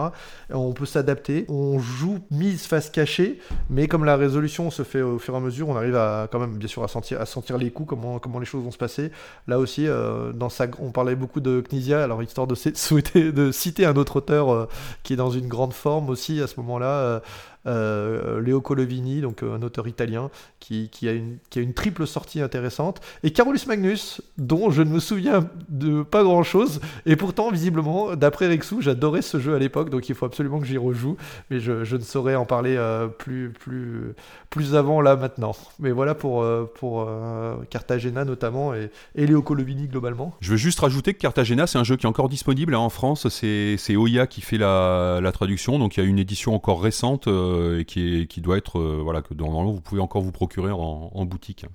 on 0.50 0.72
peut 0.72 0.86
s'adapter. 0.86 1.46
On 1.48 1.78
joue 1.78 2.18
mise 2.30 2.66
face 2.66 2.90
cachée, 2.90 3.38
mais 3.70 3.86
comme 3.86 4.04
la 4.04 4.16
résolution 4.16 4.70
se 4.70 4.82
fait 4.82 5.02
au 5.02 5.18
fur 5.18 5.34
et 5.34 5.36
à 5.36 5.40
mesure, 5.40 5.68
on 5.68 5.76
arrive 5.76 5.96
à 5.96 6.28
quand 6.30 6.40
même, 6.40 6.56
bien 6.56 6.68
sûr, 6.68 6.82
à 6.82 6.88
sentir, 6.88 7.58
les 7.58 7.70
coups, 7.70 7.88
comment, 7.88 8.38
les 8.38 8.46
choses 8.46 8.64
vont 8.64 8.70
se 8.70 8.78
passer. 8.78 9.12
Là 9.46 9.58
aussi, 9.58 9.86
euh, 9.86 10.32
on 10.80 10.90
parlait 10.90 11.16
beaucoup 11.16 11.40
de 11.40 11.60
Knizia, 11.60 12.02
alors 12.02 12.22
histoire 12.22 12.46
de, 12.46 12.54
souhaiter, 12.74 13.32
de 13.32 13.52
citer 13.52 13.86
un 13.86 13.96
autre 13.96 14.16
auteur 14.16 14.68
qui 15.02 15.12
est 15.12 15.16
dans 15.16 15.30
une 15.30 15.48
grande 15.48 15.72
forme 15.72 16.08
aussi 16.10 16.40
à 16.40 16.46
ce 16.46 16.58
moment-là. 16.58 17.22
Euh, 17.66 18.60
Colovini, 18.60 19.20
donc 19.20 19.43
euh, 19.43 19.55
un 19.55 19.62
auteur 19.62 19.86
italien, 19.86 20.30
qui, 20.60 20.88
a 21.06 21.12
une, 21.60 21.74
triple 21.74 22.06
sortie 22.06 22.40
intéressante, 22.40 23.01
et 23.22 23.30
Carolus 23.30 23.66
Magnus, 23.66 24.22
dont 24.38 24.70
je 24.70 24.82
ne 24.82 24.90
me 24.90 24.98
souviens 24.98 25.48
de 25.68 26.02
pas 26.02 26.22
grand 26.22 26.43
chose, 26.43 26.80
et 27.05 27.16
pourtant, 27.16 27.51
visiblement, 27.51 28.16
d'après 28.16 28.48
Rexou, 28.48 28.80
j'adorais 28.80 29.22
ce 29.22 29.38
jeu 29.38 29.55
à 29.55 29.59
l'époque, 29.59 29.90
donc 29.90 30.09
il 30.09 30.14
faut 30.14 30.26
absolument 30.26 30.59
que 30.59 30.66
j'y 30.66 30.78
rejoue, 30.78 31.16
mais 31.51 31.60
je, 31.60 31.97
ne 31.97 32.01
saurais 32.01 32.34
en 32.34 32.47
parler 32.47 32.76
euh, 32.76 33.09
plus, 33.09 33.52
avant 34.74 35.01
là 35.01 35.16
maintenant. 35.16 35.55
Mais 35.78 35.93
voilà 35.93 36.14
pour, 36.14 36.44
pour 36.74 37.09
Cartagena 37.70 38.24
notamment, 38.24 38.74
et, 38.74 38.90
et 39.14 39.26
Colovini 39.43 39.86
globalement. 39.86 40.34
Je 40.40 40.52
veux 40.52 40.56
juste 40.56 40.80
rajouter 40.80 41.14
que 41.14 41.18
Cartagena, 41.18 41.66
c'est 41.66 41.78
un 41.78 41.84
jeu 41.84 41.97
qui 41.97 42.06
est 42.06 42.09
encore 42.09 42.28
disponible 42.28 42.74
hein, 42.74 42.78
en 42.78 42.88
France, 42.88 43.28
c'est 43.28 43.97
Oya 43.97 44.26
qui 44.26 44.40
fait 44.40 44.59
la, 44.59 45.30
traduction, 45.32 45.78
donc 45.78 45.97
il 45.97 46.02
y 46.02 46.06
a 46.06 46.09
une 46.09 46.18
édition 46.18 46.55
encore 46.55 46.82
récente. 46.82 47.28
Euh, 47.28 47.55
et 47.78 47.84
qui, 47.84 48.26
qui 48.26 48.40
doit 48.40 48.56
être 48.56 48.78
euh, 48.78 49.00
voilà 49.02 49.22
que 49.22 49.34
normalement 49.34 49.72
vous 49.72 49.80
pouvez 49.80 50.00
encore 50.00 50.22
vous 50.22 50.32
procurer 50.32 50.70
en, 50.72 51.24
boutique. 51.24 51.64
Hein. 51.64 51.70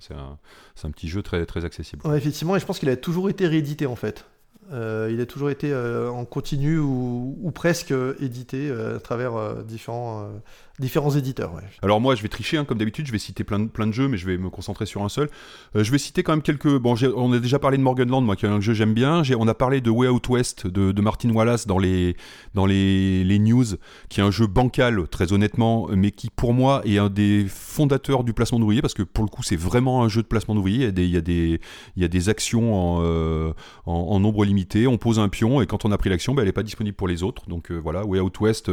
C'est 0.74 0.86
un, 0.86 0.90
petit 0.90 1.08
jeu 1.08 1.22
très 1.22 1.64
accessible. 1.64 2.02
effectivement, 2.14 2.56
et 2.56 2.60
je 2.60 2.66
pense 2.66 2.78
qu'il 2.78 2.88
a 2.88 2.96
toujours 2.96 3.28
été 3.30 3.46
réédité 3.46 3.86
en 3.86 3.96
fait. 3.96 4.26
Euh, 4.72 5.10
il 5.12 5.20
a 5.20 5.26
toujours 5.26 5.50
été 5.50 5.74
en 5.74 6.24
continu 6.24 6.78
ou 6.78 7.50
presque 7.54 7.92
édité 8.20 8.70
à 8.70 8.98
travers 9.00 9.64
différents 9.64 10.30
différents 10.78 11.10
éditeurs. 11.10 11.52
Alors 11.82 12.00
moi, 12.00 12.14
je 12.14 12.22
vais 12.22 12.28
tricher, 12.28 12.56
hein, 12.56 12.64
comme 12.64 12.78
d'habitude, 12.78 13.06
je 13.06 13.12
vais 13.12 13.18
citer 13.18 13.44
plein 13.44 13.58
de, 13.58 13.92
jeux, 13.92 14.08
mais 14.08 14.16
je 14.16 14.26
vais 14.26 14.38
me 14.38 14.50
concentrer 14.50 14.86
sur 14.86 15.02
un 15.02 15.08
seul. 15.08 15.28
Euh, 15.76 15.84
je 15.84 15.92
vais 15.92 15.98
citer 15.98 16.22
quand 16.22 16.32
même 16.32 16.42
quelques... 16.42 16.78
Bon, 16.78 16.94
on 17.16 17.32
a 17.32 17.38
déjà 17.38 17.58
parlé 17.58 17.76
de 17.76 17.82
Morganland, 17.82 18.22
moi, 18.22 18.36
qui 18.36 18.46
est 18.46 18.48
un 18.48 18.60
jeu 18.60 18.72
que 18.72 18.78
j'aime 18.78 18.94
bien. 18.94 19.22
On 19.38 19.48
a 19.48 19.54
parlé 19.54 19.80
de 19.80 19.90
Way 19.90 20.08
Out 20.08 20.28
West, 20.28 20.66
de, 20.66 21.00
Martin 21.00 21.30
Wallace 21.30 21.66
dans 21.66 21.78
les, 21.78 22.16
dans 22.54 22.66
les, 22.66 23.38
news, 23.38 23.64
qui 24.08 24.20
est 24.20 24.22
un 24.22 24.30
jeu 24.30 24.46
bancal, 24.46 25.08
très 25.08 25.32
honnêtement, 25.32 25.88
mais 25.94 26.10
qui, 26.10 26.30
pour 26.30 26.54
moi, 26.54 26.82
est 26.84 26.98
un 26.98 27.10
des 27.10 27.46
fondateurs 27.48 28.24
du 28.24 28.32
placement 28.32 28.58
d'ouvriers, 28.58 28.82
parce 28.82 28.94
que 28.94 29.02
pour 29.02 29.24
le 29.24 29.30
coup, 29.30 29.42
c'est 29.42 29.56
vraiment 29.56 30.02
un 30.02 30.08
jeu 30.08 30.22
de 30.22 30.26
placement 30.26 30.54
d'ouvriers. 30.54 30.86
Il, 30.86 30.92
des, 30.92 31.60
il 31.96 32.02
y 32.02 32.04
a 32.04 32.08
des 32.08 32.28
actions 32.28 32.74
en, 32.74 33.00
euh, 33.02 33.52
en, 33.86 34.20
nombre 34.20 34.44
limité, 34.44 34.86
on 34.86 34.98
pose 34.98 35.18
un 35.18 35.28
pion, 35.28 35.60
et 35.60 35.66
quand 35.66 35.84
on 35.84 35.92
a 35.92 35.98
pris 35.98 36.10
l'action, 36.10 36.34
ben, 36.34 36.42
elle 36.42 36.48
n'est 36.48 36.52
pas 36.52 36.62
disponible 36.62 36.96
pour 36.96 37.08
les 37.08 37.22
autres. 37.22 37.48
Donc 37.48 37.70
euh, 37.70 37.76
voilà, 37.76 38.04
Way 38.04 38.20
Out 38.20 38.40
West, 38.40 38.70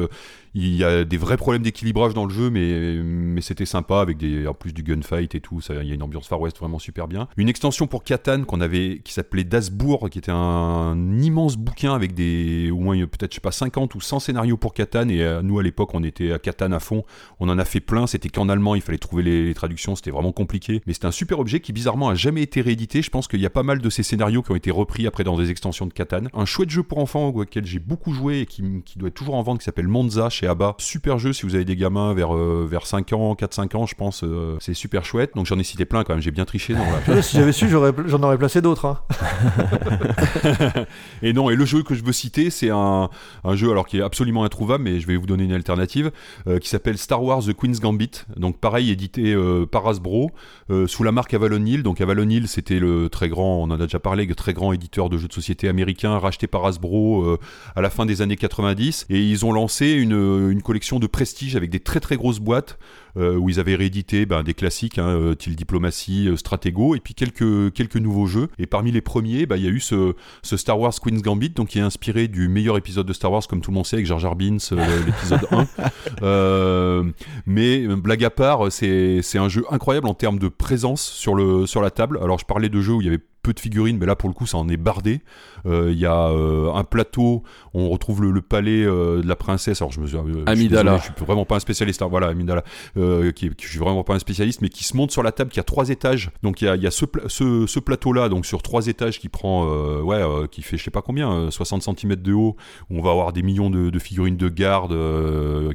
il 0.53 0.75
y 0.75 0.83
a 0.83 1.03
des 1.03 1.17
vrais 1.17 1.37
problèmes 1.37 1.61
d'équilibre 1.61 1.99
dans 2.13 2.25
le 2.25 2.33
jeu, 2.33 2.49
mais, 2.49 3.01
mais 3.03 3.41
c'était 3.41 3.65
sympa 3.65 3.99
avec 3.99 4.17
des, 4.17 4.47
en 4.47 4.53
plus 4.53 4.73
du 4.73 4.83
gunfight 4.83 5.35
et 5.35 5.41
tout. 5.41 5.59
Il 5.69 5.87
y 5.87 5.91
a 5.91 5.93
une 5.93 6.03
ambiance 6.03 6.27
Far 6.27 6.39
West 6.39 6.57
vraiment 6.59 6.79
super 6.79 7.07
bien. 7.07 7.27
Une 7.37 7.49
extension 7.49 7.87
pour 7.87 8.03
Catan 8.03 8.43
qui 8.43 9.13
s'appelait 9.13 9.43
Dasbourg, 9.43 10.09
qui 10.09 10.19
était 10.19 10.31
un, 10.31 10.95
immense 11.21 11.57
bouquin 11.57 11.93
avec 11.93 12.13
des, 12.13 12.71
au 12.71 12.77
moins 12.77 12.97
peut-être, 13.05 13.31
je 13.31 13.35
sais 13.35 13.41
pas, 13.41 13.51
50 13.51 13.95
ou 13.95 14.01
100 14.01 14.19
scénarios 14.19 14.57
pour 14.57 14.73
Catan. 14.73 15.09
Et 15.09 15.21
euh, 15.21 15.41
nous, 15.41 15.59
à 15.59 15.63
l'époque, 15.63 15.93
on 15.93 16.03
était 16.03 16.31
à 16.31 16.39
Catan 16.39 16.71
à 16.71 16.79
fond. 16.79 17.03
On 17.39 17.49
en 17.49 17.57
a 17.57 17.65
fait 17.65 17.79
plein. 17.79 18.07
C'était 18.07 18.29
qu'en 18.29 18.49
allemand, 18.49 18.75
il 18.75 18.81
fallait 18.81 18.97
trouver 18.97 19.23
les, 19.23 19.53
traductions. 19.53 19.95
C'était 19.95 20.11
vraiment 20.11 20.31
compliqué. 20.31 20.81
Mais 20.87 20.93
c'était 20.93 21.07
un 21.07 21.11
super 21.11 21.39
objet 21.39 21.59
qui, 21.59 21.73
bizarrement, 21.73 22.09
a 22.09 22.15
jamais 22.15 22.41
été 22.41 22.61
réédité. 22.61 23.01
Je 23.01 23.09
pense 23.09 23.27
qu'il 23.27 23.41
y 23.41 23.45
a 23.45 23.49
pas 23.49 23.63
mal 23.63 23.79
de 23.79 23.89
ces 23.89 24.03
scénarios 24.03 24.41
qui 24.41 24.51
ont 24.51 24.55
été 24.55 24.71
repris 24.71 25.07
après 25.07 25.23
dans 25.23 25.37
des 25.37 25.51
extensions 25.51 25.85
de 25.85 25.93
Catan. 25.93 26.23
Un 26.33 26.45
chouette 26.45 26.69
jeu 26.69 26.83
pour 26.83 26.99
enfants 26.99 27.27
auquel 27.27 27.65
j'ai 27.65 27.79
beaucoup 27.79 28.13
joué 28.13 28.41
et 28.41 28.45
qui, 28.45 28.63
qui 28.85 28.97
doit 28.97 29.09
être 29.09 29.15
toujours 29.15 29.35
en 29.35 29.43
vente, 29.43 29.59
qui 29.59 29.65
s'appelle 29.65 29.87
Monza 29.87 30.29
chez 30.39 30.47
ABBA. 30.47 30.75
Super 30.77 31.19
jeu 31.19 31.33
si 31.33 31.45
vous 31.45 31.55
avez 31.55 31.65
des 31.65 31.75
gamins 31.75 32.13
vers, 32.13 32.33
euh, 32.33 32.65
vers 32.69 32.85
5 32.85 33.11
ans, 33.13 33.33
4-5 33.35 33.75
ans, 33.75 33.85
je 33.85 33.95
pense. 33.95 34.23
euh, 34.23 34.55
c'est 34.59 34.73
super 34.73 35.03
chouette. 35.03 35.31
Donc 35.35 35.45
j'en 35.45 35.59
ai 35.59 35.63
cité 35.63 35.83
plein 35.85 36.03
quand 36.03 36.13
même, 36.13 36.21
j'ai 36.21 36.31
bien 36.31 36.45
triché. 36.45 36.73
dans 36.73 36.79
la- 36.79 37.15
Ouais, 37.15 37.21
si 37.21 37.35
j'avais 37.37 37.51
su, 37.51 37.67
j'en 37.69 38.23
aurais 38.23 38.37
placé 38.37 38.61
d'autres. 38.61 38.85
hein. 38.85 38.99
Et 41.21 41.33
non, 41.33 41.49
et 41.49 41.55
le 41.55 41.65
jeu 41.65 41.83
que 41.83 41.93
je 41.95 42.03
veux 42.03 42.11
citer, 42.13 42.49
c'est 42.49 42.69
un, 42.69 43.09
un 43.43 43.55
jeu 43.55 43.69
alors 43.71 43.85
qui 43.87 43.97
est 43.97 44.01
absolument 44.01 44.43
introuvable, 44.43 44.83
mais 44.85 44.99
je 44.99 45.07
vais 45.07 45.17
vous 45.17 45.25
donner 45.25 45.43
une 45.43 45.51
alternative, 45.51 46.11
euh, 46.47 46.59
qui 46.59 46.69
s'appelle 46.69 46.97
Star 46.97 47.21
Wars 47.23 47.43
The 47.43 47.53
Queen's 47.53 47.79
Gambit. 47.79 48.11
Donc 48.37 48.59
pareil, 48.59 48.89
édité 48.91 49.35
par 49.71 49.87
Hasbro, 49.87 50.31
sous 50.87 51.03
la 51.03 51.11
marque 51.11 51.33
Avalon 51.33 51.65
Hill. 51.65 51.83
Donc 51.83 51.99
Avalon 52.01 52.29
Hill, 52.29 52.47
c'était 52.47 52.79
le 52.79 53.09
très 53.09 53.27
grand, 53.29 53.57
on 53.61 53.63
en 53.63 53.71
a 53.71 53.77
déjà 53.77 53.99
parlé, 53.99 54.25
le 54.25 54.35
très 54.35 54.53
grand 54.53 54.71
éditeur 54.71 55.09
de 55.09 55.17
jeux 55.17 55.27
de 55.27 55.33
société 55.33 55.67
américain, 55.67 56.17
racheté 56.17 56.47
par 56.47 56.65
Hasbro 56.65 57.37
à 57.75 57.81
la 57.81 57.89
fin 57.89 58.05
des 58.05 58.21
années 58.21 58.37
90. 58.37 59.05
Et 59.09 59.19
ils 59.21 59.45
ont 59.45 59.51
lancé 59.51 59.91
une, 59.91 60.28
une 60.51 60.61
collection 60.61 60.99
de 60.99 61.07
prestige 61.07 61.55
avec 61.55 61.69
des 61.69 61.79
très 61.79 61.99
très 61.99 62.17
grosses 62.17 62.39
boîtes 62.39 62.77
euh, 63.17 63.35
où 63.35 63.49
ils 63.49 63.59
avaient 63.59 63.75
réédité 63.75 64.25
ben, 64.25 64.43
des 64.43 64.53
classiques, 64.53 64.99
hein, 64.99 65.07
euh, 65.07 65.35
euh, 65.35 66.35
Stratego, 66.35 66.95
et 66.95 66.99
puis 66.99 67.13
quelques, 67.13 67.73
quelques 67.73 67.97
nouveaux 67.97 68.27
jeux. 68.27 68.49
Et 68.57 68.65
parmi 68.65 68.91
les 68.91 69.01
premiers, 69.01 69.45
ben, 69.45 69.57
il 69.57 69.63
y 69.63 69.67
a 69.67 69.71
eu 69.71 69.79
ce, 69.79 70.13
ce 70.43 70.57
Star 70.57 70.79
Wars 70.79 70.93
Queen's 71.01 71.21
Gambit, 71.21 71.49
donc 71.49 71.69
qui 71.69 71.79
est 71.79 71.81
inspiré 71.81 72.27
du 72.27 72.47
meilleur 72.47 72.77
épisode 72.77 73.07
de 73.07 73.13
Star 73.13 73.31
Wars, 73.31 73.47
comme 73.47 73.61
tout 73.61 73.71
le 73.71 73.75
monde 73.75 73.85
sait, 73.85 73.95
avec 73.95 74.05
Jar 74.05 74.19
Jar 74.19 74.35
Binks, 74.35 74.71
euh, 74.71 74.77
l'épisode 75.05 75.45
1. 75.51 75.67
Euh, 76.21 77.03
mais 77.45 77.85
euh, 77.85 77.95
blague 77.95 78.23
à 78.23 78.29
part, 78.29 78.71
c'est 78.71 79.21
c'est 79.21 79.37
un 79.37 79.49
jeu 79.49 79.65
incroyable 79.69 80.07
en 80.07 80.13
termes 80.13 80.39
de 80.39 80.47
présence 80.47 81.01
sur, 81.01 81.35
le, 81.35 81.65
sur 81.65 81.81
la 81.81 81.91
table. 81.91 82.19
Alors 82.21 82.39
je 82.39 82.45
parlais 82.45 82.69
de 82.69 82.81
jeux 82.81 82.93
où 82.93 83.01
il 83.01 83.05
y 83.05 83.07
avait 83.07 83.21
peu 83.41 83.53
de 83.53 83.59
figurines, 83.59 83.97
mais 83.97 84.05
là 84.05 84.15
pour 84.15 84.29
le 84.29 84.35
coup 84.35 84.45
ça 84.45 84.57
en 84.57 84.67
est 84.69 84.77
bardé. 84.77 85.21
Euh, 85.65 85.89
Il 85.91 85.99
y 85.99 86.05
a 86.05 86.27
euh, 86.29 86.71
un 86.73 86.83
plateau, 86.83 87.43
on 87.73 87.89
retrouve 87.89 88.21
le, 88.21 88.31
le 88.31 88.41
palais 88.41 88.83
euh, 88.83 89.21
de 89.21 89.27
la 89.27 89.35
princesse. 89.35 89.81
Alors 89.81 89.91
je 89.91 89.99
me 89.99 90.07
suis, 90.07 90.17
je 90.17 90.31
suis 90.31 90.43
Amidala. 90.45 90.83
désolé, 90.93 90.97
je 90.97 91.03
suis 91.15 91.25
vraiment 91.25 91.45
pas 91.45 91.55
un 91.55 91.59
spécialiste. 91.59 92.01
hein, 92.01 92.07
voilà, 92.09 92.27
Amidala, 92.27 92.63
qui, 92.95 93.51
je 93.59 93.67
suis 93.67 93.79
vraiment 93.79 94.03
pas 94.03 94.13
un 94.15 94.19
spécialiste, 94.19 94.61
mais 94.61 94.69
qui 94.69 94.83
se 94.83 94.95
monte 94.97 95.11
sur 95.11 95.23
la 95.23 95.31
table, 95.31 95.51
qui 95.51 95.59
a 95.59 95.63
trois 95.63 95.89
étages. 95.89 96.31
Donc 96.43 96.61
il 96.61 96.65
y 96.65 96.67
a, 96.67 96.75
il 96.75 96.83
y 96.83 96.87
a 96.87 96.91
ce, 96.91 97.05
pla- 97.05 97.23
ce, 97.27 97.65
ce 97.67 97.79
plateau-là, 97.79 98.29
donc 98.29 98.45
sur 98.45 98.61
trois 98.61 98.87
étages, 98.87 99.19
qui 99.19 99.29
prend, 99.29 99.65
ouais, 100.01 100.23
qui 100.51 100.61
fait 100.61 100.77
je 100.77 100.83
sais 100.83 100.91
pas 100.91 101.01
combien, 101.01 101.31
euh, 101.31 101.51
60 101.51 101.83
cm 101.83 102.15
de 102.15 102.33
haut, 102.33 102.55
où 102.89 102.97
on 102.99 103.01
va 103.01 103.11
avoir 103.11 103.33
des 103.33 103.41
millions 103.41 103.69
de, 103.69 103.89
de 103.89 103.99
figurines 103.99 104.37
de 104.37 104.49
garde 104.49 104.93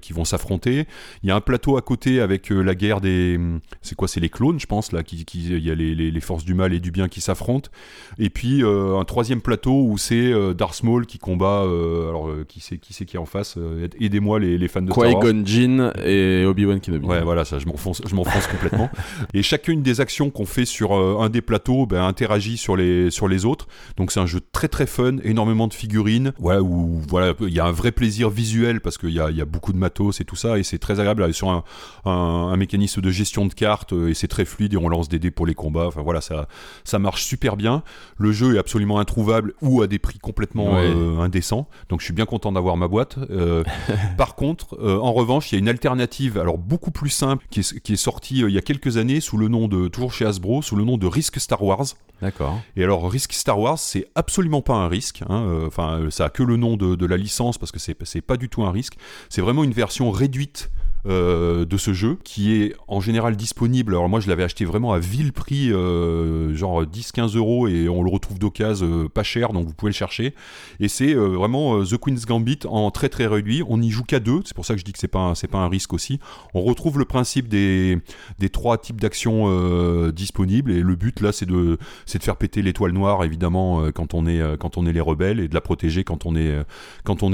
qui 0.00 0.12
vont 0.12 0.24
s'affronter. 0.24 0.86
Il 1.22 1.28
y 1.28 1.32
a 1.32 1.36
un 1.36 1.40
plateau 1.40 1.76
à 1.76 1.82
côté 1.82 2.20
avec 2.20 2.50
la 2.50 2.74
guerre 2.74 3.00
des, 3.00 3.38
c'est 3.82 3.94
quoi, 3.94 4.08
c'est 4.08 4.20
les 4.20 4.28
clones, 4.30 4.58
je 4.60 4.66
pense 4.66 4.92
là, 4.92 5.02
qui, 5.02 5.24
qui- 5.24 5.44
il 5.48 5.64
y 5.64 5.70
a 5.70 5.74
les, 5.74 5.94
les- 5.94 6.10
les 6.10 6.20
forces 6.20 6.44
du 6.44 6.54
mal 6.54 6.72
et 6.72 6.80
du 6.80 6.90
bien 6.90 7.08
qui 7.08 7.20
s'affrontent. 7.20 7.70
Et 8.18 8.30
puis 8.30 8.62
euh, 8.62 8.98
un 8.98 9.04
troisième 9.04 9.40
plateau 9.40 9.73
où 9.82 9.98
c'est 9.98 10.32
euh, 10.32 10.54
Darth 10.54 10.82
Maul 10.82 11.06
qui 11.06 11.18
combat. 11.18 11.62
euh, 11.64 12.08
alors 12.08 12.28
euh, 12.28 12.44
qui 12.46 12.60
c'est 12.60 12.78
qui 12.78 12.92
c'est 12.92 13.04
qui 13.04 13.16
est 13.16 13.20
en 13.20 13.26
face 13.26 13.58
Aidez-moi 14.00 14.38
les, 14.38 14.58
les 14.58 14.68
fans 14.68 14.82
de 14.82 14.90
Wars. 14.92 15.08
Qui-Gon 15.08 15.42
Jinn 15.44 15.92
et 16.04 16.44
Obi-Wan 16.46 16.80
Kenobi. 16.80 17.06
Ouais, 17.06 17.22
voilà, 17.22 17.44
ça, 17.44 17.58
je 17.58 17.66
m'enfonce, 17.66 18.02
je 18.06 18.14
m'enfonce 18.14 18.46
complètement. 18.46 18.90
Et 19.34 19.42
chacune 19.42 19.82
des 19.82 20.00
actions 20.00 20.30
qu'on 20.30 20.46
fait 20.46 20.64
sur 20.64 20.92
un 20.92 21.28
des 21.28 21.40
plateaux 21.42 21.86
ben, 21.86 22.02
interagit 22.04 22.56
sur 22.56 22.76
les, 22.76 23.10
sur 23.10 23.28
les 23.28 23.44
autres. 23.44 23.66
Donc 23.96 24.12
c'est 24.12 24.20
un 24.20 24.26
jeu 24.26 24.40
très 24.52 24.68
très 24.68 24.86
fun, 24.86 25.16
énormément 25.24 25.66
de 25.68 25.74
figurines. 25.74 26.32
Voilà, 26.38 26.62
où 26.62 27.00
voilà, 27.08 27.34
il 27.40 27.52
y 27.52 27.60
a 27.60 27.64
un 27.64 27.72
vrai 27.72 27.92
plaisir 27.92 28.30
visuel 28.30 28.80
parce 28.80 28.98
qu'il 28.98 29.10
y 29.10 29.20
a, 29.20 29.30
il 29.30 29.36
y 29.36 29.42
a 29.42 29.44
beaucoup 29.46 29.72
de 29.72 29.78
matos 29.78 30.20
et 30.20 30.24
tout 30.24 30.36
ça. 30.36 30.58
Et 30.58 30.62
c'est 30.62 30.78
très 30.78 31.00
agréable 31.00 31.22
là, 31.22 31.32
sur 31.32 31.48
un, 31.50 31.64
un, 32.04 32.10
un 32.10 32.56
mécanisme 32.56 33.00
de 33.00 33.10
gestion 33.10 33.46
de 33.46 33.54
cartes 33.54 33.92
et 33.92 34.14
c'est 34.14 34.28
très 34.28 34.44
fluide 34.44 34.74
et 34.74 34.76
on 34.76 34.88
lance 34.88 35.08
des 35.08 35.18
dés 35.18 35.30
pour 35.30 35.46
les 35.46 35.54
combats. 35.54 35.86
Enfin 35.86 36.02
voilà, 36.02 36.20
ça, 36.20 36.48
ça 36.84 36.98
marche 36.98 37.24
super 37.24 37.56
bien. 37.56 37.82
Le 38.18 38.32
jeu 38.32 38.56
est 38.56 38.58
absolument 38.58 38.98
introuvable 38.98 39.54
ou 39.64 39.82
à 39.82 39.86
des 39.86 39.98
prix 39.98 40.18
complètement 40.18 40.74
Ouais. 40.74 40.84
euh, 40.86 41.18
indécents. 41.18 41.66
Donc 41.88 42.00
je 42.00 42.04
suis 42.04 42.14
bien 42.14 42.26
content 42.26 42.52
d'avoir 42.52 42.76
ma 42.76 42.86
boîte. 42.86 43.16
Euh, 43.30 43.64
par 44.16 44.34
contre, 44.36 44.76
euh, 44.80 44.98
en 45.00 45.12
revanche, 45.12 45.50
il 45.50 45.56
y 45.56 45.56
a 45.56 45.58
une 45.60 45.68
alternative, 45.68 46.38
alors 46.38 46.58
beaucoup 46.58 46.90
plus 46.90 47.10
simple, 47.10 47.44
qui 47.50 47.60
est, 47.60 47.80
qui 47.80 47.94
est 47.94 47.96
sortie 47.96 48.40
il 48.40 48.50
y 48.50 48.58
a 48.58 48.62
quelques 48.62 48.96
années 48.96 49.20
sous 49.20 49.36
le 49.36 49.48
nom 49.48 49.66
de, 49.68 49.88
toujours 49.88 50.12
chez 50.12 50.24
Hasbro, 50.26 50.62
sous 50.62 50.76
le 50.76 50.84
nom 50.84 50.96
de 50.98 51.06
Risk 51.06 51.40
Star 51.40 51.62
Wars. 51.62 51.84
D'accord. 52.22 52.60
Et 52.76 52.84
alors, 52.84 53.10
Risk 53.10 53.32
Star 53.32 53.58
Wars, 53.58 53.78
c'est 53.78 54.06
absolument 54.14 54.62
pas 54.62 54.74
un 54.74 54.88
risque. 54.88 55.22
hein, 55.28 55.64
Enfin, 55.66 56.00
ça 56.10 56.26
a 56.26 56.28
que 56.30 56.42
le 56.42 56.56
nom 56.56 56.76
de, 56.76 56.94
de 56.94 57.06
la 57.06 57.16
licence 57.16 57.58
parce 57.58 57.72
que 57.72 57.78
c'est 57.80 58.20
pas 58.22 58.36
du 58.36 58.48
tout 58.48 58.62
un 58.62 58.70
risque. 58.70 58.94
C'est 59.28 59.40
vraiment 59.42 59.64
une 59.64 59.72
version 59.72 60.10
réduite. 60.10 60.70
Euh, 61.06 61.66
de 61.66 61.76
ce 61.76 61.92
jeu 61.92 62.16
qui 62.24 62.54
est 62.54 62.74
en 62.88 62.98
général 62.98 63.36
disponible. 63.36 63.92
Alors 63.92 64.08
moi 64.08 64.20
je 64.20 64.28
l'avais 64.28 64.42
acheté 64.42 64.64
vraiment 64.64 64.94
à 64.94 64.98
vil 64.98 65.34
prix 65.34 65.70
euh, 65.70 66.54
genre 66.54 66.84
10-15 66.84 67.36
euros 67.36 67.68
et 67.68 67.90
on 67.90 68.02
le 68.02 68.10
retrouve 68.10 68.38
d'occasion 68.38 69.04
euh, 69.04 69.08
pas 69.10 69.22
cher 69.22 69.52
donc 69.52 69.66
vous 69.66 69.74
pouvez 69.74 69.90
le 69.90 69.94
chercher. 69.94 70.34
Et 70.80 70.88
c'est 70.88 71.12
vraiment 71.12 71.84
The 71.84 71.98
Queen's 71.98 72.24
Gambit 72.24 72.60
en 72.66 72.90
très 72.90 73.10
très 73.10 73.26
réduit. 73.26 73.62
On 73.68 73.76
n'y 73.76 73.90
joue 73.90 74.04
qu'à 74.04 74.18
deux. 74.18 74.40
C'est 74.46 74.54
pour 74.54 74.64
ça 74.64 74.72
que 74.72 74.80
je 74.80 74.84
dis 74.84 74.94
que 74.94 74.98
c'est 74.98 75.06
pas 75.06 75.34
pas 75.50 75.58
un 75.58 75.68
risque 75.68 75.92
aussi. 75.92 76.20
On 76.54 76.62
retrouve 76.62 76.98
le 76.98 77.04
principe 77.04 77.48
des, 77.48 77.98
des 78.38 78.48
trois 78.48 78.78
types 78.78 79.00
d'actions 79.00 80.08
disponibles. 80.10 80.72
Et 80.72 80.80
le 80.80 80.96
but 80.96 81.20
là 81.20 81.32
c'est 81.32 81.46
de 81.46 81.76
de 82.14 82.22
faire 82.22 82.36
péter 82.36 82.62
l'étoile 82.62 82.92
noire 82.92 83.24
évidemment 83.24 83.90
quand 83.92 84.14
on 84.14 84.26
est 84.26 84.40
quand 84.58 84.78
on 84.78 84.86
est 84.86 84.92
les 84.92 85.02
rebelles 85.02 85.40
et 85.40 85.48
de 85.48 85.54
la 85.54 85.60
protéger 85.60 86.02
quand 86.02 86.24
on 86.24 86.34
est 86.34 86.64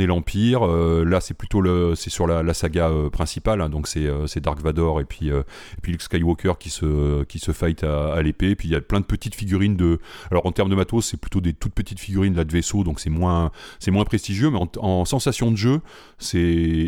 est 0.00 0.06
l'empire. 0.06 0.66
Là 0.66 1.20
c'est 1.20 1.34
plutôt 1.34 1.62
c'est 1.94 2.10
sur 2.10 2.26
la, 2.26 2.52
saga 2.52 2.90
principale 3.12 3.59
donc 3.68 3.88
c'est 3.88 4.06
euh, 4.06 4.26
c'est 4.26 4.40
Dark 4.40 4.60
Vador 4.60 5.00
et 5.00 5.04
puis 5.04 5.30
euh, 5.30 5.42
et 5.76 5.80
puis 5.82 5.92
Luke 5.92 6.02
Skywalker 6.02 6.54
qui 6.58 6.70
se 6.70 7.24
qui 7.24 7.38
se 7.38 7.52
fight 7.52 7.84
à, 7.84 8.20
l'épée 8.22 8.54
puis 8.54 8.68
il 8.68 8.72
y 8.72 8.76
a 8.76 8.80
plein 8.80 9.00
de 9.00 9.04
petites 9.04 9.34
figurines 9.34 9.76
de 9.76 9.98
alors 10.30 10.46
en 10.46 10.52
termes 10.52 10.70
de 10.70 10.74
matos 10.74 11.06
c'est 11.06 11.16
plutôt 11.16 11.40
des 11.40 11.52
toutes 11.52 11.74
petites 11.74 12.00
figurines 12.00 12.34
là 12.34 12.44
de 12.44 12.52
vaisseau 12.52 12.84
donc 12.84 13.00
c'est 13.00 13.10
moins 13.10 13.50
moins 13.88 14.04
prestigieux 14.04 14.50
mais 14.50 14.58
en, 14.58 14.70
en 14.78 15.04
sensation 15.04 15.50
de 15.50 15.56
jeu 15.56 15.80
c'est 16.18 16.38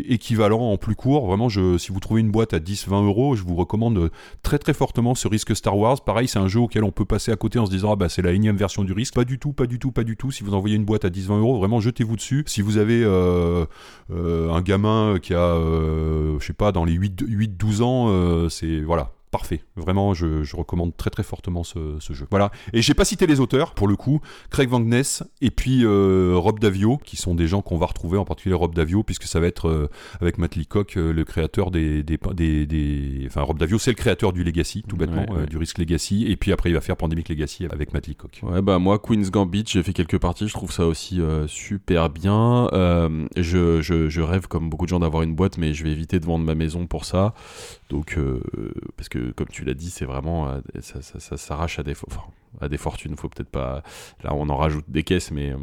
équivalent 0.07 0.71
en 0.71 0.77
plus 0.77 0.95
court 0.95 1.27
vraiment 1.27 1.49
je 1.49 1.77
si 1.77 1.91
vous 1.91 1.99
trouvez 1.99 2.21
une 2.21 2.31
boîte 2.31 2.53
à 2.53 2.59
10-20 2.59 3.05
euros 3.05 3.35
je 3.35 3.43
vous 3.43 3.55
recommande 3.55 4.09
très 4.41 4.57
très 4.57 4.73
fortement 4.73 5.15
ce 5.15 5.27
risque 5.27 5.55
Star 5.55 5.77
Wars. 5.77 6.03
Pareil, 6.03 6.27
c'est 6.27 6.39
un 6.39 6.47
jeu 6.47 6.59
auquel 6.59 6.83
on 6.83 6.91
peut 6.91 7.05
passer 7.05 7.31
à 7.31 7.35
côté 7.35 7.59
en 7.59 7.65
se 7.65 7.71
disant 7.71 7.93
ah 7.93 7.95
bah 7.95 8.09
c'est 8.09 8.21
la 8.21 8.31
énième 8.31 8.57
version 8.57 8.83
du 8.83 8.93
risque. 8.93 9.13
Pas 9.15 9.25
du 9.25 9.39
tout, 9.39 9.53
pas 9.53 9.65
du 9.65 9.79
tout, 9.79 9.91
pas 9.91 10.03
du 10.03 10.15
tout. 10.15 10.31
Si 10.31 10.43
vous 10.43 10.53
envoyez 10.53 10.75
une 10.75 10.85
boîte 10.85 11.05
à 11.05 11.09
10-20 11.09 11.39
euros, 11.39 11.57
vraiment 11.57 11.79
jetez-vous 11.79 12.15
dessus. 12.15 12.43
Si 12.47 12.61
vous 12.61 12.77
avez 12.77 13.03
euh, 13.03 13.65
euh, 14.11 14.51
un 14.51 14.61
gamin 14.61 15.19
qui 15.21 15.33
a, 15.33 15.55
je 16.39 16.45
sais 16.45 16.53
pas, 16.53 16.62
dans 16.71 16.85
les 16.85 16.93
8-12 16.93 17.81
ans, 17.81 18.07
euh, 18.09 18.49
c'est 18.49 18.81
voilà. 18.81 19.12
Parfait, 19.33 19.63
vraiment, 19.75 20.13
je, 20.13 20.43
je 20.43 20.55
recommande 20.55 20.95
très 20.95 21.09
très 21.09 21.23
fortement 21.23 21.63
ce, 21.63 21.97
ce 21.99 22.13
jeu. 22.13 22.27
Voilà, 22.29 22.51
et 22.71 22.81
j'ai 22.83 22.93
pas 22.93 23.03
cité 23.03 23.25
les 23.27 23.39
auteurs 23.39 23.73
pour 23.73 23.87
le 23.87 23.95
coup, 23.95 24.21
Craig 24.51 24.69
Van 24.69 24.79
Ness 24.79 25.23
et 25.41 25.49
puis 25.49 25.83
euh, 25.83 26.35
Rob 26.37 26.59
Davio, 26.59 26.97
qui 27.03 27.17
sont 27.17 27.33
des 27.33 27.47
gens 27.47 27.61
qu'on 27.63 27.77
va 27.79 27.87
retrouver, 27.87 28.19
en 28.19 28.25
particulier 28.25 28.53
Rob 28.55 28.75
Davio, 28.75 29.01
puisque 29.01 29.23
ça 29.23 29.39
va 29.39 29.47
être 29.47 29.67
euh, 29.67 29.89
avec 30.21 30.37
Matt 30.37 30.55
Leacock, 30.55 30.97
euh, 30.97 31.11
le 31.11 31.25
créateur 31.25 31.71
des, 31.71 32.03
des, 32.03 32.19
des, 32.35 32.65
des- 32.67 33.23
Enfin, 33.25 33.41
Rob 33.41 33.57
Davio, 33.57 33.79
c'est 33.79 33.89
le 33.91 33.95
créateur 33.95 34.33
du 34.33 34.43
Legacy, 34.43 34.83
tout 34.87 34.95
bêtement, 34.97 35.25
Ouais, 35.31 35.39
ouais. 35.41 35.45
du 35.47 35.57
Risk 35.57 35.79
Legacy, 35.79 36.27
et 36.27 36.35
puis 36.37 36.51
après 36.51 36.69
il 36.69 36.73
va 36.73 36.81
faire 36.81 36.95
Pandemic 36.95 37.27
Legacy 37.27 37.65
avec 37.71 37.91
Matt 37.93 38.05
Leacock. 38.07 38.39
Ouais, 38.43 38.61
bah 38.61 38.77
moi, 38.77 38.99
Queen's 38.99 39.31
Gambit, 39.31 39.63
j'ai 39.67 39.81
fait 39.81 39.93
quelques 39.93 40.19
parties, 40.19 40.47
je 40.47 40.53
trouve 40.53 40.71
ça 40.71 40.85
aussi 40.85 41.19
super 41.47 42.09
bien. 42.11 42.67
Je, 43.35 43.81
je, 43.81 44.09
je 44.09 44.21
rêve, 44.21 44.47
comme 44.47 44.69
beaucoup 44.69 44.85
de 44.85 44.89
gens, 44.89 44.99
d'avoir 44.99 45.23
une 45.23 45.33
boîte, 45.33 45.57
mais 45.57 45.73
je 45.73 45.83
vais 45.83 45.91
éviter 45.91 46.19
de 46.19 46.25
vendre 46.25 46.45
ma 46.45 46.53
maison 46.55 46.85
pour 46.85 47.05
ça. 47.05 47.33
Donc, 47.93 48.15
euh, 48.17 48.41
parce 48.97 49.07
que, 49.07 49.31
comme 49.33 49.47
tu 49.49 49.63
l'as 49.63 49.75
dit, 49.75 49.91
c'est 49.91 50.05
vraiment. 50.05 50.49
euh, 50.49 50.59
ça, 50.81 51.01
ça, 51.03 51.19
ça 51.19 51.37
s'arrache 51.37 51.77
à 51.77 51.83
des, 51.83 51.93
fo- 51.93 52.05
enfin, 52.07 52.21
à 52.59 52.67
des 52.67 52.77
fortunes. 52.77 53.15
Faut 53.15 53.29
peut-être 53.29 53.51
pas. 53.51 53.83
Là, 54.23 54.31
on 54.33 54.49
en 54.49 54.57
rajoute 54.57 54.85
des 54.87 55.03
caisses, 55.03 55.29
mais 55.29 55.51
euh, 55.51 55.57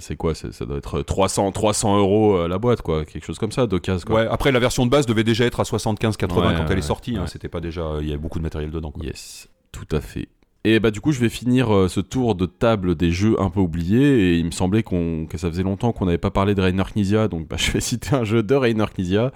c'est 0.00 0.16
quoi 0.16 0.34
Ça 0.34 0.48
doit 0.66 0.78
être 0.78 1.02
300, 1.02 1.52
300 1.52 1.98
euros 1.98 2.38
euh, 2.38 2.48
la 2.48 2.58
boîte, 2.58 2.82
quoi. 2.82 3.04
Quelque 3.04 3.24
chose 3.24 3.38
comme 3.38 3.52
ça, 3.52 3.68
d'occasion. 3.68 4.12
Ouais, 4.12 4.26
après 4.28 4.50
la 4.50 4.58
version 4.58 4.84
de 4.84 4.90
base 4.90 5.06
devait 5.06 5.22
déjà 5.22 5.44
être 5.44 5.60
à 5.60 5.62
75-80 5.62 6.34
Ouais, 6.48 6.54
quand 6.56 6.66
elle 6.70 6.78
est 6.78 6.82
sortie, 6.82 7.16
hein, 7.16 7.26
c'était 7.28 7.48
pas 7.48 7.60
déjà. 7.60 7.98
Il 8.00 8.06
y 8.08 8.10
avait 8.10 8.18
beaucoup 8.20 8.38
de 8.40 8.44
matériel 8.44 8.72
dedans. 8.72 8.90
Quoi. 8.90 9.04
Yes, 9.04 9.48
tout 9.70 9.86
à 9.92 10.00
fait. 10.00 10.28
Et 10.64 10.80
bah 10.80 10.90
du 10.90 11.00
coup, 11.00 11.12
je 11.12 11.20
vais 11.20 11.28
finir 11.28 11.72
euh, 11.72 11.86
ce 11.86 12.00
tour 12.00 12.34
de 12.34 12.44
table 12.46 12.96
des 12.96 13.12
jeux 13.12 13.40
un 13.40 13.50
peu 13.50 13.60
oubliés. 13.60 14.32
Et 14.32 14.38
il 14.38 14.44
me 14.46 14.50
semblait 14.50 14.82
qu'on 14.82 15.26
que 15.26 15.38
ça 15.38 15.48
faisait 15.48 15.62
longtemps 15.62 15.92
qu'on 15.92 16.06
n'avait 16.06 16.18
pas 16.18 16.32
parlé 16.32 16.56
de 16.56 16.60
Rainer 16.60 16.82
Knizia, 16.92 17.28
donc 17.28 17.46
bah, 17.46 17.56
je 17.60 17.70
vais 17.70 17.80
citer 17.80 18.16
un 18.16 18.24
jeu 18.24 18.42
de 18.42 18.54
Rainer 18.56 18.86
Knizia. 18.92 19.30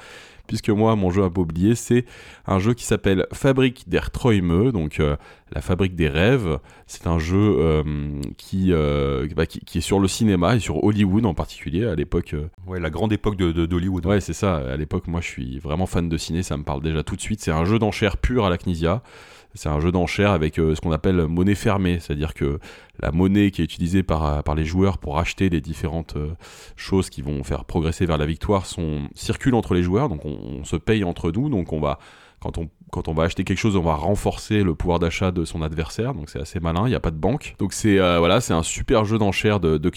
Puisque 0.51 0.71
moi, 0.71 0.97
mon 0.97 1.11
jeu 1.11 1.31
peu 1.31 1.43
oublié, 1.43 1.77
c'est 1.77 2.05
un 2.45 2.59
jeu 2.59 2.75
qui 2.75 2.85
s'appelle 2.85 3.29
Fabrique 3.33 3.89
der 3.89 4.11
Träume, 4.11 4.73
donc 4.73 4.99
euh, 4.99 5.15
la 5.53 5.61
fabrique 5.61 5.95
des 5.97 6.09
rêves. 6.09 6.59
C'est 6.87 7.07
un 7.07 7.19
jeu 7.19 7.37
euh, 7.59 7.83
qui, 8.37 8.73
euh, 8.73 9.27
bah, 9.35 9.47
qui, 9.47 9.61
qui 9.61 9.79
est 9.79 9.83
sur 9.83 9.99
le 10.01 10.09
cinéma 10.09 10.57
et 10.57 10.61
sur 10.61 10.83
Hollywood 10.85 11.27
en 11.27 11.35
particulier 11.35 11.87
à 11.87 11.95
l'époque. 11.95 12.35
euh, 12.35 12.49
Ouais, 12.67 12.81
la 12.81 12.91
grande 12.91 13.13
époque 13.13 13.37
de, 13.37 13.53
de- 13.53 13.67
d'Hollywood. 13.67 14.07
Ouais, 14.07 14.21
c'est 14.21 14.33
ça. 14.33 14.57
À 14.57 14.77
l'époque, 14.77 15.07
moi, 15.09 15.21
je 15.21 15.29
suis 15.29 15.59
vraiment 15.59 15.87
fan 15.87 16.09
de 16.09 16.17
ciné. 16.17 16.43
Ça 16.43 16.57
me 16.57 16.63
parle 16.63 16.83
déjà 16.83 17.03
tout 17.03 17.17
de 17.17 17.21
suite. 17.21 17.41
C'est 17.41 17.51
un 17.53 17.65
jeu 17.65 17.79
d'enchères 17.79 18.17
pur 18.17 18.45
à 18.45 18.51
la 18.51 18.59
Knizia. 18.59 19.03
C'est 19.55 19.69
un 19.69 19.81
jeu 19.81 19.91
d'enchères 19.91 20.31
avec 20.31 20.55
ce 20.55 20.81
qu'on 20.81 20.93
appelle 20.93 21.27
monnaie 21.27 21.57
fermée, 21.57 21.99
c'est-à-dire 21.99 22.35
que 22.35 22.61
la 23.01 23.11
monnaie 23.11 23.51
qui 23.51 23.63
est 23.63 23.65
utilisée 23.65 24.05
par, 24.05 24.45
par 24.45 24.55
les 24.55 24.65
joueurs 24.65 24.99
pour 24.99 25.19
acheter 25.19 25.49
les 25.49 25.61
différentes 25.61 26.17
choses 26.77 27.11
qui 27.11 27.21
vont 27.21 27.43
faire 27.43 27.65
progresser 27.65 28.07
vers 28.07 28.17
la 28.17 28.27
victoire 28.27 28.65
sont, 28.67 29.09
circule 29.17 29.57
entre 29.57 29.75
les 29.75 29.83
joueurs, 29.83 30.09
donc 30.09 30.25
on, 30.25 30.39
on 30.61 30.65
se 30.65 30.77
paye 30.77 31.03
entre 31.03 31.33
nous, 31.33 31.49
donc 31.49 31.73
on 31.73 31.81
va 31.81 31.99
quand 32.39 32.59
on 32.59 32.69
quand 32.91 33.09
on 33.09 33.15
va 33.15 33.25
acheter 33.25 33.45
quelque 33.45 33.59
chose, 33.59 33.77
on 33.77 33.83
va 33.83 33.95
renforcer 33.95 34.63
le 34.63 34.75
pouvoir 34.75 34.99
d'achat 34.99 35.31
de 35.31 35.45
son 35.45 35.63
adversaire, 35.63 36.15
donc 36.15 36.31
c'est 36.31 36.41
assez 36.41 36.61
malin, 36.61 36.87
il 36.87 36.91
n'y 36.91 36.97
a 36.97 37.01
pas 37.01 37.11
de 37.11 37.17
banque. 37.17 37.55
Donc 37.59 37.73
c'est 37.73 37.99
voilà, 37.99 38.41
c'est 38.41 38.55
un 38.55 38.63
super 38.63 39.05
jeu 39.05 39.19
d'enchères 39.19 39.61
de, 39.61 39.79
de. 39.79 39.91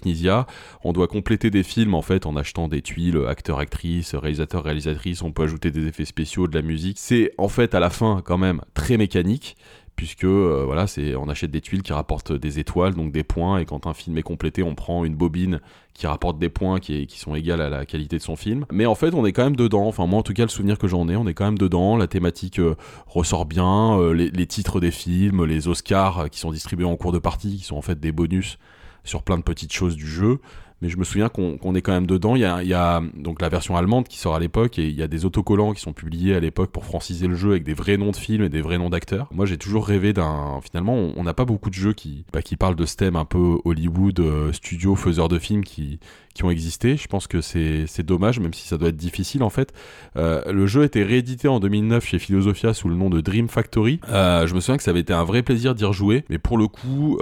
On 0.83 0.93
doit 0.93 1.07
compléter 1.07 1.49
des 1.49 1.63
films 1.63 1.93
en 1.93 2.01
fait 2.01 2.25
en 2.25 2.35
achetant 2.35 2.67
des 2.67 2.81
tuiles, 2.81 3.19
acteurs, 3.27 3.59
actrices, 3.59 4.15
réalisateurs, 4.15 4.63
réalisatrices, 4.63 5.21
on 5.21 5.31
peut 5.31 5.43
ajouter 5.43 5.71
des 5.71 5.87
effets 5.87 6.05
spéciaux, 6.05 6.47
de 6.47 6.55
la 6.55 6.61
musique. 6.61 6.97
C'est 6.99 7.33
en 7.37 7.47
fait 7.47 7.75
à 7.75 7.79
la 7.79 7.89
fin 7.89 8.21
quand 8.23 8.37
même 8.37 8.61
très 8.73 8.97
mécanique 8.97 9.55
puisque 9.95 10.23
euh, 10.23 10.63
voilà, 10.65 10.87
c'est 10.87 11.15
on 11.15 11.29
achète 11.29 11.51
des 11.51 11.61
tuiles 11.61 11.83
qui 11.83 11.93
rapportent 11.93 12.33
des 12.33 12.59
étoiles, 12.59 12.93
donc 12.93 13.11
des 13.11 13.23
points, 13.23 13.59
et 13.59 13.65
quand 13.65 13.87
un 13.87 13.93
film 13.93 14.17
est 14.17 14.23
complété, 14.23 14.63
on 14.63 14.75
prend 14.75 15.05
une 15.05 15.15
bobine 15.15 15.59
qui 15.93 16.07
rapporte 16.07 16.39
des 16.39 16.49
points 16.49 16.79
qui, 16.79 17.07
sont 17.09 17.35
égales 17.35 17.61
à 17.61 17.69
la 17.69 17.85
qualité 17.85 18.17
de 18.17 18.21
son 18.21 18.35
film. 18.35 18.65
Mais 18.71 18.85
en 18.85 18.95
fait, 18.95 19.13
on 19.13 19.25
est 19.25 19.31
quand 19.31 19.43
même 19.43 19.55
dedans. 19.55 19.87
Enfin, 19.87 20.07
moi, 20.07 20.19
en 20.19 20.23
tout 20.23 20.33
cas, 20.33 20.43
le 20.43 20.49
souvenir 20.49 20.79
que 20.79 20.87
j'en 20.87 21.07
ai, 21.07 21.15
on 21.15 21.27
est 21.27 21.35
quand 21.35 21.45
même 21.45 21.57
dedans. 21.57 21.97
La 21.97 22.07
thématique 22.07 22.59
euh, 22.59 22.75
ressort 23.05 23.45
bien, 23.45 23.99
euh, 23.99 24.11
les, 24.13 24.47
titres 24.47 24.79
des 24.79 24.91
films, 24.91 25.45
les 25.45 25.67
Oscars 25.67 26.29
qui 26.31 26.39
sont 26.39 26.51
distribués 26.51 26.85
en 26.85 26.95
cours 26.95 27.11
de 27.11 27.19
partie, 27.19 27.57
qui 27.57 27.63
sont 27.63 27.77
en 27.77 27.81
fait 27.81 27.99
des 27.99 28.11
bonus 28.11 28.57
sur 29.03 29.21
plein 29.21 29.37
de 29.37 29.43
petites 29.43 29.73
choses 29.73 29.95
du 29.95 30.07
jeu 30.07 30.39
mais 30.83 30.89
je 30.89 30.97
me 30.97 31.05
souviens 31.05 31.29
qu'on 31.29 31.75
est 31.75 31.81
quand 31.81 31.93
même 31.93 32.05
dedans. 32.05 32.35
Il 32.35 32.41
y, 32.41 32.73
a, 32.73 33.01
donc 33.15 33.41
la 33.41 33.47
version 33.47 33.77
allemande 33.77 34.05
qui 34.05 34.17
sort 34.17 34.35
à 34.35 34.39
l'époque 34.39 34.77
et 34.77 34.85
il 34.85 34.93
y 34.93 35.01
a 35.01 35.07
des 35.07 35.23
autocollants 35.23 35.71
qui 35.71 35.79
sont 35.79 35.93
publiés 35.93 36.35
à 36.35 36.41
l'époque 36.41 36.71
pour 36.71 36.83
franciser 36.83 37.25
le 37.27 37.35
jeu 37.35 37.51
avec 37.51 37.63
des 37.63 37.73
vrais 37.73 37.95
noms 37.95 38.11
de 38.11 38.17
films 38.17 38.43
et 38.43 38.49
des 38.49 38.59
vrais 38.59 38.77
noms 38.77 38.89
d'acteurs. 38.89 39.29
Moi, 39.31 39.45
j'ai 39.45 39.57
toujours 39.57 39.87
rêvé 39.87 40.11
d'un. 40.11 40.59
Finalement, 40.61 41.13
on 41.15 41.23
n'a 41.23 41.33
pas 41.33 41.45
beaucoup 41.45 41.69
de 41.69 41.75
jeux 41.75 41.93
qui, 41.93 42.25
bah, 42.33 42.41
qui 42.41 42.57
parlent 42.57 42.75
de 42.75 42.85
ce 42.85 42.97
thème 42.97 43.15
un 43.15 43.23
peu 43.23 43.59
Hollywood, 43.63 44.19
euh, 44.19 44.51
studio, 44.51 44.95
faiseur 44.95 45.29
de 45.29 45.39
films 45.39 45.63
qui, 45.63 45.99
ont 46.43 46.49
existé. 46.49 46.97
Je 46.97 47.07
pense 47.07 47.27
que 47.27 47.39
c'est 47.39 48.01
dommage, 48.01 48.41
même 48.41 48.53
si 48.53 48.67
ça 48.67 48.77
doit 48.77 48.89
être 48.89 48.97
difficile 48.97 49.43
en 49.43 49.49
fait. 49.49 49.71
Euh, 50.17 50.51
le 50.51 50.67
jeu 50.67 50.81
a 50.81 50.85
été 50.85 51.03
réédité 51.03 51.47
en 51.47 51.61
2009 51.61 52.05
chez 52.05 52.19
Philosophia 52.19 52.73
sous 52.73 52.89
le 52.89 52.95
nom 52.95 53.09
de 53.09 53.21
Dream 53.21 53.47
Factory. 53.47 54.01
Euh, 54.09 54.45
je 54.47 54.53
me 54.53 54.59
souviens 54.59 54.75
que 54.75 54.83
ça 54.83 54.91
avait 54.91 54.99
été 54.99 55.13
un 55.13 55.23
vrai 55.23 55.43
plaisir 55.43 55.75
d'y 55.75 55.85
rejouer, 55.85 56.25
mais 56.29 56.39
pour 56.39 56.57
le 56.57 56.67
coup, 56.67 57.17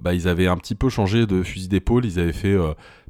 bah, 0.00 0.14
ils 0.14 0.28
avaient 0.28 0.46
un 0.46 0.56
petit 0.56 0.74
peu 0.74 0.88
changé 0.88 1.26
de 1.26 1.42
fusil 1.42 1.68
d'épaule. 1.68 2.06
Ils 2.06 2.18
avaient 2.18 2.32
fait 2.32 2.56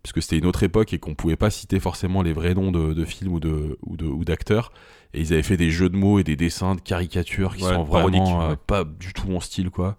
puisque 0.03 0.23
c'était 0.23 0.39
une 0.39 0.47
autre 0.47 0.63
époque 0.63 0.93
et 0.93 0.99
qu'on 0.99 1.15
pouvait 1.15 1.37
pas 1.37 1.51
citer 1.51 1.79
forcément 1.81 2.23
les 2.23 2.33
vrais 2.33 2.55
noms 2.55 2.73
de, 2.73 2.93
de 2.93 3.05
films 3.05 3.33
ou 3.33 3.41
de 3.41 3.79
ou 3.83 4.25
d'acteurs. 4.25 4.73
Et 5.15 5.21
ils 5.21 5.33
avaient 5.33 5.43
fait 5.43 5.57
des 5.57 5.71
jeux 5.71 5.91
de 5.91 5.97
mots 5.97 6.19
et 6.19 6.25
des 6.25 6.37
dessins 6.37 6.75
de 6.75 6.81
caricatures 6.81 7.55
qui 7.57 7.65
sont 7.65 7.85
vraiment 7.85 8.43
euh, 8.43 8.55
pas 8.67 8.85
du 8.85 9.13
tout 9.13 9.29
mon 9.29 9.41
style, 9.41 9.71
quoi. 9.71 9.97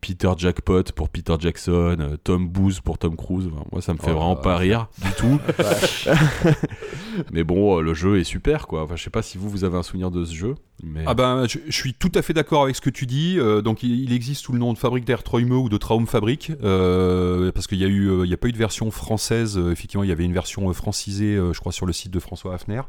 Peter 0.00 0.30
Jackpot 0.36 0.82
pour 0.94 1.08
Peter 1.08 1.34
Jackson, 1.38 1.96
euh, 1.98 2.16
Tom 2.22 2.48
Booze 2.48 2.80
pour 2.80 2.98
Tom 2.98 3.16
Cruise. 3.16 3.48
moi, 3.72 3.80
ça 3.80 3.92
me 3.92 3.98
fait 3.98 4.10
oh 4.10 4.16
vraiment 4.16 4.36
pas 4.36 4.56
rire 4.56 4.88
du 5.02 5.10
tout. 5.12 5.40
mais 7.32 7.44
bon, 7.44 7.78
euh, 7.78 7.80
le 7.80 7.94
jeu 7.94 8.18
est 8.18 8.24
super, 8.24 8.66
quoi. 8.66 8.82
Enfin, 8.82 8.96
je 8.96 9.02
sais 9.02 9.10
pas 9.10 9.22
si 9.22 9.38
vous, 9.38 9.48
vous 9.48 9.64
avez 9.64 9.76
un 9.76 9.82
souvenir 9.82 10.10
de 10.10 10.24
ce 10.24 10.34
jeu. 10.34 10.54
Ah 11.06 11.14
ben, 11.14 11.46
je, 11.48 11.58
suis 11.70 11.94
tout 11.94 12.12
à 12.14 12.22
fait 12.22 12.34
d'accord 12.34 12.64
avec 12.64 12.76
ce 12.76 12.80
que 12.80 12.90
tu 12.90 13.06
dis. 13.06 13.38
Euh, 13.38 13.62
donc, 13.62 13.82
il, 13.82 14.12
existe 14.12 14.44
sous 14.44 14.52
le 14.52 14.58
nom 14.58 14.72
de 14.72 14.78
Fabrique 14.78 15.04
d'air 15.04 15.22
Troime 15.22 15.52
ou 15.52 15.68
de 15.68 15.76
Traum 15.76 16.06
Fabrique, 16.06 16.52
parce 16.60 17.66
qu'il 17.66 17.78
y 17.78 17.84
a 17.84 17.88
eu, 17.88 18.24
il 18.24 18.30
y 18.30 18.34
a 18.34 18.36
pas 18.36 18.48
eu 18.48 18.52
de 18.52 18.58
version 18.58 18.90
française. 18.90 19.58
effectivement, 19.72 20.04
il 20.04 20.08
y 20.08 20.12
avait 20.12 20.24
une 20.24 20.32
version 20.32 20.72
francisée, 20.72 21.36
je 21.36 21.58
crois, 21.58 21.72
sur 21.72 21.86
le 21.86 21.92
site 21.92 22.12
de 22.12 22.20
François 22.20 22.54
Hafner. 22.54 22.82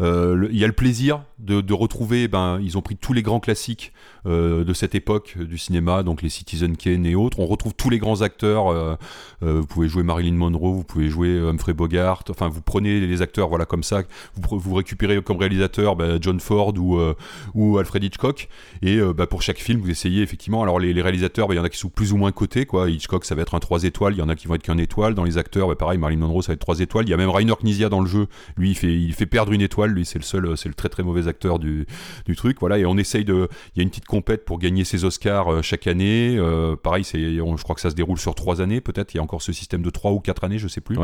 il 0.00 0.56
y 0.56 0.64
a 0.64 0.66
le 0.66 0.72
plaisir 0.72 1.22
de, 1.38 1.72
retrouver. 1.72 2.28
Ben, 2.28 2.60
ils 2.62 2.76
ont 2.76 2.82
pris 2.82 2.96
tous 2.96 3.12
les 3.12 3.22
grands 3.22 3.40
classiques 3.40 3.92
de 4.26 4.72
cette 4.74 4.94
époque 4.94 5.36
du 5.38 5.58
cinéma, 5.58 6.02
donc 6.02 6.22
les 6.22 6.28
Citizen 6.28 6.76
Kane 6.76 7.06
et 7.06 7.14
autres. 7.14 7.40
On 7.40 7.46
retrouve 7.46 7.74
tous 7.74 7.90
les 7.90 7.98
grands 7.98 8.20
acteurs. 8.20 8.98
vous 9.40 9.66
pouvez 9.66 9.88
jouer 9.88 10.02
Marilyn 10.02 10.34
Monroe, 10.34 10.74
vous 10.74 10.84
pouvez 10.84 11.08
jouer 11.08 11.38
Humphrey 11.38 11.72
Bogart. 11.72 12.24
Enfin, 12.28 12.48
vous 12.48 12.62
prenez 12.62 13.00
les 13.00 13.22
acteurs, 13.22 13.48
voilà 13.48 13.64
comme 13.64 13.82
ça. 13.82 14.02
Vous, 14.34 14.58
vous 14.58 14.74
récupérez 14.74 15.20
comme 15.22 15.38
réalisateur 15.38 15.96
bah, 15.96 16.18
John 16.20 16.40
Ford 16.40 16.74
ou, 16.78 16.98
euh, 16.98 17.14
ou 17.54 17.78
Alfred 17.78 18.02
Hitchcock. 18.02 18.48
Et 18.82 18.96
euh, 18.96 19.12
bah, 19.12 19.26
pour 19.26 19.42
chaque 19.42 19.58
film, 19.58 19.80
vous 19.80 19.90
essayez 19.90 20.22
effectivement. 20.22 20.62
Alors 20.62 20.78
les, 20.78 21.00
réalisateurs, 21.02 21.48
bah, 21.48 21.54
il 21.54 21.56
y 21.56 21.60
en 21.60 21.64
a 21.64 21.68
qui 21.68 21.78
sont 21.78 21.88
plus 21.88 22.12
ou 22.12 22.16
moins 22.16 22.32
cotés. 22.32 22.66
Quoi. 22.66 22.90
Hitchcock, 22.90 23.24
ça 23.24 23.34
va 23.34 23.42
être 23.42 23.54
un 23.54 23.60
3 23.60 23.84
étoiles. 23.84 24.14
Il 24.14 24.18
y 24.18 24.22
en 24.22 24.28
a 24.28 24.34
qui 24.34 24.46
vont 24.46 24.54
être 24.54 24.62
qu'un 24.62 24.78
étoile. 24.78 25.14
Dans 25.14 25.24
les 25.24 25.38
acteurs, 25.38 25.76
pareil, 25.76 25.98
Marilyn 25.98 26.20
Monroe, 26.20 26.42
ça 26.42 26.48
va 26.48 26.54
être 26.54 26.60
3 26.60 26.80
étoiles. 26.80 27.06
Il 27.06 27.10
y 27.10 27.14
a 27.14 27.16
même 27.16 27.30
Rainer 27.30 27.54
Knizia 27.60 27.88
dans 27.88 28.00
le 28.00 28.06
jeu. 28.06 28.26
Lui, 28.56 28.70
il 28.70 28.76
fait, 28.76 28.94
il 28.94 29.12
fait 29.14 29.26
perdre 29.26 29.52
une 29.52 29.60
étoile. 29.60 29.90
Lui, 29.90 30.04
c'est 30.04 30.18
le 30.18 30.24
seul, 30.24 30.56
c'est 30.56 30.68
le 30.68 30.74
très 30.74 30.88
très 30.88 31.02
mauvais 31.02 31.28
acteur 31.28 31.58
du, 31.58 31.86
du 32.26 32.36
truc. 32.36 32.58
Voilà. 32.60 32.78
Et 32.78 32.86
on 32.86 32.96
essaye 32.96 33.24
de. 33.24 33.48
Il 33.74 33.78
y 33.78 33.80
a 33.80 33.82
une 33.82 33.90
petite 33.90 34.06
compète 34.06 34.44
pour 34.44 34.58
gagner 34.58 34.84
ses 34.84 35.04
Oscars 35.04 35.52
euh, 35.52 35.62
chaque 35.62 35.86
année. 35.86 36.38
pareil, 36.82 37.04
c'est, 37.04 37.36
je 37.36 37.62
crois 37.62 37.74
que 37.74 37.80
ça 37.80 37.90
se 37.90 37.94
déroule 37.94 38.18
sur 38.18 38.34
3 38.34 38.60
années. 38.60 38.80
Peut-être. 38.80 39.14
Il 39.14 39.18
y 39.18 39.20
a 39.20 39.22
encore 39.22 39.42
ce 39.42 39.52
système 39.52 39.82
de 39.82 39.90
3 39.90 40.12
ou 40.12 40.20
4 40.20 40.44
années, 40.44 40.58
je 40.58 40.68
sais 40.68 40.80
plus. 40.80 40.96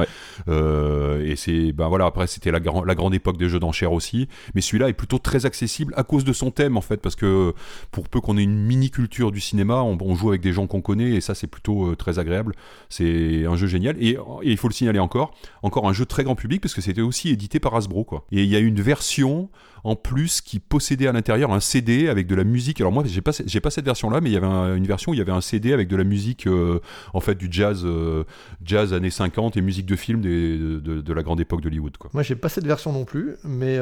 et 0.48 1.36
c'est, 1.36 1.72
ben 1.72 1.88
voilà. 1.88 2.06
Après, 2.06 2.26
c'était 2.26 2.50
la, 2.50 2.58
la 2.58 2.94
grande 2.94 3.14
époque 3.14 3.36
des 3.36 3.48
jeux 3.48 3.60
d'enchères 3.60 3.92
aussi. 3.92 4.28
Mais 4.54 4.60
celui-là 4.60 4.88
est 4.88 4.94
plutôt 4.94 5.18
très 5.18 5.46
accessible 5.46 5.92
à 5.96 6.02
cause 6.08 6.24
de 6.24 6.32
son 6.32 6.50
thème, 6.50 6.76
en 6.76 6.80
fait, 6.80 6.96
parce 6.96 7.14
que 7.14 7.54
pour 7.92 8.08
peu 8.08 8.20
qu'on 8.20 8.36
ait 8.36 8.42
une 8.42 8.58
mini 8.58 8.90
culture 8.90 9.30
du 9.30 9.40
cinéma, 9.40 9.82
on, 9.82 10.14
joue 10.14 10.30
avec 10.30 10.40
des 10.40 10.52
gens 10.52 10.66
qu'on 10.66 10.80
connaît 10.80 11.10
et 11.10 11.20
ça, 11.20 11.34
c'est 11.34 11.46
plutôt 11.46 11.90
euh, 11.90 11.96
très 11.96 12.18
agréable. 12.18 12.54
C'est 12.88 13.44
un 13.46 13.56
jeu 13.56 13.68
génial. 13.68 13.96
Et, 14.02 14.18
il 14.42 14.56
faut 14.56 14.68
le 14.68 14.74
signaler 14.74 14.98
encore, 14.98 15.32
encore 15.62 15.88
un 15.88 15.92
jeu 15.92 16.06
très 16.06 16.24
grand 16.24 16.34
public 16.34 16.60
parce 16.60 16.74
que 16.74 16.80
c'était 16.80 17.02
aussi 17.02 17.28
édité 17.28 17.60
par 17.60 17.74
Hasbro, 17.76 18.04
quoi. 18.04 18.24
Et 18.32 18.42
il 18.42 18.48
y 18.48 18.56
a 18.56 18.58
une 18.58 18.80
version 18.80 19.48
en 19.84 19.96
plus 19.96 20.40
qui 20.40 20.58
possédait 20.58 21.06
à 21.06 21.12
l'intérieur 21.12 21.52
un 21.52 21.60
CD 21.60 22.08
avec 22.08 22.26
de 22.26 22.34
la 22.34 22.44
musique. 22.44 22.80
Alors 22.80 22.92
moi, 22.92 23.04
j'ai 23.06 23.20
pas 23.20 23.32
j'ai 23.46 23.60
pas 23.60 23.70
cette 23.70 23.84
version 23.84 24.10
là, 24.10 24.20
mais 24.20 24.30
il 24.30 24.32
y 24.32 24.36
avait 24.36 24.76
une 24.76 24.86
version 24.86 25.12
où 25.12 25.14
il 25.14 25.18
y 25.18 25.20
avait 25.20 25.32
un 25.32 25.40
CD 25.40 25.72
avec 25.72 25.88
de 25.88 25.96
la 25.96 26.04
musique 26.04 26.46
euh, 26.46 26.80
en 27.14 27.20
fait 27.20 27.36
du 27.36 27.48
jazz 27.50 27.82
euh, 27.84 28.24
jazz 28.64 28.92
années 28.92 29.10
50 29.10 29.56
et 29.56 29.60
musique 29.60 29.86
de 29.86 29.96
film 29.96 30.20
de, 30.20 30.80
de, 30.80 31.12
la 31.12 31.22
grande 31.22 31.40
époque 31.40 31.60
d'Hollywood 31.60 31.96
quoi. 31.96 32.10
Moi, 32.12 32.22
j'ai 32.22 32.34
pas 32.34 32.48
cette 32.48 32.66
version 32.66 32.92
non 32.92 33.04
plus, 33.04 33.36
mais 33.44 33.78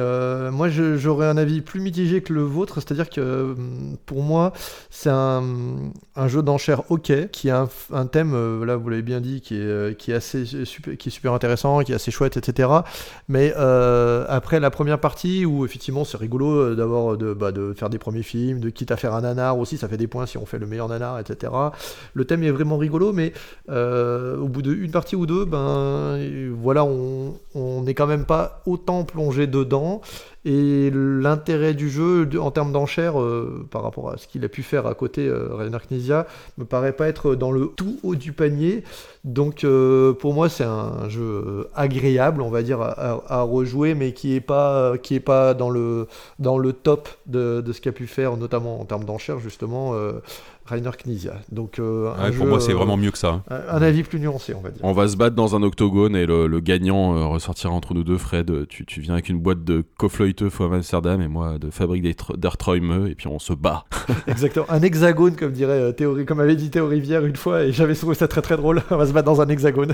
moi 0.51 0.69
j'aurais 0.69 1.27
un 1.27 1.37
avis 1.37 1.61
plus 1.61 1.79
mitigé 1.79 2.16
que 2.21 2.33
le 2.33 2.43
vôtre, 2.43 2.75
c'est-à-dire 2.75 3.09
que 3.09 3.55
pour 4.05 4.21
moi, 4.23 4.53
c'est 4.89 5.09
un, 5.09 5.41
jeu 6.27 6.41
d'enchères 6.41 6.89
OK 6.91 7.11
qui 7.31 7.49
a 7.49 7.67
un, 7.93 8.05
thème 8.05 8.63
là 8.63 8.75
vous 8.75 8.89
l'avez 8.89 9.01
bien 9.01 9.21
dit 9.21 9.41
qui 9.41 9.55
est 9.55 9.97
qui 9.97 10.11
est 10.11 10.15
assez 10.15 10.43
qui 10.43 11.09
est 11.09 11.11
super 11.11 11.33
intéressant, 11.33 11.81
qui 11.81 11.91
est 11.91 11.95
assez 11.95 12.11
chouette 12.11 12.37
etc. 12.37 12.69
Mais 13.27 13.53
après 13.53 14.59
la 14.59 14.69
première 14.71 14.99
partie 14.99 15.45
où 15.45 15.65
effectivement 15.65 16.05
c'est 16.05 16.17
rigolo 16.17 16.57
euh, 16.57 16.75
d'avoir 16.75 17.13
euh, 17.13 17.17
de, 17.17 17.33
bah, 17.33 17.51
de 17.51 17.73
faire 17.73 17.89
des 17.89 17.97
premiers 17.97 18.23
films, 18.23 18.59
de 18.59 18.69
quitte 18.69 18.91
à 18.91 18.97
faire 18.97 19.13
un 19.13 19.21
nanar 19.21 19.57
aussi, 19.57 19.77
ça 19.77 19.87
fait 19.87 19.97
des 19.97 20.07
points 20.07 20.25
si 20.25 20.37
on 20.37 20.45
fait 20.45 20.59
le 20.59 20.67
meilleur 20.67 20.87
nanar, 20.87 21.19
etc. 21.19 21.51
Le 22.13 22.25
thème 22.25 22.43
est 22.43 22.51
vraiment 22.51 22.77
rigolo, 22.77 23.13
mais 23.13 23.33
euh, 23.69 24.37
au 24.37 24.47
bout 24.47 24.61
d'une 24.61 24.91
partie 24.91 25.15
ou 25.15 25.25
deux, 25.25 25.45
ben 25.45 26.17
voilà, 26.59 26.83
on 26.85 27.81
n'est 27.81 27.93
quand 27.93 28.07
même 28.07 28.25
pas 28.25 28.61
autant 28.65 29.03
plongé 29.03 29.47
dedans. 29.47 30.01
Et 30.45 30.91
l'intérêt 30.93 31.73
du 31.73 31.89
jeu 31.89 32.29
en 32.39 32.51
termes 32.51 32.71
d'enchères 32.71 33.19
euh, 33.19 33.67
par 33.69 33.83
rapport 33.83 34.11
à 34.11 34.17
ce 34.17 34.27
qu'il 34.27 34.45
a 34.45 34.49
pu 34.49 34.63
faire 34.63 34.87
à 34.87 34.93
côté 34.93 35.27
euh, 35.27 35.49
Rainer 35.51 35.79
Knizia 35.89 36.25
me 36.57 36.63
paraît 36.63 36.93
pas 36.93 37.07
être 37.07 37.35
dans 37.35 37.51
le 37.51 37.71
tout 37.75 37.99
haut 38.03 38.15
du 38.15 38.31
panier. 38.31 38.83
Donc 39.23 39.63
euh, 39.63 40.13
pour 40.13 40.33
moi 40.33 40.47
c'est 40.47 40.63
un 40.63 41.09
jeu 41.09 41.67
agréable 41.75 42.41
on 42.41 42.49
va 42.49 42.61
dire 42.61 42.79
à, 42.81 43.41
rejouer 43.41 43.93
mais 43.93 44.13
qui 44.13 44.35
est 44.35 44.41
pas 44.41 44.97
qui 44.97 45.15
est 45.15 45.19
pas 45.19 45.53
dans 45.53 45.69
le 45.69 46.07
dans 46.39 46.57
le 46.57 46.71
top 46.71 47.09
de, 47.25 47.61
de 47.61 47.73
ce 47.73 47.81
qu'a 47.81 47.91
pu 47.91 48.07
faire 48.07 48.37
notamment 48.37 48.79
en 48.79 48.85
termes 48.85 49.03
d'enchères 49.03 49.39
justement 49.39 49.93
Rainer 50.67 50.91
Knizia. 51.03 51.35
Donc, 51.51 51.79
euh, 51.79 52.11
pour 52.33 52.45
moi, 52.45 52.59
c'est 52.59 52.73
vraiment 52.73 52.97
mieux 52.97 53.11
que 53.11 53.17
ça. 53.17 53.41
Hein. 53.49 53.59
Un, 53.69 53.81
avis 53.81 54.03
plus 54.03 54.19
nuancé, 54.19 54.53
on 54.53 54.59
va 54.59 54.69
dire. 54.69 54.81
On 54.83 54.91
va 54.91 55.07
se 55.07 55.15
battre 55.15 55.35
dans 55.35 55.55
un 55.55 55.63
octogone 55.63 56.15
et 56.15 56.25
le, 56.25 56.59
gagnant 56.59 57.15
euh, 57.15 57.25
ressortira 57.25 57.73
entre 57.73 57.93
nous 57.93 58.03
deux. 58.03 58.17
Fred, 58.17 58.67
tu, 58.67 58.85
tu 58.85 58.99
viens 58.99 59.13
avec 59.13 59.29
une 59.29 59.39
boîte 59.39 59.63
de 59.63 59.83
Kofleute 59.97 60.49
Fou 60.49 60.63
Amsterdam 60.63 61.21
et 61.21 61.27
moi 61.27 61.57
de 61.57 61.69
Fabrique 61.69 62.03
d'Artroime 62.35 63.07
et 63.07 63.15
puis 63.15 63.27
on 63.27 63.39
se 63.39 63.53
bat. 63.53 63.85
Exactement. 64.27 64.65
Un 64.69 64.81
hexagone, 64.81 65.35
comme 65.35 65.53
dirait 65.53 65.79
euh, 65.79 65.91
Théorie, 65.93 66.25
comme 66.25 66.39
avait 66.39 66.55
dit 66.55 66.69
Théo 66.69 66.87
Rivière 66.87 67.25
une 67.25 67.35
fois 67.35 67.63
et 67.63 67.71
j'avais 67.71 67.95
trouvé 67.95 68.15
ça 68.15 68.27
très 68.27 68.41
très 68.41 68.57
drôle. 68.57 68.81
on 68.91 68.97
va 68.97 69.05
se 69.05 69.13
battre 69.13 69.27
dans 69.27 69.39
un 69.39 69.47
hexagone. 69.47 69.93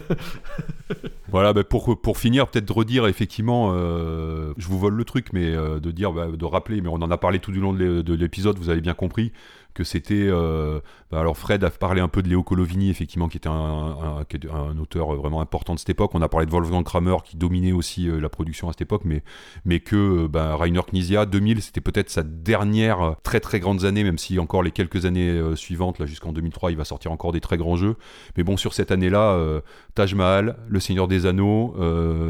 voilà, 1.29 1.53
bah, 1.53 1.63
pour, 1.63 1.99
pour 2.01 2.17
finir, 2.17 2.47
peut-être 2.47 2.65
de 2.65 2.73
redire 2.73 3.05
effectivement, 3.05 3.73
je 3.73 4.67
vous 4.67 4.79
vole 4.79 4.95
le 4.95 5.05
truc, 5.05 5.27
mais 5.33 5.51
de 5.51 5.91
dire, 5.91 6.13
bah, 6.13 6.27
de 6.33 6.45
rappeler, 6.45 6.81
mais 6.81 6.89
on 6.89 6.95
en 6.95 7.11
a 7.11 7.17
parlé 7.17 7.39
tout 7.39 7.51
du 7.51 7.59
long 7.59 7.73
de 7.73 8.13
l'épisode, 8.15 8.57
vous 8.57 8.69
avez 8.69 8.81
bien 8.81 8.93
compris 8.93 9.31
que 9.73 9.83
c'était. 9.83 10.27
Euh, 10.27 10.79
bah, 11.11 11.19
alors 11.19 11.37
Fred 11.37 11.63
a 11.63 11.69
parlé 11.69 12.01
un 12.01 12.07
peu 12.07 12.21
de 12.21 12.29
Léo 12.29 12.43
Colovini, 12.43 12.89
effectivement, 12.89 13.27
qui 13.27 13.37
était 13.37 13.49
un, 13.49 14.77
auteur 14.79 15.13
vraiment 15.15 15.41
important 15.41 15.73
de 15.73 15.79
cette 15.79 15.89
époque. 15.89 16.11
On 16.13 16.21
a 16.21 16.29
parlé 16.29 16.45
de 16.45 16.51
Wolfgang 16.51 16.83
Kramer, 16.83 17.17
qui 17.23 17.37
dominait 17.37 17.71
aussi 17.71 18.07
euh, 18.07 18.19
la 18.19 18.29
production 18.29 18.69
à 18.69 18.73
cette 18.73 18.81
époque, 18.81 19.03
mais, 19.05 19.23
mais 19.65 19.79
que 19.79 19.95
euh, 19.95 20.27
bah, 20.27 20.55
Rainer 20.55 20.81
Knizia, 20.91 21.25
2000, 21.25 21.61
c'était 21.61 21.81
peut-être 21.81 22.09
sa 22.09 22.23
dernière 22.23 23.15
très 23.23 23.39
très 23.39 23.59
grande 23.59 23.83
année, 23.85 24.03
même 24.03 24.17
si 24.17 24.39
encore 24.39 24.63
les 24.63 24.71
quelques 24.71 25.05
années 25.05 25.41
suivantes, 25.55 25.99
là 25.99 26.05
jusqu'en 26.05 26.33
2003, 26.33 26.71
il 26.71 26.77
va 26.77 26.85
sortir 26.85 27.11
encore 27.11 27.31
des 27.31 27.41
très 27.41 27.57
grands 27.57 27.75
jeux. 27.75 27.95
Mais 28.37 28.43
bon, 28.43 28.57
sur 28.57 28.73
cette 28.73 28.91
année-là, 28.91 29.61
Taj 29.95 30.13
Mahal, 30.15 30.55
Le 30.67 30.79
Seigneur 30.79 31.07
des 31.07 31.25
Anneaux, 31.25 31.75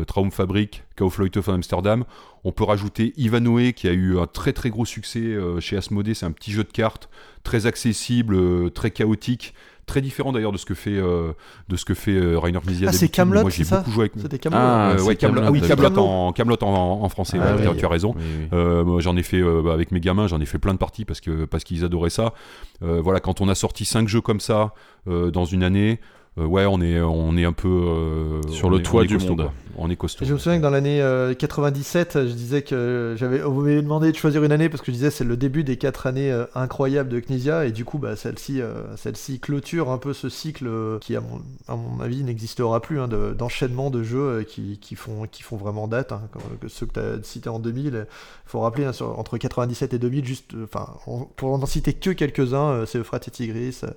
Traumfabrik, 0.07 0.83
Kaufleute 0.95 1.37
von 1.37 1.53
Amsterdam. 1.53 2.03
On 2.43 2.51
peut 2.51 2.63
rajouter 2.65 3.13
Ivanoé 3.17 3.73
qui 3.73 3.87
a 3.87 3.93
eu 3.93 4.19
un 4.19 4.27
très 4.27 4.51
très 4.53 4.69
gros 4.69 4.85
succès 4.85 5.35
chez 5.59 5.77
Asmodée. 5.77 6.13
C'est 6.13 6.25
un 6.25 6.31
petit 6.31 6.51
jeu 6.51 6.63
de 6.63 6.71
cartes 6.71 7.09
très 7.43 7.65
accessible, 7.65 8.35
euh, 8.35 8.69
très 8.69 8.91
chaotique. 8.91 9.53
Très 9.85 9.99
différent 9.99 10.31
d'ailleurs 10.31 10.53
de 10.53 10.57
ce 10.57 10.65
que 10.65 10.75
fait 10.75 10.95
euh, 10.97 11.33
de 11.67 11.75
ce 11.75 11.83
que 11.83 11.93
fait 11.93 12.13
euh, 12.15 12.39
Rainer 12.39 12.59
Knizia. 12.65 12.87
Ah, 12.89 12.93
c'est. 12.93 13.09
Camelot, 13.09 13.41
Moi, 13.41 13.49
j'ai 13.49 13.65
c'est 13.65 13.69
ça 13.71 13.79
beaucoup 13.79 13.91
joué 13.91 14.03
avec. 14.03 14.13
C'était 14.15 14.39
Camelot. 14.39 14.61
Ah, 14.61 14.91
Euh, 14.97 15.03
ouais, 15.03 15.17
Camelot. 15.17 15.41
Ah 15.43 15.51
oui, 15.51 15.59
d'accord. 15.59 15.75
Camelot 15.83 16.01
en, 16.01 16.31
Camelot 16.31 16.63
en, 16.63 17.01
en 17.03 17.09
français. 17.09 17.37
Ah, 17.41 17.53
ouais, 17.57 17.67
oui. 17.67 17.77
tu 17.77 17.83
as 17.85 17.89
raison. 17.89 18.15
Oui. 18.17 18.23
Euh, 18.53 18.99
j'en 19.01 19.17
ai 19.17 19.23
fait 19.23 19.41
euh, 19.41 19.61
bah, 19.61 19.73
avec 19.73 19.91
mes 19.91 19.99
gamins, 19.99 20.27
j'en 20.27 20.39
ai 20.39 20.45
fait 20.45 20.57
plein 20.57 20.71
de 20.73 20.77
parties 20.77 21.03
parce 21.03 21.19
que 21.19 21.43
parce 21.43 21.65
qu'ils 21.65 21.83
adoraient 21.83 22.09
ça. 22.09 22.33
Euh, 22.81 23.01
voilà, 23.01 23.19
quand 23.19 23.41
on 23.41 23.49
a 23.49 23.55
sorti 23.55 23.83
cinq 23.83 24.07
jeux 24.07 24.21
comme 24.21 24.39
ça 24.39 24.73
euh, 25.09 25.31
dans 25.31 25.43
une 25.43 25.63
année, 25.63 25.99
euh, 26.39 26.45
ouais, 26.45 26.65
on 26.65 26.81
est 26.81 26.99
on 27.01 27.35
est 27.37 27.45
un 27.45 27.53
peu 27.53 27.67
euh, 27.67 28.41
Sur 28.49 28.67
on 28.67 28.71
le 28.71 28.79
est- 28.79 28.83
toit 28.83 29.01
on 29.03 29.05
du 29.05 29.13
costaud, 29.15 29.29
monde. 29.29 29.41
quoi. 29.43 29.53
On 29.75 29.89
est 29.89 29.95
costaud. 29.95 30.23
Et 30.23 30.27
je 30.27 30.33
me 30.33 30.37
souviens 30.37 30.59
que 30.59 30.63
dans 30.63 30.69
l'année 30.69 31.01
euh, 31.01 31.33
97, 31.33 32.27
je 32.27 32.31
disais 32.33 32.61
que 32.61 33.15
j'avais, 33.17 33.39
vous 33.39 33.61
m'avez 33.61 33.81
demandé 33.81 34.11
de 34.11 34.15
choisir 34.17 34.43
une 34.43 34.51
année 34.51 34.69
parce 34.69 34.81
que 34.81 34.87
je 34.91 34.91
disais 34.97 35.09
c'est 35.09 35.23
le 35.23 35.35
début 35.35 35.63
des 35.63 35.77
quatre 35.77 36.05
années 36.05 36.31
euh, 36.31 36.45
incroyables 36.53 37.09
de 37.09 37.19
Knizia 37.19 37.65
et 37.65 37.71
du 37.71 37.83
coup 37.83 37.97
bah, 37.97 38.15
celle-ci, 38.15 38.61
euh, 38.61 38.95
celle-ci 38.97 39.39
clôture 39.39 39.89
un 39.89 39.97
peu 39.97 40.13
ce 40.13 40.29
cycle 40.29 40.67
euh, 40.67 40.99
qui 40.99 41.15
à 41.15 41.21
mon, 41.21 41.41
à 41.67 41.75
mon 41.75 41.99
avis 42.03 42.23
n'existera 42.23 42.81
plus 42.81 42.99
hein, 42.99 43.07
de- 43.07 43.33
d'enchaînement 43.33 43.89
de 43.89 44.03
jeux 44.03 44.19
euh, 44.19 44.43
qui, 44.43 44.77
qui 44.79 44.95
font, 44.95 45.25
qui 45.31 45.41
font 45.41 45.57
vraiment 45.57 45.87
date. 45.87 46.11
hein, 46.11 46.21
comme, 46.31 46.43
que 46.61 46.67
ceux 46.67 46.85
que 46.85 46.93
tu 46.93 46.99
as 46.99 47.23
cités 47.23 47.49
en 47.49 47.57
2000, 47.59 48.05
il 48.05 48.07
faut 48.45 48.59
rappeler 48.59 48.85
hein, 48.85 48.93
sur- 48.93 49.17
entre 49.17 49.39
97 49.39 49.93
et 49.95 49.99
2000, 49.99 50.23
juste, 50.25 50.53
euh, 50.53 50.65
enfin 50.65 50.87
en- 51.07 51.21
pour 51.35 51.57
n'en 51.57 51.65
citer 51.65 51.93
que 51.93 52.11
quelques-uns, 52.11 52.69
euh, 52.69 52.85
c'est 52.85 52.99
Euphrates 52.99 53.27
et 53.27 53.31
Tigris, 53.31 53.79
euh, 53.83 53.87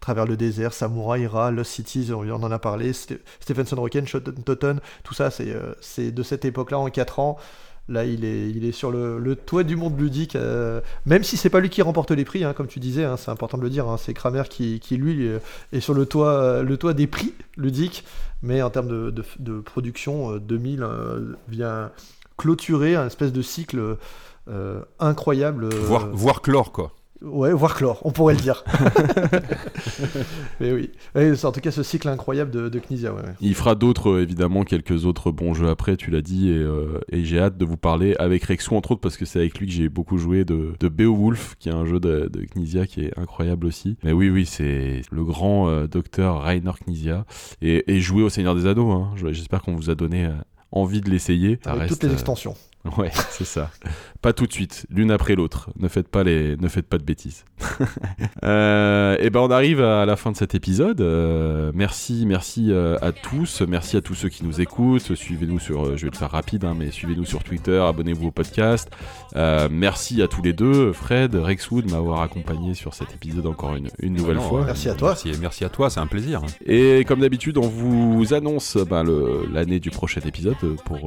Travers 0.00 0.24
le 0.26 0.36
désert, 0.36 0.72
Samurai, 0.72 1.26
Ra, 1.26 1.50
Lost 1.50 1.72
Cities, 1.72 2.10
on, 2.12 2.20
on 2.28 2.42
en 2.42 2.50
a 2.50 2.58
parlé, 2.58 2.92
Ste- 2.92 3.18
Stephenson 3.40 3.76
Rocken, 3.76 4.06
Totten, 4.44 4.80
tout 5.04 5.14
ça, 5.14 5.30
c'est 5.30 5.50
euh, 5.50 5.74
c'est 5.80 6.10
de 6.10 6.22
cette 6.22 6.44
époque-là, 6.44 6.78
en 6.78 6.88
4 6.88 7.18
ans. 7.18 7.36
Là, 7.88 8.04
il 8.04 8.24
est, 8.24 8.70
sur 8.72 8.92
le, 8.92 9.34
toit 9.34 9.64
du 9.64 9.74
monde 9.74 9.98
ludique, 9.98 10.36
euh, 10.36 10.80
même 11.06 11.24
si 11.24 11.36
c'est 11.36 11.50
pas 11.50 11.58
lui 11.58 11.70
qui 11.70 11.82
remporte 11.82 12.12
les 12.12 12.24
prix, 12.24 12.44
hein, 12.44 12.52
comme 12.52 12.68
tu 12.68 12.78
disais, 12.78 13.04
hein, 13.04 13.16
c'est 13.16 13.32
important 13.32 13.58
de 13.58 13.64
le 13.64 13.70
dire, 13.70 13.88
hein, 13.88 13.96
c'est 13.96 14.14
Kramer 14.14 14.44
qui, 14.48 14.78
lui, 14.92 15.26
euh, 15.26 15.38
est 15.72 15.80
sur 15.80 15.92
le 15.92 16.06
toit, 16.06 16.28
euh, 16.28 16.92
des 16.92 17.06
prix 17.08 17.34
ludiques, 17.56 18.04
mais 18.42 18.62
en 18.62 18.70
termes 18.70 19.10
de, 19.10 19.60
production, 19.60 20.34
euh, 20.34 20.38
2000 20.38 20.82
euh, 20.84 21.34
vient 21.48 21.90
clôturer 22.36 22.94
un 22.94 23.06
espèce 23.08 23.32
de 23.32 23.42
cycle 23.42 23.96
euh, 24.48 24.80
incroyable. 25.00 25.64
euh, 25.64 25.70
Voir 25.84 26.08
voir 26.12 26.42
clore 26.42 26.70
quoi. 26.72 26.92
Ouais, 27.22 27.52
voire 27.52 27.74
chlore, 27.76 28.00
on 28.04 28.12
pourrait 28.12 28.34
le 28.34 28.40
dire. 28.40 28.64
Mais 30.60 30.72
oui. 30.72 30.90
C'est 31.14 31.44
en 31.44 31.52
tout 31.52 31.60
cas 31.60 31.70
ce 31.70 31.82
cycle 31.82 32.08
incroyable 32.08 32.50
de, 32.50 32.68
de 32.68 32.78
Knizia. 32.78 33.12
Ouais, 33.12 33.20
ouais. 33.22 33.34
Il 33.40 33.54
fera 33.54 33.74
d'autres, 33.74 34.10
euh, 34.10 34.22
évidemment, 34.22 34.64
quelques 34.64 35.04
autres 35.04 35.30
bons 35.30 35.54
jeux 35.54 35.68
après, 35.68 35.96
tu 35.96 36.10
l'as 36.10 36.22
dit, 36.22 36.50
et, 36.50 36.56
euh, 36.56 36.98
et 37.10 37.24
j'ai 37.24 37.38
hâte 37.40 37.56
de 37.58 37.64
vous 37.64 37.76
parler 37.76 38.14
avec 38.18 38.44
Rexou, 38.44 38.74
entre 38.74 38.92
autres, 38.92 39.00
parce 39.00 39.16
que 39.16 39.24
c'est 39.24 39.38
avec 39.38 39.58
lui 39.58 39.66
que 39.66 39.72
j'ai 39.72 39.88
beaucoup 39.88 40.18
joué 40.18 40.44
de, 40.44 40.72
de 40.78 40.88
Beowulf, 40.88 41.56
qui 41.58 41.68
est 41.68 41.72
un 41.72 41.84
jeu 41.84 42.00
de, 42.00 42.30
de 42.32 42.44
Knizia 42.54 42.86
qui 42.86 43.02
est 43.02 43.18
incroyable 43.18 43.66
aussi. 43.66 43.96
Mais 44.02 44.12
oui, 44.12 44.30
oui, 44.30 44.46
c'est 44.46 45.02
le 45.10 45.24
grand 45.24 45.68
euh, 45.68 45.86
docteur 45.86 46.42
Rainer 46.42 46.72
Knizia. 46.86 47.24
Et, 47.62 47.92
et 47.94 48.00
jouer 48.00 48.22
au 48.22 48.28
Seigneur 48.30 48.54
des 48.54 48.66
Anneaux, 48.66 48.90
hein. 48.92 49.10
Je- 49.16 49.32
j'espère 49.32 49.62
qu'on 49.62 49.74
vous 49.76 49.90
a 49.90 49.94
donné 49.94 50.26
euh, 50.26 50.30
envie 50.72 51.00
de 51.00 51.10
l'essayer. 51.10 51.58
Avec 51.66 51.82
reste, 51.82 51.92
toutes 51.94 52.04
les 52.04 52.12
extensions. 52.12 52.54
Ouais, 52.96 53.10
c'est 53.30 53.44
ça. 53.44 53.70
Pas 54.22 54.32
tout 54.32 54.46
de 54.46 54.52
suite, 54.52 54.86
l'une 54.90 55.10
après 55.10 55.34
l'autre. 55.34 55.70
Ne 55.78 55.88
faites 55.88 56.08
pas 56.08 56.22
les, 56.22 56.56
ne 56.56 56.68
faites 56.68 56.86
pas 56.86 56.96
de 56.96 57.02
bêtises. 57.02 57.44
euh, 58.42 59.16
et 59.20 59.28
ben 59.28 59.40
on 59.40 59.50
arrive 59.50 59.82
à 59.82 60.06
la 60.06 60.16
fin 60.16 60.32
de 60.32 60.36
cet 60.36 60.54
épisode. 60.54 61.00
Euh, 61.02 61.72
merci, 61.74 62.24
merci 62.26 62.68
euh, 62.70 62.96
à 63.02 63.12
tous, 63.12 63.60
merci 63.62 63.98
à 63.98 64.00
tous 64.00 64.14
ceux 64.14 64.30
qui 64.30 64.44
nous 64.44 64.62
écoutent. 64.62 65.14
Suivez-nous 65.14 65.58
sur, 65.58 65.84
euh, 65.84 65.96
je 65.96 66.06
vais 66.06 66.10
le 66.10 66.16
faire 66.16 66.30
rapide, 66.30 66.64
hein, 66.64 66.74
mais 66.76 66.90
suivez-nous 66.90 67.26
sur 67.26 67.44
Twitter, 67.44 67.78
abonnez-vous 67.78 68.28
au 68.28 68.30
podcast. 68.30 68.90
Euh, 69.36 69.68
merci 69.70 70.22
à 70.22 70.28
tous 70.28 70.42
les 70.42 70.54
deux, 70.54 70.92
Fred, 70.92 71.34
Rexwood, 71.34 71.86
de 71.86 71.90
m'avoir 71.90 72.22
accompagné 72.22 72.74
sur 72.74 72.94
cet 72.94 73.12
épisode 73.14 73.46
encore 73.46 73.76
une, 73.76 73.88
une 73.98 74.14
nouvelle 74.14 74.36
Non, 74.36 74.48
fois. 74.48 74.64
Merci 74.64 74.88
à 74.88 74.94
toi. 74.94 75.10
Merci, 75.10 75.32
merci 75.38 75.64
à 75.64 75.68
toi, 75.68 75.90
c'est 75.90 76.00
un 76.00 76.06
plaisir. 76.06 76.40
Et 76.64 77.04
comme 77.04 77.20
d'habitude, 77.20 77.58
on 77.58 77.68
vous 77.68 78.32
annonce 78.32 78.78
ben, 78.78 79.04
l'année 79.52 79.80
du 79.80 79.90
prochain 79.90 80.22
épisode 80.24 80.56
pour, 80.86 81.00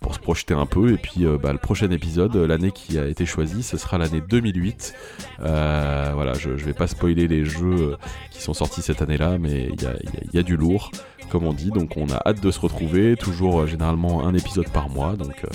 pour 0.00 0.14
se 0.14 0.20
projeter 0.20 0.54
un 0.54 0.66
peu. 0.66 0.92
Et 0.92 0.96
puis 0.96 1.07
euh, 1.20 1.38
bah, 1.42 1.52
le 1.52 1.58
prochain 1.58 1.90
épisode, 1.90 2.34
euh, 2.36 2.46
l'année 2.46 2.70
qui 2.72 2.98
a 2.98 3.06
été 3.06 3.26
choisie, 3.26 3.62
ce 3.62 3.76
sera 3.76 3.98
l'année 3.98 4.20
2008. 4.26 4.94
Euh, 5.40 6.10
voilà, 6.14 6.34
je, 6.34 6.56
je 6.56 6.64
vais 6.64 6.72
pas 6.74 6.86
spoiler 6.86 7.28
les 7.28 7.44
jeux 7.44 7.96
qui 8.30 8.40
sont 8.42 8.54
sortis 8.54 8.82
cette 8.82 9.02
année-là, 9.02 9.38
mais 9.38 9.68
il 9.72 9.82
y 9.82 9.86
a, 9.86 9.92
il 10.02 10.10
y 10.10 10.16
a- 10.16 10.20
il 10.32 10.36
y 10.36 10.38
a 10.38 10.42
du 10.42 10.56
lourd, 10.56 10.90
comme 11.30 11.44
on 11.44 11.52
dit. 11.52 11.70
Donc 11.70 11.96
on 11.96 12.06
a 12.10 12.20
hâte 12.26 12.40
de 12.42 12.50
se 12.50 12.60
retrouver. 12.60 13.16
Toujours 13.16 13.60
euh, 13.60 13.66
généralement 13.66 14.26
un 14.26 14.34
épisode 14.34 14.68
par 14.68 14.88
mois. 14.88 15.14
Donc 15.16 15.34
euh, 15.44 15.48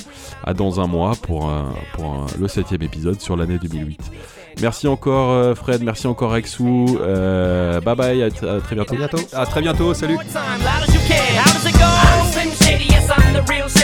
à 0.43 0.53
dans 0.53 0.79
un 0.81 0.87
mois 0.87 1.13
pour, 1.21 1.49
un- 1.49 1.73
pour 1.93 2.05
un- 2.05 2.25
le 2.39 2.47
septième 2.47 2.81
épisode 2.81 3.19
sur 3.21 3.35
l'année 3.37 3.57
2008. 3.59 3.99
Merci 4.61 4.87
encore 4.87 5.31
euh, 5.31 5.55
Fred, 5.55 5.81
merci 5.83 6.05
encore 6.07 6.31
Rexou. 6.31 6.99
Euh, 7.01 7.81
bye 7.81 7.95
bye, 7.95 8.21
à, 8.23 8.27
à 8.27 8.29
très 8.61 8.75
bientôt. 8.75 8.93
À 8.93 8.97
bientôt. 8.97 9.17
À 9.33 9.45
très 9.47 9.61
bientôt, 9.61 9.93
salut. 9.95 10.17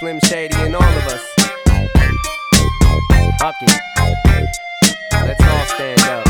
Slim 0.00 0.18
Shady 0.20 0.56
and 0.56 0.74
all 0.74 0.82
of 0.82 1.06
us. 1.08 1.34
Okay. 3.42 3.78
Let's 5.12 5.44
all 5.44 5.64
stand 5.66 6.00
up. 6.00 6.29